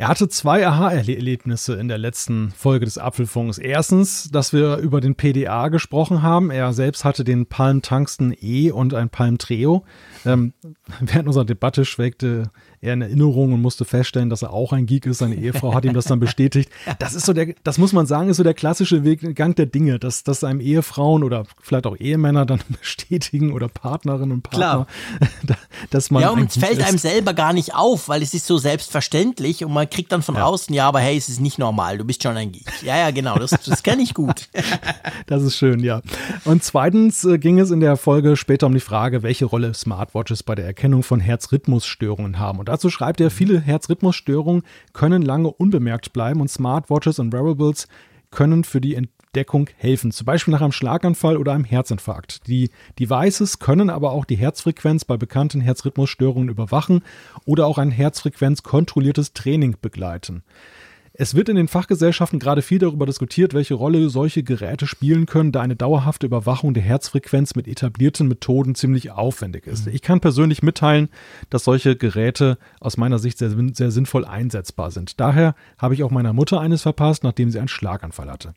Er 0.00 0.08
hatte 0.08 0.30
zwei 0.30 0.66
Aha-Erlebnisse 0.66 1.74
in 1.74 1.88
der 1.88 1.98
letzten 1.98 2.52
Folge 2.52 2.86
des 2.86 2.96
Apfelfunks. 2.96 3.58
Erstens, 3.58 4.30
dass 4.30 4.54
wir 4.54 4.78
über 4.78 5.02
den 5.02 5.14
PDA 5.14 5.68
gesprochen 5.68 6.22
haben. 6.22 6.50
Er 6.50 6.72
selbst 6.72 7.04
hatte 7.04 7.22
den 7.22 7.44
Palm 7.44 7.82
Tungsten 7.82 8.34
E 8.40 8.70
und 8.70 8.94
ein 8.94 9.10
Palm 9.10 9.36
Treo. 9.36 9.84
Ähm, 10.24 10.54
während 11.00 11.26
unserer 11.28 11.44
Debatte 11.44 11.84
schwelgte 11.84 12.44
er 12.82 12.94
in 12.94 13.02
Erinnerung 13.02 13.52
und 13.52 13.60
musste 13.60 13.84
feststellen, 13.84 14.30
dass 14.30 14.42
er 14.42 14.52
auch 14.52 14.72
ein 14.72 14.86
Geek 14.86 15.04
ist. 15.04 15.18
Seine 15.18 15.34
Ehefrau 15.34 15.74
hat 15.74 15.84
ihm 15.84 15.92
das 15.92 16.06
dann 16.06 16.18
bestätigt. 16.18 16.70
Das 16.98 17.14
ist 17.14 17.26
so 17.26 17.34
der, 17.34 17.54
das 17.62 17.76
muss 17.76 17.92
man 17.92 18.06
sagen, 18.06 18.30
ist 18.30 18.38
so 18.38 18.42
der 18.42 18.54
klassische 18.54 19.04
Weg, 19.04 19.34
Gang 19.36 19.54
der 19.54 19.66
Dinge, 19.66 19.98
dass, 19.98 20.24
dass 20.24 20.44
einem 20.44 20.60
Ehefrauen 20.60 21.22
oder 21.22 21.44
vielleicht 21.60 21.86
auch 21.86 21.96
Ehemänner 21.98 22.46
dann 22.46 22.60
bestätigen 22.80 23.52
oder 23.52 23.68
Partnerinnen 23.68 24.32
und 24.32 24.42
Partner, 24.42 24.86
dass 25.90 26.10
man 26.10 26.22
ja, 26.22 26.30
und 26.30 26.48
es 26.48 26.56
fällt 26.56 26.78
ist. 26.78 26.88
einem 26.88 26.96
selber 26.96 27.34
gar 27.34 27.52
nicht 27.52 27.74
auf, 27.74 28.08
weil 28.08 28.22
es 28.22 28.32
ist 28.32 28.46
so 28.46 28.56
selbstverständlich 28.56 29.62
und 29.64 29.72
man 29.72 29.88
kriegt 29.88 30.10
dann 30.12 30.22
von 30.22 30.36
außen, 30.36 30.74
ja, 30.74 30.88
aber 30.88 31.00
hey, 31.00 31.18
es 31.18 31.28
ist 31.28 31.40
nicht 31.40 31.58
normal, 31.58 31.98
du 31.98 32.04
bist 32.04 32.22
schon 32.22 32.36
ein 32.36 32.50
Geek. 32.50 32.82
Ja, 32.82 32.96
ja, 32.96 33.10
genau, 33.10 33.38
das, 33.38 33.50
das 33.50 33.82
kenne 33.82 34.02
ich 34.02 34.14
gut. 34.14 34.48
Das 35.26 35.42
ist 35.42 35.56
schön, 35.56 35.80
ja. 35.80 36.00
Und 36.44 36.64
zweitens 36.64 37.24
äh, 37.24 37.38
ging 37.38 37.60
es 37.60 37.70
in 37.70 37.80
der 37.80 37.96
Folge 37.96 38.36
später 38.36 38.66
um 38.66 38.74
die 38.74 38.80
Frage, 38.80 39.22
welche 39.22 39.44
Rolle 39.44 39.74
Smartwatches 39.74 40.42
bei 40.42 40.54
der 40.54 40.64
Erkennung 40.64 41.02
von 41.02 41.20
Herzrhythmusstörungen 41.20 42.38
haben. 42.38 42.58
Und 42.58 42.69
dazu 42.70 42.88
schreibt 42.88 43.20
er, 43.20 43.30
viele 43.30 43.60
Herzrhythmusstörungen 43.60 44.62
können 44.92 45.22
lange 45.22 45.48
unbemerkt 45.48 46.12
bleiben 46.12 46.40
und 46.40 46.48
Smartwatches 46.48 47.18
und 47.18 47.32
Wearables 47.32 47.88
können 48.30 48.64
für 48.64 48.80
die 48.80 48.94
Entdeckung 48.94 49.68
helfen, 49.76 50.12
zum 50.12 50.24
Beispiel 50.24 50.52
nach 50.52 50.60
einem 50.60 50.72
Schlaganfall 50.72 51.36
oder 51.36 51.52
einem 51.52 51.64
Herzinfarkt. 51.64 52.46
Die 52.46 52.70
Devices 52.98 53.58
können 53.58 53.90
aber 53.90 54.12
auch 54.12 54.24
die 54.24 54.36
Herzfrequenz 54.36 55.04
bei 55.04 55.16
bekannten 55.16 55.60
Herzrhythmusstörungen 55.60 56.48
überwachen 56.48 57.02
oder 57.44 57.66
auch 57.66 57.78
ein 57.78 57.90
herzfrequenzkontrolliertes 57.90 59.32
Training 59.32 59.76
begleiten. 59.80 60.42
Es 61.12 61.34
wird 61.34 61.48
in 61.48 61.56
den 61.56 61.66
Fachgesellschaften 61.66 62.38
gerade 62.38 62.62
viel 62.62 62.78
darüber 62.78 63.04
diskutiert, 63.04 63.52
welche 63.52 63.74
Rolle 63.74 64.08
solche 64.10 64.44
Geräte 64.44 64.86
spielen 64.86 65.26
können, 65.26 65.50
da 65.50 65.60
eine 65.60 65.74
dauerhafte 65.74 66.26
Überwachung 66.26 66.72
der 66.72 66.84
Herzfrequenz 66.84 67.56
mit 67.56 67.66
etablierten 67.66 68.28
Methoden 68.28 68.76
ziemlich 68.76 69.10
aufwendig 69.10 69.66
ist. 69.66 69.88
Ich 69.88 70.02
kann 70.02 70.20
persönlich 70.20 70.62
mitteilen, 70.62 71.08
dass 71.50 71.64
solche 71.64 71.96
Geräte 71.96 72.58
aus 72.78 72.96
meiner 72.96 73.18
Sicht 73.18 73.38
sehr, 73.38 73.50
sehr 73.72 73.90
sinnvoll 73.90 74.24
einsetzbar 74.24 74.92
sind. 74.92 75.18
Daher 75.18 75.56
habe 75.78 75.94
ich 75.94 76.04
auch 76.04 76.12
meiner 76.12 76.32
Mutter 76.32 76.60
eines 76.60 76.82
verpasst, 76.82 77.24
nachdem 77.24 77.50
sie 77.50 77.58
einen 77.58 77.68
Schlaganfall 77.68 78.30
hatte. 78.30 78.54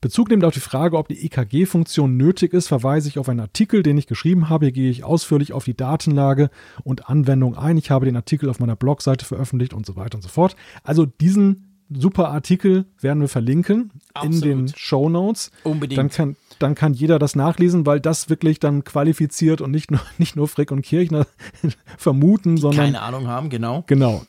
Bezug 0.00 0.28
nimmt 0.28 0.44
auf 0.44 0.54
die 0.54 0.60
Frage, 0.60 0.96
ob 0.96 1.08
die 1.08 1.24
EKG-Funktion 1.24 2.16
nötig 2.16 2.52
ist, 2.52 2.68
verweise 2.68 3.08
ich 3.08 3.18
auf 3.18 3.28
einen 3.28 3.40
Artikel, 3.40 3.82
den 3.82 3.98
ich 3.98 4.06
geschrieben 4.06 4.48
habe. 4.48 4.66
Hier 4.66 4.72
gehe 4.72 4.90
ich 4.90 5.02
ausführlich 5.02 5.52
auf 5.52 5.64
die 5.64 5.76
Datenlage 5.76 6.50
und 6.84 7.08
Anwendung 7.08 7.56
ein. 7.56 7.78
Ich 7.78 7.90
habe 7.90 8.04
den 8.04 8.14
Artikel 8.14 8.48
auf 8.48 8.60
meiner 8.60 8.76
Blogseite 8.76 9.24
veröffentlicht 9.24 9.74
und 9.74 9.86
so 9.86 9.96
weiter 9.96 10.16
und 10.16 10.22
so 10.22 10.28
fort. 10.28 10.54
Also 10.84 11.04
diesen 11.04 11.67
super 11.90 12.28
Artikel 12.30 12.86
werden 13.00 13.20
wir 13.20 13.28
verlinken 13.28 13.90
in 14.22 14.28
Absolut. 14.28 14.44
den 14.44 14.68
Show 14.76 15.08
Notes. 15.08 15.50
Unbedingt. 15.64 15.98
Dann 15.98 16.10
kann, 16.10 16.36
dann 16.58 16.74
kann 16.74 16.94
jeder 16.94 17.18
das 17.18 17.36
nachlesen, 17.36 17.86
weil 17.86 18.00
das 18.00 18.28
wirklich 18.28 18.60
dann 18.60 18.84
qualifiziert 18.84 19.60
und 19.60 19.70
nicht 19.70 19.90
nur, 19.90 20.00
nicht 20.18 20.36
nur 20.36 20.48
Frick 20.48 20.70
und 20.70 20.82
Kirchner 20.82 21.26
vermuten, 21.96 22.56
sondern 22.56 22.86
Keine 22.86 23.02
Ahnung 23.02 23.26
haben, 23.26 23.50
genau. 23.50 23.84
genau. 23.86 24.24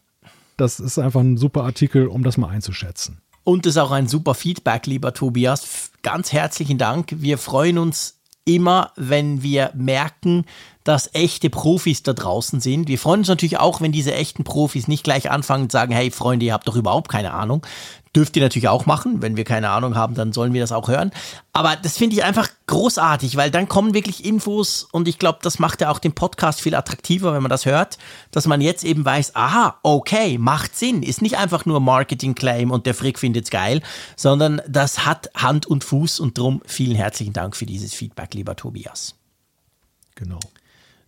Das 0.57 0.79
ist 0.79 0.99
einfach 0.99 1.21
ein 1.21 1.37
super 1.37 1.63
Artikel, 1.63 2.07
um 2.07 2.23
das 2.23 2.37
mal 2.37 2.49
einzuschätzen. 2.49 3.21
Und 3.45 3.65
ist 3.65 3.77
auch 3.77 3.91
ein 3.91 4.07
super 4.07 4.33
Feedback, 4.33 4.85
lieber 4.85 5.13
Tobias. 5.13 5.91
Ganz 6.03 6.33
herzlichen 6.33 6.77
Dank. 6.77 7.13
Wir 7.15 7.37
freuen 7.37 7.77
uns 7.77 8.19
immer, 8.45 8.91
wenn 8.95 9.41
wir 9.41 9.71
merken, 9.75 10.45
dass 10.89 11.13
echte 11.13 11.51
Profis 11.51 12.01
da 12.01 12.13
draußen 12.13 12.59
sind. 12.61 12.87
Wir 12.87 12.97
freuen 12.97 13.19
uns 13.19 13.27
natürlich 13.27 13.59
auch, 13.59 13.79
wenn 13.79 13.91
diese 13.91 14.11
echten 14.11 14.43
Profis 14.43 14.87
nicht 14.87 15.03
gleich 15.03 15.29
anfangen 15.29 15.65
und 15.65 15.71
sagen, 15.71 15.93
hey 15.93 16.09
Freunde, 16.09 16.47
ihr 16.47 16.53
habt 16.53 16.67
doch 16.67 16.75
überhaupt 16.75 17.09
keine 17.09 17.31
Ahnung. 17.31 17.63
Dürft 18.15 18.35
ihr 18.35 18.41
natürlich 18.41 18.69
auch 18.69 18.87
machen. 18.87 19.21
Wenn 19.21 19.37
wir 19.37 19.43
keine 19.43 19.69
Ahnung 19.69 19.93
haben, 19.93 20.15
dann 20.15 20.33
sollen 20.33 20.51
wir 20.51 20.61
das 20.61 20.71
auch 20.71 20.87
hören. 20.87 21.11
Aber 21.53 21.75
das 21.75 21.95
finde 21.95 22.15
ich 22.15 22.23
einfach 22.23 22.49
großartig, 22.65 23.35
weil 23.35 23.51
dann 23.51 23.69
kommen 23.69 23.93
wirklich 23.93 24.25
Infos 24.25 24.87
und 24.91 25.07
ich 25.07 25.19
glaube, 25.19 25.37
das 25.43 25.59
macht 25.59 25.79
ja 25.81 25.91
auch 25.91 25.99
den 25.99 26.13
Podcast 26.13 26.59
viel 26.59 26.73
attraktiver, 26.73 27.35
wenn 27.35 27.43
man 27.43 27.51
das 27.51 27.67
hört, 27.67 27.99
dass 28.31 28.47
man 28.47 28.59
jetzt 28.59 28.83
eben 28.83 29.05
weiß, 29.05 29.35
aha, 29.35 29.77
okay, 29.83 30.39
macht 30.39 30.75
Sinn. 30.75 31.03
Ist 31.03 31.21
nicht 31.21 31.37
einfach 31.37 31.67
nur 31.67 31.81
Marketing-Claim 31.81 32.71
und 32.71 32.87
der 32.87 32.95
Frick 32.95 33.19
findet's 33.19 33.51
geil, 33.51 33.83
sondern 34.15 34.59
das 34.67 35.05
hat 35.05 35.29
Hand 35.35 35.67
und 35.67 35.83
Fuß 35.83 36.19
und 36.19 36.35
drum 36.35 36.63
vielen 36.65 36.95
herzlichen 36.95 37.33
Dank 37.33 37.55
für 37.55 37.67
dieses 37.67 37.93
Feedback, 37.93 38.33
lieber 38.33 38.55
Tobias. 38.55 39.13
Genau. 40.15 40.39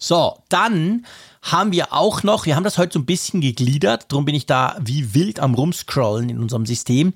So, 0.04 0.39
dann 0.49 1.06
haben 1.43 1.72
wir 1.72 1.93
auch 1.93 2.24
noch, 2.24 2.47
wir 2.47 2.56
haben 2.56 2.64
das 2.64 2.80
heute 2.80 2.93
so 2.93 2.99
ein 2.99 3.06
bisschen 3.06 3.39
gegliedert, 3.39 4.12
darum 4.12 4.26
bin 4.26 4.34
ich 4.34 4.47
da 4.47 4.76
wie 4.82 5.14
wild 5.14 5.39
am 5.39 5.54
Rumscrollen 5.54 6.28
in 6.28 6.39
unserem 6.39 6.66
System. 6.66 7.14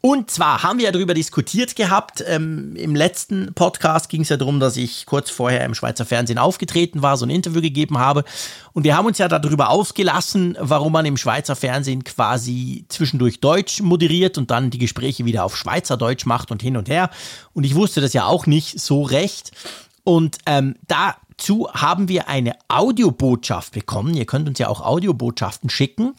Und 0.00 0.30
zwar 0.30 0.62
haben 0.62 0.78
wir 0.78 0.86
ja 0.86 0.92
darüber 0.92 1.12
diskutiert 1.12 1.76
gehabt. 1.76 2.24
Ähm, 2.26 2.74
Im 2.74 2.96
letzten 2.96 3.52
Podcast 3.52 4.08
ging 4.08 4.22
es 4.22 4.30
ja 4.30 4.38
darum, 4.38 4.60
dass 4.60 4.78
ich 4.78 5.04
kurz 5.04 5.28
vorher 5.28 5.62
im 5.66 5.74
Schweizer 5.74 6.06
Fernsehen 6.06 6.38
aufgetreten 6.38 7.02
war, 7.02 7.18
so 7.18 7.26
ein 7.26 7.30
Interview 7.30 7.60
gegeben 7.60 7.98
habe. 7.98 8.24
Und 8.72 8.84
wir 8.84 8.96
haben 8.96 9.06
uns 9.06 9.18
ja 9.18 9.28
darüber 9.28 9.68
ausgelassen, 9.68 10.56
warum 10.58 10.92
man 10.94 11.04
im 11.04 11.18
Schweizer 11.18 11.54
Fernsehen 11.54 12.02
quasi 12.02 12.86
zwischendurch 12.88 13.40
Deutsch 13.40 13.82
moderiert 13.82 14.38
und 14.38 14.50
dann 14.50 14.70
die 14.70 14.78
Gespräche 14.78 15.26
wieder 15.26 15.44
auf 15.44 15.56
Schweizerdeutsch 15.56 16.24
macht 16.24 16.50
und 16.50 16.62
hin 16.62 16.78
und 16.78 16.88
her. 16.88 17.10
Und 17.52 17.64
ich 17.64 17.74
wusste 17.74 18.00
das 18.00 18.14
ja 18.14 18.24
auch 18.24 18.46
nicht 18.46 18.80
so 18.80 19.02
recht. 19.02 19.52
Und 20.02 20.38
ähm, 20.46 20.76
da 20.88 21.14
Dazu 21.42 21.68
haben 21.72 22.08
wir 22.08 22.28
eine 22.28 22.54
Audiobotschaft 22.68 23.72
bekommen. 23.72 24.14
Ihr 24.14 24.26
könnt 24.26 24.46
uns 24.46 24.60
ja 24.60 24.68
auch 24.68 24.80
Audiobotschaften 24.80 25.70
schicken. 25.70 26.14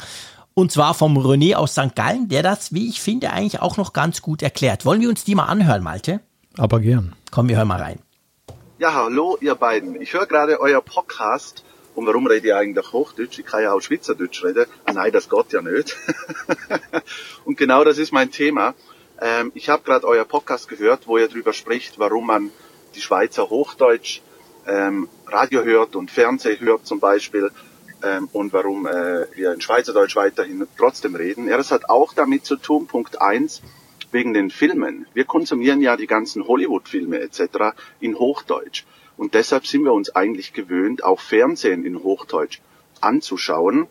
Und 0.53 0.73
zwar 0.73 0.93
vom 0.93 1.17
René 1.17 1.55
aus 1.55 1.71
St. 1.71 1.95
Gallen, 1.95 2.27
der 2.27 2.43
das, 2.43 2.73
wie 2.73 2.89
ich 2.89 2.99
finde, 2.99 3.29
eigentlich 3.29 3.61
auch 3.61 3.77
noch 3.77 3.93
ganz 3.93 4.21
gut 4.21 4.41
erklärt. 4.41 4.85
Wollen 4.85 4.99
wir 4.99 5.07
uns 5.07 5.23
die 5.23 5.33
mal 5.33 5.45
anhören, 5.45 5.81
Malte? 5.81 6.19
Aber 6.57 6.81
gern. 6.81 7.15
Komm, 7.31 7.47
wir 7.47 7.55
hören 7.55 7.69
mal 7.69 7.81
rein. 7.81 7.99
Ja, 8.79 8.93
hallo, 8.93 9.37
ihr 9.39 9.55
beiden. 9.55 10.01
Ich 10.01 10.11
höre 10.11 10.25
gerade 10.25 10.59
euer 10.59 10.81
Podcast. 10.81 11.63
Und 11.95 12.05
warum 12.05 12.27
rede 12.27 12.47
ich 12.49 12.53
eigentlich 12.53 12.91
Hochdeutsch? 12.91 13.39
Ich 13.39 13.45
kann 13.45 13.63
ja 13.63 13.71
auch 13.71 13.79
Schweizerdeutsch 13.79 14.43
reden. 14.43 14.65
Ah 14.83 14.91
nein, 14.91 15.13
das 15.13 15.29
geht 15.29 15.53
ja 15.53 15.61
nicht. 15.61 15.95
und 17.45 17.57
genau 17.57 17.85
das 17.85 17.97
ist 17.97 18.11
mein 18.11 18.29
Thema. 18.29 18.73
Ähm, 19.21 19.53
ich 19.55 19.69
habe 19.69 19.83
gerade 19.83 20.05
euer 20.05 20.25
Podcast 20.25 20.67
gehört, 20.67 21.07
wo 21.07 21.17
ihr 21.17 21.29
darüber 21.29 21.53
spricht, 21.53 21.97
warum 21.97 22.27
man 22.27 22.51
die 22.93 23.01
Schweizer 23.01 23.49
Hochdeutsch 23.49 24.21
ähm, 24.67 25.09
Radio 25.27 25.63
hört 25.63 25.95
und 25.95 26.11
Fernseh 26.11 26.59
hört 26.59 26.85
zum 26.85 26.99
Beispiel 26.99 27.51
ähm, 28.03 28.29
und 28.33 28.53
warum 28.53 28.85
äh, 28.85 29.25
wir 29.35 29.53
in 29.53 29.61
Schweizerdeutsch 29.61 30.15
weiterhin 30.15 30.67
trotzdem 30.77 31.15
reden. 31.15 31.47
Ja, 31.47 31.57
das 31.57 31.71
hat 31.71 31.89
auch 31.89 32.13
damit 32.13 32.45
zu 32.45 32.55
tun, 32.55 32.87
Punkt 32.87 33.21
eins 33.21 33.61
wegen 34.11 34.33
den 34.33 34.49
Filmen. 34.49 35.07
Wir 35.13 35.25
konsumieren 35.25 35.81
ja 35.81 35.97
die 35.97 36.07
ganzen 36.07 36.47
Hollywood-Filme 36.47 37.19
etc. 37.19 37.75
in 37.99 38.17
Hochdeutsch. 38.17 38.85
Und 39.17 39.33
deshalb 39.33 39.67
sind 39.67 39.83
wir 39.83 39.93
uns 39.93 40.15
eigentlich 40.15 40.53
gewöhnt, 40.53 41.03
auch 41.03 41.19
Fernsehen 41.19 41.85
in 41.85 42.03
Hochdeutsch 42.03 42.59
anzuschauen. 43.01 43.87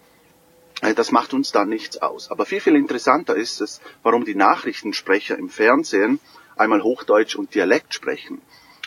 Äh, 0.81 0.95
das 0.95 1.11
macht 1.11 1.35
uns 1.35 1.53
da 1.53 1.65
nichts 1.65 1.99
aus. 1.99 2.31
Aber 2.31 2.47
viel, 2.47 2.61
viel 2.61 2.77
interessanter 2.77 3.35
ist 3.35 3.61
es, 3.61 3.81
warum 4.03 4.25
die 4.25 4.35
Nachrichtensprecher 4.35 5.39
im 5.39 5.49
Fernsehen 5.49 6.21
einmal 6.57 6.83
Hochdeutsch 6.83 7.35
und 7.37 7.55
Dialekt 7.55 7.95
sprechen. 7.95 8.41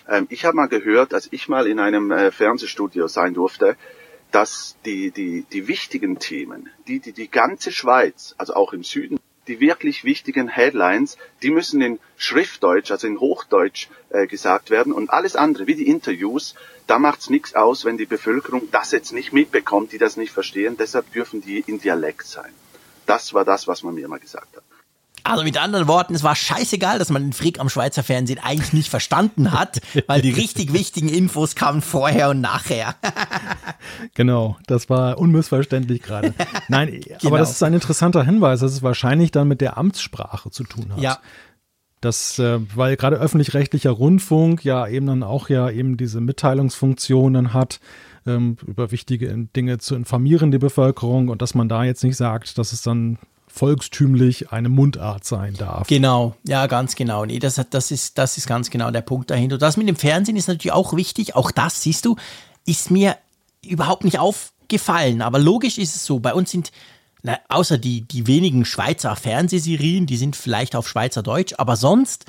Ähm, 0.07 0.27
ich 0.29 0.45
habe 0.45 0.55
mal 0.55 0.67
gehört, 0.67 1.13
als 1.13 1.27
ich 1.31 1.47
mal 1.47 1.67
in 1.67 1.79
einem 1.79 2.11
äh, 2.11 2.31
Fernsehstudio 2.31 3.07
sein 3.07 3.33
durfte, 3.33 3.77
dass 4.31 4.75
die, 4.85 5.11
die, 5.11 5.45
die 5.51 5.67
wichtigen 5.67 6.19
Themen, 6.19 6.69
die, 6.87 6.99
die 6.99 7.13
die 7.13 7.29
ganze 7.29 7.71
Schweiz, 7.71 8.35
also 8.37 8.53
auch 8.53 8.73
im 8.73 8.83
Süden, 8.83 9.19
die 9.47 9.59
wirklich 9.59 10.03
wichtigen 10.03 10.47
Headlines, 10.47 11.17
die 11.43 11.51
müssen 11.51 11.81
in 11.81 11.99
Schriftdeutsch, 12.17 12.91
also 12.91 13.07
in 13.07 13.19
Hochdeutsch 13.19 13.87
äh, 14.09 14.27
gesagt 14.27 14.71
werden 14.71 14.91
und 14.91 15.11
alles 15.11 15.35
andere, 15.35 15.67
wie 15.67 15.75
die 15.75 15.87
Interviews, 15.87 16.55
da 16.87 16.99
macht's 16.99 17.29
nichts 17.29 17.55
aus, 17.55 17.85
wenn 17.85 17.97
die 17.97 18.05
Bevölkerung 18.05 18.69
das 18.71 18.91
jetzt 18.91 19.13
nicht 19.13 19.33
mitbekommt, 19.33 19.91
die 19.91 19.97
das 19.97 20.17
nicht 20.17 20.31
verstehen, 20.31 20.77
deshalb 20.77 21.11
dürfen 21.13 21.41
die 21.41 21.63
in 21.65 21.79
Dialekt 21.79 22.25
sein. 22.25 22.51
Das 23.05 23.33
war 23.33 23.45
das, 23.45 23.67
was 23.67 23.83
man 23.83 23.95
mir 23.95 24.07
mal 24.07 24.19
gesagt 24.19 24.55
hat. 24.55 24.63
Also 25.25 25.43
mit 25.43 25.57
anderen 25.57 25.87
Worten, 25.87 26.13
es 26.13 26.23
war 26.23 26.35
scheißegal, 26.35 26.99
dass 26.99 27.09
man 27.09 27.23
den 27.23 27.33
Frick 27.33 27.59
am 27.59 27.67
Schweizer 27.67 28.03
Fernsehen 28.03 28.39
eigentlich 28.41 28.73
nicht 28.73 28.89
verstanden 28.89 29.51
hat, 29.51 29.81
weil 30.05 30.21
die 30.21 30.31
richtig 30.35 30.71
wichtigen 30.71 31.09
Infos 31.09 31.55
kamen 31.55 31.81
vorher 31.81 32.29
und 32.29 32.41
nachher. 32.41 32.95
genau, 34.13 34.57
das 34.67 34.87
war 34.87 35.17
unmissverständlich 35.17 36.03
gerade. 36.03 36.35
Nein, 36.67 37.01
genau. 37.01 37.17
aber 37.25 37.39
das 37.39 37.51
ist 37.51 37.63
ein 37.63 37.73
interessanter 37.73 38.23
Hinweis, 38.23 38.59
dass 38.59 38.71
es 38.71 38.83
wahrscheinlich 38.83 39.31
dann 39.31 39.47
mit 39.47 39.61
der 39.61 39.77
Amtssprache 39.77 40.51
zu 40.51 40.63
tun 40.63 40.91
hat. 40.91 41.01
Ja. 41.01 41.17
Das, 42.01 42.37
äh, 42.37 42.59
weil 42.75 42.95
gerade 42.95 43.15
öffentlich-rechtlicher 43.15 43.89
Rundfunk 43.89 44.63
ja 44.63 44.87
eben 44.87 45.07
dann 45.07 45.23
auch 45.23 45.49
ja 45.49 45.71
eben 45.71 45.97
diese 45.97 46.21
Mitteilungsfunktionen 46.21 47.51
hat, 47.51 47.79
ähm, 48.27 48.57
über 48.67 48.91
wichtige 48.91 49.35
Dinge 49.55 49.79
zu 49.79 49.95
informieren, 49.95 50.51
die 50.51 50.59
Bevölkerung, 50.59 51.29
und 51.29 51.41
dass 51.41 51.55
man 51.55 51.67
da 51.67 51.83
jetzt 51.83 52.03
nicht 52.03 52.17
sagt, 52.17 52.59
dass 52.59 52.73
es 52.73 52.83
dann 52.83 53.17
volkstümlich 53.55 54.51
eine 54.51 54.67
Mundart 54.67 55.23
sein 55.23 55.53
darf. 55.53 55.87
Genau, 55.87 56.35
ja, 56.45 56.67
ganz 56.67 56.95
genau. 56.95 57.23
Nee, 57.23 57.39
das, 57.39 57.61
das, 57.69 57.89
ist, 57.89 58.17
das 58.17 58.37
ist 58.37 58.47
ganz 58.47 58.69
genau 58.69 58.91
der 58.91 59.01
Punkt 59.01 59.31
dahinter. 59.31 59.55
Und 59.55 59.61
das 59.61 59.77
mit 59.77 59.87
dem 59.87 59.95
Fernsehen 59.95 60.35
ist 60.35 60.47
natürlich 60.47 60.73
auch 60.73 60.93
wichtig. 60.93 61.35
Auch 61.35 61.51
das, 61.51 61.81
siehst 61.81 62.05
du, 62.05 62.17
ist 62.65 62.91
mir 62.91 63.15
überhaupt 63.65 64.03
nicht 64.03 64.19
aufgefallen. 64.19 65.21
Aber 65.21 65.39
logisch 65.39 65.77
ist 65.77 65.95
es 65.95 66.05
so. 66.05 66.19
Bei 66.19 66.33
uns 66.33 66.51
sind, 66.51 66.73
na, 67.23 67.39
außer 67.47 67.77
die, 67.77 68.01
die 68.01 68.27
wenigen 68.27 68.65
Schweizer 68.65 69.15
Fernsehserien, 69.15 70.05
die 70.05 70.17
sind 70.17 70.35
vielleicht 70.35 70.75
auf 70.75 70.89
Schweizerdeutsch, 70.89 71.53
aber 71.57 71.77
sonst 71.77 72.25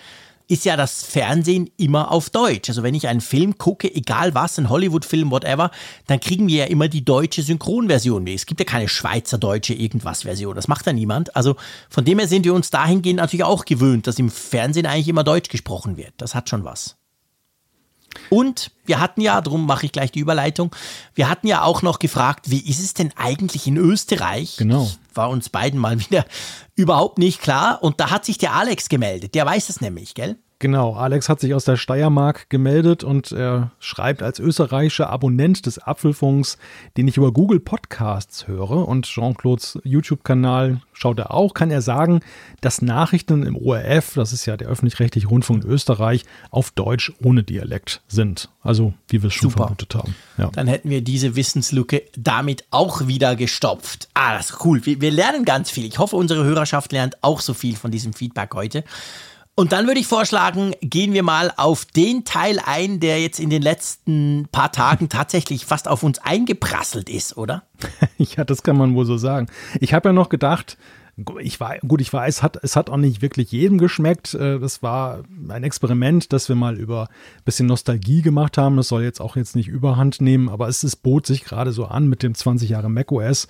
ist 0.48 0.64
ja 0.64 0.76
das 0.76 1.02
Fernsehen 1.02 1.70
immer 1.76 2.10
auf 2.12 2.30
Deutsch. 2.30 2.68
Also 2.68 2.82
wenn 2.82 2.94
ich 2.94 3.08
einen 3.08 3.20
Film 3.20 3.58
gucke, 3.58 3.92
egal 3.92 4.34
was, 4.34 4.58
ein 4.58 4.68
Hollywood-Film, 4.68 5.30
whatever, 5.30 5.70
dann 6.06 6.20
kriegen 6.20 6.48
wir 6.48 6.58
ja 6.58 6.64
immer 6.66 6.88
die 6.88 7.04
deutsche 7.04 7.42
Synchronversion. 7.42 8.26
Es 8.26 8.46
gibt 8.46 8.60
ja 8.60 8.66
keine 8.66 8.88
schweizerdeutsche 8.88 9.74
irgendwas-Version. 9.74 10.54
Das 10.54 10.68
macht 10.68 10.86
ja 10.86 10.92
niemand. 10.92 11.34
Also 11.34 11.56
von 11.90 12.04
dem 12.04 12.18
her 12.18 12.28
sind 12.28 12.44
wir 12.44 12.54
uns 12.54 12.70
dahingehend 12.70 13.18
natürlich 13.18 13.44
auch 13.44 13.64
gewöhnt, 13.64 14.06
dass 14.06 14.18
im 14.18 14.30
Fernsehen 14.30 14.86
eigentlich 14.86 15.08
immer 15.08 15.24
Deutsch 15.24 15.48
gesprochen 15.48 15.96
wird. 15.96 16.14
Das 16.18 16.34
hat 16.34 16.48
schon 16.48 16.64
was. 16.64 16.96
Und 18.30 18.70
wir 18.84 19.00
hatten 19.00 19.20
ja, 19.20 19.40
darum 19.40 19.66
mache 19.66 19.86
ich 19.86 19.92
gleich 19.92 20.12
die 20.12 20.20
Überleitung, 20.20 20.74
wir 21.14 21.28
hatten 21.28 21.46
ja 21.46 21.62
auch 21.62 21.82
noch 21.82 21.98
gefragt, 21.98 22.50
wie 22.50 22.60
ist 22.60 22.80
es 22.80 22.94
denn 22.94 23.12
eigentlich 23.16 23.66
in 23.66 23.76
Österreich? 23.76 24.56
Genau. 24.56 24.90
War 25.14 25.30
uns 25.30 25.48
beiden 25.48 25.80
mal 25.80 25.98
wieder 25.98 26.24
überhaupt 26.74 27.18
nicht 27.18 27.40
klar. 27.40 27.82
Und 27.82 28.00
da 28.00 28.10
hat 28.10 28.24
sich 28.24 28.38
der 28.38 28.54
Alex 28.54 28.88
gemeldet. 28.88 29.34
Der 29.34 29.46
weiß 29.46 29.68
es 29.68 29.80
nämlich, 29.80 30.14
gell? 30.14 30.36
Genau, 30.58 30.94
Alex 30.94 31.28
hat 31.28 31.38
sich 31.38 31.52
aus 31.52 31.64
der 31.66 31.76
Steiermark 31.76 32.48
gemeldet 32.48 33.04
und 33.04 33.30
er 33.30 33.72
schreibt 33.78 34.22
als 34.22 34.38
österreichischer 34.38 35.10
Abonnent 35.10 35.66
des 35.66 35.78
Apfelfunks, 35.78 36.56
den 36.96 37.06
ich 37.08 37.18
über 37.18 37.30
Google 37.30 37.60
Podcasts 37.60 38.46
höre 38.48 38.88
und 38.88 39.04
Jean-Claudes 39.04 39.78
YouTube-Kanal 39.84 40.80
schaut 40.94 41.18
er 41.18 41.34
auch, 41.34 41.52
kann 41.52 41.70
er 41.70 41.82
sagen, 41.82 42.20
dass 42.62 42.80
Nachrichten 42.80 43.42
im 43.42 43.54
ORF, 43.54 44.14
das 44.14 44.32
ist 44.32 44.46
ja 44.46 44.56
der 44.56 44.68
öffentlich-rechtliche 44.68 45.28
Rundfunk 45.28 45.64
in 45.64 45.70
Österreich, 45.70 46.24
auf 46.50 46.70
Deutsch 46.70 47.12
ohne 47.22 47.42
Dialekt 47.42 48.00
sind. 48.08 48.48
Also, 48.62 48.94
wie 49.08 49.22
wir 49.22 49.28
es 49.28 49.34
schon 49.34 49.50
Super. 49.50 49.64
vermutet 49.64 49.94
haben. 49.94 50.14
Ja. 50.38 50.48
Dann 50.52 50.68
hätten 50.68 50.88
wir 50.88 51.02
diese 51.02 51.36
Wissenslücke 51.36 52.02
damit 52.16 52.64
auch 52.70 53.06
wieder 53.06 53.36
gestopft. 53.36 54.08
Ah, 54.14 54.34
das 54.34 54.50
ist 54.50 54.64
cool. 54.64 54.84
Wir, 54.86 55.02
wir 55.02 55.10
lernen 55.10 55.44
ganz 55.44 55.70
viel. 55.70 55.84
Ich 55.84 55.98
hoffe, 55.98 56.16
unsere 56.16 56.44
Hörerschaft 56.44 56.92
lernt 56.92 57.22
auch 57.22 57.40
so 57.40 57.52
viel 57.52 57.76
von 57.76 57.90
diesem 57.90 58.14
Feedback 58.14 58.54
heute. 58.54 58.84
Und 59.58 59.72
dann 59.72 59.86
würde 59.86 59.98
ich 59.98 60.06
vorschlagen, 60.06 60.74
gehen 60.82 61.14
wir 61.14 61.22
mal 61.22 61.50
auf 61.56 61.86
den 61.86 62.24
Teil 62.24 62.60
ein, 62.62 63.00
der 63.00 63.22
jetzt 63.22 63.40
in 63.40 63.48
den 63.48 63.62
letzten 63.62 64.48
paar 64.52 64.70
Tagen 64.70 65.08
tatsächlich 65.08 65.64
fast 65.64 65.88
auf 65.88 66.02
uns 66.02 66.18
eingeprasselt 66.18 67.08
ist, 67.08 67.38
oder? 67.38 67.62
ja, 68.18 68.44
das 68.44 68.62
kann 68.62 68.76
man 68.76 68.94
wohl 68.94 69.06
so 69.06 69.16
sagen. 69.16 69.46
Ich 69.80 69.94
habe 69.94 70.10
ja 70.10 70.12
noch 70.12 70.28
gedacht, 70.28 70.76
ich 71.40 71.58
war, 71.58 71.78
gut, 71.78 72.02
ich 72.02 72.12
weiß, 72.12 72.36
es 72.36 72.42
hat, 72.42 72.58
es 72.62 72.76
hat 72.76 72.90
auch 72.90 72.98
nicht 72.98 73.22
wirklich 73.22 73.50
jedem 73.50 73.78
geschmeckt. 73.78 74.34
Äh, 74.34 74.58
das 74.58 74.82
war 74.82 75.22
ein 75.48 75.64
Experiment, 75.64 76.34
das 76.34 76.50
wir 76.50 76.56
mal 76.56 76.78
über 76.78 77.04
ein 77.38 77.44
bisschen 77.46 77.66
Nostalgie 77.66 78.20
gemacht 78.20 78.58
haben. 78.58 78.76
Das 78.76 78.88
soll 78.88 79.04
jetzt 79.04 79.22
auch 79.22 79.36
jetzt 79.36 79.56
nicht 79.56 79.68
überhand 79.68 80.20
nehmen, 80.20 80.50
aber 80.50 80.68
es, 80.68 80.82
es 80.82 80.96
bot 80.96 81.26
sich 81.26 81.44
gerade 81.44 81.72
so 81.72 81.86
an 81.86 82.08
mit 82.08 82.22
dem 82.22 82.34
20 82.34 82.68
Jahre 82.68 82.90
macOS. 82.90 83.48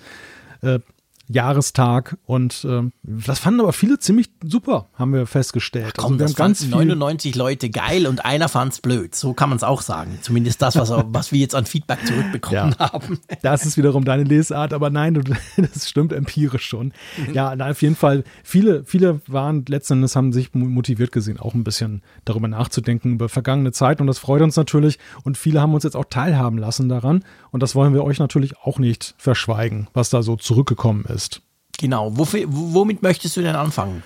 Jahrestag 1.29 2.17
und 2.25 2.65
ähm, 2.69 2.91
das 3.03 3.39
fanden 3.39 3.59
aber 3.61 3.73
viele 3.73 3.99
ziemlich 3.99 4.29
super, 4.43 4.87
haben 4.95 5.13
wir 5.13 5.25
festgestellt. 5.27 5.93
Ach 5.97 6.03
komm, 6.03 6.13
also 6.13 6.19
wir 6.19 6.25
das 6.25 6.31
haben 6.33 6.37
ganz 6.37 6.59
fanden 6.61 6.77
viel, 6.79 6.85
99 6.95 7.35
Leute 7.35 7.69
geil 7.69 8.07
und 8.07 8.25
einer 8.25 8.49
fand's 8.49 8.81
blöd. 8.81 9.13
So 9.15 9.33
kann 9.33 9.49
man 9.49 9.57
es 9.57 9.63
auch 9.63 9.81
sagen. 9.81 10.17
Zumindest 10.21 10.61
das, 10.61 10.75
was, 10.75 10.89
was 11.07 11.31
wir 11.31 11.39
jetzt 11.39 11.55
an 11.55 11.65
Feedback 11.65 11.99
zurückbekommen 12.05 12.75
Ja. 12.79 12.91
haben. 12.91 13.19
Das 13.41 13.65
ist 13.65 13.77
wiederum 13.77 14.03
deine 14.05 14.23
Lesart, 14.23 14.73
aber 14.73 14.89
nein, 14.89 15.21
das 15.57 15.89
stimmt 15.89 16.13
empirisch 16.13 16.65
schon. 16.65 16.93
Ja, 17.33 17.53
auf 17.53 17.81
jeden 17.81 17.95
Fall, 17.95 18.23
viele, 18.43 18.83
viele 18.85 19.21
waren 19.27 19.65
letzten 19.67 19.93
Endes, 19.93 20.15
haben 20.15 20.33
sich 20.33 20.53
mo- 20.53 20.65
motiviert 20.65 21.11
gesehen, 21.11 21.39
auch 21.39 21.53
ein 21.53 21.63
bisschen 21.63 22.01
darüber 22.25 22.47
nachzudenken, 22.47 23.13
über 23.13 23.29
vergangene 23.29 23.71
Zeit 23.71 24.01
und 24.01 24.07
das 24.07 24.17
freut 24.19 24.41
uns 24.41 24.55
natürlich 24.55 24.97
und 25.23 25.37
viele 25.37 25.61
haben 25.61 25.73
uns 25.73 25.83
jetzt 25.83 25.95
auch 25.95 26.05
teilhaben 26.09 26.57
lassen 26.57 26.89
daran 26.89 27.23
und 27.57 27.63
das 27.63 27.73
wollen 27.73 27.95
wir 27.95 28.03
euch 28.03 28.19
natürlich 28.19 28.55
auch 28.59 28.77
nicht 28.77 29.15
verschweigen, 29.17 29.87
was 29.95 30.11
da 30.11 30.21
so 30.21 30.35
zurückgekommen 30.35 31.05
ist. 31.05 31.41
Genau. 31.79 32.15
Wofür, 32.15 32.43
womit 32.45 33.01
möchtest 33.01 33.35
du 33.35 33.41
denn 33.41 33.55
anfangen? 33.55 34.03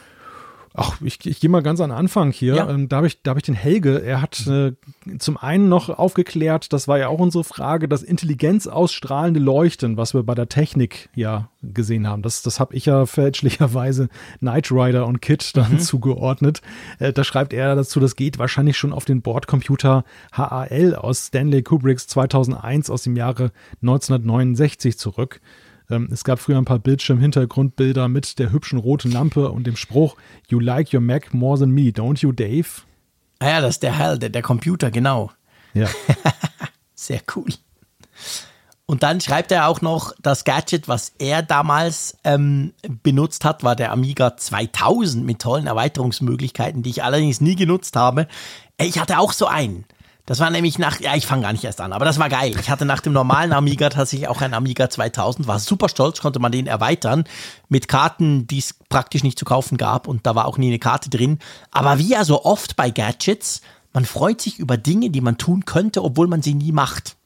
Ach, 0.73 1.01
ich, 1.01 1.25
ich 1.25 1.41
gehe 1.41 1.49
mal 1.49 1.61
ganz 1.61 1.81
an 1.81 1.89
den 1.89 1.97
Anfang 1.97 2.31
hier. 2.31 2.55
Ja. 2.55 2.69
Ähm, 2.69 2.87
da 2.87 2.97
habe 2.97 3.07
ich, 3.07 3.21
da 3.21 3.31
hab 3.31 3.37
ich 3.37 3.43
den 3.43 3.55
Helge. 3.55 4.01
Er 4.01 4.21
hat 4.21 4.47
äh, 4.47 4.73
zum 5.19 5.35
einen 5.35 5.67
noch 5.67 5.89
aufgeklärt, 5.89 6.71
das 6.71 6.87
war 6.87 6.97
ja 6.97 7.09
auch 7.09 7.19
unsere 7.19 7.43
Frage, 7.43 7.89
das 7.89 8.03
Intelligenz 8.03 8.67
ausstrahlende 8.67 9.41
Leuchten, 9.41 9.97
was 9.97 10.13
wir 10.13 10.23
bei 10.23 10.33
der 10.33 10.47
Technik 10.47 11.09
ja 11.13 11.49
gesehen 11.61 12.07
haben. 12.07 12.21
Das, 12.21 12.41
das 12.41 12.59
habe 12.61 12.73
ich 12.73 12.85
ja 12.85 13.05
fälschlicherweise 13.05 14.07
Knight 14.39 14.71
Rider 14.71 15.07
und 15.07 15.21
Kit 15.21 15.57
dann 15.57 15.79
zugeordnet. 15.79 16.61
Äh, 16.99 17.11
da 17.11 17.25
schreibt 17.25 17.51
er 17.51 17.75
dazu, 17.75 17.99
das 17.99 18.15
geht 18.15 18.39
wahrscheinlich 18.39 18.77
schon 18.77 18.93
auf 18.93 19.03
den 19.03 19.21
Bordcomputer 19.21 20.05
HAL 20.31 20.95
aus 20.95 21.27
Stanley 21.27 21.63
Kubricks 21.63 22.07
2001 22.07 22.89
aus 22.89 23.03
dem 23.03 23.17
Jahre 23.17 23.51
1969 23.81 24.97
zurück. 24.97 25.41
Ähm, 25.91 26.09
Es 26.11 26.23
gab 26.23 26.39
früher 26.39 26.57
ein 26.57 26.65
paar 26.65 26.79
Bildschirm-Hintergrundbilder 26.79 28.07
mit 28.07 28.39
der 28.39 28.51
hübschen 28.51 28.79
roten 28.79 29.11
Lampe 29.11 29.51
und 29.51 29.67
dem 29.67 29.75
Spruch 29.75 30.15
You 30.47 30.59
like 30.59 30.93
your 30.93 31.01
Mac 31.01 31.33
more 31.33 31.59
than 31.59 31.71
me, 31.71 31.89
don't 31.89 32.21
you, 32.21 32.31
Dave? 32.31 32.67
Ah 33.39 33.49
ja, 33.49 33.61
das 33.61 33.75
ist 33.75 33.83
der 33.83 33.97
Hell, 33.97 34.17
der, 34.19 34.29
der 34.29 34.41
Computer, 34.41 34.91
genau. 34.91 35.31
Ja, 35.73 35.87
Sehr 36.95 37.21
cool. 37.35 37.49
Und 38.85 39.03
dann 39.03 39.21
schreibt 39.21 39.51
er 39.51 39.67
auch 39.67 39.81
noch, 39.81 40.13
das 40.21 40.43
Gadget, 40.43 40.87
was 40.87 41.13
er 41.17 41.41
damals 41.41 42.17
ähm, 42.25 42.73
benutzt 43.03 43.45
hat, 43.45 43.63
war 43.63 43.75
der 43.75 43.91
Amiga 43.91 44.35
2000 44.35 45.25
mit 45.25 45.39
tollen 45.39 45.65
Erweiterungsmöglichkeiten, 45.65 46.83
die 46.83 46.89
ich 46.89 47.03
allerdings 47.03 47.39
nie 47.41 47.55
genutzt 47.55 47.95
habe. 47.95 48.27
Ich 48.77 48.99
hatte 48.99 49.17
auch 49.17 49.31
so 49.31 49.47
einen. 49.47 49.85
Das 50.31 50.39
war 50.39 50.49
nämlich 50.49 50.79
nach, 50.79 51.01
ja, 51.01 51.13
ich 51.17 51.27
fange 51.27 51.41
gar 51.41 51.51
nicht 51.51 51.65
erst 51.65 51.81
an, 51.81 51.91
aber 51.91 52.05
das 52.05 52.17
war 52.17 52.29
geil. 52.29 52.55
Ich 52.57 52.69
hatte 52.69 52.85
nach 52.85 53.01
dem 53.01 53.11
normalen 53.11 53.51
Amiga 53.51 53.89
tatsächlich 53.89 54.29
auch 54.29 54.39
einen 54.39 54.53
Amiga 54.53 54.89
2000, 54.89 55.45
war 55.45 55.59
super 55.59 55.89
stolz, 55.89 56.21
konnte 56.21 56.39
man 56.39 56.53
den 56.53 56.67
erweitern 56.67 57.25
mit 57.67 57.89
Karten, 57.89 58.47
die 58.47 58.59
es 58.59 58.75
praktisch 58.87 59.23
nicht 59.23 59.37
zu 59.37 59.43
kaufen 59.43 59.77
gab 59.77 60.07
und 60.07 60.25
da 60.25 60.33
war 60.33 60.45
auch 60.45 60.57
nie 60.57 60.67
eine 60.67 60.79
Karte 60.79 61.09
drin. 61.09 61.39
Aber 61.69 61.99
wie 61.99 62.11
ja 62.11 62.23
so 62.23 62.45
oft 62.45 62.77
bei 62.77 62.91
Gadgets, 62.91 63.59
man 63.91 64.05
freut 64.05 64.39
sich 64.39 64.57
über 64.57 64.77
Dinge, 64.77 65.09
die 65.09 65.19
man 65.19 65.37
tun 65.37 65.65
könnte, 65.65 66.01
obwohl 66.01 66.27
man 66.27 66.41
sie 66.41 66.53
nie 66.53 66.71
macht. 66.71 67.17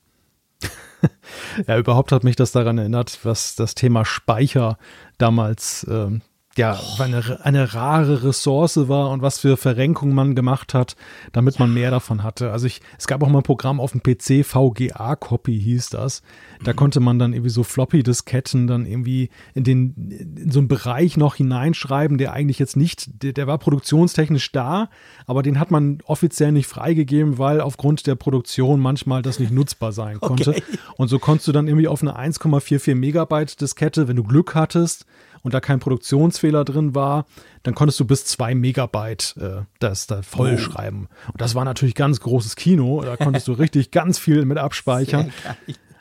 ja, 1.68 1.78
überhaupt 1.78 2.12
hat 2.12 2.24
mich 2.24 2.38
das 2.38 2.54
daran 2.54 2.80
erinnert, 2.80 3.20
was 3.22 3.54
das 3.54 3.76
Thema 3.76 4.04
Speicher 4.04 4.80
damals 5.20 5.86
ähm, 5.88 6.24
ja 6.58 6.80
eine, 7.00 7.40
eine 7.44 7.74
rare 7.74 8.24
Ressource 8.24 8.88
war 8.88 9.10
und 9.10 9.22
was 9.22 9.40
für 9.40 9.58
Verrenkungen 9.58 10.16
man 10.16 10.36
gemacht 10.36 10.74
hat, 10.74 10.96
damit 11.32 11.60
man 11.60 11.74
mehr 11.74 11.92
davon 11.92 12.24
hatte. 12.24 12.52
Also 12.52 12.68
ich, 12.68 12.82
es 12.98 13.08
gab 13.08 13.24
auch 13.24 13.30
mal 13.30 13.40
ein 13.40 13.44
Programm 13.44 13.80
auf 13.80 13.92
dem 13.92 14.02
PC, 14.02 14.46
VGA 14.46 15.16
Copy 15.16 15.60
hieß 15.60 15.90
das. 15.90 16.22
Da 16.64 16.74
konnte 16.74 17.00
man 17.00 17.20
dann 17.20 17.34
irgendwie 17.34 17.50
so 17.50 17.64
Floppy-Disketten 17.64 18.68
dann 18.68 18.86
irgendwie 18.86 19.30
in 19.54 19.64
den 19.64 19.94
in 20.38 20.52
so 20.52 20.60
einen 20.60 20.68
Bereich 20.68 21.18
noch 21.18 21.36
hineinschreiben, 21.36 22.18
der 22.18 22.34
eigentlich 22.34 22.60
jetzt 22.60 22.78
nicht, 22.78 23.24
der, 23.24 23.34
der 23.34 23.48
war 23.48 23.58
produktionstechnisch 23.58 24.52
da, 24.52 24.90
aber 25.26 25.44
den 25.44 25.60
hat 25.60 25.72
man 25.72 26.00
offiziell 26.06 26.52
nicht 26.52 26.68
freigegeben, 26.68 27.38
weil 27.38 27.62
aufgrund 27.62 28.08
der 28.08 28.16
Produktion 28.16 28.80
manchmal 28.80 29.22
das 29.22 29.40
nicht 29.40 29.52
nutzbar 29.52 29.92
sein 29.92 30.20
konnte. 30.22 30.52
Okay. 30.52 30.64
Und 30.98 31.10
so 31.10 31.20
konntest 31.20 31.48
du 31.48 31.52
dann 31.52 31.68
irgendwie 31.68 31.88
auf 31.88 32.02
eine 32.02 32.18
1,44 32.18 32.96
Megabyte 32.96 33.60
Diskette, 33.60 34.08
wenn 34.08 34.16
du 34.16 34.24
Glück 34.24 34.56
hattest 34.56 35.06
und 35.46 35.54
da 35.54 35.60
kein 35.60 35.80
Produktionsfehler 35.80 36.66
drin 36.66 36.96
war, 36.96 37.28
dann 37.62 37.76
konntest 37.76 38.00
du 38.00 38.06
bis 38.06 38.26
zwei 38.26 38.56
Megabyte 38.56 39.36
äh, 39.40 39.62
das 39.78 40.08
da 40.08 40.24
voll 40.24 40.58
schreiben. 40.58 41.08
Und 41.32 41.40
das 41.40 41.54
war 41.54 41.64
natürlich 41.66 41.94
ganz 41.94 42.20
großes 42.20 42.56
Kino. 42.56 43.04
Da 43.04 43.16
konntest 43.16 43.48
du 43.48 43.54
richtig 43.54 43.92
ganz 43.92 44.18
viel 44.18 44.44
mit 44.46 44.58
abspeichern. 44.58 45.32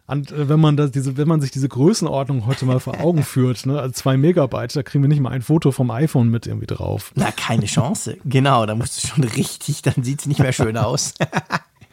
Und 0.06 0.32
äh, 0.32 0.48
wenn 0.48 0.60
man 0.60 0.78
das, 0.78 0.92
diese, 0.92 1.18
wenn 1.18 1.28
man 1.28 1.42
sich 1.42 1.50
diese 1.50 1.68
Größenordnung 1.68 2.46
heute 2.46 2.64
mal 2.64 2.80
vor 2.80 3.00
Augen 3.00 3.22
führt, 3.22 3.66
ne, 3.66 3.78
also 3.78 3.92
zwei 3.92 4.16
Megabyte, 4.16 4.76
da 4.76 4.82
kriegen 4.82 5.04
wir 5.04 5.08
nicht 5.08 5.20
mal 5.20 5.30
ein 5.30 5.42
Foto 5.42 5.72
vom 5.72 5.90
iPhone 5.90 6.30
mit 6.30 6.46
irgendwie 6.46 6.66
drauf. 6.66 7.12
Na, 7.14 7.30
keine 7.30 7.66
Chance. 7.66 8.16
Genau, 8.24 8.64
da 8.64 8.74
musst 8.74 9.02
du 9.02 9.08
schon 9.08 9.24
richtig, 9.24 9.82
dann 9.82 10.02
sieht 10.02 10.20
es 10.20 10.26
nicht 10.26 10.40
mehr 10.40 10.52
schön 10.54 10.76
aus. 10.78 11.12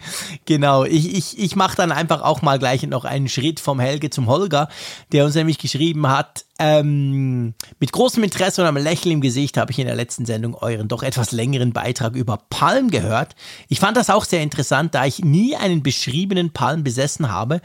genau, 0.45 0.83
ich, 0.83 1.15
ich, 1.15 1.39
ich 1.39 1.55
mache 1.55 1.77
dann 1.77 1.91
einfach 1.91 2.21
auch 2.21 2.41
mal 2.41 2.59
gleich 2.59 2.83
noch 2.83 3.05
einen 3.05 3.29
Schritt 3.29 3.59
vom 3.59 3.79
Helge 3.79 4.09
zum 4.09 4.27
Holger, 4.27 4.69
der 5.11 5.25
uns 5.25 5.35
nämlich 5.35 5.57
geschrieben 5.57 6.07
hat, 6.07 6.45
ähm, 6.63 7.55
mit 7.79 7.91
großem 7.91 8.23
Interesse 8.23 8.61
und 8.61 8.67
einem 8.67 8.83
Lächeln 8.83 9.13
im 9.13 9.21
Gesicht 9.21 9.57
habe 9.57 9.71
ich 9.71 9.79
in 9.79 9.87
der 9.87 9.95
letzten 9.95 10.27
Sendung 10.27 10.53
euren 10.53 10.87
doch 10.87 11.01
etwas 11.01 11.31
längeren 11.31 11.73
Beitrag 11.73 12.13
über 12.13 12.37
Palm 12.51 12.91
gehört. 12.91 13.35
Ich 13.67 13.79
fand 13.79 13.97
das 13.97 14.11
auch 14.11 14.25
sehr 14.25 14.43
interessant, 14.43 14.93
da 14.93 15.05
ich 15.05 15.25
nie 15.25 15.55
einen 15.55 15.81
beschriebenen 15.81 16.51
Palm 16.51 16.83
besessen 16.83 17.31
habe, 17.31 17.61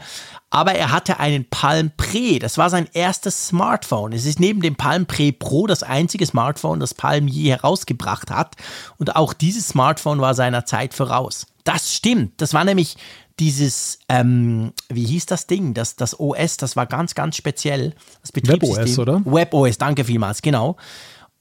aber 0.49 0.71
er 0.71 0.91
hatte 0.91 1.19
einen 1.19 1.45
Palm 1.47 1.91
Pre. 1.95 2.39
Das 2.39 2.57
war 2.57 2.71
sein 2.71 2.87
erstes 2.91 3.49
Smartphone. 3.49 4.13
Es 4.13 4.25
ist 4.25 4.39
neben 4.39 4.61
dem 4.61 4.75
Palm 4.75 5.05
Pre 5.05 5.31
Pro 5.31 5.67
das 5.67 5.83
einzige 5.83 6.25
Smartphone, 6.25 6.79
das 6.79 6.95
Palm 6.95 7.27
je 7.27 7.51
herausgebracht 7.51 8.31
hat. 8.31 8.55
Und 8.97 9.15
auch 9.15 9.33
dieses 9.33 9.67
Smartphone 9.67 10.21
war 10.21 10.33
seiner 10.33 10.65
Zeit 10.65 10.95
voraus. 10.95 11.45
Das 11.67 11.93
stimmt. 11.93 12.41
Das 12.41 12.53
war 12.53 12.63
nämlich 12.63 12.95
dieses, 13.39 13.99
ähm, 14.07 14.71
wie 14.87 15.05
hieß 15.05 15.25
das 15.25 15.47
Ding? 15.47 15.73
Das, 15.73 15.97
das 15.97 16.17
OS, 16.17 16.55
das 16.55 16.77
war 16.77 16.85
ganz, 16.85 17.13
ganz 17.13 17.35
speziell. 17.35 17.93
Das 18.21 18.31
Betriebssystem. 18.31 18.99
oder? 18.99 19.21
WebOS, 19.25 19.77
danke 19.77 20.05
vielmals, 20.05 20.41
genau. 20.41 20.77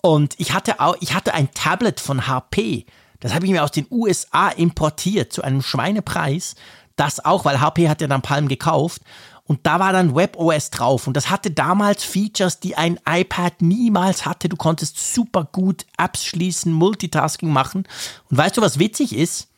Und 0.03 0.35
ich 0.39 0.53
hatte 0.53 0.81
auch, 0.81 0.97
ich 1.01 1.15
hatte 1.15 1.33
ein 1.33 1.53
Tablet 1.53 2.01
von 2.01 2.27
HP. 2.27 2.87
Das 3.21 3.35
habe 3.35 3.47
ich 3.47 3.53
mir 3.53 3.63
aus 3.63 3.71
den 3.71 3.87
USA 3.89 4.49
importiert 4.49 5.33
zu 5.33 5.43
einem 5.43 5.63
Schweinepreis. 5.63 6.57
Das 6.97 7.25
auch, 7.25 7.45
weil 7.45 7.61
HP 7.61 7.89
hat 7.89 8.01
ja 8.01 8.09
dann 8.09 8.23
Palm 8.23 8.49
gekauft. 8.49 9.03
Und 9.45 9.61
da 9.65 9.79
war 9.79 9.93
dann 9.93 10.17
WebOS 10.17 10.71
drauf. 10.71 11.07
Und 11.07 11.17
das 11.17 11.31
hatte 11.31 11.53
damals 11.53 12.03
Features, 12.03 12.59
die 12.59 12.77
ein 12.77 12.99
iPad 13.09 13.63
niemals 13.63 14.27
hatte. 14.27 14.49
Du 14.49 14.57
konntest 14.57 15.15
super 15.15 15.45
gut 15.45 15.87
Apps 15.99 16.25
schließen, 16.25 16.73
Multitasking 16.73 17.51
machen. 17.51 17.87
Und 18.29 18.37
weißt 18.37 18.57
du, 18.57 18.61
was 18.61 18.81
witzig 18.81 19.15
ist? 19.15 19.49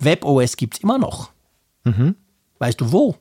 WebOS 0.00 0.56
gibt's 0.56 0.78
immer 0.80 0.98
noch. 0.98 1.30
Weißt 2.58 2.80
du 2.80 2.92
wo? 2.92 3.16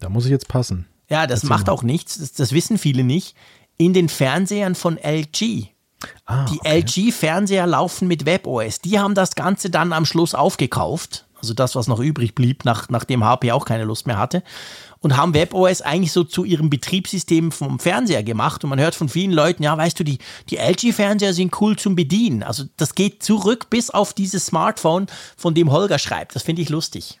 Da 0.00 0.08
muss 0.08 0.24
ich 0.24 0.30
jetzt 0.30 0.48
passen. 0.48 0.86
Ja, 1.08 1.26
das 1.26 1.44
macht 1.44 1.68
auch 1.68 1.82
nichts. 1.82 2.18
Das, 2.18 2.32
das 2.32 2.52
wissen 2.52 2.78
viele 2.78 3.04
nicht. 3.04 3.36
In 3.78 3.92
den 3.92 4.08
Fernsehern 4.08 4.74
von 4.74 4.98
LG. 4.98 5.68
Ah, 6.24 6.44
Die 6.46 6.58
okay. 6.60 6.80
LG-Fernseher 6.80 7.66
laufen 7.66 8.08
mit 8.08 8.26
WebOS. 8.26 8.80
Die 8.80 8.98
haben 8.98 9.14
das 9.14 9.34
Ganze 9.34 9.70
dann 9.70 9.92
am 9.92 10.04
Schluss 10.04 10.34
aufgekauft. 10.34 11.25
Also 11.38 11.52
das, 11.54 11.74
was 11.76 11.86
noch 11.86 12.00
übrig 12.00 12.34
blieb, 12.34 12.64
nach, 12.64 12.88
nachdem 12.88 13.22
HP 13.24 13.52
auch 13.52 13.64
keine 13.64 13.84
Lust 13.84 14.06
mehr 14.06 14.18
hatte. 14.18 14.42
Und 15.00 15.16
haben 15.16 15.34
WebOS 15.34 15.82
eigentlich 15.82 16.12
so 16.12 16.24
zu 16.24 16.44
ihrem 16.44 16.70
Betriebssystem 16.70 17.52
vom 17.52 17.78
Fernseher 17.78 18.22
gemacht. 18.22 18.64
Und 18.64 18.70
man 18.70 18.80
hört 18.80 18.94
von 18.94 19.08
vielen 19.08 19.32
Leuten, 19.32 19.62
ja, 19.62 19.76
weißt 19.76 20.00
du, 20.00 20.04
die, 20.04 20.18
die 20.48 20.56
LG-Fernseher 20.56 21.34
sind 21.34 21.60
cool 21.60 21.76
zum 21.76 21.94
Bedienen. 21.94 22.42
Also 22.42 22.64
das 22.76 22.94
geht 22.94 23.22
zurück 23.22 23.68
bis 23.70 23.90
auf 23.90 24.14
dieses 24.14 24.46
Smartphone, 24.46 25.06
von 25.36 25.54
dem 25.54 25.70
Holger 25.70 25.98
schreibt. 25.98 26.34
Das 26.34 26.42
finde 26.42 26.62
ich 26.62 26.70
lustig. 26.70 27.20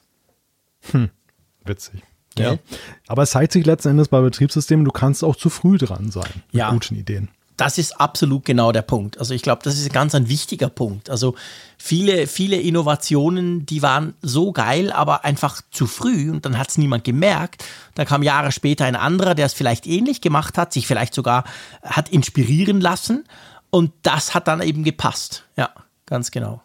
Witzig. 1.64 2.02
Gell? 2.34 2.52
Ja. 2.52 2.76
Aber 3.08 3.22
es 3.22 3.30
zeigt 3.30 3.52
sich 3.52 3.64
letzten 3.64 3.90
Endes 3.90 4.08
bei 4.08 4.20
Betriebssystemen, 4.20 4.84
du 4.84 4.90
kannst 4.90 5.24
auch 5.24 5.36
zu 5.36 5.48
früh 5.50 5.78
dran 5.78 6.10
sein 6.10 6.30
mit 6.52 6.60
Ja. 6.60 6.70
guten 6.70 6.94
Ideen. 6.94 7.28
Das 7.56 7.78
ist 7.78 7.98
absolut 8.00 8.44
genau 8.44 8.70
der 8.70 8.82
Punkt. 8.82 9.18
Also 9.18 9.32
ich 9.32 9.42
glaube, 9.42 9.62
das 9.64 9.78
ist 9.78 9.92
ganz 9.92 10.14
ein 10.14 10.28
wichtiger 10.28 10.68
Punkt. 10.68 11.08
Also 11.08 11.34
viele, 11.78 12.26
viele 12.26 12.56
Innovationen, 12.56 13.64
die 13.64 13.80
waren 13.80 14.14
so 14.20 14.52
geil, 14.52 14.92
aber 14.92 15.24
einfach 15.24 15.62
zu 15.70 15.86
früh 15.86 16.30
und 16.30 16.44
dann 16.44 16.58
hat 16.58 16.68
es 16.68 16.78
niemand 16.78 17.04
gemerkt. 17.04 17.64
Da 17.94 18.04
kam 18.04 18.22
Jahre 18.22 18.52
später 18.52 18.84
ein 18.84 18.96
anderer, 18.96 19.34
der 19.34 19.46
es 19.46 19.54
vielleicht 19.54 19.86
ähnlich 19.86 20.20
gemacht 20.20 20.58
hat, 20.58 20.72
sich 20.72 20.86
vielleicht 20.86 21.14
sogar 21.14 21.44
hat 21.82 22.10
inspirieren 22.10 22.80
lassen 22.80 23.24
und 23.70 23.92
das 24.02 24.34
hat 24.34 24.48
dann 24.48 24.60
eben 24.60 24.84
gepasst. 24.84 25.44
Ja, 25.56 25.70
ganz 26.04 26.30
genau. 26.30 26.62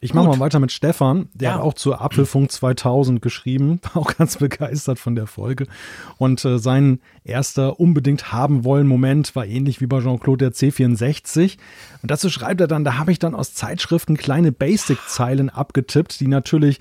Ich 0.00 0.14
mache 0.14 0.28
mal 0.28 0.38
weiter 0.40 0.60
mit 0.60 0.70
Stefan, 0.72 1.28
der 1.34 1.50
Ja. 1.50 1.54
hat 1.56 1.62
auch 1.62 1.74
zur 1.74 2.00
Apfelfunk 2.00 2.52
2000 2.52 3.20
geschrieben, 3.20 3.80
war 3.94 4.02
auch 4.02 4.16
ganz 4.16 4.36
begeistert 4.36 4.98
von 4.98 5.14
der 5.14 5.26
Folge. 5.26 5.66
Und 6.18 6.44
äh, 6.44 6.58
sein 6.58 7.00
erster 7.24 7.80
unbedingt 7.80 8.32
haben 8.32 8.64
wollen 8.64 8.86
Moment 8.86 9.34
war 9.34 9.46
ähnlich 9.46 9.80
wie 9.80 9.86
bei 9.86 10.00
Jean-Claude 10.00 10.50
der 10.50 10.52
C64. 10.54 11.58
Und 12.02 12.10
dazu 12.10 12.30
schreibt 12.30 12.60
er 12.60 12.68
dann, 12.68 12.84
da 12.84 12.96
habe 12.98 13.12
ich 13.12 13.18
dann 13.18 13.34
aus 13.34 13.54
Zeitschriften 13.54 14.16
kleine 14.16 14.52
Basic-Zeilen 14.52 15.50
abgetippt, 15.50 16.20
die 16.20 16.28
natürlich 16.28 16.80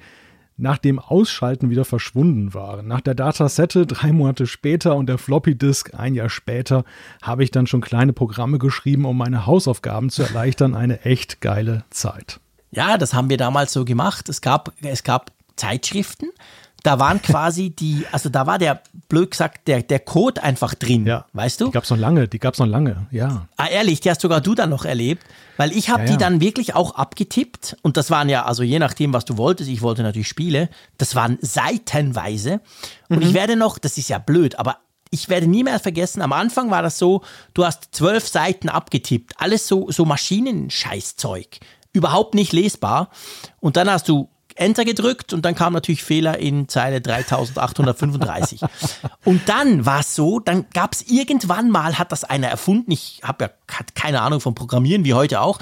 nach 0.59 0.79
dem 0.79 0.97
Ausschalten 0.97 1.69
wieder 1.69 1.85
verschwunden 1.85 2.55
waren. 2.55 2.87
Nach 2.87 3.01
der 3.01 3.13
Datasette 3.13 3.85
drei 3.85 4.11
Monate 4.11 4.47
später 4.47 4.95
und 4.95 5.07
der 5.07 5.19
Floppy 5.19 5.55
Disk 5.55 5.93
ein 5.95 6.15
Jahr 6.15 6.29
später 6.29 6.83
habe 7.21 7.43
ich 7.43 7.51
dann 7.51 7.67
schon 7.67 7.81
kleine 7.81 8.11
Programme 8.11 8.57
geschrieben, 8.57 9.05
um 9.05 9.17
meine 9.17 9.45
Hausaufgaben 9.45 10.09
zu 10.09 10.23
erleichtern. 10.23 10.73
Eine 10.73 11.01
echt 11.05 11.41
geile 11.41 11.83
Zeit. 11.91 12.39
Ja, 12.71 12.97
das 12.97 13.13
haben 13.13 13.29
wir 13.29 13.37
damals 13.37 13.73
so 13.73 13.85
gemacht. 13.85 14.29
Es 14.29 14.41
gab, 14.41 14.73
es 14.81 15.03
gab 15.03 15.31
Zeitschriften, 15.55 16.29
da 16.83 16.99
waren 16.99 17.21
quasi 17.21 17.69
die, 17.71 18.05
also 18.11 18.29
da 18.29 18.47
war 18.47 18.59
der, 18.59 18.81
blöd 19.09 19.31
gesagt, 19.31 19.67
der, 19.67 19.81
der 19.83 19.99
Code 19.99 20.43
einfach 20.43 20.73
drin, 20.75 21.05
ja. 21.05 21.25
weißt 21.33 21.61
du? 21.61 21.65
Die 21.65 21.71
gab 21.71 21.83
es 21.83 21.89
noch 21.89 21.97
lange, 21.97 22.27
die 22.27 22.39
gab 22.39 22.53
es 22.53 22.59
noch 22.59 22.67
lange, 22.67 23.07
ja. 23.11 23.47
Ah, 23.57 23.67
ehrlich, 23.67 23.99
die 23.99 24.09
hast 24.09 24.21
sogar 24.21 24.41
du 24.41 24.55
dann 24.55 24.69
noch 24.69 24.85
erlebt, 24.85 25.25
weil 25.57 25.71
ich 25.71 25.89
habe 25.89 26.03
ja, 26.03 26.05
ja. 26.05 26.11
die 26.13 26.17
dann 26.17 26.41
wirklich 26.41 26.75
auch 26.75 26.95
abgetippt 26.95 27.77
und 27.81 27.97
das 27.97 28.11
waren 28.11 28.29
ja, 28.29 28.45
also 28.45 28.63
je 28.63 28.79
nachdem, 28.79 29.13
was 29.13 29.25
du 29.25 29.37
wolltest, 29.37 29.69
ich 29.69 29.81
wollte 29.81 30.03
natürlich 30.03 30.27
Spiele, 30.27 30.69
das 30.97 31.15
waren 31.15 31.37
seitenweise 31.41 32.61
und 33.09 33.17
mhm. 33.17 33.23
ich 33.23 33.33
werde 33.33 33.55
noch, 33.55 33.79
das 33.79 33.97
ist 33.97 34.09
ja 34.09 34.19
blöd, 34.19 34.59
aber 34.59 34.77
ich 35.09 35.29
werde 35.29 35.47
nie 35.47 35.63
mehr 35.63 35.79
vergessen, 35.79 36.21
am 36.21 36.33
Anfang 36.33 36.69
war 36.69 36.81
das 36.81 36.97
so, 36.97 37.21
du 37.53 37.65
hast 37.65 37.89
zwölf 37.91 38.27
Seiten 38.27 38.69
abgetippt, 38.69 39.35
alles 39.37 39.67
so, 39.67 39.89
so 39.89 40.03
Maschinenscheißzeug, 40.05 41.59
überhaupt 41.97 42.33
nicht 42.33 42.53
lesbar 42.53 43.09
und 43.59 43.77
dann 43.77 43.89
hast 43.89 44.07
du 44.07 44.29
Enter 44.57 44.85
gedrückt 44.85 45.33
und 45.33 45.45
dann 45.45 45.55
kam 45.55 45.73
natürlich 45.73 46.03
Fehler 46.03 46.39
in 46.39 46.67
Zeile 46.67 46.99
3835. 46.99 48.61
und 49.23 49.47
dann 49.47 49.85
war 49.85 49.99
es 49.99 50.15
so, 50.15 50.39
dann 50.39 50.65
gab 50.73 50.93
es 50.93 51.03
irgendwann 51.03 51.69
mal, 51.69 51.99
hat 51.99 52.11
das 52.11 52.23
einer 52.23 52.47
erfunden, 52.47 52.91
ich 52.91 53.21
habe 53.23 53.45
ja 53.45 53.51
keine 53.93 54.21
Ahnung 54.21 54.41
vom 54.41 54.55
Programmieren, 54.55 55.05
wie 55.05 55.13
heute 55.13 55.41
auch, 55.41 55.59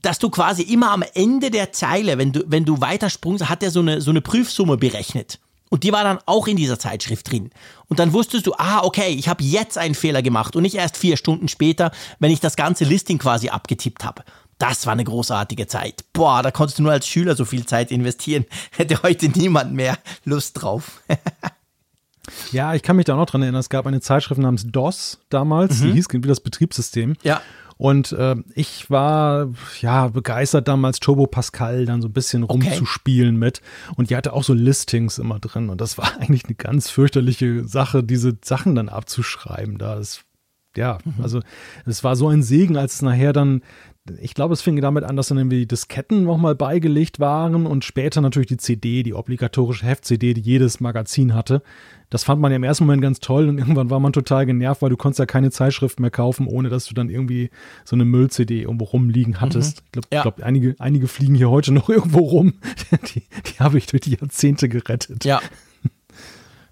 dass 0.00 0.18
du 0.18 0.30
quasi 0.30 0.62
immer 0.62 0.90
am 0.90 1.04
Ende 1.14 1.50
der 1.50 1.72
Zeile, 1.72 2.18
wenn 2.18 2.32
du, 2.32 2.44
wenn 2.46 2.64
du 2.64 2.80
weitersprungst, 2.80 3.48
hat 3.48 3.62
er 3.62 3.70
so 3.70 3.80
eine, 3.80 4.00
so 4.00 4.10
eine 4.10 4.20
Prüfsumme 4.20 4.76
berechnet. 4.76 5.38
Und 5.70 5.82
die 5.82 5.92
war 5.92 6.04
dann 6.04 6.18
auch 6.26 6.46
in 6.46 6.56
dieser 6.56 6.78
Zeitschrift 6.78 7.30
drin. 7.30 7.50
Und 7.88 7.98
dann 7.98 8.12
wusstest 8.12 8.46
du, 8.46 8.52
ah, 8.58 8.84
okay, 8.84 9.08
ich 9.08 9.28
habe 9.28 9.42
jetzt 9.42 9.76
einen 9.76 9.94
Fehler 9.94 10.22
gemacht 10.22 10.54
und 10.54 10.62
nicht 10.62 10.76
erst 10.76 10.96
vier 10.96 11.16
Stunden 11.16 11.48
später, 11.48 11.90
wenn 12.20 12.30
ich 12.30 12.40
das 12.40 12.54
ganze 12.54 12.84
Listing 12.84 13.18
quasi 13.18 13.48
abgetippt 13.48 14.04
habe. 14.04 14.24
Das 14.58 14.86
war 14.86 14.92
eine 14.92 15.04
großartige 15.04 15.66
Zeit. 15.66 16.04
Boah, 16.12 16.42
da 16.42 16.50
konntest 16.50 16.78
du 16.78 16.82
nur 16.82 16.92
als 16.92 17.06
Schüler 17.06 17.34
so 17.36 17.44
viel 17.44 17.66
Zeit 17.66 17.90
investieren. 17.90 18.44
Hätte 18.70 19.02
heute 19.02 19.28
niemand 19.28 19.74
mehr 19.74 19.98
Lust 20.24 20.62
drauf. 20.62 21.02
ja, 22.52 22.74
ich 22.74 22.82
kann 22.82 22.96
mich 22.96 23.06
da 23.06 23.14
auch 23.14 23.18
noch 23.18 23.26
dran 23.26 23.42
erinnern. 23.42 23.60
Es 23.60 23.68
gab 23.68 23.86
eine 23.86 24.00
Zeitschrift 24.00 24.40
namens 24.40 24.66
DOS 24.66 25.20
damals. 25.28 25.80
Mhm. 25.80 25.86
Die 25.86 25.92
hieß 25.94 26.06
wie 26.10 26.20
das 26.20 26.40
Betriebssystem. 26.40 27.14
Ja. 27.22 27.40
Und 27.76 28.12
äh, 28.12 28.36
ich 28.54 28.88
war 28.88 29.48
ja 29.80 30.06
begeistert 30.08 30.68
damals 30.68 31.00
Turbo 31.00 31.26
Pascal 31.26 31.86
dann 31.86 32.02
so 32.02 32.08
ein 32.08 32.12
bisschen 32.12 32.44
rumzuspielen 32.44 33.36
okay. 33.36 33.44
mit. 33.44 33.62
Und 33.96 34.10
die 34.10 34.16
hatte 34.16 34.32
auch 34.32 34.44
so 34.44 34.54
Listings 34.54 35.18
immer 35.18 35.40
drin. 35.40 35.70
Und 35.70 35.80
das 35.80 35.98
war 35.98 36.12
eigentlich 36.20 36.44
eine 36.44 36.54
ganz 36.54 36.88
fürchterliche 36.88 37.66
Sache, 37.66 38.04
diese 38.04 38.36
Sachen 38.44 38.76
dann 38.76 38.88
abzuschreiben. 38.88 39.78
Da 39.78 39.94
ist 39.94 40.24
ja, 40.76 40.98
mhm. 41.04 41.22
also 41.22 41.40
es 41.86 42.02
war 42.04 42.16
so 42.16 42.28
ein 42.28 42.42
Segen, 42.42 42.76
als 42.76 42.94
es 42.94 43.02
nachher 43.02 43.32
dann 43.32 43.62
ich 44.20 44.34
glaube, 44.34 44.52
es 44.52 44.60
fing 44.60 44.78
damit 44.82 45.02
an, 45.04 45.16
dass 45.16 45.28
dann 45.28 45.38
irgendwie 45.38 45.64
Disketten 45.66 46.24
nochmal 46.24 46.54
beigelegt 46.54 47.20
waren 47.20 47.64
und 47.66 47.84
später 47.84 48.20
natürlich 48.20 48.48
die 48.48 48.58
CD, 48.58 49.02
die 49.02 49.14
obligatorische 49.14 49.86
Heft-CD, 49.86 50.34
die 50.34 50.42
jedes 50.42 50.78
Magazin 50.80 51.34
hatte. 51.34 51.62
Das 52.10 52.22
fand 52.22 52.38
man 52.38 52.52
ja 52.52 52.56
im 52.56 52.64
ersten 52.64 52.84
Moment 52.84 53.02
ganz 53.02 53.20
toll 53.20 53.48
und 53.48 53.56
irgendwann 53.58 53.88
war 53.88 54.00
man 54.00 54.12
total 54.12 54.44
genervt, 54.44 54.82
weil 54.82 54.90
du 54.90 54.98
konntest 54.98 55.20
ja 55.20 55.26
keine 55.26 55.50
Zeitschrift 55.50 56.00
mehr 56.00 56.10
kaufen, 56.10 56.46
ohne 56.46 56.68
dass 56.68 56.84
du 56.84 56.94
dann 56.94 57.08
irgendwie 57.08 57.48
so 57.84 57.96
eine 57.96 58.04
Müll-CD 58.04 58.62
irgendwo 58.62 58.84
rumliegen 58.84 59.40
hattest. 59.40 59.78
Mhm. 59.78 59.82
Ich 59.86 59.92
glaube, 59.92 60.08
ja. 60.12 60.22
glaub, 60.22 60.42
einige, 60.42 60.76
einige 60.78 61.08
fliegen 61.08 61.34
hier 61.34 61.48
heute 61.48 61.72
noch 61.72 61.88
irgendwo 61.88 62.20
rum. 62.20 62.54
Die, 63.14 63.22
die 63.22 63.58
habe 63.58 63.78
ich 63.78 63.86
durch 63.86 64.02
die 64.02 64.16
Jahrzehnte 64.16 64.68
gerettet. 64.68 65.24
Ja. 65.24 65.40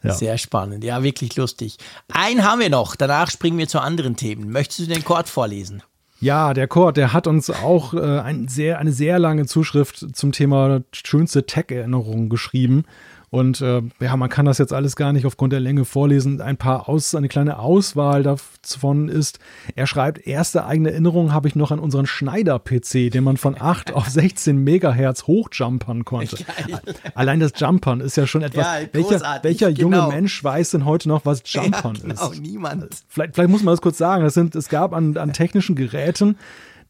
Ja. 0.05 0.15
Sehr 0.15 0.37
spannend, 0.37 0.83
ja, 0.83 1.05
wirklich 1.05 1.37
lustig. 1.37 1.77
Einen 2.13 2.43
haben 2.43 2.59
wir 2.59 2.71
noch, 2.71 2.97
danach 2.97 3.31
springen 3.31 3.57
wir 3.57 3.69
zu 3.69 3.79
anderen 3.81 4.17
Themen. 4.17 4.51
Möchtest 4.51 4.81
du 4.81 4.87
den 4.93 5.05
Chord 5.05 5.29
vorlesen? 5.29 5.85
Ja, 6.23 6.55
der 6.55 6.69
Chord, 6.69 6.99
der 6.99 7.13
hat 7.13 7.27
uns 7.27 7.51
auch 7.51 7.95
äh, 7.95 8.21
ein 8.21 8.47
sehr, 8.47 8.79
eine 8.79 8.93
sehr 8.93 9.19
lange 9.19 9.45
Zuschrift 9.45 10.15
zum 10.15 10.31
Thema 10.31 10.83
schönste 10.93 11.47
Tech-Erinnerungen 11.47 12.29
geschrieben. 12.29 12.85
Und 13.33 13.63
äh, 13.63 13.81
ja, 13.99 14.15
man 14.19 14.29
kann 14.29 14.45
das 14.45 14.59
jetzt 14.59 14.75
alles 14.75 14.95
gar 14.95 15.15
nicht 15.15 15.25
aufgrund 15.25 15.55
der 15.55 15.61
Länge 15.61 15.87
vorlesen. 15.87 16.43
Ein 16.43 16.59
paar 16.59 16.87
aus, 16.87 17.15
eine 17.15 17.29
kleine 17.29 17.59
Auswahl 17.59 18.23
davon 18.23 19.09
ist, 19.09 19.39
er 19.75 19.87
schreibt, 19.87 20.27
erste 20.27 20.67
eigene 20.67 20.91
Erinnerung 20.91 21.33
habe 21.33 21.49
ich 21.49 21.57
noch 21.57 21.71
an 21.71 21.79
unseren 21.79 22.05
Schneider-PC, 22.05 23.11
den 23.11 23.25
man 23.25 23.39
von 23.39 23.57
8 23.59 23.95
auf 23.95 24.07
16 24.11 24.63
Megahertz 24.63 25.27
hochjumpern 25.27 26.05
konnte. 26.05 26.45
Geil. 26.45 26.79
Allein 27.15 27.41
das 27.41 27.53
Jumpern 27.57 28.03
ist 28.03 28.19
ja 28.19 28.27
schon 28.27 28.43
etwas. 28.43 28.67
Ja, 28.67 28.89
welcher, 28.93 29.41
welcher 29.41 29.69
junge 29.71 29.97
genau. 29.97 30.11
Mensch 30.11 30.45
weiß 30.45 30.73
denn 30.73 30.85
heute 30.85 31.09
noch, 31.09 31.25
was 31.25 31.41
Jumpern 31.47 31.95
ja, 31.95 32.09
genau, 32.09 32.33
ist? 32.33 32.43
niemand. 32.43 32.89
Vielleicht, 33.09 33.35
vielleicht 33.35 33.51
muss 33.51 33.63
man 33.63 33.73
das 33.73 33.81
kurz 33.81 33.97
sagen. 33.97 34.25
Das 34.25 34.35
sind, 34.35 34.55
es 34.55 34.69
gab 34.69 34.93
an, 34.93 35.17
an 35.17 35.33
technischen 35.33 35.75
Geräten, 35.75 36.37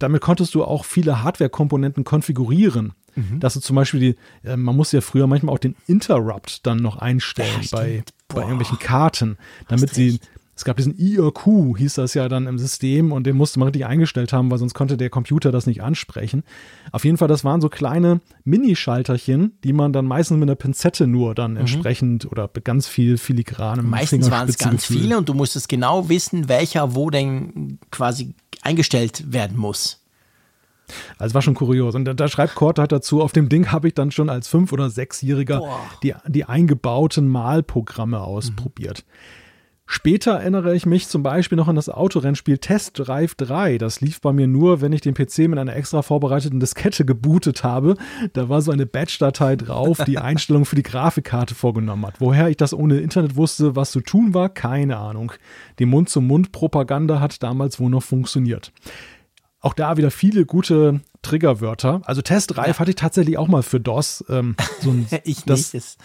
damit 0.02 0.20
konntest 0.20 0.54
du 0.54 0.64
auch 0.64 0.84
viele 0.84 1.22
Hardware-Komponenten 1.22 2.04
konfigurieren. 2.04 2.92
Mhm. 3.14 3.40
Dass 3.40 3.54
du 3.54 3.60
zum 3.60 3.76
Beispiel 3.76 4.00
die, 4.00 4.16
äh, 4.48 4.56
man 4.56 4.76
muss 4.76 4.92
ja 4.92 5.00
früher 5.00 5.26
manchmal 5.26 5.54
auch 5.54 5.58
den 5.58 5.76
Interrupt 5.86 6.66
dann 6.66 6.78
noch 6.78 6.96
einstellen 6.96 7.60
ja, 7.60 7.68
bei, 7.70 8.04
bei 8.28 8.40
irgendwelchen 8.40 8.78
Karten, 8.78 9.36
damit 9.68 9.92
sie, 9.94 10.18
es 10.54 10.64
gab 10.64 10.76
diesen 10.76 10.96
IRQ, 10.96 11.76
hieß 11.76 11.94
das 11.94 12.14
ja 12.14 12.28
dann 12.28 12.46
im 12.46 12.58
System 12.58 13.10
und 13.10 13.26
den 13.26 13.36
musste 13.36 13.58
man 13.58 13.68
richtig 13.68 13.86
eingestellt 13.86 14.32
haben, 14.32 14.50
weil 14.50 14.58
sonst 14.58 14.74
konnte 14.74 14.96
der 14.96 15.10
Computer 15.10 15.50
das 15.50 15.66
nicht 15.66 15.82
ansprechen. 15.82 16.42
Auf 16.90 17.04
jeden 17.04 17.16
Fall, 17.16 17.28
das 17.28 17.42
waren 17.42 17.60
so 17.60 17.68
kleine 17.68 18.20
Minischalterchen, 18.44 19.58
die 19.64 19.72
man 19.72 19.92
dann 19.92 20.06
meistens 20.06 20.38
mit 20.38 20.48
einer 20.48 20.56
Pinzette 20.56 21.06
nur 21.06 21.34
dann 21.34 21.52
mhm. 21.52 21.58
entsprechend 21.58 22.30
oder 22.30 22.48
ganz 22.48 22.86
viel 22.86 23.18
filigranem 23.18 23.88
Meistens 23.88 24.30
waren 24.30 24.48
es 24.48 24.58
ganz 24.58 24.84
viele 24.84 25.16
und 25.18 25.28
du 25.28 25.34
musstest 25.34 25.68
genau 25.68 26.08
wissen, 26.08 26.48
welcher 26.48 26.94
wo 26.94 27.10
denn 27.10 27.78
quasi 27.90 28.34
eingestellt 28.62 29.32
werden 29.32 29.56
muss. 29.56 30.02
Also 31.18 31.34
war 31.34 31.42
schon 31.42 31.54
kurios. 31.54 31.94
Und 31.94 32.04
da, 32.04 32.14
da 32.14 32.28
schreibt 32.28 32.54
Kort 32.54 32.78
halt 32.78 32.92
dazu, 32.92 33.22
auf 33.22 33.32
dem 33.32 33.48
Ding 33.48 33.70
habe 33.70 33.88
ich 33.88 33.94
dann 33.94 34.10
schon 34.10 34.28
als 34.28 34.48
Fünf- 34.48 34.72
oder 34.72 34.90
Sechsjähriger 34.90 35.62
die, 36.02 36.14
die 36.26 36.44
eingebauten 36.44 37.28
Malprogramme 37.28 38.20
ausprobiert. 38.20 39.04
Mhm. 39.06 39.41
Später 39.84 40.32
erinnere 40.34 40.74
ich 40.74 40.86
mich 40.86 41.08
zum 41.08 41.22
Beispiel 41.22 41.56
noch 41.56 41.68
an 41.68 41.76
das 41.76 41.88
Autorennspiel 41.88 42.58
Test 42.58 42.98
Drive 42.98 43.34
3. 43.34 43.78
Das 43.78 44.00
lief 44.00 44.20
bei 44.20 44.32
mir 44.32 44.46
nur, 44.46 44.80
wenn 44.80 44.92
ich 44.92 45.00
den 45.00 45.14
PC 45.14 45.48
mit 45.48 45.58
einer 45.58 45.74
extra 45.74 46.02
vorbereiteten 46.02 46.60
Diskette 46.60 47.04
gebootet 47.04 47.64
habe. 47.64 47.96
Da 48.32 48.48
war 48.48 48.62
so 48.62 48.70
eine 48.70 48.86
Batch-Datei 48.86 49.56
drauf, 49.56 49.98
die 50.06 50.18
Einstellungen 50.18 50.66
für 50.66 50.76
die 50.76 50.84
Grafikkarte 50.84 51.54
vorgenommen 51.54 52.06
hat. 52.06 52.20
Woher 52.20 52.48
ich 52.48 52.56
das 52.56 52.72
ohne 52.72 53.00
Internet 53.00 53.36
wusste, 53.36 53.74
was 53.74 53.90
zu 53.90 54.00
tun 54.00 54.34
war, 54.34 54.48
keine 54.48 54.98
Ahnung. 54.98 55.32
Die 55.78 55.86
Mund-zu-Mund-Propaganda 55.86 57.20
hat 57.20 57.42
damals 57.42 57.80
wohl 57.80 57.90
noch 57.90 58.02
funktioniert. 58.02 58.72
Auch 59.60 59.74
da 59.74 59.96
wieder 59.96 60.10
viele 60.10 60.46
gute 60.46 61.00
Triggerwörter. 61.22 62.02
Also 62.04 62.22
Test 62.22 62.56
Drive 62.56 62.66
ja. 62.66 62.78
hatte 62.78 62.90
ich 62.90 62.96
tatsächlich 62.96 63.36
auch 63.36 63.48
mal 63.48 63.62
für 63.62 63.80
DOS. 63.80 64.24
Ähm, 64.28 64.56
so 64.80 64.90
ein, 64.90 65.06
ich 65.24 65.44
das, 65.44 65.72
nicht. 65.72 65.74
Ist, 65.74 65.98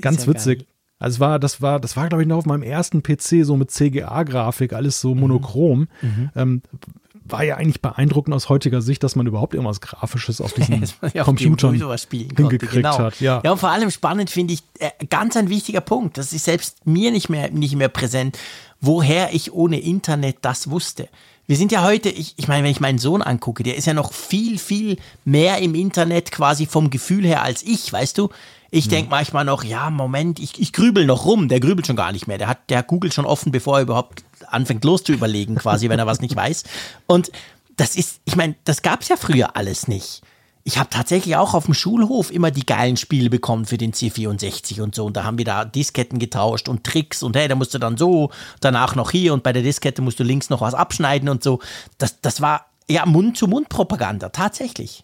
ganz 0.00 0.26
witzig. 0.26 0.66
Also 1.00 1.18
war, 1.18 1.38
das 1.38 1.60
war, 1.60 1.80
das 1.80 1.96
war, 1.96 2.08
glaube 2.08 2.22
ich, 2.22 2.28
noch 2.28 2.36
auf 2.36 2.46
meinem 2.46 2.62
ersten 2.62 3.02
PC 3.02 3.44
so 3.44 3.56
mit 3.56 3.70
CGA-Grafik, 3.70 4.74
alles 4.74 5.00
so 5.00 5.14
monochrom. 5.14 5.88
Mhm. 6.02 6.30
Ähm, 6.36 6.62
war 7.24 7.42
ja 7.42 7.56
eigentlich 7.56 7.80
beeindruckend 7.80 8.34
aus 8.34 8.48
heutiger 8.48 8.82
Sicht, 8.82 9.02
dass 9.02 9.16
man 9.16 9.26
überhaupt 9.26 9.54
irgendwas 9.54 9.80
Grafisches 9.80 10.40
auf 10.40 10.52
diesen 10.52 10.84
ja, 11.14 11.24
Computern 11.24 11.74
hingekriegt 11.74 12.72
genau. 12.72 12.98
hat. 12.98 13.20
Ja. 13.20 13.40
ja, 13.44 13.52
und 13.52 13.58
vor 13.58 13.70
allem 13.70 13.90
spannend 13.90 14.30
finde 14.30 14.54
ich, 14.54 14.62
äh, 14.78 14.90
ganz 15.08 15.36
ein 15.36 15.48
wichtiger 15.48 15.80
Punkt, 15.80 16.18
das 16.18 16.32
ist 16.32 16.44
selbst 16.44 16.86
mir 16.86 17.10
nicht 17.10 17.28
mehr, 17.28 17.50
nicht 17.50 17.76
mehr 17.76 17.88
präsent, 17.88 18.38
woher 18.80 19.32
ich 19.32 19.52
ohne 19.52 19.80
Internet 19.80 20.38
das 20.42 20.70
wusste. 20.70 21.08
Wir 21.46 21.56
sind 21.56 21.72
ja 21.72 21.82
heute, 21.82 22.10
ich, 22.10 22.34
ich 22.36 22.46
meine, 22.46 22.64
wenn 22.64 22.70
ich 22.70 22.80
meinen 22.80 22.98
Sohn 22.98 23.22
angucke, 23.22 23.62
der 23.62 23.76
ist 23.76 23.86
ja 23.86 23.94
noch 23.94 24.12
viel, 24.12 24.58
viel 24.58 24.98
mehr 25.24 25.58
im 25.58 25.74
Internet 25.74 26.30
quasi 26.30 26.66
vom 26.66 26.90
Gefühl 26.90 27.24
her 27.24 27.42
als 27.42 27.62
ich, 27.62 27.92
weißt 27.92 28.18
du? 28.18 28.30
Ich 28.70 28.86
mhm. 28.86 28.90
denke 28.90 29.10
manchmal 29.10 29.44
noch, 29.44 29.64
ja, 29.64 29.90
Moment, 29.90 30.38
ich, 30.38 30.60
ich 30.60 30.72
grübel 30.72 31.06
noch 31.06 31.24
rum. 31.24 31.48
Der 31.48 31.60
grübelt 31.60 31.86
schon 31.86 31.96
gar 31.96 32.12
nicht 32.12 32.26
mehr. 32.26 32.38
Der 32.38 32.48
hat, 32.48 32.70
der 32.70 32.82
googelt 32.82 33.14
schon 33.14 33.26
offen, 33.26 33.52
bevor 33.52 33.78
er 33.78 33.82
überhaupt 33.82 34.24
anfängt 34.46 34.84
loszuüberlegen, 34.84 35.56
quasi, 35.56 35.88
wenn 35.88 35.98
er 35.98 36.06
was 36.06 36.20
nicht 36.20 36.36
weiß. 36.36 36.64
Und 37.06 37.30
das 37.76 37.96
ist, 37.96 38.20
ich 38.24 38.36
meine, 38.36 38.54
das 38.64 38.82
gab's 38.82 39.08
ja 39.08 39.16
früher 39.16 39.56
alles 39.56 39.88
nicht 39.88 40.22
ich 40.62 40.78
habe 40.78 40.90
tatsächlich 40.90 41.36
auch 41.36 41.54
auf 41.54 41.64
dem 41.64 41.74
Schulhof 41.74 42.30
immer 42.30 42.50
die 42.50 42.66
geilen 42.66 42.96
Spiele 42.96 43.30
bekommen 43.30 43.64
für 43.64 43.78
den 43.78 43.92
C64 43.92 44.82
und 44.82 44.94
so. 44.94 45.06
Und 45.06 45.16
da 45.16 45.24
haben 45.24 45.38
wir 45.38 45.44
da 45.44 45.64
Disketten 45.64 46.18
getauscht 46.18 46.68
und 46.68 46.84
Tricks 46.84 47.22
und 47.22 47.36
hey, 47.36 47.48
da 47.48 47.54
musst 47.54 47.74
du 47.74 47.78
dann 47.78 47.96
so, 47.96 48.30
danach 48.60 48.94
noch 48.94 49.10
hier 49.10 49.32
und 49.32 49.42
bei 49.42 49.52
der 49.52 49.62
Diskette 49.62 50.02
musst 50.02 50.20
du 50.20 50.24
links 50.24 50.50
noch 50.50 50.60
was 50.60 50.74
abschneiden 50.74 51.28
und 51.28 51.42
so. 51.42 51.60
Das, 51.98 52.20
das 52.20 52.40
war 52.40 52.66
ja 52.88 53.06
Mund-zu-Mund-Propaganda, 53.06 54.28
tatsächlich. 54.30 55.02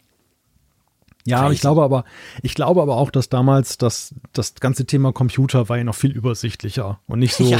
Ja, 1.27 1.41
Crazy. 1.43 1.55
ich 1.55 1.61
glaube 1.61 1.83
aber, 1.83 2.05
ich 2.43 2.55
glaube 2.55 2.81
aber 2.83 2.97
auch, 2.97 3.11
dass 3.11 3.29
damals 3.29 3.79
das, 3.79 4.14
das 4.33 4.55
ganze 4.55 4.87
Thema 4.87 5.12
Computer 5.12 5.68
war 5.68 5.77
ja 5.79 5.85
noch 5.85 5.95
viel 5.95 6.12
übersichtlicher 6.12 7.01
und 7.07 7.18
nicht 7.18 7.35
so, 7.37 7.45
ja, 7.45 7.59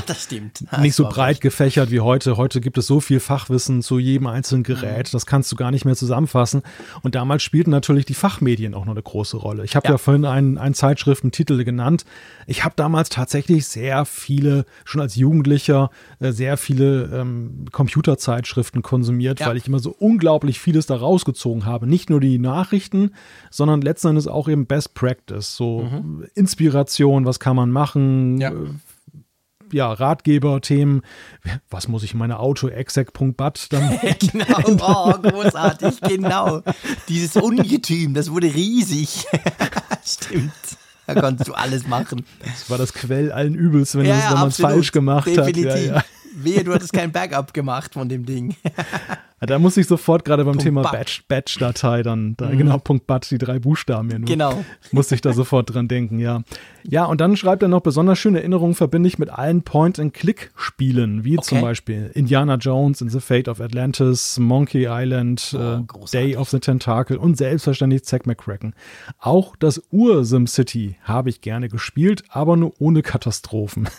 nicht 0.81 0.95
so 0.95 1.09
breit 1.09 1.41
gefächert 1.41 1.91
wie 1.91 2.01
heute. 2.01 2.37
Heute 2.37 2.61
gibt 2.61 2.79
es 2.79 2.87
so 2.87 3.01
viel 3.01 3.21
Fachwissen 3.21 3.83
zu 3.83 3.99
jedem 3.99 4.27
einzelnen 4.29 4.63
Gerät, 4.63 5.13
das 5.13 5.27
kannst 5.27 5.51
du 5.53 5.57
gar 5.57 5.71
nicht 5.71 5.85
mehr 5.85 5.97
zusammenfassen. 5.97 6.63
Und 7.03 7.15
damals 7.15 7.43
spielten 7.43 7.71
natürlich 7.71 8.07
die 8.07 8.15
Fachmedien 8.15 8.75
auch 8.75 8.85
noch 8.85 8.93
eine 8.93 9.03
große 9.03 9.37
Rolle. 9.37 9.65
Ich 9.65 9.75
habe 9.77 9.87
ja. 9.89 9.93
Ja. 9.95 9.99
vorhin 9.99 10.25
einen, 10.25 10.59
einen 10.59 10.75
Zeitschriftentitel 10.75 11.65
genannt. 11.65 12.05
Ich 12.47 12.65
habe 12.65 12.75
damals 12.77 13.09
tatsächlich 13.09 13.67
sehr 13.67 14.05
viele, 14.05 14.65
schon 14.85 15.01
als 15.01 15.17
Jugendlicher, 15.17 15.91
äh, 16.21 16.31
sehr 16.33 16.57
viele 16.57 17.05
ähm, 17.13 17.67
Computerzeitschriften 17.73 18.83
konsumiert, 18.83 19.41
Ja. 19.41 19.47
weil 19.49 19.57
ich 19.57 19.67
immer 19.67 19.79
so 19.81 19.95
unglaublich 19.99 20.61
vieles 20.61 20.87
da 20.87 20.97
rausgezogen 20.97 21.65
habe. 21.65 21.87
Nicht 21.87 22.11
nur 22.11 22.21
die 22.21 22.39
Nachrichten, 22.39 23.11
sondern 23.57 23.81
letzten 23.81 24.09
Endes 24.09 24.27
auch 24.29 24.49
eben 24.49 24.67
Best 24.67 24.95
Practice, 24.95 25.57
so 25.57 25.89
Inspiration, 26.35 27.25
was 27.25 27.41
kann 27.41 27.57
man 27.57 27.71
machen, 27.71 28.35
Mhm. 28.35 28.41
Ja. 28.41 28.51
äh, 28.51 28.55
ja, 29.73 29.93
Ratgeber, 29.93 30.61
Themen, 30.61 31.03
was 31.71 31.89
muss 31.89 32.05
ich 32.05 32.13
in 32.13 32.19
meine 32.21 32.39
Auto, 32.39 32.69
exec.bat 32.69 33.73
dann 33.73 33.99
Genau, 34.21 34.79
oh, 34.81 35.13
großartig, 35.21 36.01
genau. 36.03 36.63
Dieses 37.09 37.35
Ungetüm, 37.35 38.15
das 38.15 38.31
wurde 38.31 38.47
riesig. 38.55 39.27
Stimmt. 40.07 40.53
Da 41.09 41.21
konntest 41.21 41.49
du 41.49 41.55
alles 41.55 41.87
machen. 41.89 42.25
Das 42.45 42.71
war 42.71 42.79
das 42.79 42.93
Quell 42.93 43.33
allen 43.33 43.55
Übels, 43.57 43.97
wenn, 43.97 44.07
wenn 44.07 44.35
man 44.35 44.49
es 44.49 44.57
falsch 44.61 44.93
gemacht 44.93 45.27
Definitiv. 45.27 45.67
hat. 45.71 45.77
Ja, 45.81 45.95
ja. 45.97 46.05
Wehe, 46.37 46.63
du 46.63 46.73
hattest 46.73 46.93
kein 46.93 47.11
Backup 47.11 47.53
gemacht 47.55 47.95
von 47.95 48.09
dem 48.09 48.25
Ding. 48.27 48.55
Ja, 49.41 49.47
Da 49.47 49.59
muss 49.59 49.77
ich 49.77 49.87
sofort 49.87 50.25
gerade 50.25 50.45
beim 50.45 50.53
Punkt 50.55 50.65
Thema 50.65 50.83
Bat. 50.83 50.93
Batch, 50.93 51.25
Batch-Datei 51.29 52.03
dann, 52.03 52.37
da, 52.39 52.49
genau, 52.51 52.79
Punkt 52.79 53.07
Bat, 53.07 53.31
die 53.31 53.37
drei 53.37 53.59
Buchstaben 53.59 54.11
ja 54.11 54.19
nur. 54.19 54.27
Genau. 54.27 54.65
Muss 54.93 55.13
ich 55.13 55.21
da 55.21 55.35
sofort 55.35 55.75
dran 55.75 55.89
denken, 55.89 56.19
ja. 56.19 56.43
Ja, 56.85 57.05
und 57.05 57.21
dann 57.21 57.37
schreibt 57.37 57.63
er 57.63 57.69
noch, 57.69 57.81
besonders 57.83 58.19
schöne 58.19 58.39
Erinnerungen 58.39 58.75
verbinde 58.75 59.09
ich 59.09 59.19
mit 59.19 59.29
allen 59.29 59.63
Point-and-Click-Spielen, 59.63 61.25
wie 61.25 61.37
zum 61.37 61.59
Okay. 61.59 61.67
Beispiel 61.67 62.11
Indiana 62.15 62.55
Jones 62.55 63.01
in 63.03 63.11
The 63.11 63.21
Fate 63.21 63.49
of 63.49 63.61
Atlantis, 63.61 64.39
Monkey 64.39 64.87
Island, 64.89 65.55
Oh, 65.59 65.59
äh. 65.59 66.11
Day 66.13 66.37
of 66.37 66.49
the 66.49 66.59
Tentacle 66.61 67.19
und 67.19 67.37
selbstverständlich 67.37 68.05
Zack 68.05 68.27
McCracken. 68.27 68.75
Auch 69.19 69.55
das 69.57 69.83
Ur-SimCity 69.91 70.97
habe 71.03 71.29
ich 71.29 71.43
gerne 71.43 71.69
gespielt, 71.69 72.25
aber 72.31 72.57
nur 72.57 72.73
ohne 72.79 73.03
Katastrophen. 73.03 73.89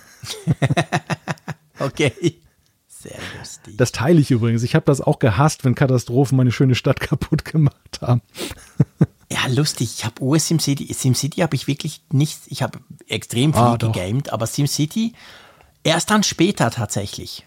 Okay. 1.80 2.12
Sehr 3.08 3.20
lustig. 3.40 3.78
Das 3.78 3.92
teile 3.92 4.20
ich 4.20 4.32
übrigens. 4.32 4.64
Ich 4.64 4.76
habe 4.76 4.86
das 4.86 5.00
auch 5.02 5.20
gehasst, 5.20 5.64
wenn 5.64 5.76
Katastrophen 5.76 6.36
meine 6.38 6.52
schöne 6.52 6.76
Stadt 6.76 7.00
kaputt 7.00 7.46
gemacht 7.46 8.00
haben. 8.02 8.22
Ja, 9.32 9.48
lustig. 9.48 9.92
Ich 9.98 10.06
habe 10.06 10.22
US 10.22 10.48
SimCity, 10.48 10.94
SimCity 10.94 11.42
habe 11.42 11.56
ich 11.56 11.68
wirklich 11.68 12.02
nicht, 12.12 12.40
ich 12.48 12.62
habe 12.62 12.80
extrem 13.08 13.54
viel 13.54 13.62
Ah, 13.62 13.78
gegamed, 13.78 14.32
aber 14.34 14.46
SimCity 14.46 15.14
erst 15.84 16.12
dann 16.12 16.24
später 16.24 16.70
tatsächlich. 16.72 17.46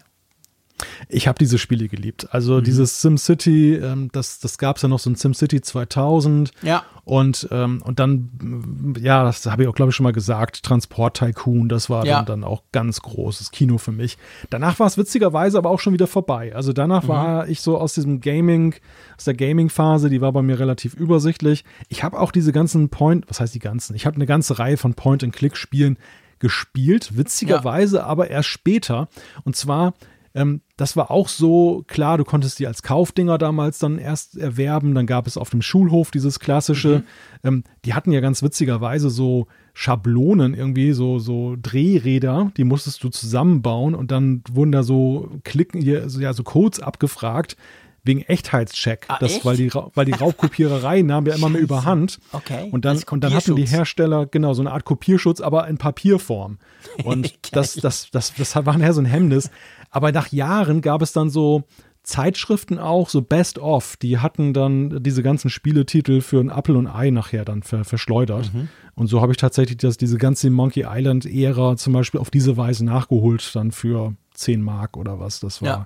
Ich 1.09 1.27
habe 1.27 1.37
diese 1.39 1.57
Spiele 1.57 1.87
geliebt. 1.87 2.27
Also 2.31 2.55
Mhm. 2.57 2.63
dieses 2.63 3.01
SimCity, 3.01 3.75
ähm, 3.75 4.09
das, 4.11 4.39
das 4.39 4.57
gab 4.57 4.77
es 4.77 4.81
ja 4.83 4.89
noch 4.89 4.99
so 4.99 5.09
ein 5.09 5.15
SimCity 5.15 5.61
2000. 5.61 6.51
Ja. 6.61 6.83
Und, 7.03 7.47
ähm, 7.51 7.81
und 7.83 7.99
dann, 7.99 8.29
mm, 8.39 8.93
ja, 9.01 9.23
das 9.23 9.45
habe 9.47 9.63
ich 9.63 9.69
auch, 9.69 9.73
glaube 9.75 9.89
ich, 9.89 9.95
schon 9.95 10.03
mal 10.03 10.13
gesagt, 10.13 10.63
Transport 10.63 11.17
Tycoon, 11.17 11.67
das 11.67 11.89
war 11.89 12.05
Ja. 12.05 12.17
dann, 12.17 12.25
dann 12.41 12.43
auch 12.43 12.61
ganz 12.71 13.01
großes 13.01 13.51
Kino 13.51 13.77
für 13.79 13.91
mich. 13.91 14.17
Danach 14.49 14.79
war 14.79 14.87
es 14.87 14.97
witzigerweise 14.97 15.57
aber 15.57 15.69
auch 15.71 15.79
schon 15.79 15.93
wieder 15.93 16.07
vorbei. 16.07 16.55
Also 16.55 16.71
Mhm. 16.71 16.75
danach 16.75 17.07
war 17.07 17.47
ich 17.49 17.61
so 17.61 17.77
aus 17.77 17.93
diesem 17.95 18.21
Gaming, 18.21 18.75
aus 19.17 19.25
der 19.25 19.33
Gaming-Phase, 19.33 20.09
die 20.09 20.21
war 20.21 20.31
bei 20.31 20.41
mir 20.43 20.59
relativ 20.59 20.93
übersichtlich. 20.93 21.65
Ich 21.89 22.03
habe 22.03 22.19
auch 22.19 22.31
diese 22.31 22.51
ganzen 22.51 22.89
Point, 22.89 23.25
was 23.29 23.39
heißt 23.39 23.55
die 23.55 23.59
ganzen? 23.59 23.95
Ich 23.95 24.05
habe 24.05 24.15
eine 24.15 24.25
ganze 24.27 24.59
Reihe 24.59 24.77
von 24.77 24.93
Point-and-Click-Spielen 24.93 25.97
gespielt, 26.39 27.15
witzigerweise 27.17 28.03
aber 28.03 28.29
erst 28.29 28.49
später. 28.49 29.09
Und 29.43 29.55
zwar 29.55 29.93
ähm, 30.33 30.61
das 30.77 30.95
war 30.95 31.11
auch 31.11 31.27
so, 31.27 31.83
klar, 31.87 32.17
du 32.17 32.23
konntest 32.23 32.59
die 32.59 32.67
als 32.67 32.83
Kaufdinger 32.83 33.37
damals 33.37 33.79
dann 33.79 33.97
erst 33.97 34.37
erwerben. 34.37 34.95
Dann 34.95 35.05
gab 35.05 35.27
es 35.27 35.37
auf 35.37 35.49
dem 35.49 35.61
Schulhof 35.61 36.11
dieses 36.11 36.39
klassische. 36.39 37.03
Ähm, 37.43 37.63
die 37.85 37.93
hatten 37.93 38.11
ja 38.11 38.19
ganz 38.19 38.43
witzigerweise 38.43 39.09
so 39.09 39.47
Schablonen 39.73 40.53
irgendwie, 40.53 40.91
so, 40.93 41.19
so 41.19 41.55
Drehräder, 41.61 42.51
die 42.57 42.63
musstest 42.63 43.03
du 43.03 43.09
zusammenbauen 43.09 43.95
und 43.95 44.11
dann 44.11 44.43
wurden 44.51 44.71
da 44.71 44.83
so 44.83 45.29
Klicken, 45.43 45.81
hier, 45.81 46.09
so, 46.09 46.19
ja, 46.19 46.33
so 46.33 46.43
Codes 46.43 46.79
abgefragt 46.79 47.57
wegen 48.03 48.21
Echtheitscheck. 48.21 49.05
Ah, 49.07 49.17
das, 49.19 49.35
echt? 49.35 49.45
weil 49.45 49.57
die, 49.57 49.71
weil 49.73 50.05
die 50.05 50.13
Raubkopiererei 50.13 51.01
nahm 51.03 51.25
ja 51.25 51.35
immer 51.35 51.49
mehr 51.49 51.61
überhand. 51.61 52.19
Okay, 52.31 52.69
Und 52.71 52.85
dann, 52.85 53.01
und 53.09 53.23
dann 53.23 53.33
hatten 53.33 53.55
die. 53.55 53.67
Hersteller, 53.67 54.25
genau, 54.25 54.53
so 54.53 54.61
eine 54.61 54.71
Art 54.71 54.85
Kopierschutz, 54.85 55.41
aber 55.41 55.67
in 55.67 55.77
Papierform. 55.77 56.57
Und 57.03 57.33
das, 57.55 57.75
das, 57.75 58.09
das, 58.11 58.33
das 58.35 58.55
war 58.55 58.77
nachher 58.77 58.93
so 58.93 59.01
ein 59.01 59.05
Hemmnis. 59.05 59.51
Aber 59.91 60.11
nach 60.11 60.31
Jahren 60.31 60.81
gab 60.81 61.01
es 61.01 61.13
dann 61.13 61.29
so 61.29 61.63
Zeitschriften 62.03 62.79
auch, 62.79 63.09
so 63.09 63.21
Best 63.21 63.59
of, 63.59 63.95
die 63.97 64.17
hatten 64.17 64.53
dann 64.53 65.03
diese 65.03 65.21
ganzen 65.21 65.49
Spieletitel 65.49 66.21
für 66.21 66.39
ein 66.39 66.49
Apple 66.49 66.75
und 66.75 66.87
Ei 66.87 67.11
nachher 67.11 67.45
dann 67.45 67.61
ver 67.61 67.83
verschleudert. 67.83 68.51
Mhm. 68.53 68.69
Und 68.95 69.07
so 69.07 69.21
habe 69.21 69.31
ich 69.31 69.37
tatsächlich 69.37 69.77
das, 69.77 69.97
diese 69.97 70.17
ganze 70.17 70.49
Monkey 70.49 70.85
Island-Ära 70.87 71.77
zum 71.77 71.93
Beispiel 71.93 72.19
auf 72.19 72.31
diese 72.31 72.57
Weise 72.57 72.83
nachgeholt, 72.85 73.55
dann 73.55 73.71
für 73.71 74.15
10 74.33 74.61
Mark 74.61 74.97
oder 74.97 75.19
was. 75.19 75.39
Das 75.39 75.61
war 75.61 75.67
Ja. 75.67 75.85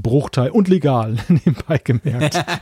Bruchteil 0.00 0.50
und 0.50 0.68
legal, 0.68 1.16
nebenbei 1.28 1.78
gemerkt. 1.78 2.44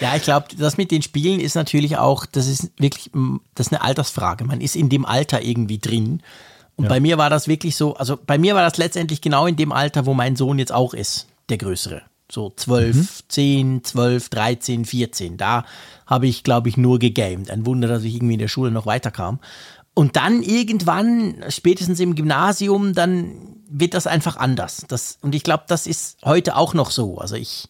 Ja, 0.00 0.16
ich 0.16 0.22
glaube, 0.22 0.46
das 0.56 0.78
mit 0.78 0.90
den 0.90 1.02
Spielen 1.02 1.38
ist 1.38 1.54
natürlich 1.54 1.98
auch, 1.98 2.24
das 2.24 2.46
ist 2.46 2.70
wirklich, 2.78 3.10
mm, 3.12 3.36
das 3.54 3.66
ist 3.66 3.72
eine 3.72 3.82
Altersfrage. 3.82 4.44
Man 4.44 4.62
ist 4.62 4.74
in 4.74 4.88
dem 4.88 5.04
Alter 5.04 5.42
irgendwie 5.42 5.78
drin. 5.78 6.22
Und 6.76 6.88
bei 6.88 6.98
mir 6.98 7.18
war 7.18 7.28
das 7.28 7.46
wirklich 7.46 7.76
so, 7.76 7.94
also 7.96 8.18
bei 8.24 8.38
mir 8.38 8.54
war 8.54 8.62
das 8.62 8.78
letztendlich 8.78 9.20
genau 9.20 9.46
in 9.46 9.56
dem 9.56 9.70
Alter, 9.70 10.06
wo 10.06 10.14
mein 10.14 10.34
Sohn 10.34 10.58
jetzt 10.58 10.72
auch 10.72 10.94
ist, 10.94 11.26
der 11.50 11.58
Größere. 11.58 12.02
So 12.32 12.52
12, 12.56 13.24
10, 13.28 13.84
12, 13.84 14.28
13, 14.30 14.84
14. 14.86 15.36
Da 15.36 15.64
habe 16.06 16.26
ich, 16.26 16.42
glaube 16.42 16.68
ich, 16.68 16.76
nur 16.76 16.98
gegamed. 16.98 17.50
Ein 17.50 17.66
Wunder, 17.66 17.88
dass 17.88 18.04
ich 18.04 18.14
irgendwie 18.14 18.34
in 18.34 18.40
der 18.40 18.48
Schule 18.48 18.70
noch 18.70 18.86
weiterkam. 18.86 19.40
Und 19.94 20.16
dann 20.16 20.42
irgendwann, 20.42 21.44
spätestens 21.48 22.00
im 22.00 22.14
Gymnasium, 22.14 22.94
dann 22.94 23.56
wird 23.68 23.94
das 23.94 24.06
einfach 24.06 24.36
anders. 24.36 24.84
Das, 24.88 25.18
und 25.20 25.34
ich 25.34 25.42
glaube, 25.42 25.64
das 25.68 25.86
ist 25.86 26.18
heute 26.24 26.56
auch 26.56 26.74
noch 26.74 26.90
so. 26.90 27.18
Also 27.18 27.36
ich, 27.36 27.68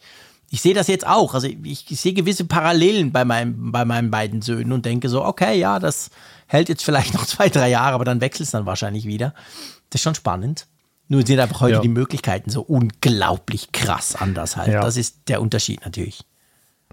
ich 0.51 0.61
sehe 0.63 0.75
das 0.75 0.87
jetzt 0.89 1.07
auch. 1.07 1.35
Also 1.35 1.47
ich, 1.47 1.91
ich 1.91 2.01
sehe 2.01 2.13
gewisse 2.13 2.45
Parallelen 2.45 3.13
bei, 3.13 3.25
meinem, 3.25 3.73
bei 3.73 3.85
meinen 3.85 4.11
beiden 4.11 4.43
Söhnen 4.43 4.73
und 4.73 4.85
denke 4.87 5.09
so, 5.09 5.25
okay, 5.25 5.59
ja, 5.59 5.79
das 5.79 6.11
hält 6.47 6.69
jetzt 6.69 6.85
vielleicht 6.85 7.15
noch 7.15 7.27
zwei, 7.27 7.49
drei 7.49 7.69
Jahre, 7.71 7.95
aber 7.95 8.05
dann 8.05 8.21
wechselt 8.21 8.47
es 8.47 8.51
dann 8.53 8.67
wahrscheinlich 8.67 9.05
wieder. 9.07 9.35
Das 9.91 10.01
ist 10.01 10.03
schon 10.05 10.15
spannend. 10.15 10.67
Nur 11.09 11.27
sind 11.27 11.41
einfach 11.41 11.61
heute 11.61 11.75
Ja. 11.75 11.81
die 11.81 11.89
Möglichkeiten 11.89 12.51
so 12.51 12.63
unglaublich 12.63 13.73
krass 13.73 14.15
anders 14.15 14.57
halt. 14.57 14.73
Ja. 14.73 14.81
Das 14.81 14.97
ist 14.97 15.29
der 15.29 15.43
Unterschied 15.43 15.85
natürlich. 15.85 16.21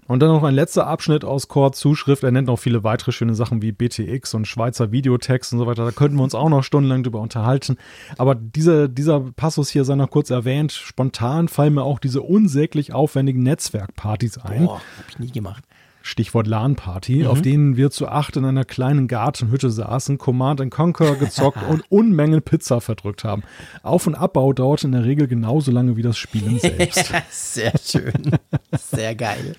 Und 0.08 0.20
dann 0.20 0.30
noch 0.30 0.42
ein 0.42 0.54
letzter 0.54 0.86
Abschnitt 0.86 1.22
aus 1.22 1.48
Korts 1.48 1.78
Zuschrift. 1.78 2.24
Er 2.24 2.30
nennt 2.30 2.48
noch 2.48 2.58
viele 2.58 2.82
weitere 2.82 3.12
schöne 3.12 3.34
Sachen 3.34 3.60
wie 3.60 3.72
BTX 3.72 4.32
und 4.32 4.46
Schweizer 4.46 4.90
Videotext 4.90 5.52
und 5.52 5.58
so 5.58 5.66
weiter. 5.66 5.84
Da 5.84 5.90
könnten 5.90 6.16
wir 6.16 6.24
uns 6.24 6.34
auch 6.34 6.48
noch 6.48 6.64
stundenlang 6.64 7.02
drüber 7.02 7.20
unterhalten. 7.20 7.76
Aber 8.16 8.34
diese, 8.34 8.88
dieser 8.88 9.20
Passus 9.20 9.68
hier 9.68 9.84
sei 9.84 9.96
noch 9.96 10.10
kurz 10.10 10.30
erwähnt. 10.30 10.72
Spontan 10.72 11.48
fallen 11.48 11.74
mir 11.74 11.82
auch 11.82 11.98
diese 11.98 12.22
unsäglich 12.22 12.94
aufwendigen 12.94 13.42
Netzwerkpartys 13.42 14.38
ein. 14.38 14.64
Boah, 14.64 14.80
hab 14.98 15.08
ich 15.10 15.18
nie 15.18 15.30
gemacht. 15.30 15.62
Stichwort 16.02 16.46
LAN-Party, 16.46 17.26
auf 17.26 17.42
denen 17.42 17.76
wir 17.76 17.90
zu 17.90 18.08
acht 18.08 18.36
in 18.36 18.44
einer 18.44 18.64
kleinen 18.64 19.08
Gartenhütte 19.08 19.70
saßen, 19.70 20.16
Command 20.18 20.60
and 20.60 20.72
Conquer 20.72 21.16
gezockt 21.16 21.62
und 21.68 21.84
Unmengen 21.90 22.42
Pizza 22.42 22.80
verdrückt 22.80 23.24
haben. 23.24 23.42
Auf- 23.82 24.06
und 24.06 24.14
Abbau 24.14 24.52
dauerte 24.52 24.86
in 24.86 24.92
der 24.92 25.04
Regel 25.04 25.28
genauso 25.28 25.70
lange 25.70 25.96
wie 25.96 26.02
das 26.02 26.16
Spielen 26.16 26.58
selbst. 26.60 27.12
Sehr 27.30 27.72
schön. 27.82 28.30
Sehr 28.72 29.14
geil. 29.14 29.56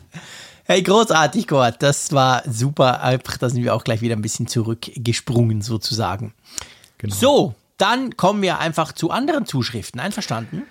Hey, 0.63 0.83
großartig, 0.83 1.47
Gott. 1.47 1.75
Das 1.79 2.11
war 2.13 2.43
super. 2.47 3.01
Einfach, 3.01 3.37
da 3.37 3.49
sind 3.49 3.63
wir 3.63 3.73
auch 3.73 3.83
gleich 3.83 4.01
wieder 4.01 4.15
ein 4.15 4.21
bisschen 4.21 4.47
zurückgesprungen, 4.47 5.61
sozusagen. 5.61 6.33
Genau. 6.99 7.15
So, 7.15 7.55
dann 7.77 8.17
kommen 8.17 8.41
wir 8.41 8.59
einfach 8.59 8.91
zu 8.91 9.09
anderen 9.09 9.45
Zuschriften. 9.45 9.99
Einverstanden? 9.99 10.63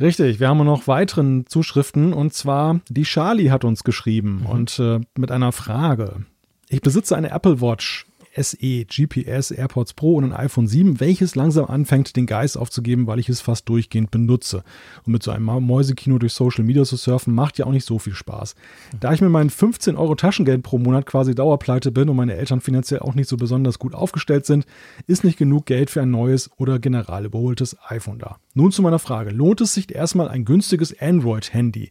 Richtig, 0.00 0.40
wir 0.40 0.48
haben 0.48 0.64
noch 0.64 0.86
weiteren 0.86 1.46
Zuschriften. 1.46 2.12
Und 2.12 2.34
zwar 2.34 2.80
die 2.88 3.02
Charlie 3.02 3.50
hat 3.50 3.64
uns 3.64 3.84
geschrieben. 3.84 4.46
Und 4.48 4.78
äh, 4.78 5.00
mit 5.16 5.30
einer 5.30 5.52
Frage. 5.52 6.24
Ich 6.68 6.80
besitze 6.80 7.16
eine 7.16 7.30
Apple 7.30 7.60
Watch 7.60 8.06
SE, 8.36 8.84
GPS, 8.84 9.50
AirPods 9.50 9.94
Pro 9.94 10.16
und 10.16 10.24
ein 10.24 10.32
iPhone 10.32 10.66
7, 10.66 11.00
welches 11.00 11.34
langsam 11.34 11.66
anfängt, 11.66 12.16
den 12.16 12.26
Geist 12.26 12.56
aufzugeben, 12.56 13.06
weil 13.06 13.18
ich 13.18 13.28
es 13.28 13.40
fast 13.40 13.68
durchgehend 13.68 14.10
benutze. 14.10 14.64
Und 15.04 15.12
mit 15.12 15.22
so 15.22 15.30
einem 15.30 15.44
Mäusekino 15.44 16.18
durch 16.18 16.32
Social 16.32 16.64
Media 16.64 16.84
zu 16.84 16.96
surfen, 16.96 17.34
macht 17.34 17.58
ja 17.58 17.66
auch 17.66 17.72
nicht 17.72 17.86
so 17.86 17.98
viel 17.98 18.14
Spaß. 18.14 18.54
Da 19.00 19.12
ich 19.12 19.20
mit 19.20 19.30
meinen 19.30 19.50
15 19.50 19.96
Euro 19.96 20.14
Taschengeld 20.14 20.62
pro 20.62 20.78
Monat 20.78 21.06
quasi 21.06 21.34
Dauerpleite 21.34 21.92
bin 21.92 22.08
und 22.08 22.16
meine 22.16 22.34
Eltern 22.34 22.60
finanziell 22.60 23.00
auch 23.00 23.14
nicht 23.14 23.28
so 23.28 23.36
besonders 23.36 23.78
gut 23.78 23.94
aufgestellt 23.94 24.46
sind, 24.46 24.66
ist 25.06 25.24
nicht 25.24 25.38
genug 25.38 25.66
Geld 25.66 25.90
für 25.90 26.02
ein 26.02 26.10
neues 26.10 26.50
oder 26.56 26.78
general 26.78 27.26
überholtes 27.26 27.76
iPhone 27.88 28.18
da. 28.18 28.38
Nun 28.54 28.72
zu 28.72 28.82
meiner 28.82 28.98
Frage. 28.98 29.30
Lohnt 29.30 29.60
es 29.60 29.74
sich 29.74 29.94
erstmal 29.94 30.28
ein 30.28 30.44
günstiges 30.44 30.98
Android-Handy? 30.98 31.90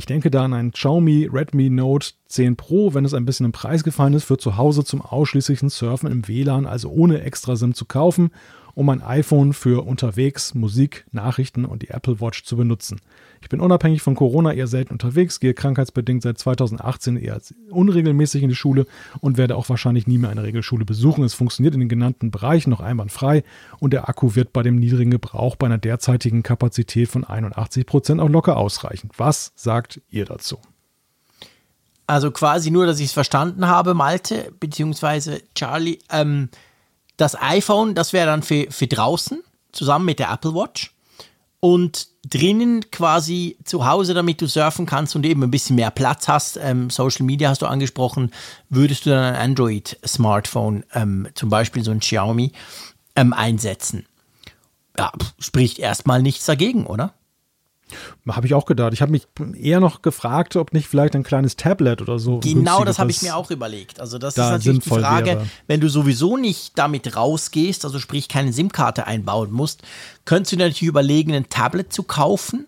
Ich 0.00 0.06
denke 0.06 0.30
da 0.30 0.46
an 0.46 0.54
ein 0.54 0.70
Xiaomi 0.70 1.28
Redmi 1.30 1.68
Note 1.68 2.12
10 2.28 2.56
Pro, 2.56 2.94
wenn 2.94 3.04
es 3.04 3.12
ein 3.12 3.26
bisschen 3.26 3.44
im 3.44 3.52
Preis 3.52 3.84
gefallen 3.84 4.14
ist, 4.14 4.24
für 4.24 4.38
zu 4.38 4.56
Hause 4.56 4.82
zum 4.82 5.02
ausschließlichen 5.02 5.68
Surfen 5.68 6.10
im 6.10 6.26
WLAN, 6.26 6.64
also 6.64 6.88
ohne 6.88 7.20
extra 7.20 7.54
SIM 7.54 7.74
zu 7.74 7.84
kaufen 7.84 8.30
um 8.80 8.86
mein 8.86 9.02
iPhone 9.02 9.52
für 9.52 9.84
unterwegs, 9.84 10.54
Musik, 10.54 11.04
Nachrichten 11.12 11.66
und 11.66 11.82
die 11.82 11.90
Apple 11.90 12.18
Watch 12.18 12.44
zu 12.44 12.56
benutzen. 12.56 12.98
Ich 13.42 13.50
bin 13.50 13.60
unabhängig 13.60 14.00
von 14.00 14.14
Corona 14.14 14.54
eher 14.54 14.68
selten 14.68 14.94
unterwegs, 14.94 15.38
gehe 15.38 15.52
krankheitsbedingt 15.52 16.22
seit 16.22 16.38
2018 16.38 17.18
eher 17.18 17.38
unregelmäßig 17.68 18.42
in 18.42 18.48
die 18.48 18.54
Schule 18.54 18.86
und 19.20 19.36
werde 19.36 19.56
auch 19.56 19.68
wahrscheinlich 19.68 20.06
nie 20.06 20.16
mehr 20.16 20.30
eine 20.30 20.44
Regelschule 20.44 20.86
besuchen. 20.86 21.24
Es 21.24 21.34
funktioniert 21.34 21.74
in 21.74 21.80
den 21.80 21.90
genannten 21.90 22.30
Bereichen 22.30 22.70
noch 22.70 22.80
einwandfrei 22.80 23.44
und 23.80 23.92
der 23.92 24.08
Akku 24.08 24.34
wird 24.34 24.54
bei 24.54 24.62
dem 24.62 24.76
niedrigen 24.76 25.10
Gebrauch 25.10 25.56
bei 25.56 25.66
einer 25.66 25.76
derzeitigen 25.76 26.42
Kapazität 26.42 27.10
von 27.10 27.24
81 27.24 27.84
Prozent 27.84 28.18
auch 28.18 28.30
locker 28.30 28.56
ausreichen. 28.56 29.10
Was 29.14 29.52
sagt 29.56 30.00
ihr 30.08 30.24
dazu? 30.24 30.56
Also 32.06 32.30
quasi 32.30 32.70
nur, 32.70 32.86
dass 32.86 32.98
ich 32.98 33.08
es 33.08 33.12
verstanden 33.12 33.66
habe, 33.66 33.92
Malte, 33.92 34.54
beziehungsweise 34.58 35.42
Charlie. 35.54 35.98
Ähm, 36.10 36.48
das 37.20 37.40
iPhone, 37.40 37.94
das 37.94 38.12
wäre 38.12 38.26
dann 38.26 38.42
für, 38.42 38.66
für 38.70 38.86
draußen, 38.86 39.42
zusammen 39.72 40.04
mit 40.06 40.18
der 40.18 40.30
Apple 40.30 40.54
Watch. 40.54 40.94
Und 41.60 42.08
drinnen 42.28 42.90
quasi 42.90 43.58
zu 43.64 43.86
Hause, 43.86 44.14
damit 44.14 44.40
du 44.40 44.46
surfen 44.46 44.86
kannst 44.86 45.14
und 45.14 45.26
eben 45.26 45.42
ein 45.42 45.50
bisschen 45.50 45.76
mehr 45.76 45.90
Platz 45.90 46.26
hast, 46.26 46.56
ähm, 46.56 46.88
Social 46.88 47.26
Media 47.26 47.50
hast 47.50 47.60
du 47.60 47.66
angesprochen, 47.66 48.32
würdest 48.70 49.04
du 49.04 49.10
dann 49.10 49.34
ein 49.34 49.50
Android-Smartphone, 49.50 50.84
ähm, 50.94 51.28
zum 51.34 51.50
Beispiel 51.50 51.84
so 51.84 51.90
ein 51.90 52.00
Xiaomi, 52.00 52.52
ähm, 53.14 53.34
einsetzen. 53.34 54.06
Ja, 54.98 55.12
spricht 55.38 55.78
erstmal 55.78 56.22
nichts 56.22 56.46
dagegen, 56.46 56.86
oder? 56.86 57.12
Habe 58.28 58.46
ich 58.46 58.54
auch 58.54 58.66
gedacht. 58.66 58.92
Ich 58.92 59.02
habe 59.02 59.12
mich 59.12 59.26
eher 59.54 59.80
noch 59.80 60.02
gefragt, 60.02 60.56
ob 60.56 60.72
nicht 60.72 60.88
vielleicht 60.88 61.14
ein 61.14 61.22
kleines 61.22 61.56
Tablet 61.56 62.02
oder 62.02 62.18
so. 62.18 62.40
Genau, 62.40 62.84
das 62.84 62.98
habe 62.98 63.10
ich 63.10 63.22
mir 63.22 63.36
auch 63.36 63.50
überlegt. 63.50 64.00
Also 64.00 64.18
das 64.18 64.34
da 64.34 64.46
ist 64.46 64.64
natürlich 64.64 64.84
die 64.84 64.90
Frage, 64.90 65.26
wäre. 65.26 65.46
wenn 65.66 65.80
du 65.80 65.88
sowieso 65.88 66.36
nicht 66.36 66.78
damit 66.78 67.16
rausgehst, 67.16 67.84
also 67.84 67.98
sprich 67.98 68.28
keine 68.28 68.52
SIM-Karte 68.52 69.06
einbauen 69.06 69.52
musst, 69.52 69.82
könntest 70.24 70.52
du 70.52 70.56
natürlich 70.56 70.82
überlegen, 70.82 71.34
ein 71.34 71.48
Tablet 71.48 71.92
zu 71.92 72.02
kaufen. 72.02 72.66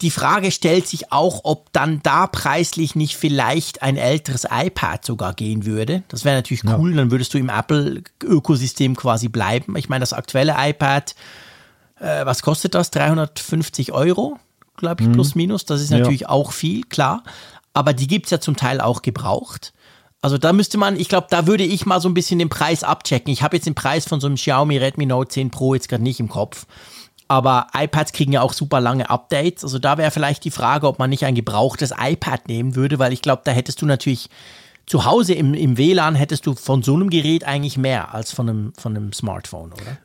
Die 0.00 0.10
Frage 0.12 0.52
stellt 0.52 0.86
sich 0.86 1.10
auch, 1.10 1.40
ob 1.42 1.72
dann 1.72 2.00
da 2.04 2.28
preislich 2.28 2.94
nicht 2.94 3.16
vielleicht 3.16 3.82
ein 3.82 3.96
älteres 3.96 4.46
iPad 4.48 5.04
sogar 5.04 5.34
gehen 5.34 5.66
würde. 5.66 6.04
Das 6.06 6.24
wäre 6.24 6.36
natürlich 6.36 6.62
cool, 6.64 6.90
ja. 6.92 6.98
dann 6.98 7.10
würdest 7.10 7.34
du 7.34 7.38
im 7.38 7.48
Apple-Ökosystem 7.48 8.94
quasi 8.94 9.28
bleiben. 9.28 9.76
Ich 9.76 9.88
meine, 9.88 10.02
das 10.02 10.12
aktuelle 10.12 10.54
iPad 10.56 11.16
äh, 12.00 12.24
was 12.26 12.42
kostet 12.42 12.74
das? 12.74 12.90
350 12.90 13.92
Euro, 13.92 14.38
glaube 14.76 15.02
ich, 15.02 15.08
mhm. 15.08 15.12
plus 15.12 15.34
minus. 15.34 15.64
Das 15.64 15.80
ist 15.80 15.90
natürlich 15.90 16.22
ja. 16.22 16.28
auch 16.28 16.52
viel, 16.52 16.82
klar. 16.84 17.22
Aber 17.74 17.92
die 17.92 18.06
gibt 18.06 18.26
es 18.26 18.30
ja 18.30 18.40
zum 18.40 18.56
Teil 18.56 18.80
auch 18.80 19.02
gebraucht. 19.02 19.72
Also 20.20 20.36
da 20.36 20.52
müsste 20.52 20.78
man, 20.78 20.98
ich 20.98 21.08
glaube, 21.08 21.28
da 21.30 21.46
würde 21.46 21.64
ich 21.64 21.86
mal 21.86 22.00
so 22.00 22.08
ein 22.08 22.14
bisschen 22.14 22.38
den 22.40 22.48
Preis 22.48 22.82
abchecken. 22.82 23.32
Ich 23.32 23.42
habe 23.42 23.56
jetzt 23.56 23.66
den 23.66 23.76
Preis 23.76 24.06
von 24.06 24.20
so 24.20 24.26
einem 24.26 24.34
Xiaomi 24.34 24.76
Redmi 24.76 25.06
Note 25.06 25.28
10 25.28 25.50
Pro 25.50 25.74
jetzt 25.74 25.88
gerade 25.88 26.02
nicht 26.02 26.18
im 26.18 26.28
Kopf. 26.28 26.66
Aber 27.28 27.68
iPads 27.74 28.12
kriegen 28.12 28.32
ja 28.32 28.40
auch 28.40 28.52
super 28.52 28.80
lange 28.80 29.10
Updates. 29.10 29.62
Also 29.62 29.78
da 29.78 29.98
wäre 29.98 30.10
vielleicht 30.10 30.44
die 30.44 30.50
Frage, 30.50 30.88
ob 30.88 30.98
man 30.98 31.10
nicht 31.10 31.24
ein 31.24 31.34
gebrauchtes 31.34 31.92
iPad 31.96 32.48
nehmen 32.48 32.74
würde, 32.74 32.98
weil 32.98 33.12
ich 33.12 33.22
glaube, 33.22 33.42
da 33.44 33.52
hättest 33.52 33.80
du 33.82 33.86
natürlich 33.86 34.28
zu 34.86 35.04
Hause 35.04 35.34
im, 35.34 35.52
im 35.52 35.76
WLAN 35.76 36.14
hättest 36.14 36.46
du 36.46 36.54
von 36.54 36.82
so 36.82 36.94
einem 36.94 37.10
Gerät 37.10 37.44
eigentlich 37.44 37.76
mehr 37.76 38.14
als 38.14 38.32
von 38.32 38.48
einem, 38.48 38.72
von 38.78 38.96
einem 38.96 39.12
Smartphone, 39.12 39.72
oder? 39.72 39.98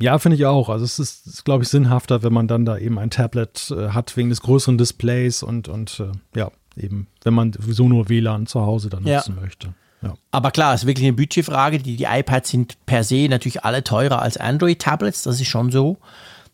Ja, 0.00 0.18
finde 0.18 0.36
ich 0.36 0.46
auch. 0.46 0.68
Also 0.68 0.84
es 0.84 0.98
ist, 0.98 1.26
ist 1.26 1.44
glaube 1.44 1.64
ich, 1.64 1.68
sinnhafter, 1.68 2.22
wenn 2.22 2.32
man 2.32 2.46
dann 2.46 2.64
da 2.64 2.78
eben 2.78 2.98
ein 2.98 3.10
Tablet 3.10 3.72
äh, 3.72 3.88
hat 3.90 4.16
wegen 4.16 4.28
des 4.28 4.42
größeren 4.42 4.78
Displays 4.78 5.42
und, 5.42 5.68
und 5.68 6.00
äh, 6.00 6.38
ja, 6.38 6.50
eben, 6.76 7.08
wenn 7.24 7.34
man 7.34 7.52
sowieso 7.52 7.88
nur 7.88 8.08
WLAN 8.08 8.46
zu 8.46 8.60
Hause 8.60 8.90
dann 8.90 9.02
nutzen 9.02 9.34
ja. 9.34 9.42
möchte. 9.42 9.74
Ja. 10.02 10.14
Aber 10.30 10.52
klar, 10.52 10.74
es 10.74 10.82
ist 10.82 10.86
wirklich 10.86 11.06
eine 11.06 11.16
Budgetfrage. 11.16 11.78
Die, 11.78 11.96
die 11.96 12.04
iPads 12.04 12.50
sind 12.50 12.76
per 12.86 13.02
se 13.02 13.26
natürlich 13.28 13.64
alle 13.64 13.82
teurer 13.82 14.22
als 14.22 14.36
Android-Tablets. 14.36 15.24
Das 15.24 15.40
ist 15.40 15.48
schon 15.48 15.72
so. 15.72 15.98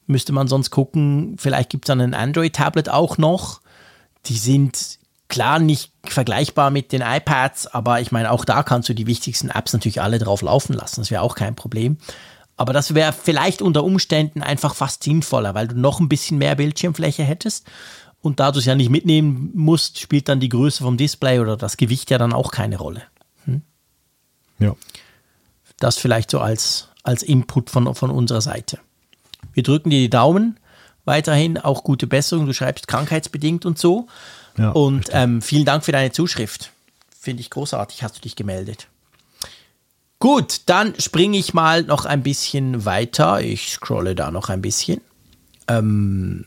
Müsste 0.07 0.33
man 0.33 0.49
sonst 0.49 0.71
gucken, 0.71 1.37
vielleicht 1.39 1.71
gibt 1.71 1.85
es 1.85 1.89
dann 1.89 2.01
ein 2.01 2.15
Android-Tablet 2.15 2.89
auch 2.89 3.19
noch. 3.19 3.61
Die 4.27 4.39
sind 4.39 4.99
klar 5.29 5.59
nicht 5.59 5.93
vergleichbar 6.05 6.71
mit 6.71 6.93
den 6.93 7.03
iPads, 7.03 7.67
aber 7.67 8.01
ich 8.01 8.13
meine, 8.13 8.31
auch 8.31 8.45
da 8.45 8.63
kannst 8.63 8.89
du 8.89 8.95
die 8.95 9.07
wichtigsten 9.07 9.51
Apps 9.51 9.73
natürlich 9.73 10.01
alle 10.01 10.19
drauf 10.19 10.43
laufen 10.43 10.75
lassen. 10.75 11.01
Das 11.01 11.11
wäre 11.11 11.23
auch 11.23 11.35
kein 11.35 11.55
Problem. 11.55 11.99
Aber 12.57 12.73
das 12.73 12.95
wäre 12.95 13.13
vielleicht 13.13 13.63
unter 13.63 13.83
Umständen 13.83 14.43
einfach 14.43 14.75
fast 14.75 15.03
sinnvoller, 15.03 15.55
weil 15.55 15.69
du 15.69 15.79
noch 15.79 16.01
ein 16.01 16.09
bisschen 16.09 16.39
mehr 16.39 16.55
Bildschirmfläche 16.55 17.25
hättest. 17.25 17.67
Und 18.21 18.41
da 18.41 18.53
du 18.53 18.59
es 18.59 18.65
ja 18.65 18.75
nicht 18.75 18.91
mitnehmen 18.91 19.51
musst, 19.55 19.99
spielt 19.99 20.29
dann 20.29 20.41
die 20.41 20.49
Größe 20.49 20.83
vom 20.83 20.97
Display 20.97 21.41
oder 21.41 21.57
das 21.57 21.77
Gewicht 21.77 22.11
ja 22.11 22.19
dann 22.19 22.33
auch 22.33 22.53
keine 22.53 22.79
Rolle. 22.79 23.03
Hm? 23.45 23.63
Ja. 24.59 24.75
Das 25.79 25.99
vielleicht 25.99 26.31
so 26.31 26.41
als, 26.41 26.89
als 27.03 27.23
Input 27.23 27.71
von, 27.71 27.95
von 27.95 28.11
unserer 28.11 28.41
Seite. 28.41 28.79
Wir 29.53 29.63
drücken 29.63 29.91
dir 29.91 30.01
die 30.01 30.11
Daumen. 30.11 30.59
Weiterhin 31.05 31.59
auch 31.59 31.85
gute 31.85 32.07
Besserung. 32.07 32.47
Du 32.47 32.55
schreibst 32.55 32.89
krankheitsbedingt 32.89 33.67
und 33.67 33.79
so. 33.79 34.07
Ja, 34.57 34.71
und 34.71 35.09
ähm, 35.13 35.43
vielen 35.43 35.65
Dank 35.65 35.85
für 35.85 35.93
deine 35.93 36.13
Zuschrift. 36.13 36.71
Finde 37.21 37.41
ich 37.41 37.51
großartig, 37.51 38.03
hast 38.03 38.17
du 38.17 38.21
dich 38.21 38.37
gemeldet. 38.37 38.89
Gut, 40.25 40.63
dann 40.65 40.99
springe 40.99 41.37
ich 41.37 41.53
mal 41.53 41.83
noch 41.83 42.07
ein 42.07 42.23
bisschen 42.23 42.87
weiter. 42.87 43.43
Ich 43.43 43.73
scrolle 43.73 44.15
da 44.15 44.31
noch 44.31 44.49
ein 44.49 44.63
bisschen. 44.63 45.03
Ähm 45.69 46.47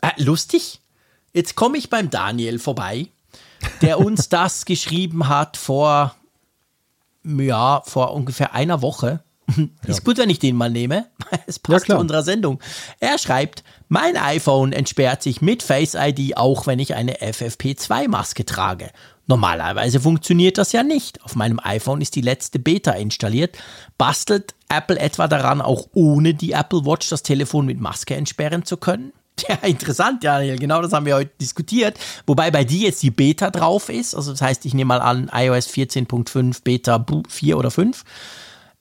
äh, 0.00 0.08
lustig. 0.16 0.80
Jetzt 1.34 1.54
komme 1.54 1.76
ich 1.76 1.90
beim 1.90 2.08
Daniel 2.08 2.58
vorbei, 2.58 3.08
der 3.82 3.98
uns 3.98 4.28
das 4.30 4.64
geschrieben 4.64 5.28
hat 5.28 5.58
vor, 5.58 6.16
ja, 7.22 7.82
vor 7.84 8.14
ungefähr 8.14 8.54
einer 8.54 8.80
Woche. 8.80 9.22
Ist 9.86 9.98
ja. 9.98 10.02
gut, 10.02 10.16
wenn 10.16 10.30
ich 10.30 10.38
den 10.38 10.56
mal 10.56 10.70
nehme. 10.70 11.10
Es 11.46 11.58
passt 11.58 11.88
ja, 11.88 11.96
zu 11.96 12.00
unserer 12.00 12.22
Sendung. 12.22 12.58
Er 13.00 13.18
schreibt, 13.18 13.64
mein 13.88 14.16
iPhone 14.16 14.72
entsperrt 14.72 15.22
sich 15.22 15.42
mit 15.42 15.62
Face 15.62 15.94
ID 15.94 16.38
auch, 16.38 16.66
wenn 16.66 16.78
ich 16.78 16.94
eine 16.94 17.16
FFP2-Maske 17.16 18.46
trage. 18.46 18.90
Normalerweise 19.32 19.98
funktioniert 19.98 20.58
das 20.58 20.72
ja 20.72 20.82
nicht. 20.82 21.24
Auf 21.24 21.36
meinem 21.36 21.58
iPhone 21.62 22.02
ist 22.02 22.16
die 22.16 22.20
letzte 22.20 22.58
Beta 22.58 22.90
installiert. 22.90 23.56
Bastelt 23.96 24.54
Apple 24.68 24.98
etwa 24.98 25.26
daran, 25.26 25.62
auch 25.62 25.86
ohne 25.94 26.34
die 26.34 26.52
Apple 26.52 26.84
Watch 26.84 27.08
das 27.08 27.22
Telefon 27.22 27.64
mit 27.64 27.80
Maske 27.80 28.14
entsperren 28.14 28.66
zu 28.66 28.76
können? 28.76 29.12
Ja, 29.48 29.54
interessant, 29.66 30.22
Daniel. 30.22 30.58
Genau 30.58 30.82
das 30.82 30.92
haben 30.92 31.06
wir 31.06 31.14
heute 31.14 31.32
diskutiert. 31.40 31.98
Wobei 32.26 32.50
bei 32.50 32.64
dir 32.64 32.88
jetzt 32.88 33.02
die 33.02 33.10
Beta 33.10 33.50
drauf 33.50 33.88
ist. 33.88 34.14
Also 34.14 34.32
das 34.32 34.42
heißt, 34.42 34.66
ich 34.66 34.74
nehme 34.74 34.88
mal 34.88 35.00
an, 35.00 35.30
iOS 35.34 35.68
14.5 35.68 36.62
Beta 36.62 37.04
4 37.26 37.56
oder 37.56 37.70
5. 37.70 38.04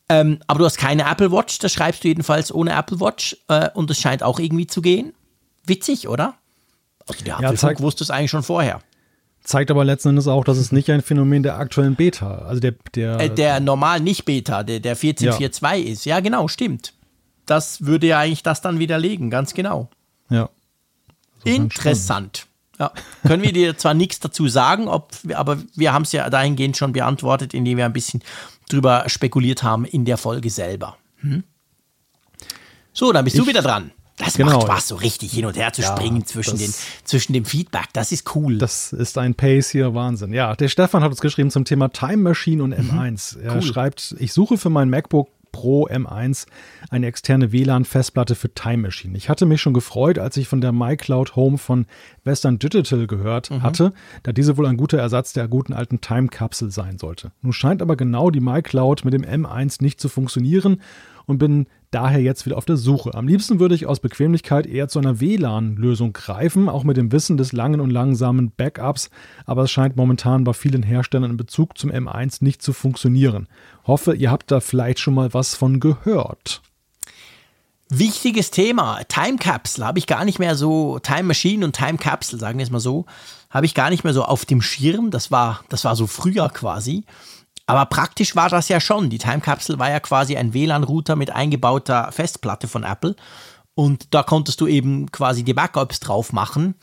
Ähm, 0.10 0.40
aber 0.48 0.60
du 0.60 0.66
hast 0.66 0.78
keine 0.78 1.10
Apple 1.10 1.32
Watch. 1.32 1.60
Das 1.60 1.72
schreibst 1.72 2.04
du 2.04 2.10
jedenfalls 2.10 2.54
ohne 2.54 2.74
Apple 2.74 3.00
Watch. 3.00 3.38
Äh, 3.48 3.70
und 3.74 3.90
das 3.90 3.98
scheint 3.98 4.22
auch 4.22 4.38
irgendwie 4.38 4.68
zu 4.68 4.82
gehen. 4.82 5.14
Witzig, 5.66 6.10
oder? 6.10 6.36
Also 7.08 7.24
der 7.24 7.38
Apfelfunk 7.38 7.80
ja, 7.80 7.84
wusste 7.86 8.04
es 8.04 8.12
eigentlich 8.12 8.32
schon 8.32 8.44
vorher. 8.44 8.82
Zeigt 9.44 9.72
aber 9.72 9.84
letzten 9.84 10.10
Endes 10.10 10.28
auch, 10.28 10.44
dass 10.44 10.58
es 10.58 10.72
nicht 10.72 10.90
ein 10.92 11.02
Phänomen 11.02 11.42
der 11.42 11.58
aktuellen 11.58 11.96
Beta, 11.96 12.40
also 12.40 12.60
der 12.60 12.76
der, 12.96 13.20
äh, 13.20 13.30
der 13.30 13.60
normal 13.60 14.00
nicht 14.00 14.26
Beta, 14.26 14.64
der 14.64 14.80
der 14.80 14.96
14.4.2 14.96 15.76
ja. 15.76 15.92
ist. 15.92 16.06
Ja, 16.06 16.20
genau, 16.20 16.48
stimmt. 16.48 16.94
Das 17.46 17.86
würde 17.86 18.08
ja 18.08 18.20
eigentlich 18.20 18.44
das 18.44 18.62
dann 18.62 18.80
widerlegen, 18.80 19.30
ganz 19.30 19.54
genau. 19.54 19.90
Ja. 20.30 20.50
Interessant. 21.44 22.48
Ja. 22.80 22.92
Können 23.26 23.44
wir 23.44 23.52
dir 23.52 23.78
zwar 23.78 23.94
nichts 23.94 24.20
dazu 24.20 24.48
sagen, 24.48 24.88
ob, 24.88 25.12
aber 25.34 25.58
wir 25.76 25.92
haben 25.92 26.04
es 26.04 26.12
ja 26.12 26.30
dahingehend 26.30 26.78
schon 26.78 26.94
beantwortet, 26.94 27.54
indem 27.54 27.78
wir 27.78 27.86
ein 27.86 27.94
bisschen 27.94 28.24
drüber 28.70 29.04
spekuliert 29.08 29.64
haben 29.64 29.86
in 29.86 30.06
der 30.06 30.18
Folge 30.18 30.50
selber. 30.50 30.98
Hm? 31.18 31.44
So, 32.94 33.12
dann 33.12 33.24
bist 33.24 33.36
ich, 33.36 33.42
du 33.42 33.48
wieder 33.48 33.62
dran. 33.62 33.92
Das 34.24 34.36
genau. 34.36 34.54
macht 34.54 34.64
Spaß, 34.64 34.88
so 34.90 34.96
richtig 34.96 35.32
hin 35.32 35.46
und 35.46 35.58
her 35.58 35.74
zu 35.74 35.82
ja, 35.82 35.88
springen 35.88 36.26
zwischen, 36.26 36.58
den, 36.58 36.72
zwischen 37.04 37.34
dem 37.34 37.46
Feedback. 37.46 37.88
Das 37.94 38.12
ist 38.12 38.36
cool. 38.36 38.58
Das 38.58 38.94
ist 38.94 39.18
ein 39.18 39.34
Pace 39.36 39.70
hier, 39.72 39.94
Wahnsinn. 39.96 40.34
Ja, 40.34 40.56
der 40.56 40.68
Stefan 40.68 41.04
hat 41.04 41.10
uns 41.10 41.22
geschrieben 41.22 41.50
zum 41.50 41.66
Thema 41.66 41.90
Time 41.90 42.18
Machine 42.18 42.64
und 42.64 42.74
M1. 42.74 43.38
Mhm. 43.38 43.44
Er 43.44 43.56
cool. 43.56 43.62
schreibt, 43.62 44.16
ich 44.20 44.34
suche 44.34 44.58
für 44.58 44.70
mein 44.70 44.90
MacBook 44.90 45.30
Pro 45.52 45.88
M1 45.88 46.46
eine 46.90 47.08
externe 47.08 47.52
WLAN-Festplatte 47.52 48.36
für 48.36 48.54
Time 48.54 48.78
Machine. 48.78 49.18
Ich 49.18 49.30
hatte 49.30 49.46
mich 49.46 49.62
schon 49.62 49.74
gefreut, 49.74 50.18
als 50.18 50.38
ich 50.38 50.48
von 50.48 50.62
der 50.62 50.72
MyCloud 50.72 51.36
Home 51.36 51.58
von 51.58 51.86
Western 52.24 52.60
Digital 52.60 53.08
gehört 53.08 53.52
mhm. 53.52 53.62
hatte, 53.62 53.94
da 54.24 54.32
diese 54.32 54.58
wohl 54.58 54.66
ein 54.66 54.78
guter 54.78 54.98
Ersatz 54.98 55.34
der 55.34 55.48
guten 55.48 55.74
alten 55.74 56.02
Time-Kapsel 56.02 56.72
sein 56.72 56.98
sollte. 56.98 57.32
Nun 57.42 57.54
scheint 57.54 57.82
aber 57.82 57.96
genau 57.96 58.30
die 58.30 58.40
MyCloud 58.40 59.04
mit 59.04 59.14
dem 59.14 59.24
M1 59.24 59.82
nicht 59.82 60.00
zu 60.00 60.10
funktionieren 60.10 60.82
und 61.26 61.38
bin 61.38 61.68
daher 61.92 62.22
jetzt 62.22 62.46
wieder 62.46 62.58
auf 62.58 62.66
der 62.66 62.78
Suche. 62.78 63.14
Am 63.14 63.28
liebsten 63.28 63.60
würde 63.60 63.76
ich 63.76 63.86
aus 63.86 64.00
Bequemlichkeit 64.00 64.66
eher 64.66 64.88
zu 64.88 65.00
einer 65.00 65.20
WLAN-Lösung 65.20 66.14
greifen, 66.14 66.70
auch 66.70 66.84
mit 66.84 66.98
dem 66.98 67.12
Wissen 67.12 67.38
des 67.38 67.52
langen 67.52 67.82
und 67.82 67.90
langsamen 67.90 68.52
Backups, 68.52 69.10
aber 69.46 69.64
es 69.64 69.72
scheint 69.72 69.98
momentan 69.98 70.44
bei 70.44 70.54
vielen 70.54 70.84
Herstellern 70.84 71.32
in 71.32 71.38
Bezug 71.38 71.78
zum 71.78 71.92
M1 71.92 72.38
nicht 72.40 72.62
zu 72.62 72.74
funktionieren. 72.74 73.48
Hoffe, 73.86 74.16
ihr 74.16 74.32
habt 74.32 74.50
da 74.52 74.60
vielleicht 74.60 75.00
schon 75.00 75.14
mal 75.14 75.34
was 75.34 75.56
von 75.56 75.80
gehört. 75.80 76.62
Wichtiges 77.94 78.52
Thema, 78.52 79.02
Time 79.10 79.38
Capsule 79.38 79.86
habe 79.86 80.00
ich 80.00 80.08
gar 80.08 80.24
nicht 80.24 80.40
mehr 80.40 80.56
so, 80.56 81.00
Time 81.00 81.24
Machine 81.24 81.66
und 81.66 81.76
Time 81.76 81.98
Capsule, 81.98 82.40
sagen 82.40 82.58
wir 82.58 82.64
es 82.64 82.72
mal 82.72 82.80
so, 82.80 83.06
habe 83.50 83.66
ich 83.66 83.76
gar 83.76 83.90
nicht 83.90 84.06
mehr 84.06 84.14
so 84.14 84.24
auf 84.24 84.46
dem 84.46 84.62
Schirm. 84.62 85.12
Das 85.12 85.30
war, 85.30 85.66
das 85.68 85.84
war 85.84 85.98
so 85.98 86.08
früher 86.08 86.48
quasi. 86.48 87.04
Aber 87.72 87.86
praktisch 87.86 88.36
war 88.36 88.50
das 88.50 88.68
ja 88.68 88.82
schon. 88.82 89.10
Die 89.10 89.18
Time 89.18 89.40
Capsule 89.40 89.80
war 89.80 89.90
ja 89.90 90.02
quasi 90.02 90.36
ein 90.36 90.54
WLAN-Router 90.54 91.16
mit 91.16 91.32
eingebauter 91.32 92.12
Festplatte 92.12 92.68
von 92.68 92.84
Apple. 92.84 93.16
Und 93.76 94.14
da 94.14 94.24
konntest 94.24 94.60
du 94.60 94.68
eben 94.68 95.10
quasi 95.14 95.46
die 95.46 95.54
Backups 95.54 96.02
drauf 96.02 96.34
machen. 96.34 96.76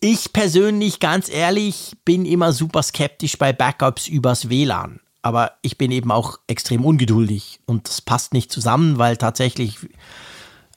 Ich 0.00 0.32
persönlich, 0.32 1.00
ganz 1.00 1.28
ehrlich, 1.28 1.96
bin 2.04 2.24
immer 2.24 2.52
super 2.52 2.84
skeptisch 2.84 3.38
bei 3.38 3.52
Backups 3.52 4.06
übers 4.06 4.48
WLAN. 4.48 5.00
Aber 5.20 5.54
ich 5.62 5.76
bin 5.78 5.90
eben 5.90 6.12
auch 6.12 6.38
extrem 6.46 6.84
ungeduldig 6.84 7.58
und 7.66 7.88
das 7.88 8.00
passt 8.00 8.32
nicht 8.32 8.52
zusammen, 8.52 8.98
weil 8.98 9.16
tatsächlich 9.16 9.78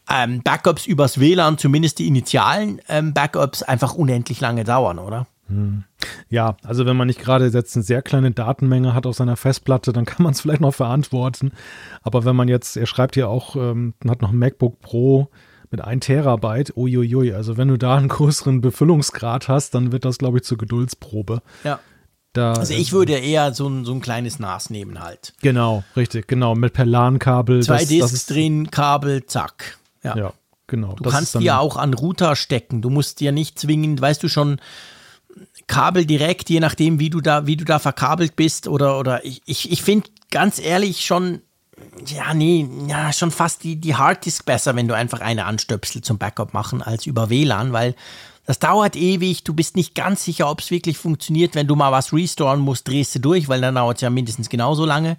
ähm, 0.09 0.41
Backups 0.41 0.87
übers 0.87 1.19
WLAN, 1.19 1.59
zumindest 1.59 1.99
die 1.99 2.07
initialen 2.07 2.81
ähm, 2.89 3.13
Backups, 3.13 3.61
einfach 3.61 3.93
unendlich 3.93 4.41
lange 4.41 4.63
dauern, 4.63 4.97
oder? 4.97 5.27
Hm. 5.47 5.83
Ja, 6.29 6.57
also 6.63 6.85
wenn 6.85 6.95
man 6.95 7.07
nicht 7.07 7.19
gerade 7.19 7.47
jetzt 7.47 7.75
eine 7.75 7.83
sehr 7.83 8.01
kleine 8.01 8.31
Datenmenge 8.31 8.93
hat 8.93 9.05
auf 9.05 9.15
seiner 9.15 9.35
Festplatte, 9.35 9.93
dann 9.93 10.05
kann 10.05 10.23
man 10.23 10.33
es 10.33 10.41
vielleicht 10.41 10.61
noch 10.61 10.73
verantworten. 10.73 11.51
Aber 12.01 12.25
wenn 12.25 12.35
man 12.35 12.47
jetzt, 12.47 12.77
er 12.77 12.85
schreibt 12.85 13.15
ja 13.15 13.27
auch, 13.27 13.55
ähm, 13.55 13.93
hat 14.07 14.21
noch 14.21 14.31
ein 14.31 14.39
MacBook 14.39 14.79
Pro 14.81 15.29
mit 15.69 15.81
1 15.81 16.05
Terabyte, 16.05 16.77
uiuiui, 16.77 17.33
also 17.33 17.57
wenn 17.57 17.67
du 17.67 17.77
da 17.77 17.95
einen 17.95 18.07
größeren 18.07 18.61
Befüllungsgrad 18.61 19.47
hast, 19.47 19.73
dann 19.73 19.91
wird 19.91 20.05
das, 20.05 20.19
glaube 20.19 20.37
ich, 20.37 20.43
zur 20.43 20.57
Geduldsprobe. 20.57 21.41
Ja. 21.63 21.79
Da, 22.33 22.53
also 22.53 22.73
ich 22.73 22.93
würde 22.93 23.13
eher 23.13 23.53
so 23.53 23.67
ein, 23.67 23.85
so 23.85 23.93
ein 23.93 24.01
kleines 24.01 24.39
NAS 24.39 24.71
nehmen 24.71 25.03
halt. 25.03 25.33
Genau, 25.41 25.83
richtig, 25.95 26.27
genau, 26.27 26.55
mit 26.55 26.73
per 26.73 26.85
LAN-Kabel. 26.85 27.61
Zwei 27.61 27.79
das, 27.79 27.87
Disks 27.87 28.11
das 28.11 28.25
drin, 28.25 28.71
Kabel, 28.71 29.25
zack. 29.25 29.77
Ja, 30.03 30.17
ja 30.17 30.33
genau. 30.67 30.95
Du 30.95 31.09
kannst 31.09 31.35
die 31.35 31.43
ja 31.43 31.59
auch 31.59 31.77
an 31.77 31.93
Router 31.93 32.35
stecken. 32.35 32.81
Du 32.81 32.89
musst 32.89 33.19
dir 33.19 33.31
nicht 33.31 33.59
zwingend, 33.59 34.01
weißt 34.01 34.23
du 34.23 34.27
schon, 34.27 34.59
Kabel 35.67 36.05
direkt, 36.05 36.49
je 36.49 36.59
nachdem, 36.59 36.99
wie 36.99 37.09
du 37.09 37.21
da, 37.21 37.47
wie 37.47 37.57
du 37.57 37.65
da 37.65 37.79
verkabelt 37.79 38.35
bist. 38.35 38.67
Oder, 38.67 38.99
oder 38.99 39.23
ich, 39.25 39.41
ich, 39.45 39.71
ich 39.71 39.81
finde 39.81 40.09
ganz 40.31 40.59
ehrlich 40.59 41.05
schon, 41.05 41.41
ja, 42.05 42.33
nee, 42.33 42.67
ja, 42.87 43.13
schon 43.13 43.31
fast 43.31 43.63
die, 43.63 43.75
die 43.75 43.95
Harddisk 43.95 44.45
besser, 44.45 44.75
wenn 44.75 44.87
du 44.87 44.95
einfach 44.95 45.21
eine 45.21 45.45
anstöpselst 45.45 46.05
zum 46.05 46.17
Backup 46.17 46.53
machen, 46.53 46.81
als 46.81 47.05
über 47.05 47.29
WLAN, 47.29 47.73
weil 47.73 47.95
das 48.45 48.59
dauert 48.59 48.95
ewig, 48.95 49.43
du 49.43 49.53
bist 49.53 49.77
nicht 49.77 49.95
ganz 49.95 50.25
sicher, 50.25 50.49
ob 50.49 50.59
es 50.59 50.69
wirklich 50.69 50.97
funktioniert. 50.97 51.55
Wenn 51.55 51.67
du 51.67 51.75
mal 51.75 51.91
was 51.91 52.11
restoren 52.11 52.59
musst, 52.59 52.87
drehst 52.87 53.15
du 53.15 53.19
durch, 53.19 53.47
weil 53.47 53.61
dann 53.61 53.75
dauert 53.75 53.97
es 53.97 54.01
ja 54.01 54.09
mindestens 54.09 54.49
genauso 54.49 54.85
lange. 54.85 55.17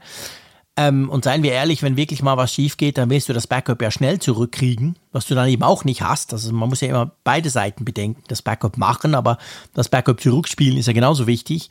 Ähm, 0.77 1.09
und 1.09 1.23
seien 1.23 1.45
wir 1.45 1.53
ehrlich, 1.53 1.83
wenn 1.83 1.97
wirklich 1.97 2.23
mal 2.23 2.37
was 2.37 2.53
schief 2.53 2.77
geht, 2.77 2.99
dann 2.99 3.09
willst 3.09 3.29
du 3.29 3.33
das 3.33 3.47
Backup 3.47 3.81
ja 3.81 3.93
schnell 3.93 4.19
zurückkriegen, 4.19 4.97
was 5.13 5.27
du 5.27 5.37
dann 5.37 5.49
eben 5.49 5.63
auch 5.63 5.85
nicht 5.85 6.03
hast. 6.03 6.33
Also 6.33 6.53
man 6.53 6.69
muss 6.69 6.81
ja 6.81 6.89
immer 6.89 7.13
beide 7.23 7.49
Seiten 7.49 7.85
bedenken, 7.85 8.23
das 8.27 8.43
Backup 8.43 8.77
machen, 8.77 9.15
aber 9.15 9.39
das 9.73 9.89
Backup 9.89 10.21
zurückspielen 10.21 10.77
ist 10.77 10.87
ja 10.87 10.93
genauso 10.93 11.29
wichtig. 11.29 11.71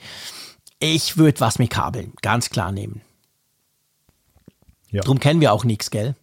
Ich 0.79 1.17
würde 1.17 1.41
was 1.41 1.59
mit 1.59 1.69
Kabeln 1.69 2.13
ganz 2.21 2.49
klar 2.49 2.71
nehmen. 2.71 3.01
Ja. 4.89 5.01
Drum 5.01 5.19
kennen 5.19 5.41
wir 5.41 5.51
auch 5.51 5.65
nichts, 5.65 5.91
gell? 5.91 6.15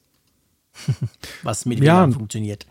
was 1.43 1.67
mit 1.67 1.81
WLAN 1.81 2.13
ja, 2.13 2.17
funktioniert. 2.17 2.67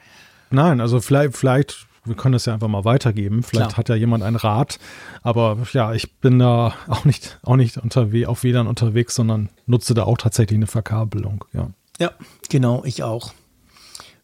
Nein, 0.49 0.81
also 0.81 1.01
vielleicht, 1.01 1.37
vielleicht 1.37 1.87
wir 2.09 2.15
können 2.15 2.33
das 2.33 2.45
ja 2.45 2.53
einfach 2.53 2.67
mal 2.67 2.83
weitergeben. 2.83 3.43
Vielleicht 3.43 3.69
Klar. 3.69 3.77
hat 3.77 3.89
ja 3.89 3.95
jemand 3.95 4.23
einen 4.23 4.35
Rat. 4.35 4.79
Aber 5.21 5.57
ja, 5.71 5.93
ich 5.93 6.13
bin 6.19 6.39
da 6.39 6.73
auch 6.87 7.05
nicht, 7.05 7.39
auch 7.43 7.55
nicht 7.55 7.77
unterwe 7.77 8.27
auf 8.27 8.43
WLAN 8.43 8.67
unterwegs, 8.67 9.15
sondern 9.15 9.49
nutze 9.65 9.93
da 9.93 10.03
auch 10.03 10.17
tatsächlich 10.17 10.57
eine 10.57 10.67
Verkabelung. 10.67 11.45
Ja, 11.53 11.69
ja 11.99 12.11
genau, 12.49 12.83
ich 12.83 13.03
auch. 13.03 13.33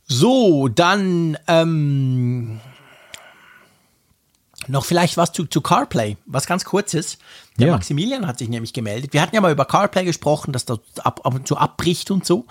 So, 0.08 0.68
dann 0.68 1.38
ähm, 1.48 2.60
noch 4.68 4.86
vielleicht 4.86 5.18
was 5.18 5.32
zu, 5.32 5.46
zu 5.46 5.62
CarPlay, 5.62 6.18
was 6.26 6.46
ganz 6.46 6.66
kurzes. 6.66 7.18
Der 7.58 7.68
ja. 7.68 7.74
Maximilian 7.74 8.28
hat 8.28 8.40
sich 8.40 8.50
nämlich 8.50 8.74
gemeldet. 8.74 9.14
Wir 9.14 9.22
hatten 9.22 9.36
ja 9.36 9.42
mal 9.42 9.52
über 9.52 9.66
CarPlay 9.66 10.06
gesprochen, 10.06 10.52
dass 10.52 10.66
das 10.66 10.80
ab, 11.00 11.22
ab 11.24 11.34
und 11.34 11.48
zu 11.48 11.58
abbricht 11.58 12.12
und 12.12 12.26
so. 12.26 12.46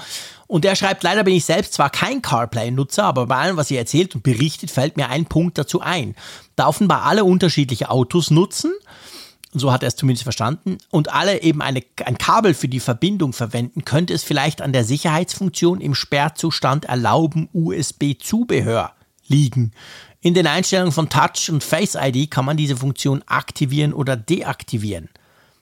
Und 0.46 0.64
er 0.64 0.76
schreibt, 0.76 1.02
leider 1.02 1.24
bin 1.24 1.34
ich 1.34 1.44
selbst 1.44 1.74
zwar 1.74 1.90
kein 1.90 2.22
CarPlay-Nutzer, 2.22 3.04
aber 3.04 3.26
bei 3.26 3.36
allem, 3.36 3.56
was 3.56 3.70
ihr 3.70 3.78
erzählt 3.78 4.14
und 4.14 4.22
berichtet, 4.22 4.70
fällt 4.70 4.96
mir 4.96 5.08
ein 5.08 5.26
Punkt 5.26 5.58
dazu 5.58 5.80
ein. 5.80 6.14
Da 6.56 6.66
offenbar 6.66 7.02
alle 7.02 7.24
unterschiedliche 7.24 7.90
Autos 7.90 8.30
nutzen, 8.30 8.72
so 9.52 9.72
hat 9.72 9.82
er 9.82 9.88
es 9.88 9.96
zumindest 9.96 10.24
verstanden, 10.24 10.78
und 10.90 11.12
alle 11.12 11.42
eben 11.42 11.62
eine, 11.62 11.82
ein 12.04 12.18
Kabel 12.18 12.54
für 12.54 12.68
die 12.68 12.80
Verbindung 12.80 13.32
verwenden, 13.32 13.84
könnte 13.84 14.12
es 14.12 14.22
vielleicht 14.22 14.62
an 14.62 14.72
der 14.72 14.84
Sicherheitsfunktion 14.84 15.80
im 15.80 15.94
Sperrzustand 15.94 16.86
erlauben 16.86 17.48
USB-Zubehör 17.52 18.92
liegen. 19.26 19.72
In 20.24 20.32
den 20.32 20.46
Einstellungen 20.46 20.90
von 20.90 21.10
Touch 21.10 21.50
und 21.50 21.62
Face 21.62 21.98
ID 22.00 22.30
kann 22.30 22.46
man 22.46 22.56
diese 22.56 22.78
Funktion 22.78 23.22
aktivieren 23.26 23.92
oder 23.92 24.16
deaktivieren. 24.16 25.10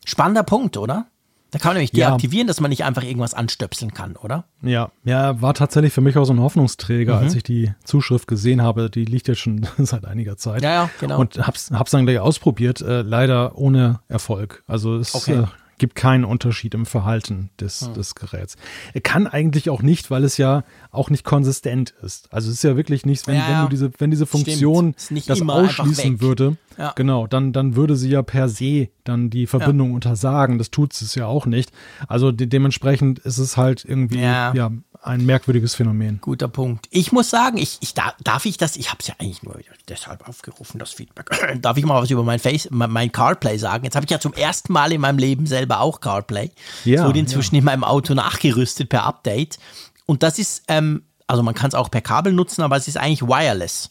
Spannender 0.05 0.45
Punkt, 0.45 0.77
oder? 0.77 1.07
Da 1.51 1.59
kann 1.59 1.71
man 1.71 1.79
nämlich 1.79 1.91
deaktivieren, 1.91 2.47
ja. 2.47 2.51
dass 2.51 2.61
man 2.61 2.69
nicht 2.71 2.85
einfach 2.85 3.03
irgendwas 3.03 3.35
anstöpseln 3.35 3.93
kann, 3.93 4.15
oder? 4.15 4.45
Ja, 4.63 4.93
ja, 5.03 5.43
war 5.43 5.55
tatsächlich 5.55 5.93
für 5.93 6.01
mich 6.01 6.17
auch 6.17 6.27
so 6.27 6.33
ein 6.33 6.39
Hoffnungsträger, 6.39 7.17
mhm. 7.17 7.25
als 7.25 7.35
ich 7.35 7.43
die 7.43 7.73
Zuschrift 7.83 8.29
gesehen 8.29 8.63
habe. 8.63 8.89
Die 8.89 9.05
liegt 9.05 9.27
ja 9.27 9.35
schon 9.35 9.67
seit 9.79 10.05
einiger 10.05 10.37
Zeit. 10.37 10.63
Ja, 10.63 10.71
ja, 10.71 10.91
genau. 11.01 11.19
Und 11.19 11.45
hab's, 11.45 11.73
hab's 11.73 11.91
dann 11.91 12.07
gleich 12.07 12.21
ausprobiert, 12.21 12.83
äh, 12.83 13.03
leider 13.03 13.59
ohne 13.59 13.99
Erfolg. 14.07 14.63
Also 14.69 14.95
es 14.95 15.13
okay. 15.17 15.41
äh, 15.41 15.47
gibt 15.83 15.97
keinen 15.97 16.25
Unterschied 16.25 16.75
im 16.75 16.87
Verhalten 16.87 17.51
des, 17.59 17.81
hm. 17.81 17.95
des 17.95 18.15
Geräts. 18.15 18.55
Er 18.95 19.01
kann 19.01 19.27
eigentlich 19.27 19.69
auch 19.69 19.83
nicht, 19.83 20.13
weil 20.13 20.23
es 20.23 20.37
ja 20.37 20.63
auch 20.93 21.11
nicht 21.11 21.25
konsistent 21.25 21.93
ist. 22.05 22.33
Also 22.33 22.51
es 22.51 22.59
ist 22.59 22.63
ja 22.63 22.77
wirklich 22.77 23.05
nichts, 23.05 23.27
wenn, 23.27 23.35
ja, 23.35 23.49
wenn 23.49 23.63
du 23.63 23.69
diese, 23.69 23.91
wenn 23.99 24.13
diese 24.13 24.27
Funktion 24.27 24.95
das 25.27 25.43
ausschließen 25.43 26.21
würde, 26.21 26.57
ja. 26.79 26.93
genau, 26.95 27.27
dann, 27.27 27.53
dann 27.53 27.75
würde 27.75 27.97
sie 27.97 28.11
ja 28.11 28.23
per 28.23 28.49
se 28.49 28.91
dann 29.03 29.29
die 29.29 29.49
Verbindung 29.49 29.89
ja. 29.89 29.95
untersagen. 29.97 30.59
Das 30.59 30.71
tut 30.71 30.93
es 30.93 31.17
ja 31.17 31.27
auch 31.27 31.47
nicht. 31.47 31.73
Also 32.07 32.31
de 32.31 32.47
dementsprechend 32.47 33.19
ist 33.19 33.39
es 33.39 33.57
halt 33.57 33.85
irgendwie 33.85 34.21
ja 34.21 34.71
ein 35.03 35.27
merkwürdiges 35.27 35.75
Phänomen. 35.75 36.21
Guter 36.21 36.49
Punkt. 36.49 36.87
Ich 36.91 37.13
muss 37.13 37.29
sagen, 37.29 37.59
ich, 37.59 37.79
ich 37.81 37.93
darf, 37.95 38.15
darf 38.23 38.47
ich 38.47 38.57
das, 38.57 38.77
ich 38.77 38.91
habe 38.91 38.99
es 39.01 39.09
ja 39.09 39.15
eigentlich 39.19 39.43
nur 39.43 39.59
deshalb 39.89 40.29
aufgerufen, 40.29 40.79
das 40.79 40.93
Feedback. 40.93 41.29
darf 41.61 41.77
ich 41.77 41.85
mal 41.85 42.01
was 42.01 42.11
über 42.11 42.23
mein 42.23 42.39
Face, 42.39 42.69
mein 42.71 43.11
CarPlay 43.11 43.59
sagen? 43.59 43.85
Jetzt 43.85 43.97
habe 43.97 44.05
ich 44.05 44.11
ja 44.11 44.21
zum 44.21 44.33
ersten 44.33 44.73
Mal 44.73 44.93
in 44.93 45.01
meinem 45.01 45.19
Leben 45.19 45.47
selber 45.47 45.81
auch 45.81 46.01
CarPlay. 46.01 46.51
Ja. 46.85 47.07
wurde 47.07 47.19
inzwischen 47.19 47.57
ja. 47.57 47.59
in 47.61 47.65
meinem 47.65 47.85
Auto 47.85 48.15
nachgerüstet 48.15 48.89
per 48.89 49.05
Update. 49.05 49.59
Und 50.07 50.23
das 50.23 50.39
ist, 50.39 50.63
ähm, 50.69 51.03
also 51.27 51.43
man 51.43 51.55
kann 51.55 51.69
es 51.69 51.75
auch 51.75 51.91
per 51.91 52.01
Kabel 52.01 52.33
nutzen, 52.33 52.63
aber 52.63 52.77
es 52.77 52.87
ist 52.87 52.97
eigentlich 52.97 53.23
wireless. 53.23 53.91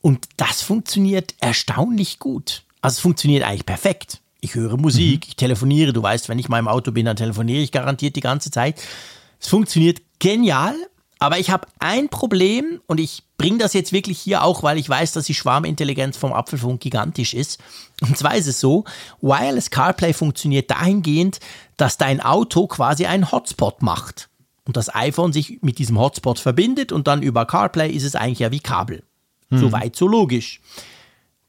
Und 0.00 0.28
das 0.36 0.62
funktioniert 0.62 1.34
erstaunlich 1.40 2.18
gut. 2.18 2.62
Also 2.80 2.94
es 2.94 3.00
funktioniert 3.00 3.44
eigentlich 3.44 3.66
perfekt. 3.66 4.20
Ich 4.40 4.54
höre 4.54 4.76
Musik, 4.76 5.24
mhm. 5.24 5.28
ich 5.28 5.36
telefoniere. 5.36 5.92
Du 5.92 6.02
weißt, 6.02 6.28
wenn 6.28 6.38
ich 6.38 6.48
mal 6.48 6.58
im 6.58 6.68
Auto 6.68 6.92
bin, 6.92 7.04
dann 7.04 7.16
telefoniere 7.16 7.60
ich 7.60 7.72
garantiert 7.72 8.16
die 8.16 8.20
ganze 8.20 8.50
Zeit. 8.50 8.80
Es 9.46 9.50
funktioniert 9.50 10.02
genial, 10.18 10.74
aber 11.20 11.38
ich 11.38 11.50
habe 11.50 11.68
ein 11.78 12.08
Problem 12.08 12.80
und 12.88 12.98
ich 12.98 13.22
bringe 13.38 13.58
das 13.58 13.74
jetzt 13.74 13.92
wirklich 13.92 14.18
hier 14.18 14.42
auch, 14.42 14.64
weil 14.64 14.76
ich 14.76 14.88
weiß, 14.88 15.12
dass 15.12 15.26
die 15.26 15.34
Schwarmintelligenz 15.34 16.16
vom 16.16 16.32
Apfelfunk 16.32 16.80
gigantisch 16.80 17.32
ist. 17.32 17.60
Und 18.00 18.18
zwar 18.18 18.34
ist 18.34 18.48
es 18.48 18.58
so, 18.58 18.82
Wireless 19.20 19.70
CarPlay 19.70 20.14
funktioniert 20.14 20.72
dahingehend, 20.72 21.38
dass 21.76 21.96
dein 21.96 22.20
Auto 22.20 22.66
quasi 22.66 23.06
einen 23.06 23.30
Hotspot 23.30 23.82
macht. 23.82 24.30
Und 24.64 24.76
das 24.76 24.92
iPhone 24.92 25.32
sich 25.32 25.62
mit 25.62 25.78
diesem 25.78 26.00
Hotspot 26.00 26.40
verbindet 26.40 26.90
und 26.90 27.06
dann 27.06 27.22
über 27.22 27.46
CarPlay 27.46 27.92
ist 27.92 28.02
es 28.02 28.16
eigentlich 28.16 28.40
ja 28.40 28.50
wie 28.50 28.58
Kabel. 28.58 29.04
Mhm. 29.50 29.58
So 29.58 29.70
weit, 29.70 29.94
so 29.94 30.08
logisch. 30.08 30.60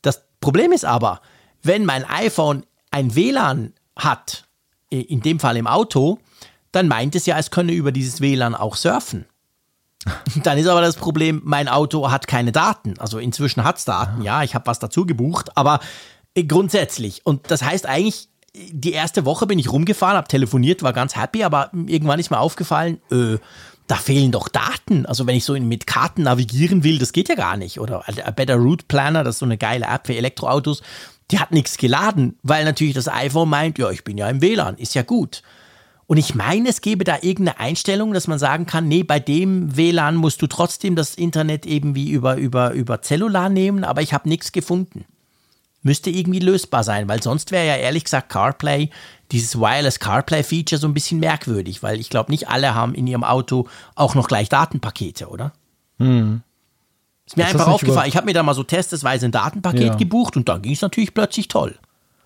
Das 0.03 0.21
Problem 0.39 0.71
ist 0.71 0.85
aber, 0.85 1.19
wenn 1.63 1.83
mein 1.83 2.05
iPhone 2.05 2.63
ein 2.91 3.15
WLAN 3.15 3.73
hat, 3.95 4.45
in 4.91 5.21
dem 5.21 5.39
Fall 5.39 5.57
im 5.57 5.65
Auto, 5.65 6.19
dann 6.77 6.87
meint 6.87 7.15
es 7.15 7.25
ja, 7.25 7.37
es 7.37 7.51
könne 7.51 7.73
über 7.73 7.91
dieses 7.91 8.21
WLAN 8.21 8.55
auch 8.55 8.75
surfen. 8.75 9.25
Dann 10.43 10.59
ist 10.59 10.67
aber 10.67 10.81
das 10.81 10.95
Problem, 10.95 11.41
mein 11.43 11.67
Auto 11.67 12.11
hat 12.11 12.27
keine 12.27 12.51
Daten. 12.51 12.93
Also 12.99 13.17
inzwischen 13.17 13.63
hat 13.63 13.79
es 13.79 13.85
Daten, 13.85 14.21
ja, 14.21 14.43
ich 14.43 14.53
habe 14.53 14.67
was 14.67 14.77
dazu 14.77 15.05
gebucht, 15.05 15.57
aber 15.57 15.79
äh, 16.35 16.43
grundsätzlich. 16.43 17.25
Und 17.25 17.49
das 17.49 17.63
heißt 17.63 17.87
eigentlich, 17.87 18.29
die 18.53 18.91
erste 18.91 19.25
Woche 19.25 19.47
bin 19.47 19.57
ich 19.57 19.71
rumgefahren, 19.71 20.17
habe 20.17 20.27
telefoniert, 20.27 20.83
war 20.83 20.93
ganz 20.93 21.15
happy, 21.15 21.43
aber 21.43 21.71
irgendwann 21.73 22.19
ist 22.19 22.29
mir 22.29 22.39
aufgefallen, 22.39 23.01
äh, 23.11 23.37
da 23.87 23.95
fehlen 23.95 24.31
doch 24.31 24.49
Daten. 24.49 25.05
Also 25.07 25.25
wenn 25.25 25.35
ich 25.35 25.45
so 25.45 25.53
mit 25.53 25.87
Karten 25.87 26.23
navigieren 26.23 26.83
will, 26.83 26.99
das 26.99 27.11
geht 27.11 27.29
ja 27.29 27.35
gar 27.35 27.57
nicht. 27.57 27.79
Oder 27.79 28.03
A 28.23 28.31
Better 28.31 28.55
Route 28.55 28.85
Planner, 28.87 29.23
das 29.23 29.35
ist 29.35 29.39
so 29.39 29.45
eine 29.45 29.57
geile 29.57 29.87
App 29.87 30.07
für 30.07 30.15
Elektroautos, 30.15 30.83
die 31.31 31.39
hat 31.39 31.51
nichts 31.51 31.77
geladen, 31.77 32.37
weil 32.43 32.65
natürlich 32.65 32.93
das 32.93 33.07
iPhone 33.07 33.49
meint, 33.49 33.77
ja, 33.77 33.89
ich 33.89 34.03
bin 34.03 34.17
ja 34.17 34.29
im 34.29 34.41
WLAN, 34.41 34.77
ist 34.77 34.95
ja 34.95 35.01
gut. 35.01 35.41
Und 36.07 36.17
ich 36.17 36.35
meine, 36.35 36.69
es 36.69 36.79
gäbe 36.79 37.03
da 37.03 37.17
irgendeine 37.21 37.59
Einstellung, 37.59 38.13
dass 38.13 38.27
man 38.27 38.39
sagen 38.39 38.65
kann, 38.65 38.87
nee, 38.87 39.03
bei 39.03 39.19
dem 39.19 39.75
WLAN 39.75 40.15
musst 40.15 40.41
du 40.41 40.47
trotzdem 40.47 40.95
das 40.95 41.15
Internet 41.15 41.65
eben 41.65 41.95
wie 41.95 42.09
über, 42.11 42.37
über, 42.37 42.71
über 42.71 43.01
Cellular 43.01 43.49
nehmen, 43.49 43.83
aber 43.83 44.01
ich 44.01 44.13
habe 44.13 44.29
nichts 44.29 44.53
gefunden. 44.53 45.03
müsste 45.83 46.09
irgendwie 46.09 46.39
lösbar 46.39 46.83
sein, 46.85 47.07
weil 47.09 47.21
sonst 47.21 47.51
wäre 47.51 47.67
ja 47.67 47.75
ehrlich 47.75 48.05
gesagt 48.05 48.29
CarPlay, 48.29 48.89
dieses 49.31 49.59
Wireless 49.59 49.99
CarPlay-Feature 49.99 50.79
so 50.79 50.87
ein 50.87 50.93
bisschen 50.93 51.19
merkwürdig, 51.19 51.83
weil 51.83 51.99
ich 51.99 52.09
glaube, 52.09 52.31
nicht 52.31 52.47
alle 52.47 52.73
haben 52.73 52.95
in 52.95 53.05
ihrem 53.07 53.25
Auto 53.25 53.67
auch 53.95 54.15
noch 54.15 54.29
gleich 54.29 54.47
Datenpakete, 54.47 55.27
oder? 55.27 55.51
Hm. 55.99 56.41
Ist 57.25 57.35
mir 57.35 57.43
das 57.43 57.51
einfach 57.53 57.67
aufgefallen. 57.67 58.07
Ich 58.07 58.15
habe 58.15 58.25
mir 58.25 58.33
da 58.33 58.43
mal 58.43 58.53
so 58.53 58.63
testesweise 58.63 59.25
ein 59.25 59.33
Datenpaket 59.33 59.81
Ja. 59.81 59.95
gebucht 59.95 60.37
und 60.37 60.47
dann 60.47 60.61
ging 60.61 60.71
es 60.71 60.81
natürlich 60.81 61.13
plötzlich 61.13 61.49
toll. 61.49 61.77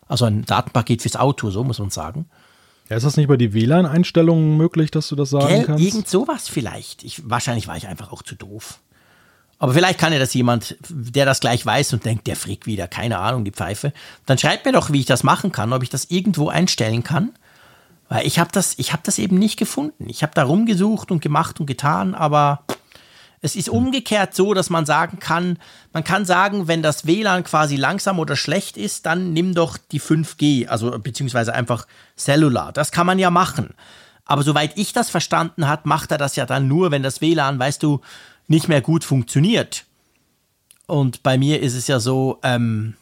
Also 0.07 0.25
ein 0.25 0.45
Datenpaket 0.45 1.01
fürs 1.01 1.15
Auto, 1.15 1.49
so 1.49 1.63
muss 1.63 1.79
man 1.79 1.89
sagen. 1.89 2.27
Ja, 2.91 2.97
ist 2.97 3.05
das 3.05 3.15
nicht 3.15 3.29
bei 3.29 3.37
die 3.37 3.53
WLAN-Einstellungen 3.53 4.57
möglich, 4.57 4.91
dass 4.91 5.07
du 5.07 5.15
das 5.15 5.29
sagen 5.29 5.47
Gell, 5.47 5.63
kannst? 5.63 5.81
irgend 5.81 6.09
sowas 6.09 6.49
vielleicht. 6.49 7.05
Ich, 7.05 7.21
wahrscheinlich 7.29 7.69
war 7.69 7.77
ich 7.77 7.87
einfach 7.87 8.11
auch 8.11 8.21
zu 8.21 8.35
doof. 8.35 8.79
Aber 9.59 9.73
vielleicht 9.73 9.97
kann 9.97 10.11
ja 10.11 10.19
das 10.19 10.33
jemand, 10.33 10.75
der 10.89 11.25
das 11.25 11.39
gleich 11.39 11.65
weiß 11.65 11.93
und 11.93 12.03
denkt, 12.03 12.27
der 12.27 12.35
Frick 12.35 12.65
wieder, 12.65 12.89
keine 12.89 13.19
Ahnung, 13.19 13.45
die 13.45 13.53
Pfeife. 13.53 13.93
Dann 14.25 14.37
schreibt 14.37 14.65
mir 14.65 14.73
doch, 14.73 14.91
wie 14.91 14.99
ich 14.99 15.05
das 15.05 15.23
machen 15.23 15.53
kann, 15.53 15.71
ob 15.71 15.83
ich 15.83 15.89
das 15.89 16.11
irgendwo 16.11 16.49
einstellen 16.49 17.01
kann. 17.01 17.29
Weil 18.09 18.27
ich 18.27 18.39
habe 18.39 18.51
das, 18.51 18.73
ich 18.77 18.91
habe 18.91 19.03
das 19.05 19.19
eben 19.19 19.39
nicht 19.39 19.57
gefunden. 19.57 20.09
Ich 20.09 20.21
habe 20.21 20.33
da 20.35 20.43
rumgesucht 20.43 21.11
und 21.11 21.21
gemacht 21.21 21.61
und 21.61 21.67
getan, 21.67 22.13
aber 22.13 22.65
es 23.41 23.55
ist 23.55 23.69
umgekehrt 23.69 24.35
so, 24.35 24.53
dass 24.53 24.69
man 24.69 24.85
sagen 24.85 25.19
kann, 25.19 25.57
man 25.93 26.03
kann 26.03 26.25
sagen, 26.25 26.67
wenn 26.67 26.83
das 26.83 27.07
WLAN 27.07 27.43
quasi 27.43 27.75
langsam 27.75 28.19
oder 28.19 28.35
schlecht 28.35 28.77
ist, 28.77 29.07
dann 29.07 29.33
nimm 29.33 29.55
doch 29.55 29.77
die 29.77 29.99
5G, 29.99 30.67
also 30.67 30.97
beziehungsweise 30.99 31.53
einfach 31.53 31.87
Cellular. 32.15 32.71
Das 32.71 32.91
kann 32.91 33.07
man 33.07 33.17
ja 33.17 33.31
machen. 33.31 33.73
Aber 34.25 34.43
soweit 34.43 34.77
ich 34.77 34.93
das 34.93 35.09
verstanden 35.09 35.67
hat, 35.67 35.87
macht 35.87 36.11
er 36.11 36.19
das 36.19 36.35
ja 36.35 36.45
dann 36.45 36.67
nur, 36.67 36.91
wenn 36.91 37.01
das 37.01 37.19
WLAN, 37.19 37.57
weißt 37.57 37.81
du, 37.81 38.01
nicht 38.47 38.67
mehr 38.67 38.81
gut 38.81 39.03
funktioniert. 39.03 39.85
Und 40.85 41.23
bei 41.23 41.37
mir 41.37 41.61
ist 41.61 41.73
es 41.73 41.87
ja 41.87 41.99
so, 41.99 42.39
ähm, 42.43 42.95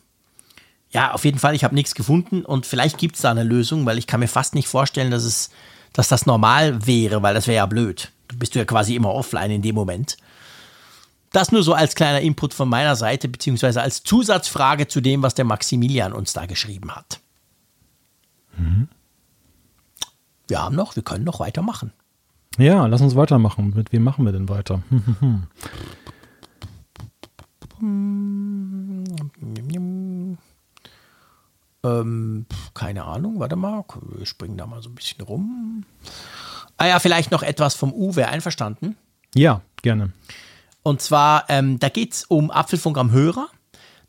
ja, 0.91 1.11
auf 1.11 1.25
jeden 1.25 1.39
Fall, 1.39 1.53
ich 1.53 1.65
habe 1.65 1.75
nichts 1.75 1.95
gefunden 1.95 2.45
und 2.45 2.65
vielleicht 2.65 2.97
gibt 2.97 3.15
es 3.15 3.21
da 3.21 3.31
eine 3.31 3.43
Lösung, 3.43 3.85
weil 3.85 3.97
ich 3.97 4.07
kann 4.07 4.21
mir 4.21 4.27
fast 4.27 4.55
nicht 4.55 4.69
vorstellen, 4.69 5.11
dass 5.11 5.23
es, 5.23 5.49
dass 5.91 6.07
das 6.07 6.25
normal 6.25 6.87
wäre, 6.87 7.21
weil 7.21 7.33
das 7.33 7.45
wäre 7.47 7.57
ja 7.57 7.65
blöd. 7.65 8.11
Du 8.29 8.37
bist 8.37 8.55
ja 8.55 8.63
quasi 8.63 8.95
immer 8.95 9.13
offline 9.13 9.51
in 9.51 9.61
dem 9.61 9.75
Moment. 9.75 10.17
Das 11.31 11.51
nur 11.51 11.63
so 11.63 11.73
als 11.73 11.95
kleiner 11.95 12.21
Input 12.21 12.53
von 12.53 12.67
meiner 12.69 12.95
Seite, 12.95 13.27
beziehungsweise 13.27 13.81
als 13.81 14.03
Zusatzfrage 14.03 14.87
zu 14.87 15.01
dem, 15.01 15.21
was 15.21 15.35
der 15.35 15.45
Maximilian 15.45 16.13
uns 16.13 16.33
da 16.33 16.45
geschrieben 16.45 16.95
hat. 16.95 17.19
Wir 20.47 20.61
haben 20.61 20.75
noch, 20.75 20.95
wir 20.95 21.03
können 21.03 21.23
noch 21.23 21.39
weitermachen. 21.39 21.93
Ja, 22.57 22.87
lass 22.87 23.01
uns 23.01 23.15
weitermachen. 23.15 23.73
Mit 23.75 23.93
wem 23.93 24.03
machen 24.03 24.25
wir 24.25 24.31
denn 24.31 24.49
weiter? 24.49 24.81
Ähm, 31.81 32.45
keine 32.73 33.05
Ahnung, 33.05 33.39
warte 33.39 33.55
mal, 33.55 33.85
wir 34.01 34.25
springen 34.25 34.57
da 34.57 34.67
mal 34.67 34.81
so 34.81 34.89
ein 34.89 34.95
bisschen 34.95 35.21
rum. 35.21 35.85
Ah 36.75 36.87
ja, 36.87 36.99
vielleicht 36.99 37.31
noch 37.31 37.41
etwas 37.41 37.75
vom 37.75 37.93
Uwe, 37.93 38.27
einverstanden? 38.27 38.97
ja, 39.33 39.61
gerne. 39.81 40.11
Und 40.83 41.01
zwar, 41.01 41.45
ähm, 41.49 41.79
da 41.79 41.89
geht 41.89 42.13
es 42.13 42.23
um 42.25 42.51
Apfelfunk 42.51 42.97
am 42.97 43.11
Hörer. 43.11 43.49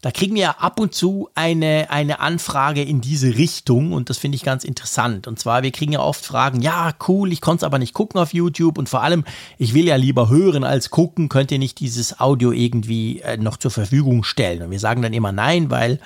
Da 0.02 0.10
kriegen 0.10 0.34
wir 0.34 0.62
ab 0.62 0.80
und 0.80 0.94
zu 0.94 1.28
eine, 1.34 1.88
eine 1.90 2.20
Anfrage 2.20 2.82
in 2.82 3.02
diese 3.02 3.36
Richtung 3.36 3.92
und 3.92 4.08
das 4.08 4.16
finde 4.16 4.36
ich 4.36 4.42
ganz 4.42 4.64
interessant. 4.64 5.26
Und 5.26 5.38
zwar, 5.38 5.62
wir 5.62 5.72
kriegen 5.72 5.92
ja 5.92 6.00
oft 6.00 6.24
Fragen, 6.24 6.62
ja, 6.62 6.94
cool, 7.06 7.30
ich 7.30 7.42
konnte 7.42 7.60
es 7.60 7.64
aber 7.64 7.78
nicht 7.78 7.92
gucken 7.92 8.18
auf 8.18 8.32
YouTube 8.32 8.78
und 8.78 8.88
vor 8.88 9.02
allem, 9.02 9.24
ich 9.58 9.74
will 9.74 9.86
ja 9.86 9.96
lieber 9.96 10.30
hören 10.30 10.64
als 10.64 10.88
gucken, 10.88 11.28
könnt 11.28 11.52
ihr 11.52 11.58
nicht 11.58 11.80
dieses 11.80 12.18
Audio 12.18 12.50
irgendwie 12.50 13.20
äh, 13.20 13.36
noch 13.36 13.58
zur 13.58 13.70
Verfügung 13.70 14.24
stellen? 14.24 14.62
Und 14.62 14.70
wir 14.70 14.80
sagen 14.80 15.02
dann 15.02 15.12
immer 15.12 15.32
nein, 15.32 15.70
weil 15.70 16.00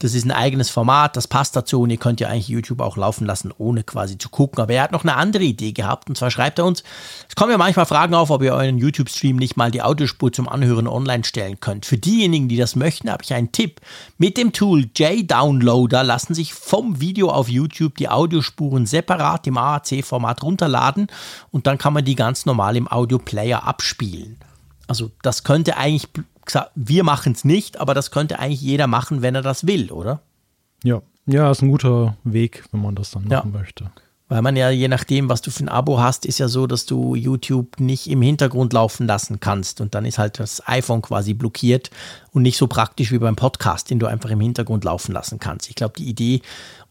das 0.00 0.14
ist 0.14 0.24
ein 0.24 0.30
eigenes 0.30 0.70
Format, 0.70 1.16
das 1.16 1.26
passt 1.26 1.56
dazu 1.56 1.80
und 1.80 1.90
ihr 1.90 1.96
könnt 1.96 2.20
ja 2.20 2.28
eigentlich 2.28 2.46
YouTube 2.46 2.80
auch 2.80 2.96
laufen 2.96 3.26
lassen, 3.26 3.52
ohne 3.58 3.82
quasi 3.82 4.16
zu 4.16 4.28
gucken. 4.28 4.62
Aber 4.62 4.72
er 4.72 4.84
hat 4.84 4.92
noch 4.92 5.02
eine 5.02 5.16
andere 5.16 5.42
Idee 5.42 5.72
gehabt 5.72 6.08
und 6.08 6.16
zwar 6.16 6.30
schreibt 6.30 6.60
er 6.60 6.66
uns, 6.66 6.84
es 7.28 7.34
kommen 7.34 7.50
ja 7.50 7.58
manchmal 7.58 7.84
Fragen 7.84 8.14
auf, 8.14 8.30
ob 8.30 8.42
ihr 8.42 8.54
euren 8.54 8.78
YouTube-Stream 8.78 9.34
nicht 9.34 9.56
mal 9.56 9.72
die 9.72 9.82
Audiospur 9.82 10.32
zum 10.32 10.48
Anhören 10.48 10.86
online 10.86 11.24
stellen 11.24 11.58
könnt. 11.58 11.84
Für 11.84 11.98
diejenigen, 11.98 12.48
die 12.48 12.56
das 12.56 12.76
möchten, 12.76 13.10
habe 13.10 13.24
ich 13.24 13.34
einen 13.34 13.50
Tipp. 13.50 13.80
Mit 14.18 14.36
dem 14.36 14.52
Tool 14.52 14.88
J-Downloader 14.94 16.04
lassen 16.04 16.32
sich 16.32 16.54
vom 16.54 17.00
Video 17.00 17.30
auf 17.30 17.48
YouTube 17.48 17.96
die 17.96 18.08
Audiospuren 18.08 18.86
separat 18.86 19.48
im 19.48 19.58
AAC-Format 19.58 20.44
runterladen 20.44 21.08
und 21.50 21.66
dann 21.66 21.76
kann 21.76 21.92
man 21.92 22.04
die 22.04 22.14
ganz 22.14 22.46
normal 22.46 22.76
im 22.76 22.86
Audio-Player 22.86 23.66
abspielen. 23.66 24.38
Also 24.86 25.10
das 25.22 25.42
könnte 25.44 25.76
eigentlich, 25.76 26.08
wir 26.74 27.04
machen 27.04 27.32
es 27.32 27.44
nicht, 27.44 27.80
aber 27.80 27.94
das 27.94 28.10
könnte 28.10 28.38
eigentlich 28.38 28.60
jeder 28.60 28.86
machen, 28.86 29.22
wenn 29.22 29.34
er 29.34 29.42
das 29.42 29.66
will, 29.66 29.90
oder? 29.90 30.20
Ja. 30.84 31.02
Ja, 31.26 31.50
ist 31.50 31.60
ein 31.62 31.70
guter 31.70 32.16
Weg, 32.24 32.64
wenn 32.72 32.80
man 32.80 32.94
das 32.94 33.10
dann 33.10 33.28
Ja. 33.28 33.38
machen 33.38 33.52
möchte. 33.52 33.90
Weil 34.30 34.42
man 34.42 34.56
ja, 34.56 34.68
je 34.68 34.88
nachdem, 34.88 35.30
was 35.30 35.40
du 35.40 35.50
für 35.50 35.64
ein 35.64 35.70
Abo 35.70 35.98
hast, 36.00 36.26
ist 36.26 36.38
ja 36.38 36.48
so, 36.48 36.66
dass 36.66 36.84
du 36.84 37.14
YouTube 37.14 37.80
nicht 37.80 38.10
im 38.10 38.20
Hintergrund 38.20 38.74
laufen 38.74 39.06
lassen 39.06 39.40
kannst. 39.40 39.80
Und 39.80 39.94
dann 39.94 40.04
ist 40.04 40.18
halt 40.18 40.38
das 40.38 40.62
iPhone 40.68 41.00
quasi 41.00 41.32
blockiert 41.32 41.90
und 42.32 42.42
nicht 42.42 42.58
so 42.58 42.66
praktisch 42.66 43.10
wie 43.10 43.18
beim 43.18 43.36
Podcast, 43.36 43.88
den 43.88 43.98
du 43.98 44.06
einfach 44.06 44.28
im 44.28 44.40
Hintergrund 44.42 44.84
laufen 44.84 45.12
lassen 45.12 45.38
kannst. 45.38 45.70
Ich 45.70 45.76
glaube, 45.76 45.94
die 45.96 46.08
Idee 46.08 46.42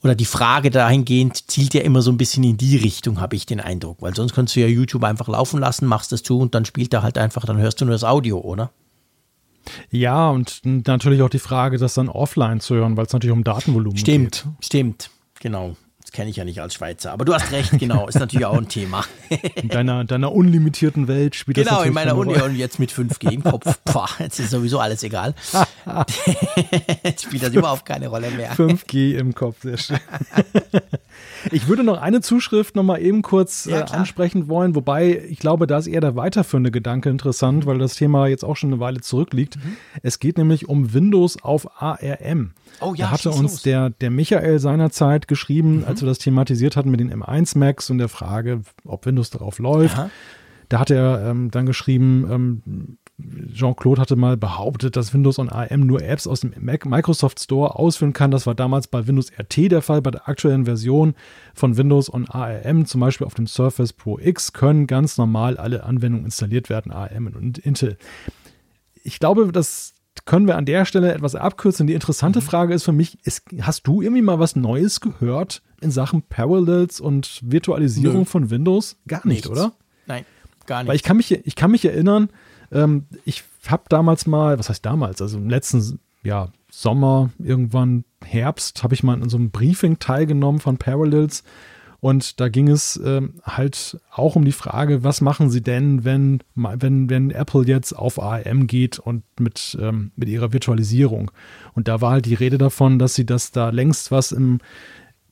oder 0.04 0.16
die 0.16 0.26
Frage 0.26 0.72
dahingehend 0.72 1.50
zielt 1.52 1.76
ja 1.76 1.82
immer 1.82 2.02
so 2.02 2.12
ein 2.12 2.18
bisschen 2.18 2.44
in 2.44 2.58
die 2.58 2.76
Richtung, 2.76 3.22
habe 3.22 3.36
ich 3.36 3.46
den 3.46 3.60
Eindruck. 3.60 4.02
Weil 4.02 4.16
sonst 4.16 4.34
könntest 4.34 4.56
du 4.56 4.62
ja 4.62 4.68
YouTube 4.68 5.04
einfach 5.04 5.28
laufen 5.28 5.60
lassen, 5.60 5.86
machst 5.86 6.12
das 6.12 6.24
zu 6.24 6.40
und 6.40 6.56
dann 6.56 6.66
spielt 6.66 6.92
er 6.94 7.04
halt 7.04 7.20
einfach, 7.20 7.46
dann 7.46 7.58
hörst 7.58 7.80
du 7.82 7.86
nur 7.86 7.94
das 7.94 8.04
Audio, 8.04 8.40
oder? 8.40 8.72
Ja, 9.92 10.30
und 10.30 10.62
natürlich 10.64 11.22
auch 11.22 11.30
die 11.30 11.40
Frage, 11.40 11.78
das 11.78 11.94
dann 11.94 12.10
offline 12.10 12.60
zu 12.60 12.76
hören, 12.76 12.98
weil 12.98 13.06
es 13.06 13.14
natürlich 13.14 13.34
um 13.34 13.44
Datenvolumen 13.44 13.98
Stimmt, 13.98 14.44
geht. 14.60 14.66
stimmt, 14.66 15.10
genau. 15.40 15.76
Das 16.02 16.14
kenne 16.14 16.30
ich 16.30 16.38
ja 16.38 16.46
nicht 16.46 16.62
als 16.62 16.74
Schweizer. 16.74 17.12
Aber 17.12 17.26
du 17.26 17.34
hast 17.34 17.52
recht, 17.52 17.78
genau, 17.80 18.08
ist 18.08 18.18
natürlich 18.18 18.46
auch 18.46 18.58
ein 18.58 18.70
Thema. 18.70 19.04
In 19.56 19.68
deiner, 19.68 20.06
deiner 20.06 20.32
unlimitierten 20.32 21.10
Welt 21.10 21.36
spielt 21.36 21.58
das 21.58 21.66
Genau, 21.66 21.82
in 21.82 21.94
meiner 21.94 22.12
eine 22.12 22.20
Uni 22.22 22.42
und 22.42 22.56
jetzt 22.56 22.80
mit 22.80 22.94
5G 22.94 23.34
im 23.34 23.44
Kopf. 23.44 23.78
Boah, 23.84 24.08
jetzt 24.20 24.40
ist 24.40 24.52
sowieso 24.52 24.80
alles 24.80 25.04
egal. 25.04 25.36
jetzt 27.04 27.24
spielt 27.24 27.44
das 27.44 27.54
überhaupt 27.54 27.86
keine 27.86 28.08
Rolle 28.08 28.32
mehr. 28.32 28.54
5G 28.56 29.18
im 29.18 29.36
Kopf, 29.36 29.64
sehr 29.64 29.78
schön. 29.78 30.00
Ich 31.52 31.68
würde 31.68 31.84
noch 31.84 32.02
eine 32.02 32.22
Zuschrift 32.22 32.76
noch 32.76 32.84
mal 32.84 33.02
eben 33.02 33.22
kurz 33.22 33.66
Ja, 33.66 33.82
äh, 33.82 33.84
ansprechen 33.92 34.48
wollen, 34.48 34.76
wobei 34.76 35.24
ich 35.30 35.40
glaube, 35.40 35.68
da 35.68 35.78
ist 35.78 35.88
eher 35.88 36.02
der 36.02 36.16
weiterführende 36.16 36.72
Gedanke 36.72 37.10
interessant, 37.10 37.66
weil 37.66 37.78
das 37.78 37.96
Thema 37.96 38.28
jetzt 38.28 38.44
auch 38.44 38.56
schon 38.56 38.72
eine 38.72 38.80
Weile 38.80 39.02
zurückliegt. 39.02 39.58
Mhm. 39.58 39.78
Es 40.02 40.20
geht 40.20 40.38
nämlich 40.38 40.70
um 40.70 40.94
Windows 40.94 41.42
auf 41.42 41.82
ARM. 41.82 42.52
Oh 42.80 42.94
ja, 42.96 43.06
da 43.06 43.12
hatte 43.12 43.30
uns 43.30 43.42
los. 43.42 43.66
Mhm. 43.66 43.70
der, 43.70 43.90
der 43.90 44.12
Michael 44.12 44.60
seinerzeit 44.60 45.28
geschrieben, 45.28 45.84
als 45.86 46.02
wir 46.02 46.08
das 46.08 46.20
thematisiert 46.20 46.76
hatten 46.76 46.92
mit 46.92 47.00
den 47.00 47.14
M1 47.14 47.58
Macs 47.58 47.90
und 47.90 47.98
der 47.98 48.10
Frage, 48.10 48.62
ob 48.86 49.06
Windows 49.06 49.30
darauf 49.30 49.60
läuft. 49.60 49.98
Aha. 49.98 50.10
Da 50.70 50.80
hat 50.80 50.92
er 50.92 51.30
ähm, 51.30 51.50
dann 51.50 51.66
geschrieben, 51.66 52.28
ähm, 52.30 52.97
Jean-Claude 53.20 54.00
hatte 54.00 54.16
mal 54.16 54.38
behauptet, 54.38 54.96
dass 54.96 55.12
Windows 55.14 55.40
on 55.40 55.50
ARM 55.50 55.82
nur 55.82 56.04
Apps 56.04 56.28
aus 56.28 56.42
dem 56.42 56.54
Mac 56.60 56.86
Microsoft 56.86 57.40
Store 57.40 57.76
ausführen 57.76 58.14
kann. 58.14 58.30
Das 58.30 58.46
war 58.46 58.54
damals 58.54 58.88
bei 58.88 59.08
Windows 59.08 59.32
RT 59.40 59.72
der 59.72 59.82
Fall. 59.82 60.04
Bei 60.04 60.12
der 60.12 60.30
aktuellen 60.30 60.66
Version 60.66 61.16
von 61.56 61.78
Windows 61.78 62.14
on 62.14 62.28
ARM, 62.30 62.86
zum 62.86 63.02
Beispiel 63.02 63.26
auf 63.26 63.34
dem 63.34 63.48
Surface 63.48 63.92
Pro 63.94 64.20
X, 64.20 64.54
können 64.54 64.86
ganz 64.86 65.18
normal 65.18 65.58
alle 65.58 65.84
Anwendungen 65.84 66.26
installiert 66.26 66.70
werden, 66.70 66.92
ARM 66.92 67.28
und 67.28 67.58
Intel. 67.58 67.98
Ich 69.04 69.20
glaube, 69.20 69.52
das 69.52 69.94
können 70.26 70.46
wir 70.46 70.56
an 70.58 70.66
der 70.66 70.86
Stelle 70.86 71.12
etwas 71.14 71.34
abkürzen. 71.34 71.88
Die 71.88 71.94
interessante 71.94 72.40
Mhm. 72.40 72.44
Frage 72.44 72.74
ist 72.76 72.84
für 72.84 72.92
mich, 72.92 73.18
ist, 73.26 73.44
hast 73.62 73.88
du 73.88 74.02
irgendwie 74.04 74.22
mal 74.22 74.38
was 74.40 74.56
Neues 74.56 75.00
gehört 75.00 75.64
in 75.82 75.90
Sachen 75.90 76.22
Parallels 76.22 77.00
und 77.00 77.40
Virtualisierung 77.44 78.20
Nö. 78.20 78.26
von 78.26 78.50
Windows? 78.52 78.98
Gar 79.08 79.20
nicht, 79.26 79.38
Nichts. 79.46 79.50
oder? 79.50 79.74
Nein, 80.06 80.24
gar 80.68 80.84
nicht. 80.84 80.90
Weil 80.90 80.96
ich 80.96 81.04
kann 81.04 81.18
mich, 81.18 81.32
ich 81.32 81.56
kann 81.56 81.72
mich 81.72 81.84
erinnern, 81.86 82.30
ähm, 82.72 83.06
ich 83.26 83.44
habe 83.68 83.84
damals 83.90 84.28
mal, 84.28 84.60
was 84.60 84.70
heißt 84.70 84.86
damals, 84.86 85.22
also 85.22 85.38
im 85.38 85.50
letzten 85.50 86.00
ja, 86.24 86.50
Sommer, 86.70 87.30
irgendwann 87.40 88.04
Herbst, 88.24 88.84
habe 88.84 88.94
ich 88.94 89.04
mal 89.04 89.22
in 89.22 89.30
so 89.30 89.38
einem 89.38 89.52
Briefing 89.52 90.00
teilgenommen 90.00 90.60
von 90.60 90.78
Parallels. 90.78 91.44
Und 92.00 92.40
da 92.40 92.48
ging 92.50 92.68
es 92.68 93.00
ähm, 93.04 93.36
halt 93.44 94.00
auch 94.12 94.36
um 94.36 94.46
die 94.46 94.52
Frage, 94.52 95.04
was 95.04 95.20
machen 95.20 95.50
sie 95.50 95.62
denn, 95.62 96.06
wenn, 96.06 96.44
wenn, 96.54 97.10
wenn 97.10 97.32
Apple 97.32 97.64
jetzt 97.66 97.94
auf 97.94 98.22
ARM 98.22 98.68
geht 98.68 99.00
und 99.00 99.24
mit, 99.40 99.76
ähm, 99.82 100.12
mit 100.16 100.30
ihrer 100.30 100.54
Virtualisierung. 100.54 101.32
Und 101.74 101.88
da 101.88 102.00
war 102.00 102.12
halt 102.12 102.26
die 102.26 102.36
Rede 102.36 102.60
davon, 102.60 103.00
dass 103.00 103.16
sie 103.16 103.26
das 103.26 103.52
da 103.52 103.70
längst 103.70 104.12
was 104.12 104.32
im, 104.32 104.60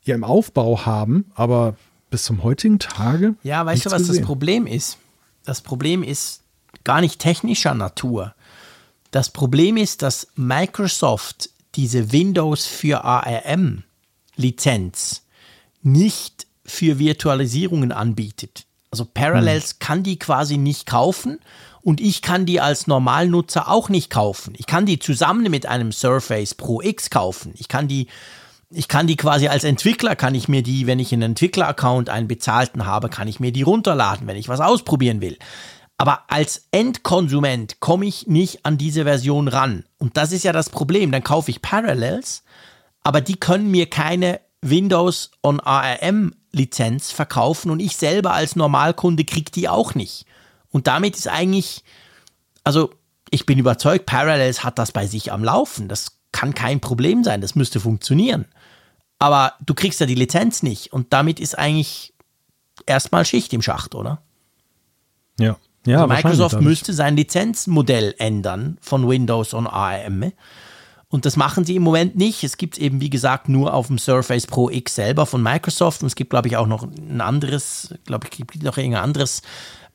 ja, 0.03 0.15
im 0.15 0.23
Aufbau 0.23 0.85
haben, 0.85 1.25
aber 1.35 1.75
bis 2.09 2.23
zum 2.23 2.41
heutigen 2.41 2.79
Tage. 2.79 3.35
Ja, 3.43 3.63
weißt 3.65 3.85
du, 3.85 3.91
was 3.91 4.01
das 4.01 4.07
gesehen. 4.07 4.25
Problem 4.25 4.65
ist? 4.65 4.97
Das 5.43 5.61
Problem 5.61 6.01
ist 6.01 6.44
gar 6.83 7.01
nicht 7.01 7.19
technischer 7.19 7.73
Natur. 7.73 8.35
Das 9.11 9.29
Problem 9.29 9.77
ist, 9.77 10.01
dass 10.01 10.27
Microsoft 10.35 11.49
diese 11.75 12.11
Windows 12.11 12.65
für 12.65 13.03
ARM 13.03 13.83
Lizenz 14.35 15.23
nicht 15.81 16.47
für 16.65 16.99
Virtualisierungen 16.99 17.91
anbietet. 17.91 18.65
Also 18.91 19.05
Parallels 19.05 19.71
hm. 19.71 19.79
kann 19.79 20.03
die 20.03 20.19
quasi 20.19 20.57
nicht 20.57 20.85
kaufen 20.85 21.39
und 21.81 22.01
ich 22.01 22.21
kann 22.21 22.45
die 22.45 22.59
als 22.59 22.87
Normalnutzer 22.87 23.69
auch 23.69 23.89
nicht 23.89 24.09
kaufen. 24.09 24.53
Ich 24.57 24.65
kann 24.65 24.85
die 24.85 24.99
zusammen 24.99 25.49
mit 25.51 25.65
einem 25.65 25.91
Surface 25.91 26.55
Pro 26.55 26.81
X 26.81 27.09
kaufen. 27.09 27.53
Ich 27.57 27.67
kann 27.67 27.87
die 27.87 28.07
ich 28.71 28.87
kann 28.87 29.05
die 29.05 29.15
quasi 29.15 29.47
als 29.47 29.63
Entwickler, 29.63 30.15
kann 30.15 30.33
ich 30.33 30.47
mir 30.47 30.63
die, 30.63 30.87
wenn 30.87 30.99
ich 30.99 31.13
einen 31.13 31.21
Entwickler-Account 31.21 32.09
einen 32.09 32.27
bezahlten 32.27 32.85
habe, 32.85 33.09
kann 33.09 33.27
ich 33.27 33.39
mir 33.39 33.51
die 33.51 33.61
runterladen, 33.61 34.27
wenn 34.27 34.37
ich 34.37 34.49
was 34.49 34.59
ausprobieren 34.59 35.21
will. 35.21 35.37
Aber 35.97 36.23
als 36.29 36.67
Endkonsument 36.71 37.79
komme 37.79 38.05
ich 38.05 38.27
nicht 38.27 38.65
an 38.65 38.77
diese 38.77 39.03
Version 39.03 39.47
ran. 39.47 39.85
Und 39.97 40.17
das 40.17 40.31
ist 40.31 40.43
ja 40.43 40.51
das 40.51 40.69
Problem. 40.69 41.11
Dann 41.11 41.23
kaufe 41.23 41.51
ich 41.51 41.61
Parallels, 41.61 42.43
aber 43.01 43.21
die 43.21 43.37
können 43.37 43.71
mir 43.71 43.89
keine 43.89 44.41
Windows 44.61 45.31
on 45.41 45.59
ARM 45.59 46.35
Lizenz 46.51 47.11
verkaufen 47.11 47.69
und 47.69 47.79
ich 47.79 47.97
selber 47.97 48.33
als 48.33 48.55
Normalkunde 48.55 49.25
kriege 49.25 49.51
die 49.51 49.69
auch 49.69 49.93
nicht. 49.93 50.25
Und 50.69 50.87
damit 50.87 51.15
ist 51.15 51.27
eigentlich, 51.27 51.83
also 52.63 52.91
ich 53.29 53.45
bin 53.45 53.59
überzeugt, 53.59 54.05
Parallels 54.05 54.63
hat 54.63 54.79
das 54.79 54.91
bei 54.91 55.05
sich 55.05 55.31
am 55.31 55.43
Laufen. 55.43 55.87
Das 55.87 56.17
kann 56.31 56.53
kein 56.53 56.79
Problem 56.79 57.23
sein, 57.23 57.41
das 57.41 57.55
müsste 57.55 57.79
funktionieren. 57.79 58.45
Aber 59.19 59.53
du 59.65 59.73
kriegst 59.73 59.99
ja 59.99 60.05
die 60.05 60.15
Lizenz 60.15 60.63
nicht 60.63 60.91
und 60.91 61.13
damit 61.13 61.39
ist 61.39 61.57
eigentlich 61.57 62.13
erstmal 62.85 63.25
Schicht 63.25 63.53
im 63.53 63.61
Schacht, 63.61 63.95
oder? 63.95 64.21
Ja. 65.39 65.57
Ja 65.85 66.01
also 66.01 66.13
Microsoft 66.13 66.61
müsste 66.61 66.93
sein 66.93 67.15
Lizenzmodell 67.15 68.15
ändern 68.17 68.77
von 68.81 69.07
Windows 69.07 69.53
und 69.53 69.67
ARM. 69.67 70.31
Und 71.09 71.25
das 71.25 71.37
machen 71.37 71.63
sie 71.63 71.75
im 71.75 71.83
Moment 71.83 72.15
nicht. 72.15 72.43
Es 72.43 72.57
gibt 72.57 72.75
es 72.75 72.81
eben, 72.81 72.99
wie 72.99 73.09
gesagt, 73.09 73.47
nur 73.47 73.73
auf 73.73 73.87
dem 73.87 73.97
Surface 73.97 74.47
Pro 74.47 74.69
X 74.69 74.95
selber 74.95 75.25
von 75.25 75.41
Microsoft. 75.41 76.01
Und 76.01 76.07
es 76.07 76.15
gibt, 76.15 76.31
glaube 76.31 76.47
ich, 76.47 76.57
auch 76.57 76.67
noch 76.67 76.83
ein 76.83 77.21
anderes, 77.21 77.93
glaube 78.05 78.27
ich, 78.29 78.31
gibt 78.37 78.63
noch 78.63 78.77
irgendein 78.77 79.03
anderes 79.03 79.41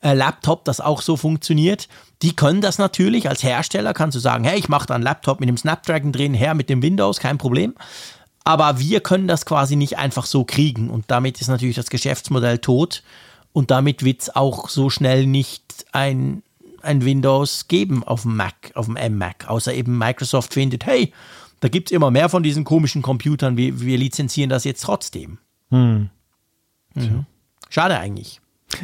äh, 0.02 0.14
Laptop, 0.14 0.64
das 0.64 0.80
auch 0.80 1.02
so 1.02 1.16
funktioniert. 1.16 1.88
Die 2.22 2.34
können 2.34 2.60
das 2.60 2.78
natürlich. 2.78 3.28
Als 3.28 3.42
Hersteller 3.42 3.92
kannst 3.92 4.16
du 4.16 4.20
sagen, 4.20 4.44
hey, 4.44 4.58
ich 4.58 4.68
mache 4.68 4.86
da 4.86 4.94
einen 4.94 5.04
Laptop 5.04 5.40
mit 5.40 5.48
dem 5.48 5.58
Snapdragon 5.58 6.12
drin, 6.12 6.32
her 6.32 6.54
mit 6.54 6.70
dem 6.70 6.82
Windows, 6.82 7.18
kein 7.18 7.38
Problem. 7.38 7.74
Aber 8.44 8.78
wir 8.78 9.00
können 9.00 9.28
das 9.28 9.44
quasi 9.44 9.76
nicht 9.76 9.98
einfach 9.98 10.24
so 10.24 10.44
kriegen. 10.44 10.88
Und 10.88 11.04
damit 11.08 11.40
ist 11.40 11.48
natürlich 11.48 11.76
das 11.76 11.90
Geschäftsmodell 11.90 12.58
tot. 12.58 13.02
Und 13.52 13.70
damit 13.70 14.04
wird 14.04 14.22
es 14.22 14.34
auch 14.34 14.68
so 14.68 14.90
schnell 14.90 15.26
nicht 15.26 15.69
ein, 15.92 16.42
ein 16.82 17.04
Windows 17.04 17.68
geben 17.68 18.04
auf 18.04 18.22
dem 18.22 18.36
Mac, 18.36 18.72
auf 18.74 18.86
dem 18.86 18.96
M-Mac. 18.96 19.48
Außer 19.48 19.74
eben 19.74 19.98
Microsoft 19.98 20.54
findet, 20.54 20.86
hey, 20.86 21.12
da 21.60 21.68
gibt 21.68 21.90
es 21.90 21.94
immer 21.94 22.10
mehr 22.10 22.28
von 22.28 22.42
diesen 22.42 22.64
komischen 22.64 23.02
Computern, 23.02 23.56
wir, 23.56 23.80
wir 23.80 23.98
lizenzieren 23.98 24.50
das 24.50 24.64
jetzt 24.64 24.82
trotzdem. 24.82 25.38
Hm. 25.70 26.10
Mhm. 26.94 27.26
Schade 27.68 27.98
eigentlich. 27.98 28.40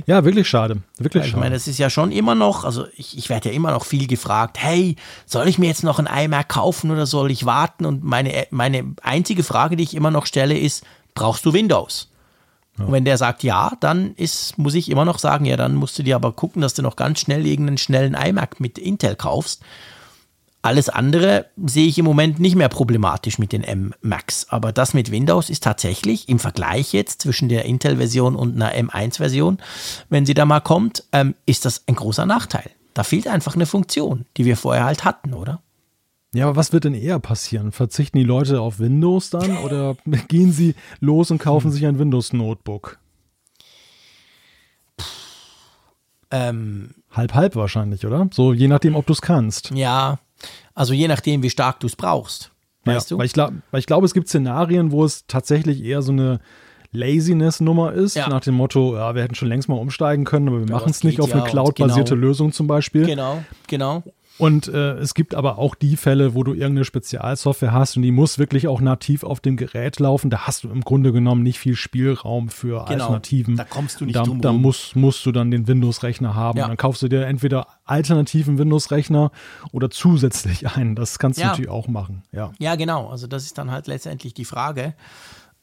Ja, 0.07 0.25
wirklich 0.25 0.49
schade. 0.49 0.83
Wirklich 0.99 1.25
ich 1.25 1.31
schade. 1.31 1.41
meine, 1.41 1.55
es 1.55 1.69
ist 1.69 1.79
ja 1.79 1.91
schon 1.91 2.13
immer 2.13 2.35
noch, 2.35 2.65
also 2.65 2.87
ich, 2.97 3.17
ich 3.17 3.29
werde 3.29 3.49
ja 3.49 3.55
immer 3.55 3.71
noch 3.71 3.85
viel 3.85 4.07
gefragt, 4.07 4.59
hey, 4.61 4.97
soll 5.25 5.49
ich 5.49 5.59
mir 5.59 5.67
jetzt 5.67 5.85
noch 5.85 5.99
ein 5.99 6.07
iMac 6.07 6.49
kaufen 6.49 6.91
oder 6.91 7.07
soll 7.07 7.31
ich 7.31 7.47
warten? 7.47 7.87
Und 7.87 8.05
meine, 8.05 8.47
meine 8.51 8.95
einzige 9.03 9.43
Frage, 9.43 9.77
die 9.77 9.85
ich 9.85 9.95
immer 9.95 10.11
noch 10.11 10.27
stelle, 10.27 10.59
ist, 10.59 10.85
brauchst 11.15 11.47
du 11.47 11.53
Windows? 11.53 12.11
Und 12.79 12.93
wenn 12.93 13.05
der 13.05 13.17
sagt 13.17 13.43
ja, 13.43 13.73
dann 13.81 14.15
ist, 14.17 14.59
muss 14.59 14.75
ich 14.75 14.91
immer 14.91 15.05
noch 15.05 15.19
sagen, 15.19 15.45
ja, 15.47 15.57
dann 15.57 15.75
musst 15.75 15.99
du 15.99 16.03
dir 16.03 16.17
aber 16.17 16.33
gucken, 16.33 16.63
dass 16.63 16.75
du 16.75 16.83
noch 16.83 16.97
ganz 16.97 17.21
schnell 17.21 17.47
irgendeinen 17.47 17.79
schnellen 17.79 18.15
iMac 18.15 18.61
mit 18.61 18.79
Intel 18.79 19.17
kaufst. 19.17 19.63
Alles 20.63 20.89
andere 20.89 21.47
sehe 21.65 21.87
ich 21.87 21.97
im 21.97 22.05
Moment 22.05 22.41
nicht 22.41 22.57
mehr 22.57 22.69
problematisch 22.69 23.39
mit 23.39 23.53
den 23.53 23.63
M-Max. 23.63 24.49
Aber 24.51 24.73
das 24.73 24.95
mit 24.95 25.13
Windows 25.13 25.49
ist 25.49 25.63
tatsächlich 25.63 26.29
im 26.29 26.41
Vergleich 26.41 26.93
jetzt 26.93 27.23
zwischen 27.23 27.49
der 27.49 27.65
Intel-Version 27.67 28.35
und 28.35 28.61
einer 28.61 28.75
M1-Version, 28.75 29.59
wenn 30.09 30.27
sie 30.27 30.35
da 30.35 30.45
mal 30.45 30.61
kommt, 30.61 31.05
ähm, 31.13 31.37
ist 31.47 31.65
das 31.65 31.85
ein 31.87 31.95
großer 31.95 32.27
Nachteil. 32.27 32.69
Da 32.95 33.05
fehlt 33.05 33.29
einfach 33.29 33.55
eine 33.55 33.67
Funktion, 33.67 34.27
die 34.37 34.45
wir 34.45 34.57
vorher 34.57 34.85
halt 34.85 35.05
hatten, 35.05 35.35
oder? 35.35 35.61
Ja, 36.37 36.49
aber 36.49 36.57
was 36.57 36.73
wird 36.75 36.85
denn 36.85 36.95
eher 36.95 37.19
passieren? 37.19 37.73
Verzichten 37.73 38.19
die 38.19 38.25
Leute 38.25 38.61
auf 38.61 38.79
Windows 38.79 39.31
dann 39.31 39.57
oder 39.65 39.97
gehen 40.29 40.53
sie 40.53 40.75
los 41.01 41.31
und 41.31 41.39
kaufen 41.39 41.73
sich 41.73 41.87
ein 41.87 41.99
Windows-Notebook? 41.99 42.99
Ähm, 46.31 46.91
halb, 47.11 47.33
halb 47.35 47.57
wahrscheinlich, 47.57 48.05
oder? 48.05 48.29
So, 48.33 48.53
je 48.53 48.69
nachdem, 48.69 48.97
ob 48.97 49.07
du 49.07 49.15
es 49.15 49.23
kannst. 49.23 49.71
Ja, 49.71 50.19
also 50.75 50.93
je 50.93 51.09
nachdem, 51.09 51.43
wie 51.43 51.51
stark 51.51 51.81
du 51.81 51.87
es 51.87 51.97
brauchst. 51.97 52.51
Weißt 52.85 53.11
ja, 53.11 53.15
du? 53.15 53.19
Weil 53.19 53.27
ich, 53.27 53.33
glaub, 53.33 53.53
weil 53.71 53.81
ich 53.81 53.87
glaube, 53.87 54.05
es 54.05 54.13
gibt 54.13 54.29
Szenarien, 54.29 54.93
wo 54.93 55.05
es 55.05 55.27
tatsächlich 55.27 55.83
eher 55.83 56.03
so 56.03 56.13
eine 56.13 56.41
Laziness-Nummer 56.93 57.93
ist, 57.93 58.15
ja. 58.15 58.29
nach 58.29 58.41
dem 58.41 58.55
Motto, 58.55 58.95
ja, 58.97 59.15
wir 59.15 59.23
hätten 59.23 59.35
schon 59.35 59.49
längst 59.49 59.69
mal 59.71 59.77
umsteigen 59.77 60.25
können, 60.25 60.49
aber 60.49 60.59
wir 60.59 60.71
machen 60.71 60.91
es 60.91 61.03
nicht 61.03 61.21
auf 61.21 61.33
eine 61.33 61.45
Cloud-basierte 61.45 62.15
genau. 62.15 62.27
Lösung 62.27 62.53
zum 62.53 62.67
Beispiel. 62.67 63.07
Genau, 63.07 63.43
genau. 63.69 64.03
Und 64.39 64.69
äh, 64.69 64.95
es 64.99 65.15
gibt 65.15 65.35
aber 65.35 65.59
auch 65.59 65.75
die 65.75 65.97
Fälle, 65.97 66.35
wo 66.35 66.45
du 66.45 66.53
irgendeine 66.53 66.85
Spezialsoftware 66.85 67.73
hast 67.73 67.97
und 67.97 68.03
die 68.03 68.11
muss 68.11 68.39
wirklich 68.39 68.69
auch 68.69 68.81
nativ 68.81 69.25
auf 69.25 69.41
dem 69.41 69.57
Gerät 69.57 69.99
laufen. 69.99 70.29
Da 70.29 70.47
hast 70.47 70.65
du 70.65 70.69
im 70.69 70.83
Grunde 70.83 71.13
genommen 71.13 71.43
nicht 71.43 71.59
viel 71.59 71.75
Spielraum 71.75 72.51
für 72.51 72.85
genau. 72.85 73.05
Alternativen. 73.05 73.57
Da 73.57 73.65
kommst 73.65 74.01
du 74.01 74.05
nicht 74.05 74.17
da, 74.17 74.25
drum 74.25 74.43
Da 74.43 74.53
musst, 74.53 74.95
musst 74.95 75.25
du 75.25 75.33
dann 75.33 75.51
den 75.51 75.67
Windows-Rechner 75.67 76.35
haben. 76.35 76.59
Ja. 76.59 76.69
Dann 76.69 76.77
kaufst 76.77 77.03
du 77.03 77.09
dir 77.09 77.25
entweder 77.27 77.67
alternativen 77.87 78.59
Windows-Rechner 78.59 79.31
oder 79.73 79.91
zusätzlich 79.91 80.67
einen. 80.69 80.97
Das 80.97 81.19
kannst 81.19 81.39
du 81.39 81.43
ja. 81.43 81.49
natürlich 81.49 81.71
auch 81.71 81.89
machen. 81.89 82.23
Ja. 82.33 82.53
ja, 82.59 82.75
genau. 82.75 83.09
Also 83.09 83.27
das 83.27 83.45
ist 83.45 83.57
dann 83.57 83.71
halt 83.71 83.87
letztendlich 83.87 84.35
die 84.35 84.45
Frage. 84.45 84.95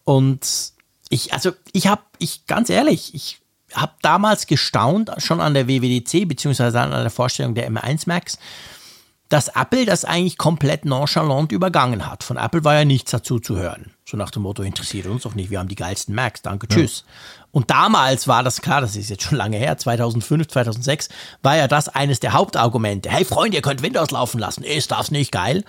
Und 0.03 0.73
ich, 1.09 1.31
also 1.31 1.51
ich 1.73 1.85
habe, 1.85 2.01
ich 2.17 2.47
ganz 2.47 2.71
ehrlich, 2.71 3.13
ich 3.13 3.42
habe 3.73 3.93
damals 4.01 4.47
gestaunt, 4.47 5.11
schon 5.17 5.41
an 5.41 5.53
der 5.53 5.67
WWDC, 5.67 6.27
beziehungsweise 6.27 6.79
an 6.79 6.91
der 6.91 7.09
Vorstellung 7.09 7.55
der 7.55 7.69
M1 7.69 8.03
Max, 8.05 8.37
dass 9.29 9.47
Apple 9.47 9.85
das 9.85 10.05
eigentlich 10.05 10.37
komplett 10.37 10.85
nonchalant 10.85 11.51
übergangen 11.51 12.09
hat. 12.09 12.23
Von 12.23 12.37
Apple 12.37 12.63
war 12.63 12.75
ja 12.75 12.85
nichts 12.85 13.09
dazu 13.09 13.39
zu 13.39 13.57
hören. 13.57 13.91
So 14.05 14.15
nach 14.15 14.29
dem 14.29 14.43
Motto, 14.43 14.61
interessiert 14.61 15.07
uns 15.07 15.23
doch 15.23 15.33
nicht, 15.33 15.49
wir 15.49 15.57
haben 15.57 15.69
die 15.69 15.75
geilsten 15.75 16.13
Macs, 16.13 16.43
danke, 16.43 16.67
tschüss. 16.67 17.03
Ja. 17.07 17.45
Und 17.51 17.71
damals 17.71 18.27
war 18.27 18.43
das 18.43 18.61
klar, 18.61 18.81
das 18.81 18.95
ist 18.95 19.09
jetzt 19.09 19.23
schon 19.23 19.37
lange 19.37 19.57
her, 19.57 19.75
2005, 19.75 20.47
2006, 20.49 21.09
war 21.41 21.55
ja 21.55 21.67
das 21.67 21.89
eines 21.89 22.19
der 22.19 22.33
Hauptargumente. 22.33 23.09
Hey 23.09 23.25
Freunde, 23.25 23.57
ihr 23.57 23.63
könnt 23.63 23.81
Windows 23.81 24.11
laufen 24.11 24.39
lassen, 24.39 24.63
ist 24.63 24.91
das 24.91 25.09
nicht 25.09 25.31
geil? 25.31 25.63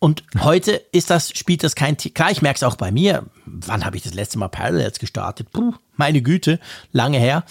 Und 0.00 0.24
heute 0.40 0.72
ist 0.92 1.10
das, 1.10 1.30
spielt 1.30 1.62
das 1.62 1.76
kein, 1.76 1.96
klar, 1.96 2.30
ich 2.30 2.42
merke 2.42 2.56
es 2.56 2.62
auch 2.62 2.76
bei 2.76 2.90
mir. 2.90 3.26
Wann 3.46 3.84
habe 3.84 3.96
ich 3.96 4.02
das 4.02 4.14
letzte 4.14 4.38
Mal 4.38 4.48
Parallels 4.48 4.98
gestartet? 4.98 5.52
Puh, 5.52 5.74
meine 5.96 6.22
Güte, 6.22 6.60
lange 6.92 7.18
her. 7.18 7.44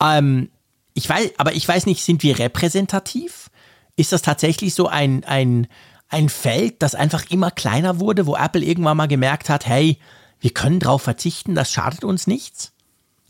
Ähm, 0.00 0.50
ich 0.94 1.08
weiß, 1.08 1.32
aber 1.38 1.54
ich 1.54 1.66
weiß 1.66 1.86
nicht, 1.86 2.04
sind 2.04 2.22
wir 2.22 2.38
repräsentativ? 2.38 3.50
Ist 3.96 4.12
das 4.12 4.22
tatsächlich 4.22 4.74
so 4.74 4.88
ein, 4.88 5.24
ein, 5.24 5.66
ein 6.08 6.28
Feld, 6.28 6.82
das 6.82 6.94
einfach 6.94 7.30
immer 7.30 7.50
kleiner 7.50 8.00
wurde, 8.00 8.26
wo 8.26 8.36
Apple 8.36 8.62
irgendwann 8.62 8.96
mal 8.96 9.08
gemerkt 9.08 9.48
hat, 9.48 9.66
hey, 9.66 9.98
wir 10.40 10.52
können 10.52 10.80
darauf 10.80 11.02
verzichten, 11.02 11.54
das 11.54 11.72
schadet 11.72 12.04
uns 12.04 12.26
nichts? 12.26 12.72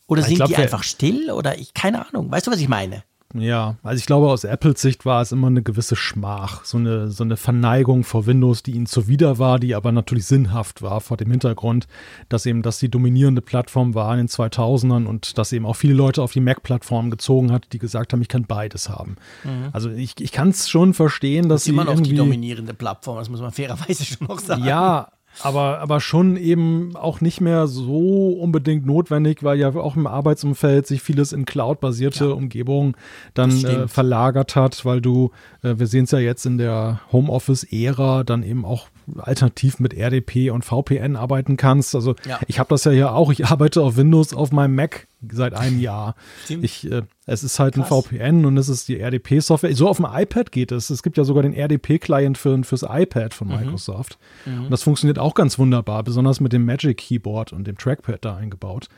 Oder 0.07 0.23
sind 0.23 0.37
glaub, 0.37 0.49
die 0.49 0.57
einfach 0.57 0.83
still? 0.83 1.31
Oder 1.31 1.59
ich, 1.59 1.75
keine 1.75 2.07
Ahnung. 2.07 2.31
Weißt 2.31 2.47
du, 2.47 2.51
was 2.51 2.61
ich 2.61 2.69
meine? 2.69 3.05
Ja, 3.35 3.77
also 3.83 3.99
ich 3.99 4.07
glaube, 4.07 4.29
aus 4.29 4.45
Apples 4.45 4.81
Sicht 4.81 5.07
war 5.07 5.23
es 5.23 5.33
immer 5.33 5.47
eine 5.47 5.63
gewisse 5.63 5.97
Schmach, 5.97 6.65
so 6.65 6.77
eine, 6.77 7.11
so 7.11 7.25
eine 7.25 7.37
Verneigung 7.37 8.05
vor 8.05 8.27
Windows, 8.27 8.63
die 8.63 8.73
ihnen 8.73 8.87
zuwider 8.87 9.39
war, 9.39 9.59
die 9.59 9.75
aber 9.75 9.91
natürlich 9.91 10.27
sinnhaft 10.27 10.83
war 10.83 11.01
vor 11.01 11.17
dem 11.17 11.31
Hintergrund, 11.31 11.87
dass 12.29 12.45
eben 12.45 12.63
das 12.63 12.79
die 12.79 12.91
dominierende 12.91 13.41
Plattform 13.41 13.95
war 13.95 14.13
in 14.13 14.19
den 14.19 14.29
2000ern 14.29 15.07
und 15.07 15.39
dass 15.39 15.53
eben 15.53 15.65
auch 15.65 15.77
viele 15.77 15.95
Leute 15.95 16.23
auf 16.23 16.33
die 16.33 16.41
Mac-Plattform 16.41 17.11
gezogen 17.11 17.53
hat, 17.53 17.73
die 17.73 17.79
gesagt 17.79 18.13
haben, 18.13 18.21
ich 18.21 18.29
kann 18.29 18.45
beides 18.45 18.89
haben. 18.89 19.17
Mhm. 19.45 19.69
Also 19.73 19.91
ich, 19.91 20.21
ich 20.21 20.33
kann 20.33 20.51
es 20.51 20.69
schon 20.69 20.93
verstehen, 20.93 21.49
dass 21.49 21.65
sie 21.65 21.71
immer 21.71 21.85
noch 21.85 22.01
die 22.01 22.15
dominierende 22.15 22.75
Plattform, 22.75 23.17
das 23.17 23.31
muss 23.31 23.41
man 23.41 23.53
fairerweise 23.53 24.05
schon 24.05 24.27
noch 24.27 24.41
sagen. 24.41 24.65
Ja, 24.65 25.09
aber, 25.41 25.79
aber 25.81 26.01
schon 26.01 26.37
eben 26.37 26.95
auch 26.97 27.21
nicht 27.21 27.41
mehr 27.41 27.67
so 27.67 28.31
unbedingt 28.31 28.87
notwendig, 28.87 29.43
weil 29.43 29.59
ja 29.59 29.75
auch 29.75 29.97
im 29.97 30.07
Arbeitsumfeld 30.07 30.87
sich 30.87 31.03
vieles 31.03 31.33
in 31.33 31.45
Cloud-basierte 31.45 32.27
ja. 32.27 32.31
Umgebungen 32.31 32.95
dann 33.35 33.65
äh, 33.65 33.89
verlagert 33.89 34.57
hat, 34.57 34.85
weil 34.85 35.01
du, 35.01 35.31
äh, 35.63 35.75
wir 35.79 35.87
sehen 35.87 36.05
es 36.05 36.11
ja 36.11 36.19
jetzt 36.19 36.45
in 36.47 36.59
der 36.59 37.01
Homeoffice-Ära, 37.11 38.25
dann 38.25 38.43
eben 38.43 38.65
auch 38.65 38.89
alternativ 39.19 39.81
mit 39.81 39.95
RDP 39.95 40.51
und 40.51 40.65
VPN 40.65 41.17
arbeiten 41.17 41.57
kannst. 41.57 41.95
Also 41.95 42.15
ja. 42.27 42.41
ich 42.47 42.59
habe 42.59 42.69
das 42.69 42.85
ja 42.85 42.93
hier 42.93 43.15
auch, 43.15 43.31
ich 43.33 43.47
arbeite 43.47 43.83
auf 43.83 43.97
Windows 43.97 44.35
auf 44.35 44.53
meinem 44.53 44.75
Mac 44.75 45.07
seit 45.31 45.55
einem 45.55 45.81
Jahr. 45.81 46.15
Ich, 46.49 46.91
äh, 46.91 47.03
es 47.27 47.45
ist 47.45 47.59
halt 47.59 47.75
Krass. 47.75 47.93
ein 47.93 48.03
VPN 48.03 48.45
und 48.45 48.57
es 48.57 48.69
ist 48.69 48.89
die 48.89 48.99
RDP-Software. 48.99 49.75
So 49.77 49.89
auf 49.89 49.99
dem 49.99 50.07
iPad 50.11 50.51
geht 50.51 50.73
es. 50.73 50.91
Es 50.91 51.03
gibt 51.03 51.17
ja 51.17 51.25
sogar 51.25 51.43
den 51.43 51.55
RDP-Client 51.55 52.37
für, 52.39 52.63
fürs 52.65 52.85
iPad 52.89 53.33
von 53.33 53.49
mhm. 53.49 53.57
Microsoft. 53.57 54.19
Mhm. 54.45 54.65
Und 54.65 54.71
das 54.71 54.83
funktioniert 54.83 55.19
auch 55.19 55.35
ganz 55.35 55.59
wunderbar, 55.59 56.03
besonders 56.03 56.41
mit 56.41 56.53
dem 56.53 56.65
Magic 56.65 56.99
Keyboard 56.99 57.53
und 57.53 57.67
dem 57.67 57.79
Trackpad 57.79 58.25
da 58.25 58.37
eingebaut. 58.37 58.89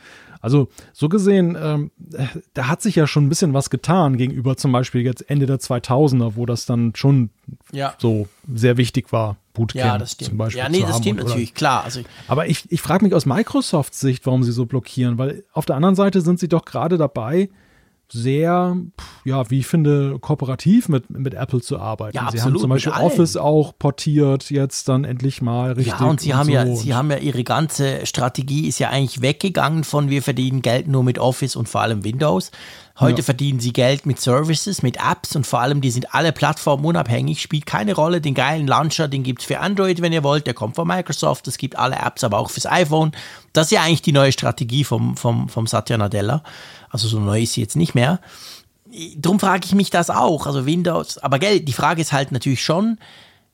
Also 0.41 0.69
so 0.93 1.09
gesehen, 1.09 1.57
ähm, 1.59 1.91
da 2.53 2.69
hat 2.69 2.83
sich 2.83 2.97
ja 2.97 3.07
schon 3.07 3.25
ein 3.25 3.29
bisschen 3.31 3.55
was 3.55 3.71
getan 3.71 4.19
gegenüber 4.19 4.59
zum 4.59 4.73
Beispiel 4.73 5.01
jetzt 5.01 5.29
Ende 5.31 5.47
der 5.47 5.59
2000er, 5.59 6.37
wo 6.37 6.45
das 6.45 6.67
dann 6.67 6.93
schon 6.95 7.31
ja. 7.73 7.95
so 7.97 8.29
sehr 8.55 8.77
wichtig 8.77 9.11
war. 9.11 9.39
Bootcamp 9.55 9.85
ja, 9.85 9.99
das 9.99 10.13
stimmt. 10.13 10.31
zum 10.31 10.39
Beispiel. 10.39 10.63
Ja, 10.63 10.69
nee, 10.69 10.83
das 10.83 10.99
stimmt 10.99 11.21
natürlich, 11.21 11.55
klar. 11.55 11.85
Also 11.85 12.01
Aber 12.29 12.49
ich, 12.49 12.71
ich 12.71 12.83
frage 12.83 13.05
mich 13.05 13.15
aus 13.15 13.25
Microsofts 13.25 14.01
Sicht, 14.01 14.27
warum 14.27 14.43
sie 14.43 14.53
so 14.53 14.67
blockieren, 14.67 15.17
weil 15.17 15.45
auf 15.53 15.65
der 15.65 15.77
anderen 15.77 15.95
Seite 15.95 16.21
sind 16.21 16.41
sie 16.41 16.49
doch 16.49 16.65
gerade 16.65 16.99
dabei, 16.99 17.49
sehr, 18.13 18.77
ja, 19.25 19.51
wie 19.51 19.61
ich 19.61 19.67
finde, 19.67 20.19
kooperativ 20.21 20.89
mit, 20.89 21.11
mit 21.11 21.35
Apple 21.35 21.61
zu 21.61 21.79
arbeiten. 21.79 22.17
Ja, 22.17 22.31
sie 22.31 22.39
absolut, 22.39 22.55
haben 22.55 22.61
zum 22.61 22.71
Beispiel. 22.71 22.93
Office 22.93 23.37
auch 23.37 23.73
portiert, 23.79 24.51
jetzt 24.51 24.89
dann 24.89 25.05
endlich 25.05 25.43
mal 25.43 25.73
richtig. 25.73 25.99
Ja, 25.99 26.07
und 26.07 26.21
sie 26.21 26.35
haben 26.35 26.49
ja, 26.49 26.67
so. 26.67 26.77
sie 26.77 26.95
haben 26.95 27.11
ja 27.11 27.17
ihre 27.17 27.45
ganze 27.45 28.07
Strategie 28.07 28.69
ist 28.69 28.79
ja 28.79 28.91
eigentlich 28.91 29.23
weggegangen 29.23 29.85
von 29.85 30.11
wir 30.11 30.23
verdienen 30.23 30.63
Geld 30.63 30.87
nur 30.87 31.03
mit 31.03 31.19
Office 31.19 31.57
und 31.57 31.69
vor 31.69 31.81
allem 31.81 32.05
Windows. 32.05 32.51
Heute 33.01 33.19
Ja. 33.19 33.25
verdienen 33.25 33.59
sie 33.59 33.73
Geld 33.73 34.07
mit 34.07 34.21
Services, 34.21 34.83
mit 34.83 34.99
Apps 34.99 35.35
und 35.35 35.45
vor 35.45 35.61
allem, 35.61 35.81
die 35.81 35.91
sind 35.91 36.15
alle 36.15 36.31
plattformunabhängig, 36.31 37.43
spielt 37.43 37.67
keine 37.67 37.93
Rolle. 37.95 38.21
Den 38.21 38.35
geilen 38.35 38.69
Launcher, 38.69 39.09
den 39.09 39.25
gibt's 39.25 39.45
für 39.45 39.59
Android, 39.59 40.01
wenn 40.01 40.13
ihr 40.13 40.23
wollt, 40.23 40.47
der 40.47 40.55
kommt 40.55 40.77
von 40.77 40.87
Microsoft, 40.87 41.49
es 41.49 41.59
gibt 41.59 41.77
alle 41.77 41.97
Apps, 41.97 42.23
aber 42.23 42.39
auch 42.39 42.51
fürs 42.51 42.67
iPhone. 42.67 43.11
Das 43.53 43.67
ist 43.67 43.73
ja 43.73 43.83
eigentlich 43.83 44.03
die 44.03 44.13
neue 44.13 44.31
Strategie 44.31 44.85
vom, 44.85 45.17
vom, 45.17 45.49
vom 45.49 45.67
Satya 45.67 45.99
Nadella. 45.99 46.45
Also 46.95 47.09
so 47.09 47.19
neu 47.19 47.43
ist 47.43 47.55
sie 47.55 47.61
jetzt 47.61 47.75
nicht 47.75 47.97
mehr. 47.97 48.21
Drum 49.17 49.41
frage 49.41 49.67
ich 49.67 49.75
mich 49.75 49.91
das 49.91 50.11
auch. 50.11 50.47
Also 50.47 50.65
Windows, 50.65 51.19
aber 51.19 51.41
gell, 51.41 51.59
die 51.59 51.73
Frage 51.73 52.01
ist 52.01 52.13
halt 52.13 52.31
natürlich 52.31 52.63
schon, 52.63 52.99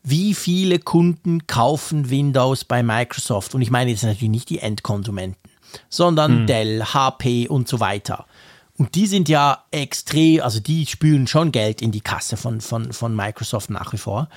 wie 0.02 0.34
viele 0.34 0.78
Kunden 0.78 1.46
kaufen 1.46 2.10
Windows 2.10 2.66
bei 2.66 2.82
Microsoft? 2.82 3.54
Und 3.54 3.62
ich 3.62 3.70
meine 3.70 3.90
jetzt 3.90 4.02
natürlich 4.02 4.28
nicht 4.28 4.50
die 4.50 4.58
Endkonsumenten, 4.58 5.40
sondern 5.88 6.46
Dell, 6.46 6.84
HP 6.84 7.48
und 7.48 7.66
so 7.66 7.80
weiter. 7.80 8.26
Und 8.76 8.94
die 8.94 9.06
sind 9.06 9.30
ja 9.30 9.64
extrem, 9.70 10.42
also 10.42 10.60
die 10.60 10.84
spülen 10.84 11.26
schon 11.26 11.50
Geld 11.50 11.80
in 11.80 11.92
die 11.92 12.02
Kasse 12.02 12.36
von, 12.36 12.60
von, 12.60 12.92
von 12.92 13.16
Microsoft 13.16 13.70
nach 13.70 13.94
wie 13.94 13.98
vor. 13.98 14.28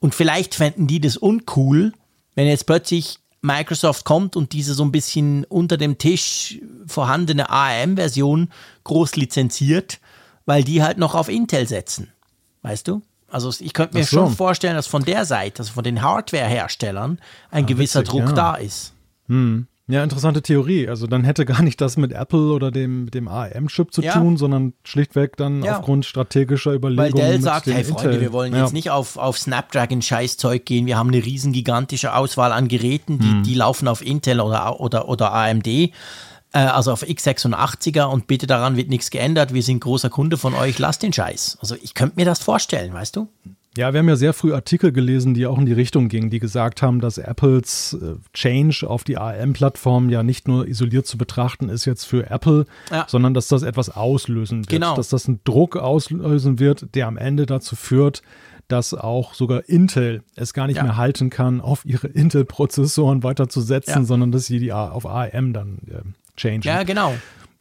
Und 0.00 0.14
vielleicht 0.14 0.54
fänden 0.54 0.86
die 0.86 1.00
das 1.02 1.18
uncool, 1.18 1.92
wenn 2.34 2.46
jetzt 2.46 2.64
plötzlich 2.64 3.18
Microsoft 3.42 4.04
kommt 4.04 4.36
und 4.36 4.52
diese 4.52 4.74
so 4.74 4.84
ein 4.84 4.92
bisschen 4.92 5.44
unter 5.44 5.76
dem 5.76 5.98
Tisch 5.98 6.58
vorhandene 6.86 7.50
ARM-Version 7.50 8.50
groß 8.84 9.16
lizenziert, 9.16 10.00
weil 10.46 10.64
die 10.64 10.82
halt 10.82 10.98
noch 10.98 11.14
auf 11.14 11.28
Intel 11.28 11.66
setzen. 11.66 12.12
Weißt 12.62 12.88
du? 12.88 13.02
Also 13.28 13.52
ich 13.60 13.72
könnte 13.72 13.96
mir 13.96 14.04
so. 14.04 14.18
schon 14.18 14.34
vorstellen, 14.34 14.76
dass 14.76 14.86
von 14.86 15.04
der 15.04 15.24
Seite, 15.24 15.60
also 15.60 15.72
von 15.72 15.84
den 15.84 16.02
Hardware-Herstellern, 16.02 17.20
ein 17.50 17.66
gewisser 17.66 18.00
witzig, 18.00 18.12
Druck 18.12 18.28
ja. 18.28 18.32
da 18.32 18.54
ist. 18.54 18.92
Ja, 19.88 20.02
interessante 20.02 20.42
Theorie. 20.42 20.88
Also 20.88 21.06
dann 21.06 21.22
hätte 21.22 21.44
gar 21.44 21.62
nicht 21.62 21.80
das 21.80 21.96
mit 21.96 22.10
Apple 22.12 22.52
oder 22.52 22.72
dem, 22.72 23.08
dem 23.10 23.28
ARM-Chip 23.28 23.94
zu 23.94 24.02
Ja. 24.02 24.14
tun, 24.14 24.36
sondern 24.36 24.72
schlichtweg 24.82 25.36
dann 25.36 25.62
Ja. 25.62 25.78
aufgrund 25.78 26.04
strategischer 26.04 26.70
Weil 26.70 26.76
Überlegungen. 26.94 27.14
Dell 27.24 27.34
mit 27.34 27.42
sagt, 27.44 27.66
hey 27.66 27.84
Freunde, 27.84 28.02
Intel. 28.08 28.20
wir 28.20 28.32
wollen 28.32 28.52
ja. 28.52 28.62
jetzt 28.64 28.72
nicht 28.72 28.90
auf, 28.90 29.16
auf 29.16 29.38
Snapdragon-Scheißzeug 29.38 30.64
gehen. 30.64 30.86
Wir 30.86 30.96
haben 30.98 31.08
eine 31.10 31.24
riesen 31.24 31.52
gigantische 31.52 32.14
Auswahl 32.16 32.50
an 32.50 32.66
Geräten, 32.66 33.20
Hm. 33.20 33.42
die, 33.44 33.50
die 33.50 33.54
laufen 33.54 33.86
auf 33.86 34.04
Intel 34.04 34.40
oder, 34.40 34.80
oder, 34.80 35.08
oder 35.08 35.32
AMD, 35.32 35.66
äh, 35.68 35.90
also 36.52 36.90
auf 36.90 37.04
x86er 37.04 38.04
und 38.06 38.26
bitte 38.26 38.48
daran 38.48 38.76
wird 38.76 38.88
nichts 38.88 39.10
geändert. 39.10 39.54
Wir 39.54 39.62
sind 39.62 39.78
großer 39.80 40.10
Kunde 40.10 40.36
von 40.36 40.54
euch, 40.54 40.80
lasst 40.80 41.04
den 41.04 41.12
Scheiß. 41.12 41.58
Also 41.60 41.76
ich 41.80 41.94
könnte 41.94 42.16
mir 42.16 42.24
das 42.24 42.40
vorstellen, 42.40 42.92
weißt 42.92 43.14
du? 43.14 43.28
Ja, 43.76 43.92
wir 43.92 43.98
haben 44.00 44.08
ja 44.08 44.16
sehr 44.16 44.32
früh 44.32 44.52
Artikel 44.54 44.90
gelesen, 44.92 45.34
die 45.34 45.46
auch 45.46 45.58
in 45.58 45.66
die 45.66 45.72
Richtung 45.72 46.08
gingen, 46.08 46.30
die 46.30 46.38
gesagt 46.38 46.80
haben, 46.82 47.00
dass 47.00 47.18
Apples 47.18 47.92
äh, 48.00 48.14
Change 48.32 48.86
auf 48.88 49.04
die 49.04 49.18
ARM-Plattform 49.18 50.08
ja 50.08 50.22
nicht 50.22 50.48
nur 50.48 50.66
isoliert 50.66 51.06
zu 51.06 51.18
betrachten 51.18 51.68
ist 51.68 51.84
jetzt 51.84 52.04
für 52.04 52.30
Apple, 52.30 52.64
Ja. 52.90 53.04
sondern 53.08 53.34
dass 53.34 53.48
das 53.48 53.62
etwas 53.62 53.90
auslösen 53.90 54.60
wird. 54.60 54.68
Genau. 54.68 54.96
Dass 54.96 55.08
das 55.08 55.26
einen 55.28 55.40
Druck 55.44 55.76
auslösen 55.76 56.58
wird, 56.58 56.94
der 56.94 57.06
am 57.06 57.16
Ende 57.18 57.44
dazu 57.46 57.76
führt, 57.76 58.22
dass 58.68 58.94
auch 58.94 59.34
sogar 59.34 59.68
Intel 59.68 60.22
es 60.34 60.52
gar 60.54 60.66
nicht 60.66 60.76
Ja. 60.78 60.82
mehr 60.82 60.96
halten 60.96 61.30
kann, 61.30 61.60
auf 61.60 61.84
ihre 61.84 62.08
Intel-Prozessoren 62.08 63.22
weiterzusetzen, 63.22 64.02
Ja. 64.02 64.04
sondern 64.04 64.32
dass 64.32 64.46
sie 64.46 64.58
die 64.58 64.72
auf 64.72 65.06
ARM 65.06 65.52
dann 65.52 65.78
äh, 65.88 66.00
changen. 66.36 66.62
Ja, 66.62 66.82
genau. 66.82 67.14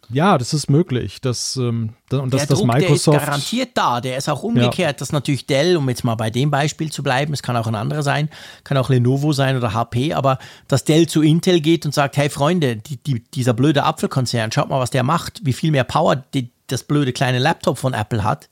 Ja, 0.10 0.38
das 0.38 0.54
ist 0.54 0.70
möglich. 0.70 1.20
Das, 1.22 1.56
ähm, 1.58 1.94
da- 2.10 2.20
und 2.20 2.34
dass 2.34 2.42
der 2.42 2.48
das 2.50 2.60
Druck, 2.60 2.68
Microsoft. 2.68 3.08
der 3.08 3.22
ist 3.22 3.26
garantiert 3.28 3.70
da. 3.74 4.02
Der 4.02 4.18
ist 4.18 4.30
auch 4.30 4.44
umgekehrt, 4.44 5.02
dass 5.02 5.12
natürlich 5.12 5.46
Dell, 5.48 5.78
um 5.78 5.90
jetzt 5.90 6.04
mal 6.04 6.16
bei 6.16 6.30
dem 6.30 6.52
Beispiel 6.52 6.92
zu 6.92 7.02
bleiben, 7.04 7.34
es 7.34 7.42
kann 7.44 7.58
auch 7.58 7.68
ein 7.68 7.76
anderer 7.76 8.04
sein, 8.04 8.30
kann 8.64 8.78
auch 8.78 8.90
Lenovo 8.90 9.34
sein 9.34 9.58
oder 9.58 9.74
HP, 9.74 10.14
aber 10.14 10.38
dass 10.68 10.84
Dell 10.84 11.08
zu 11.08 11.22
Intel 11.22 11.60
geht 11.62 11.86
und 11.86 11.94
sagt, 11.94 12.18
hey 12.18 12.30
Freunde, 12.30 12.76
die, 12.78 12.98
die, 12.98 13.24
dieser 13.34 13.54
blöde 13.54 13.84
Apfelkonzern, 13.84 14.52
schaut 14.52 14.70
mal, 14.70 14.80
was 14.80 14.92
der 14.92 15.04
macht, 15.04 15.42
wie 15.44 15.54
viel 15.54 15.72
mehr 15.72 15.84
Power 15.84 16.16
die, 16.16 16.50
das 16.68 16.84
blöde 16.84 17.12
kleine 17.14 17.40
Laptop 17.40 17.78
von 17.78 17.94
Apple 17.94 18.24
hat, 18.24 18.50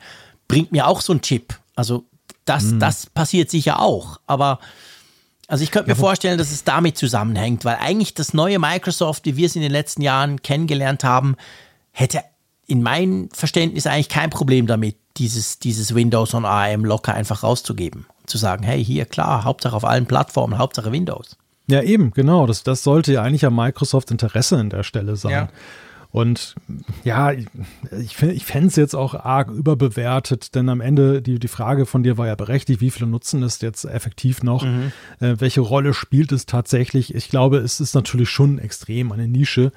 bringt 0.48 0.72
mir 0.72 0.88
auch 0.88 1.02
so 1.02 1.14
ein 1.14 1.22
Chip. 1.22 1.54
Also 1.76 2.06
das, 2.46 2.64
Mhm. 2.66 2.80
das 2.80 3.06
passiert 3.08 3.50
sicher 3.50 3.80
auch, 3.80 4.20
aber 4.28 4.60
also 5.48 5.64
ich 5.64 5.72
könnte 5.72 5.90
mir 5.90 5.96
vorstellen, 5.96 6.38
dass 6.38 6.52
es 6.52 6.64
damit 6.64 6.98
zusammenhängt, 6.98 7.66
weil 7.66 7.78
eigentlich 7.80 8.14
das 8.14 8.34
neue 8.34 8.60
Microsoft, 8.60 9.26
wie 9.26 9.36
wir 9.36 9.46
es 9.46 9.56
in 9.56 9.62
den 9.62 9.72
letzten 9.72 10.02
Jahren 10.02 10.42
kennengelernt 10.42 11.04
haben, 11.04 11.36
hätte 11.92 12.22
in 12.66 12.82
meinem 12.82 13.30
Verständnis 13.32 13.86
eigentlich 13.86 14.10
kein 14.10 14.30
Problem 14.30 14.68
damit, 14.68 14.96
dieses, 15.18 15.60
dieses 15.60 15.94
Windows 15.94 16.34
und 16.34 16.46
ARM 16.46 16.86
locker 16.86 17.14
einfach 17.14 17.44
rauszugeben. 17.44 18.06
Zu 18.26 18.38
sagen, 18.38 18.64
hey, 18.64 18.84
hier 18.84 19.06
klar, 19.06 19.44
Hauptsache 19.44 19.76
auf 19.76 19.86
allen 19.86 20.06
Plattformen, 20.06 20.58
Hauptsache 20.58 20.92
Windows. 20.92 21.38
Ja, 21.68 21.82
eben, 21.82 22.12
genau. 22.12 22.48
Das, 22.48 22.64
das 22.64 22.84
sollte 22.84 23.14
ja 23.14 23.22
eigentlich 23.22 23.42
ja 23.44 23.50
Microsoft 23.50 24.12
Interesse 24.12 24.58
an 24.58 24.70
der 24.70 24.84
Stelle 24.84 25.16
sein. 25.16 25.32
Ja. 25.32 25.50
Und 26.14 26.54
ja, 27.04 27.32
ich, 27.32 27.48
ich, 27.92 28.46
fände 28.46 28.68
es 28.68 28.76
jetzt 28.76 28.94
auch 28.94 29.16
arg 29.16 29.50
überbewertet, 29.50 30.54
denn 30.54 30.70
am 30.70 30.80
Ende, 30.80 31.24
die, 31.24 31.40
die 31.40 31.48
Frage 31.48 31.88
von 31.88 32.04
dir 32.04 32.20
war 32.20 32.28
ja 32.28 32.36
berechtigt, 32.36 32.82
wie 32.82 32.92
viele 32.92 33.08
nutzen 33.08 33.42
es 33.42 33.60
jetzt 33.62 33.84
effektiv 33.84 34.44
noch? 34.44 34.64
Mhm. 34.64 34.92
Äh, 35.20 35.40
welche 35.40 35.62
Rolle 35.62 35.96
spielt 35.96 36.32
es 36.32 36.46
tatsächlich? 36.46 37.16
Ich 37.16 37.30
glaube, 37.30 37.58
es 37.58 37.80
ist 37.80 37.96
natürlich 37.96 38.30
schon 38.30 38.60
extrem 38.60 39.12
eine 39.12 39.28
Nische, 39.28 39.72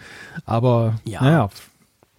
aber 0.44 1.00
Ja. 1.06 1.22
naja, 1.22 1.48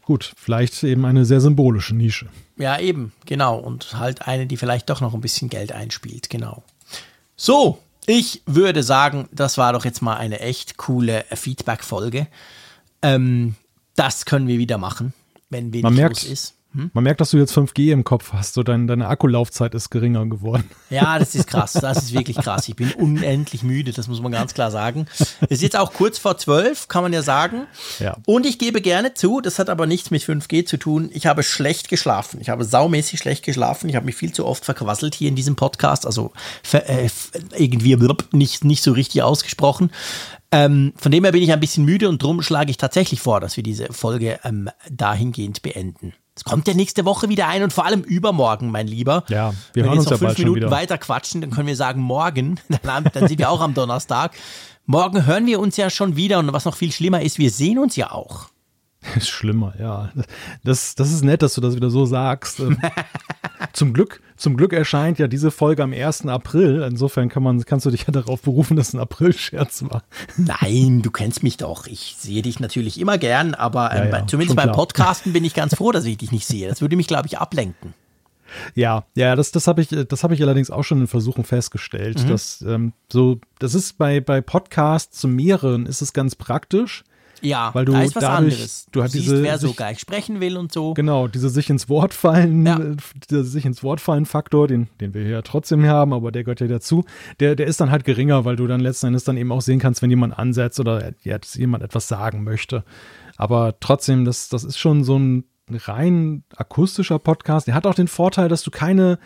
gut, 0.01 0.33
vielleicht 0.35 0.83
eben 0.83 1.05
eine 1.05 1.23
sehr 1.23 1.39
symbolische 1.39 1.95
Nische. 1.95 2.25
Ja, 2.57 2.79
eben, 2.79 3.11
genau. 3.27 3.59
Und 3.59 3.99
halt 3.99 4.27
eine, 4.27 4.47
die 4.47 4.57
vielleicht 4.57 4.89
doch 4.89 4.99
noch 4.99 5.13
ein 5.13 5.21
bisschen 5.21 5.49
Geld 5.49 5.73
einspielt, 5.73 6.31
genau. 6.31 6.63
So, 7.35 7.77
ich 8.07 8.41
würde 8.47 8.81
sagen, 8.81 9.29
das 9.31 9.59
war 9.59 9.73
doch 9.73 9.85
jetzt 9.85 10.01
mal 10.01 10.17
eine 10.17 10.39
echt 10.39 10.77
coole 10.77 11.23
Feedback-Folge. 11.31 12.25
Ähm, 13.03 13.53
das 13.97 14.25
können 14.25 14.47
wir 14.47 14.57
wieder 14.57 14.77
machen, 14.77 15.13
wenn 15.49 15.73
wenig 15.73 15.83
Man 15.83 15.95
merkt, 15.95 16.23
los 16.23 16.31
ist. 16.31 16.53
man 16.93 17.03
merkt, 17.03 17.19
dass 17.19 17.31
du 17.31 17.37
jetzt 17.37 17.57
5G 17.57 17.91
im 17.91 18.03
Kopf 18.03 18.31
hast, 18.31 18.53
so 18.53 18.61
dein, 18.61 18.85
deine 18.85 19.07
Akkulaufzeit 19.07 19.73
ist 19.73 19.89
geringer 19.89 20.25
geworden. 20.27 20.69
Ja, 20.89 21.17
das 21.19 21.33
ist 21.33 21.47
krass. 21.47 21.73
Das 21.73 21.97
ist 21.97 22.13
wirklich 22.13 22.37
krass. 22.37 22.69
Ich 22.69 22.75
bin 22.75 22.91
unendlich 22.93 23.63
müde, 23.63 23.91
das 23.91 24.07
muss 24.07 24.21
man 24.21 24.31
ganz 24.31 24.53
klar 24.53 24.69
sagen. 24.69 25.07
Es 25.41 25.49
ist 25.49 25.63
jetzt 25.63 25.75
auch 25.75 25.93
kurz 25.93 26.19
vor 26.19 26.37
zwölf, 26.37 26.87
kann 26.87 27.01
man 27.01 27.11
ja 27.11 27.23
sagen. 27.23 27.65
Ja. 27.99 28.17
Und 28.27 28.45
ich 28.45 28.59
gebe 28.59 28.81
gerne 28.81 29.15
zu, 29.15 29.41
das 29.41 29.57
hat 29.57 29.69
aber 29.69 29.87
nichts 29.87 30.11
mit 30.11 30.21
5G 30.21 30.65
zu 30.65 30.77
tun. 30.77 31.09
Ich 31.11 31.25
habe 31.25 31.41
schlecht 31.41 31.89
geschlafen. 31.89 32.39
Ich 32.39 32.49
habe 32.49 32.63
saumäßig 32.63 33.19
schlecht 33.19 33.43
geschlafen. 33.43 33.89
Ich 33.89 33.95
habe 33.95 34.05
mich 34.05 34.15
viel 34.15 34.31
zu 34.31 34.45
oft 34.45 34.63
verquasselt 34.63 35.15
hier 35.15 35.29
in 35.29 35.35
diesem 35.35 35.55
Podcast. 35.55 36.05
Also 36.05 36.33
äh, 36.71 37.09
irgendwie 37.57 37.97
nicht, 38.31 38.63
nicht 38.63 38.83
so 38.83 38.91
richtig 38.91 39.23
ausgesprochen. 39.23 39.89
Ähm, 40.51 40.93
von 40.95 41.11
dem 41.11 41.23
her 41.23 41.33
bin 41.33 41.43
ich 41.43 41.51
ein 41.51 41.59
bisschen 41.59 41.85
müde 41.85 42.07
und 42.07 42.21
drum 42.23 42.41
schlage 42.41 42.71
ich 42.71 42.77
tatsächlich 42.77 43.19
vor, 43.19 43.39
dass 43.39 43.57
wir 43.57 43.63
diese 43.63 43.91
Folge 43.91 44.39
ähm, 44.43 44.69
dahingehend 44.89 45.61
beenden. 45.61 46.13
Es 46.35 46.43
kommt 46.43 46.67
ja 46.67 46.73
nächste 46.75 47.03
Woche 47.03 47.29
wieder 47.29 47.47
ein 47.47 47.63
und 47.63 47.73
vor 47.73 47.85
allem 47.85 48.01
übermorgen, 48.01 48.69
mein 48.69 48.87
Lieber. 48.87 49.23
Ja, 49.27 49.53
wir 49.73 49.83
Wenn 49.83 49.89
hören 49.89 49.99
jetzt 49.99 50.11
uns 50.11 50.21
noch 50.21 50.27
fünf 50.27 50.37
Minuten 50.37 50.69
weiter 50.69 50.97
quatschen, 50.97 51.41
dann 51.41 51.49
können 51.49 51.67
wir 51.67 51.75
sagen 51.75 52.01
morgen. 52.01 52.59
Dann, 52.83 53.09
dann 53.11 53.27
sind 53.27 53.39
wir 53.39 53.49
auch 53.49 53.59
am 53.59 53.73
Donnerstag. 53.73 54.33
Morgen 54.85 55.25
hören 55.25 55.47
wir 55.47 55.59
uns 55.59 55.75
ja 55.77 55.89
schon 55.89 56.15
wieder 56.15 56.39
und 56.39 56.53
was 56.53 56.63
noch 56.63 56.75
viel 56.75 56.91
schlimmer 56.91 57.21
ist, 57.21 57.39
wir 57.39 57.49
sehen 57.49 57.79
uns 57.79 57.95
ja 57.95 58.11
auch. 58.11 58.49
Ist 59.15 59.29
schlimmer, 59.29 59.73
ja. 59.79 60.11
Das, 60.63 60.95
das 60.95 61.11
ist 61.11 61.23
nett, 61.23 61.41
dass 61.41 61.55
du 61.55 61.61
das 61.61 61.75
wieder 61.75 61.89
so 61.89 62.05
sagst. 62.05 62.61
Zum 63.77 63.93
Glück, 63.93 64.21
zum 64.37 64.57
Glück 64.57 64.73
erscheint 64.73 65.19
ja 65.19 65.27
diese 65.27 65.51
Folge 65.51 65.83
am 65.83 65.93
1. 65.93 66.25
April. 66.25 66.81
Insofern 66.81 67.29
kann 67.29 67.43
man, 67.43 67.63
kannst 67.63 67.85
du 67.85 67.91
dich 67.91 68.07
ja 68.07 68.11
darauf 68.11 68.41
berufen, 68.41 68.75
dass 68.75 68.87
es 68.87 68.93
ein 68.95 68.99
April-Scherz 68.99 69.83
war. 69.83 70.01
Nein, 70.35 71.03
du 71.03 71.11
kennst 71.11 71.43
mich 71.43 71.57
doch. 71.57 71.85
Ich 71.85 72.15
sehe 72.17 72.41
dich 72.41 72.59
natürlich 72.59 72.99
immer 72.99 73.19
gern, 73.19 73.53
aber 73.53 73.91
ähm, 73.91 74.09
Ja, 74.09 74.17
ja, 74.17 74.25
zumindest 74.25 74.55
beim. 74.55 74.71
Podcasten 74.71 75.31
bin 75.31 75.45
ich 75.45 75.53
ganz 75.53 75.75
froh, 75.77 75.91
dass 75.91 76.05
ich 76.05 76.17
dich 76.17 76.31
nicht 76.31 76.47
sehe. 76.47 76.67
Das 76.67 76.81
würde 76.81 76.95
mich, 76.95 77.05
glaube 77.05 77.27
ich, 77.27 77.37
ablenken. 77.37 77.93
Ja, 78.73 79.05
ja, 79.13 79.35
das, 79.35 79.51
das 79.51 79.67
habe 79.67 79.83
ich, 79.83 79.89
das 79.89 80.23
habe 80.23 80.33
ich 80.33 80.41
allerdings 80.41 80.71
auch 80.71 80.83
schon 80.83 81.01
in 81.01 81.07
Versuchen 81.07 81.43
festgestellt. 81.43 82.23
Mhm. 82.23 82.29
Dass, 82.29 82.63
ähm, 82.67 82.93
so, 83.13 83.39
das 83.59 83.75
ist 83.75 83.99
bei, 83.99 84.21
bei 84.21 84.41
Podcasts 84.41 85.19
zu 85.19 85.27
mehreren 85.27 85.85
ist 85.85 86.01
es 86.01 86.13
ganz 86.13 86.33
praktisch. 86.35 87.03
Ja, 87.41 87.69
Weil 87.73 87.85
du 87.85 87.91
da 87.91 88.01
ist 88.01 88.15
was 88.15 88.21
dadurch- 88.23 88.53
anderes. 88.53 88.87
du 88.91 89.03
hast 89.03 89.11
siehst, 89.11 89.25
diese- 89.25 89.43
wer 89.43 89.57
so 89.59 89.73
gleich 89.73 89.99
sprechen 89.99 90.39
will 90.39 90.57
und 90.57 90.71
so. 90.71 90.93
Genau, 90.93 91.27
diese 91.27 91.49
sich 91.49 91.69
ins 91.69 91.87
Wort 91.89 92.13
fallen, 92.13 92.65
Ja. 92.65 92.79
dieser 93.29 93.43
sich 93.43 93.65
ins 93.65 93.83
Wort 93.83 94.01
fallen 94.01 94.25
Faktor, 94.25 94.67
den, 94.67 94.87
den 95.01 95.13
wir 95.13 95.21
hier 95.21 95.31
ja 95.31 95.41
trotzdem 95.41 95.85
haben, 95.85 96.13
aber 96.13 96.31
der 96.31 96.43
gehört 96.43 96.59
ja 96.61 96.67
dazu, 96.67 97.05
der, 97.39 97.55
der 97.55 97.67
ist 97.67 97.79
dann 97.79 97.91
halt 97.91 98.03
geringer, 98.05 98.45
weil 98.45 98.55
du 98.55 98.65
dann 98.67 98.79
letzten 98.79 99.07
Endes 99.07 99.23
dann 99.23 99.37
eben 99.37 99.51
auch 99.51 99.61
sehen 99.61 99.79
kannst, 99.79 100.01
wenn 100.01 100.09
jemand 100.09 100.37
ansetzt 100.37 100.79
oder 100.79 101.11
jetzt 101.23 101.55
jemand 101.55 101.83
etwas 101.83 102.07
sagen 102.07 102.43
möchte. 102.43 102.83
Aber 103.37 103.79
trotzdem, 103.79 104.25
das, 104.25 104.49
das 104.49 104.63
ist 104.63 104.77
schon 104.79 105.03
so 105.03 105.17
ein 105.17 105.43
rein 105.69 106.43
akustischer 106.55 107.19
Podcast. 107.19 107.67
Der 107.67 107.75
hat 107.75 107.85
auch 107.85 107.93
den 107.93 108.07
Vorteil, 108.07 108.49
dass 108.49 108.63
du 108.63 108.71
keine, 108.71 109.19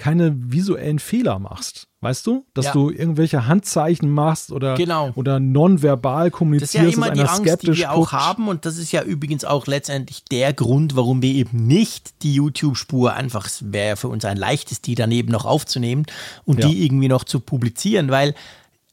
keine 0.00 0.34
visuellen 0.34 0.98
Fehler 0.98 1.38
machst. 1.38 1.86
Weißt 2.00 2.26
du? 2.26 2.46
Dass 2.54 2.64
Ja. 2.66 2.72
du 2.72 2.88
irgendwelche 2.90 3.46
Handzeichen 3.46 4.08
machst 4.10 4.50
oder, 4.52 4.74
Genau. 4.74 5.10
oder 5.16 5.38
nonverbal 5.38 6.24
Das 6.24 6.32
ist 6.32 6.38
kommunizierst, 6.38 6.74
ja 6.74 6.84
immer 6.84 7.10
die 7.10 7.20
Angst, 7.20 7.62
die 7.62 7.76
wir 7.76 7.92
auch 7.92 8.10
haben 8.12 8.48
und 8.48 8.64
das 8.64 8.78
ist 8.78 8.90
ja 8.90 9.02
übrigens 9.02 9.44
auch 9.44 9.66
letztendlich 9.66 10.24
der 10.24 10.54
Grund, 10.54 10.96
warum 10.96 11.20
wir 11.20 11.34
eben 11.34 11.66
nicht 11.66 12.22
die 12.22 12.34
YouTube-Spur 12.34 13.12
einfach, 13.12 13.46
es 13.46 13.70
wäre 13.72 13.96
für 13.98 14.08
uns 14.08 14.24
ein 14.24 14.38
leichtes, 14.38 14.80
die 14.80 14.94
daneben 14.94 15.30
noch 15.30 15.44
aufzunehmen 15.44 16.06
und 16.46 16.60
Ja. 16.60 16.68
die 16.68 16.86
irgendwie 16.86 17.08
noch 17.08 17.24
zu 17.24 17.38
publizieren, 17.38 18.10
weil 18.10 18.34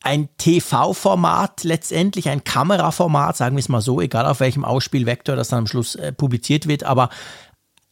ein 0.03 0.27
TV-Format, 0.37 1.63
letztendlich 1.63 2.29
ein 2.29 2.43
Kameraformat, 2.43 3.35
sagen 3.37 3.55
wir 3.55 3.59
es 3.61 3.69
mal 3.69 3.81
so, 3.81 3.99
egal 4.01 4.25
auf 4.25 4.39
welchem 4.41 4.63
Ausspielvektor 4.65 5.35
das 5.35 5.47
dann 5.49 5.59
am 5.59 5.67
Schluss 5.67 5.95
äh, 5.95 6.11
publiziert 6.11 6.67
wird, 6.67 6.83
aber 6.83 7.09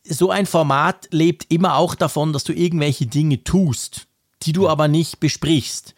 so 0.07 0.29
ein 0.29 0.45
Format 0.45 1.07
lebt 1.11 1.51
immer 1.51 1.75
auch 1.75 1.95
davon, 1.95 2.33
dass 2.33 2.43
du 2.43 2.53
irgendwelche 2.53 3.05
Dinge 3.07 3.43
tust, 3.43 4.07
die 4.43 4.53
du 4.53 4.69
aber 4.69 4.87
nicht 4.87 5.19
besprichst. 5.19 5.95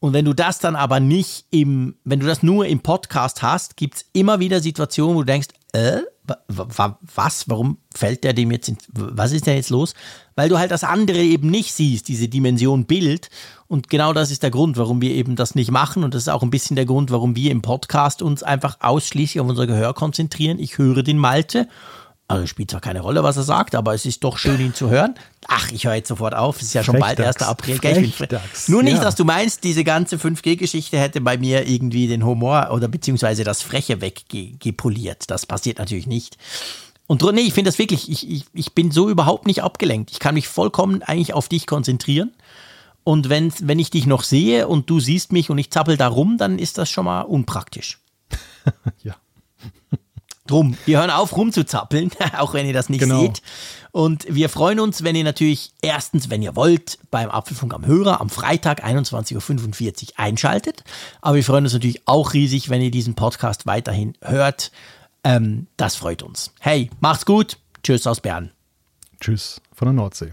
Und 0.00 0.12
wenn 0.12 0.24
du 0.24 0.32
das 0.32 0.60
dann 0.60 0.76
aber 0.76 1.00
nicht 1.00 1.46
im, 1.50 1.96
wenn 2.04 2.20
du 2.20 2.26
das 2.26 2.42
nur 2.42 2.66
im 2.66 2.80
Podcast 2.80 3.42
hast, 3.42 3.76
gibt's 3.76 4.04
immer 4.12 4.38
wieder 4.38 4.60
Situationen, 4.60 5.16
wo 5.16 5.20
du 5.22 5.26
denkst, 5.26 5.48
äh, 5.72 5.98
wa- 6.24 6.38
wa- 6.48 6.98
was, 7.14 7.48
warum 7.48 7.78
fällt 7.92 8.22
der 8.22 8.32
dem 8.32 8.52
jetzt, 8.52 8.68
in, 8.68 8.78
was 8.92 9.32
ist 9.32 9.46
denn 9.48 9.56
jetzt 9.56 9.70
los? 9.70 9.94
Weil 10.36 10.48
du 10.48 10.56
halt 10.56 10.70
das 10.70 10.84
andere 10.84 11.18
eben 11.18 11.50
nicht 11.50 11.72
siehst, 11.72 12.06
diese 12.06 12.28
Dimension 12.28 12.84
Bild. 12.84 13.28
Und 13.66 13.90
genau 13.90 14.12
das 14.12 14.30
ist 14.30 14.44
der 14.44 14.52
Grund, 14.52 14.76
warum 14.76 15.00
wir 15.02 15.10
eben 15.10 15.34
das 15.34 15.56
nicht 15.56 15.72
machen. 15.72 16.04
Und 16.04 16.14
das 16.14 16.22
ist 16.22 16.28
auch 16.28 16.44
ein 16.44 16.50
bisschen 16.50 16.76
der 16.76 16.86
Grund, 16.86 17.10
warum 17.10 17.34
wir 17.34 17.50
im 17.50 17.60
Podcast 17.62 18.22
uns 18.22 18.44
einfach 18.44 18.76
ausschließlich 18.80 19.40
auf 19.40 19.48
unser 19.48 19.66
Gehör 19.66 19.94
konzentrieren. 19.94 20.60
Ich 20.60 20.78
höre 20.78 21.02
den 21.02 21.18
Malte. 21.18 21.68
Also 22.30 22.46
spielt 22.46 22.70
zwar 22.70 22.82
keine 22.82 23.00
Rolle, 23.00 23.22
was 23.22 23.38
er 23.38 23.42
sagt, 23.42 23.74
aber 23.74 23.94
es 23.94 24.04
ist 24.04 24.22
doch 24.22 24.36
schön, 24.36 24.60
ihn 24.60 24.74
zu 24.74 24.90
hören. 24.90 25.14
Ach, 25.46 25.72
ich 25.72 25.86
höre 25.86 25.94
jetzt 25.94 26.08
sofort 26.08 26.34
auf. 26.34 26.56
Es 26.56 26.64
ist 26.64 26.74
ja 26.74 26.84
schon 26.84 26.98
bald 26.98 27.16
Frechdachs. 27.16 27.40
1. 27.40 27.48
April. 27.48 27.78
Gell? 27.78 28.04
Ich 28.04 28.18
bin 28.18 28.28
Nur 28.66 28.82
nicht, 28.82 28.98
ja. 28.98 29.02
dass 29.02 29.14
du 29.14 29.24
meinst, 29.24 29.64
diese 29.64 29.82
ganze 29.82 30.16
5G-Geschichte 30.16 30.98
hätte 30.98 31.22
bei 31.22 31.38
mir 31.38 31.66
irgendwie 31.66 32.06
den 32.06 32.26
Humor 32.26 32.68
oder 32.70 32.86
beziehungsweise 32.86 33.44
das 33.44 33.62
Freche 33.62 34.02
weggepoliert. 34.02 35.30
Das 35.30 35.46
passiert 35.46 35.78
natürlich 35.78 36.06
nicht. 36.06 36.36
Und 37.06 37.22
nee, 37.32 37.40
ich 37.40 37.54
finde 37.54 37.70
das 37.70 37.78
wirklich, 37.78 38.10
ich, 38.10 38.30
ich, 38.30 38.44
ich 38.52 38.74
bin 38.74 38.90
so 38.90 39.08
überhaupt 39.08 39.46
nicht 39.46 39.62
abgelenkt. 39.62 40.10
Ich 40.10 40.18
kann 40.18 40.34
mich 40.34 40.48
vollkommen 40.48 41.02
eigentlich 41.02 41.32
auf 41.32 41.48
dich 41.48 41.66
konzentrieren. 41.66 42.34
Und 43.04 43.30
wenn, 43.30 43.50
wenn 43.62 43.78
ich 43.78 43.88
dich 43.88 44.04
noch 44.04 44.22
sehe 44.22 44.68
und 44.68 44.90
du 44.90 45.00
siehst 45.00 45.32
mich 45.32 45.48
und 45.48 45.56
ich 45.56 45.70
zappel 45.70 45.96
da 45.96 46.08
rum, 46.08 46.36
dann 46.36 46.58
ist 46.58 46.76
das 46.76 46.90
schon 46.90 47.06
mal 47.06 47.22
unpraktisch. 47.22 48.00
Ja. 49.02 49.16
Drum, 50.48 50.76
wir 50.86 50.98
hören 50.98 51.10
auf 51.10 51.36
rumzuzappeln, 51.36 52.10
auch 52.38 52.54
wenn 52.54 52.66
ihr 52.66 52.72
das 52.72 52.88
nicht 52.88 53.00
Genau. 53.00 53.20
seht. 53.20 53.42
Und 53.92 54.26
wir 54.28 54.48
freuen 54.48 54.80
uns, 54.80 55.04
wenn 55.04 55.14
ihr 55.16 55.24
natürlich 55.24 55.72
erstens, 55.82 56.28
wenn 56.30 56.42
ihr 56.42 56.56
wollt, 56.56 56.98
beim 57.10 57.30
Apfelfunk 57.30 57.72
am 57.74 57.86
Hörer 57.86 58.20
am 58.20 58.28
Freitag 58.30 58.84
21.45 58.84 60.02
Uhr 60.12 60.18
einschaltet. 60.18 60.84
Aber 61.20 61.36
wir 61.36 61.44
freuen 61.44 61.64
uns 61.64 61.72
natürlich 61.72 62.02
auch 62.06 62.32
riesig, 62.34 62.68
wenn 62.70 62.82
ihr 62.82 62.90
diesen 62.90 63.14
Podcast 63.14 63.66
weiterhin 63.66 64.14
hört. 64.22 64.72
Ähm, 65.24 65.66
das 65.76 65.96
freut 65.96 66.22
uns. 66.22 66.52
Hey, 66.60 66.90
macht's 67.00 67.24
gut. 67.26 67.58
Tschüss 67.82 68.06
aus 68.06 68.20
Bern. 68.20 68.50
Tschüss 69.20 69.60
von 69.74 69.86
der 69.86 69.92
Nordsee. 69.94 70.32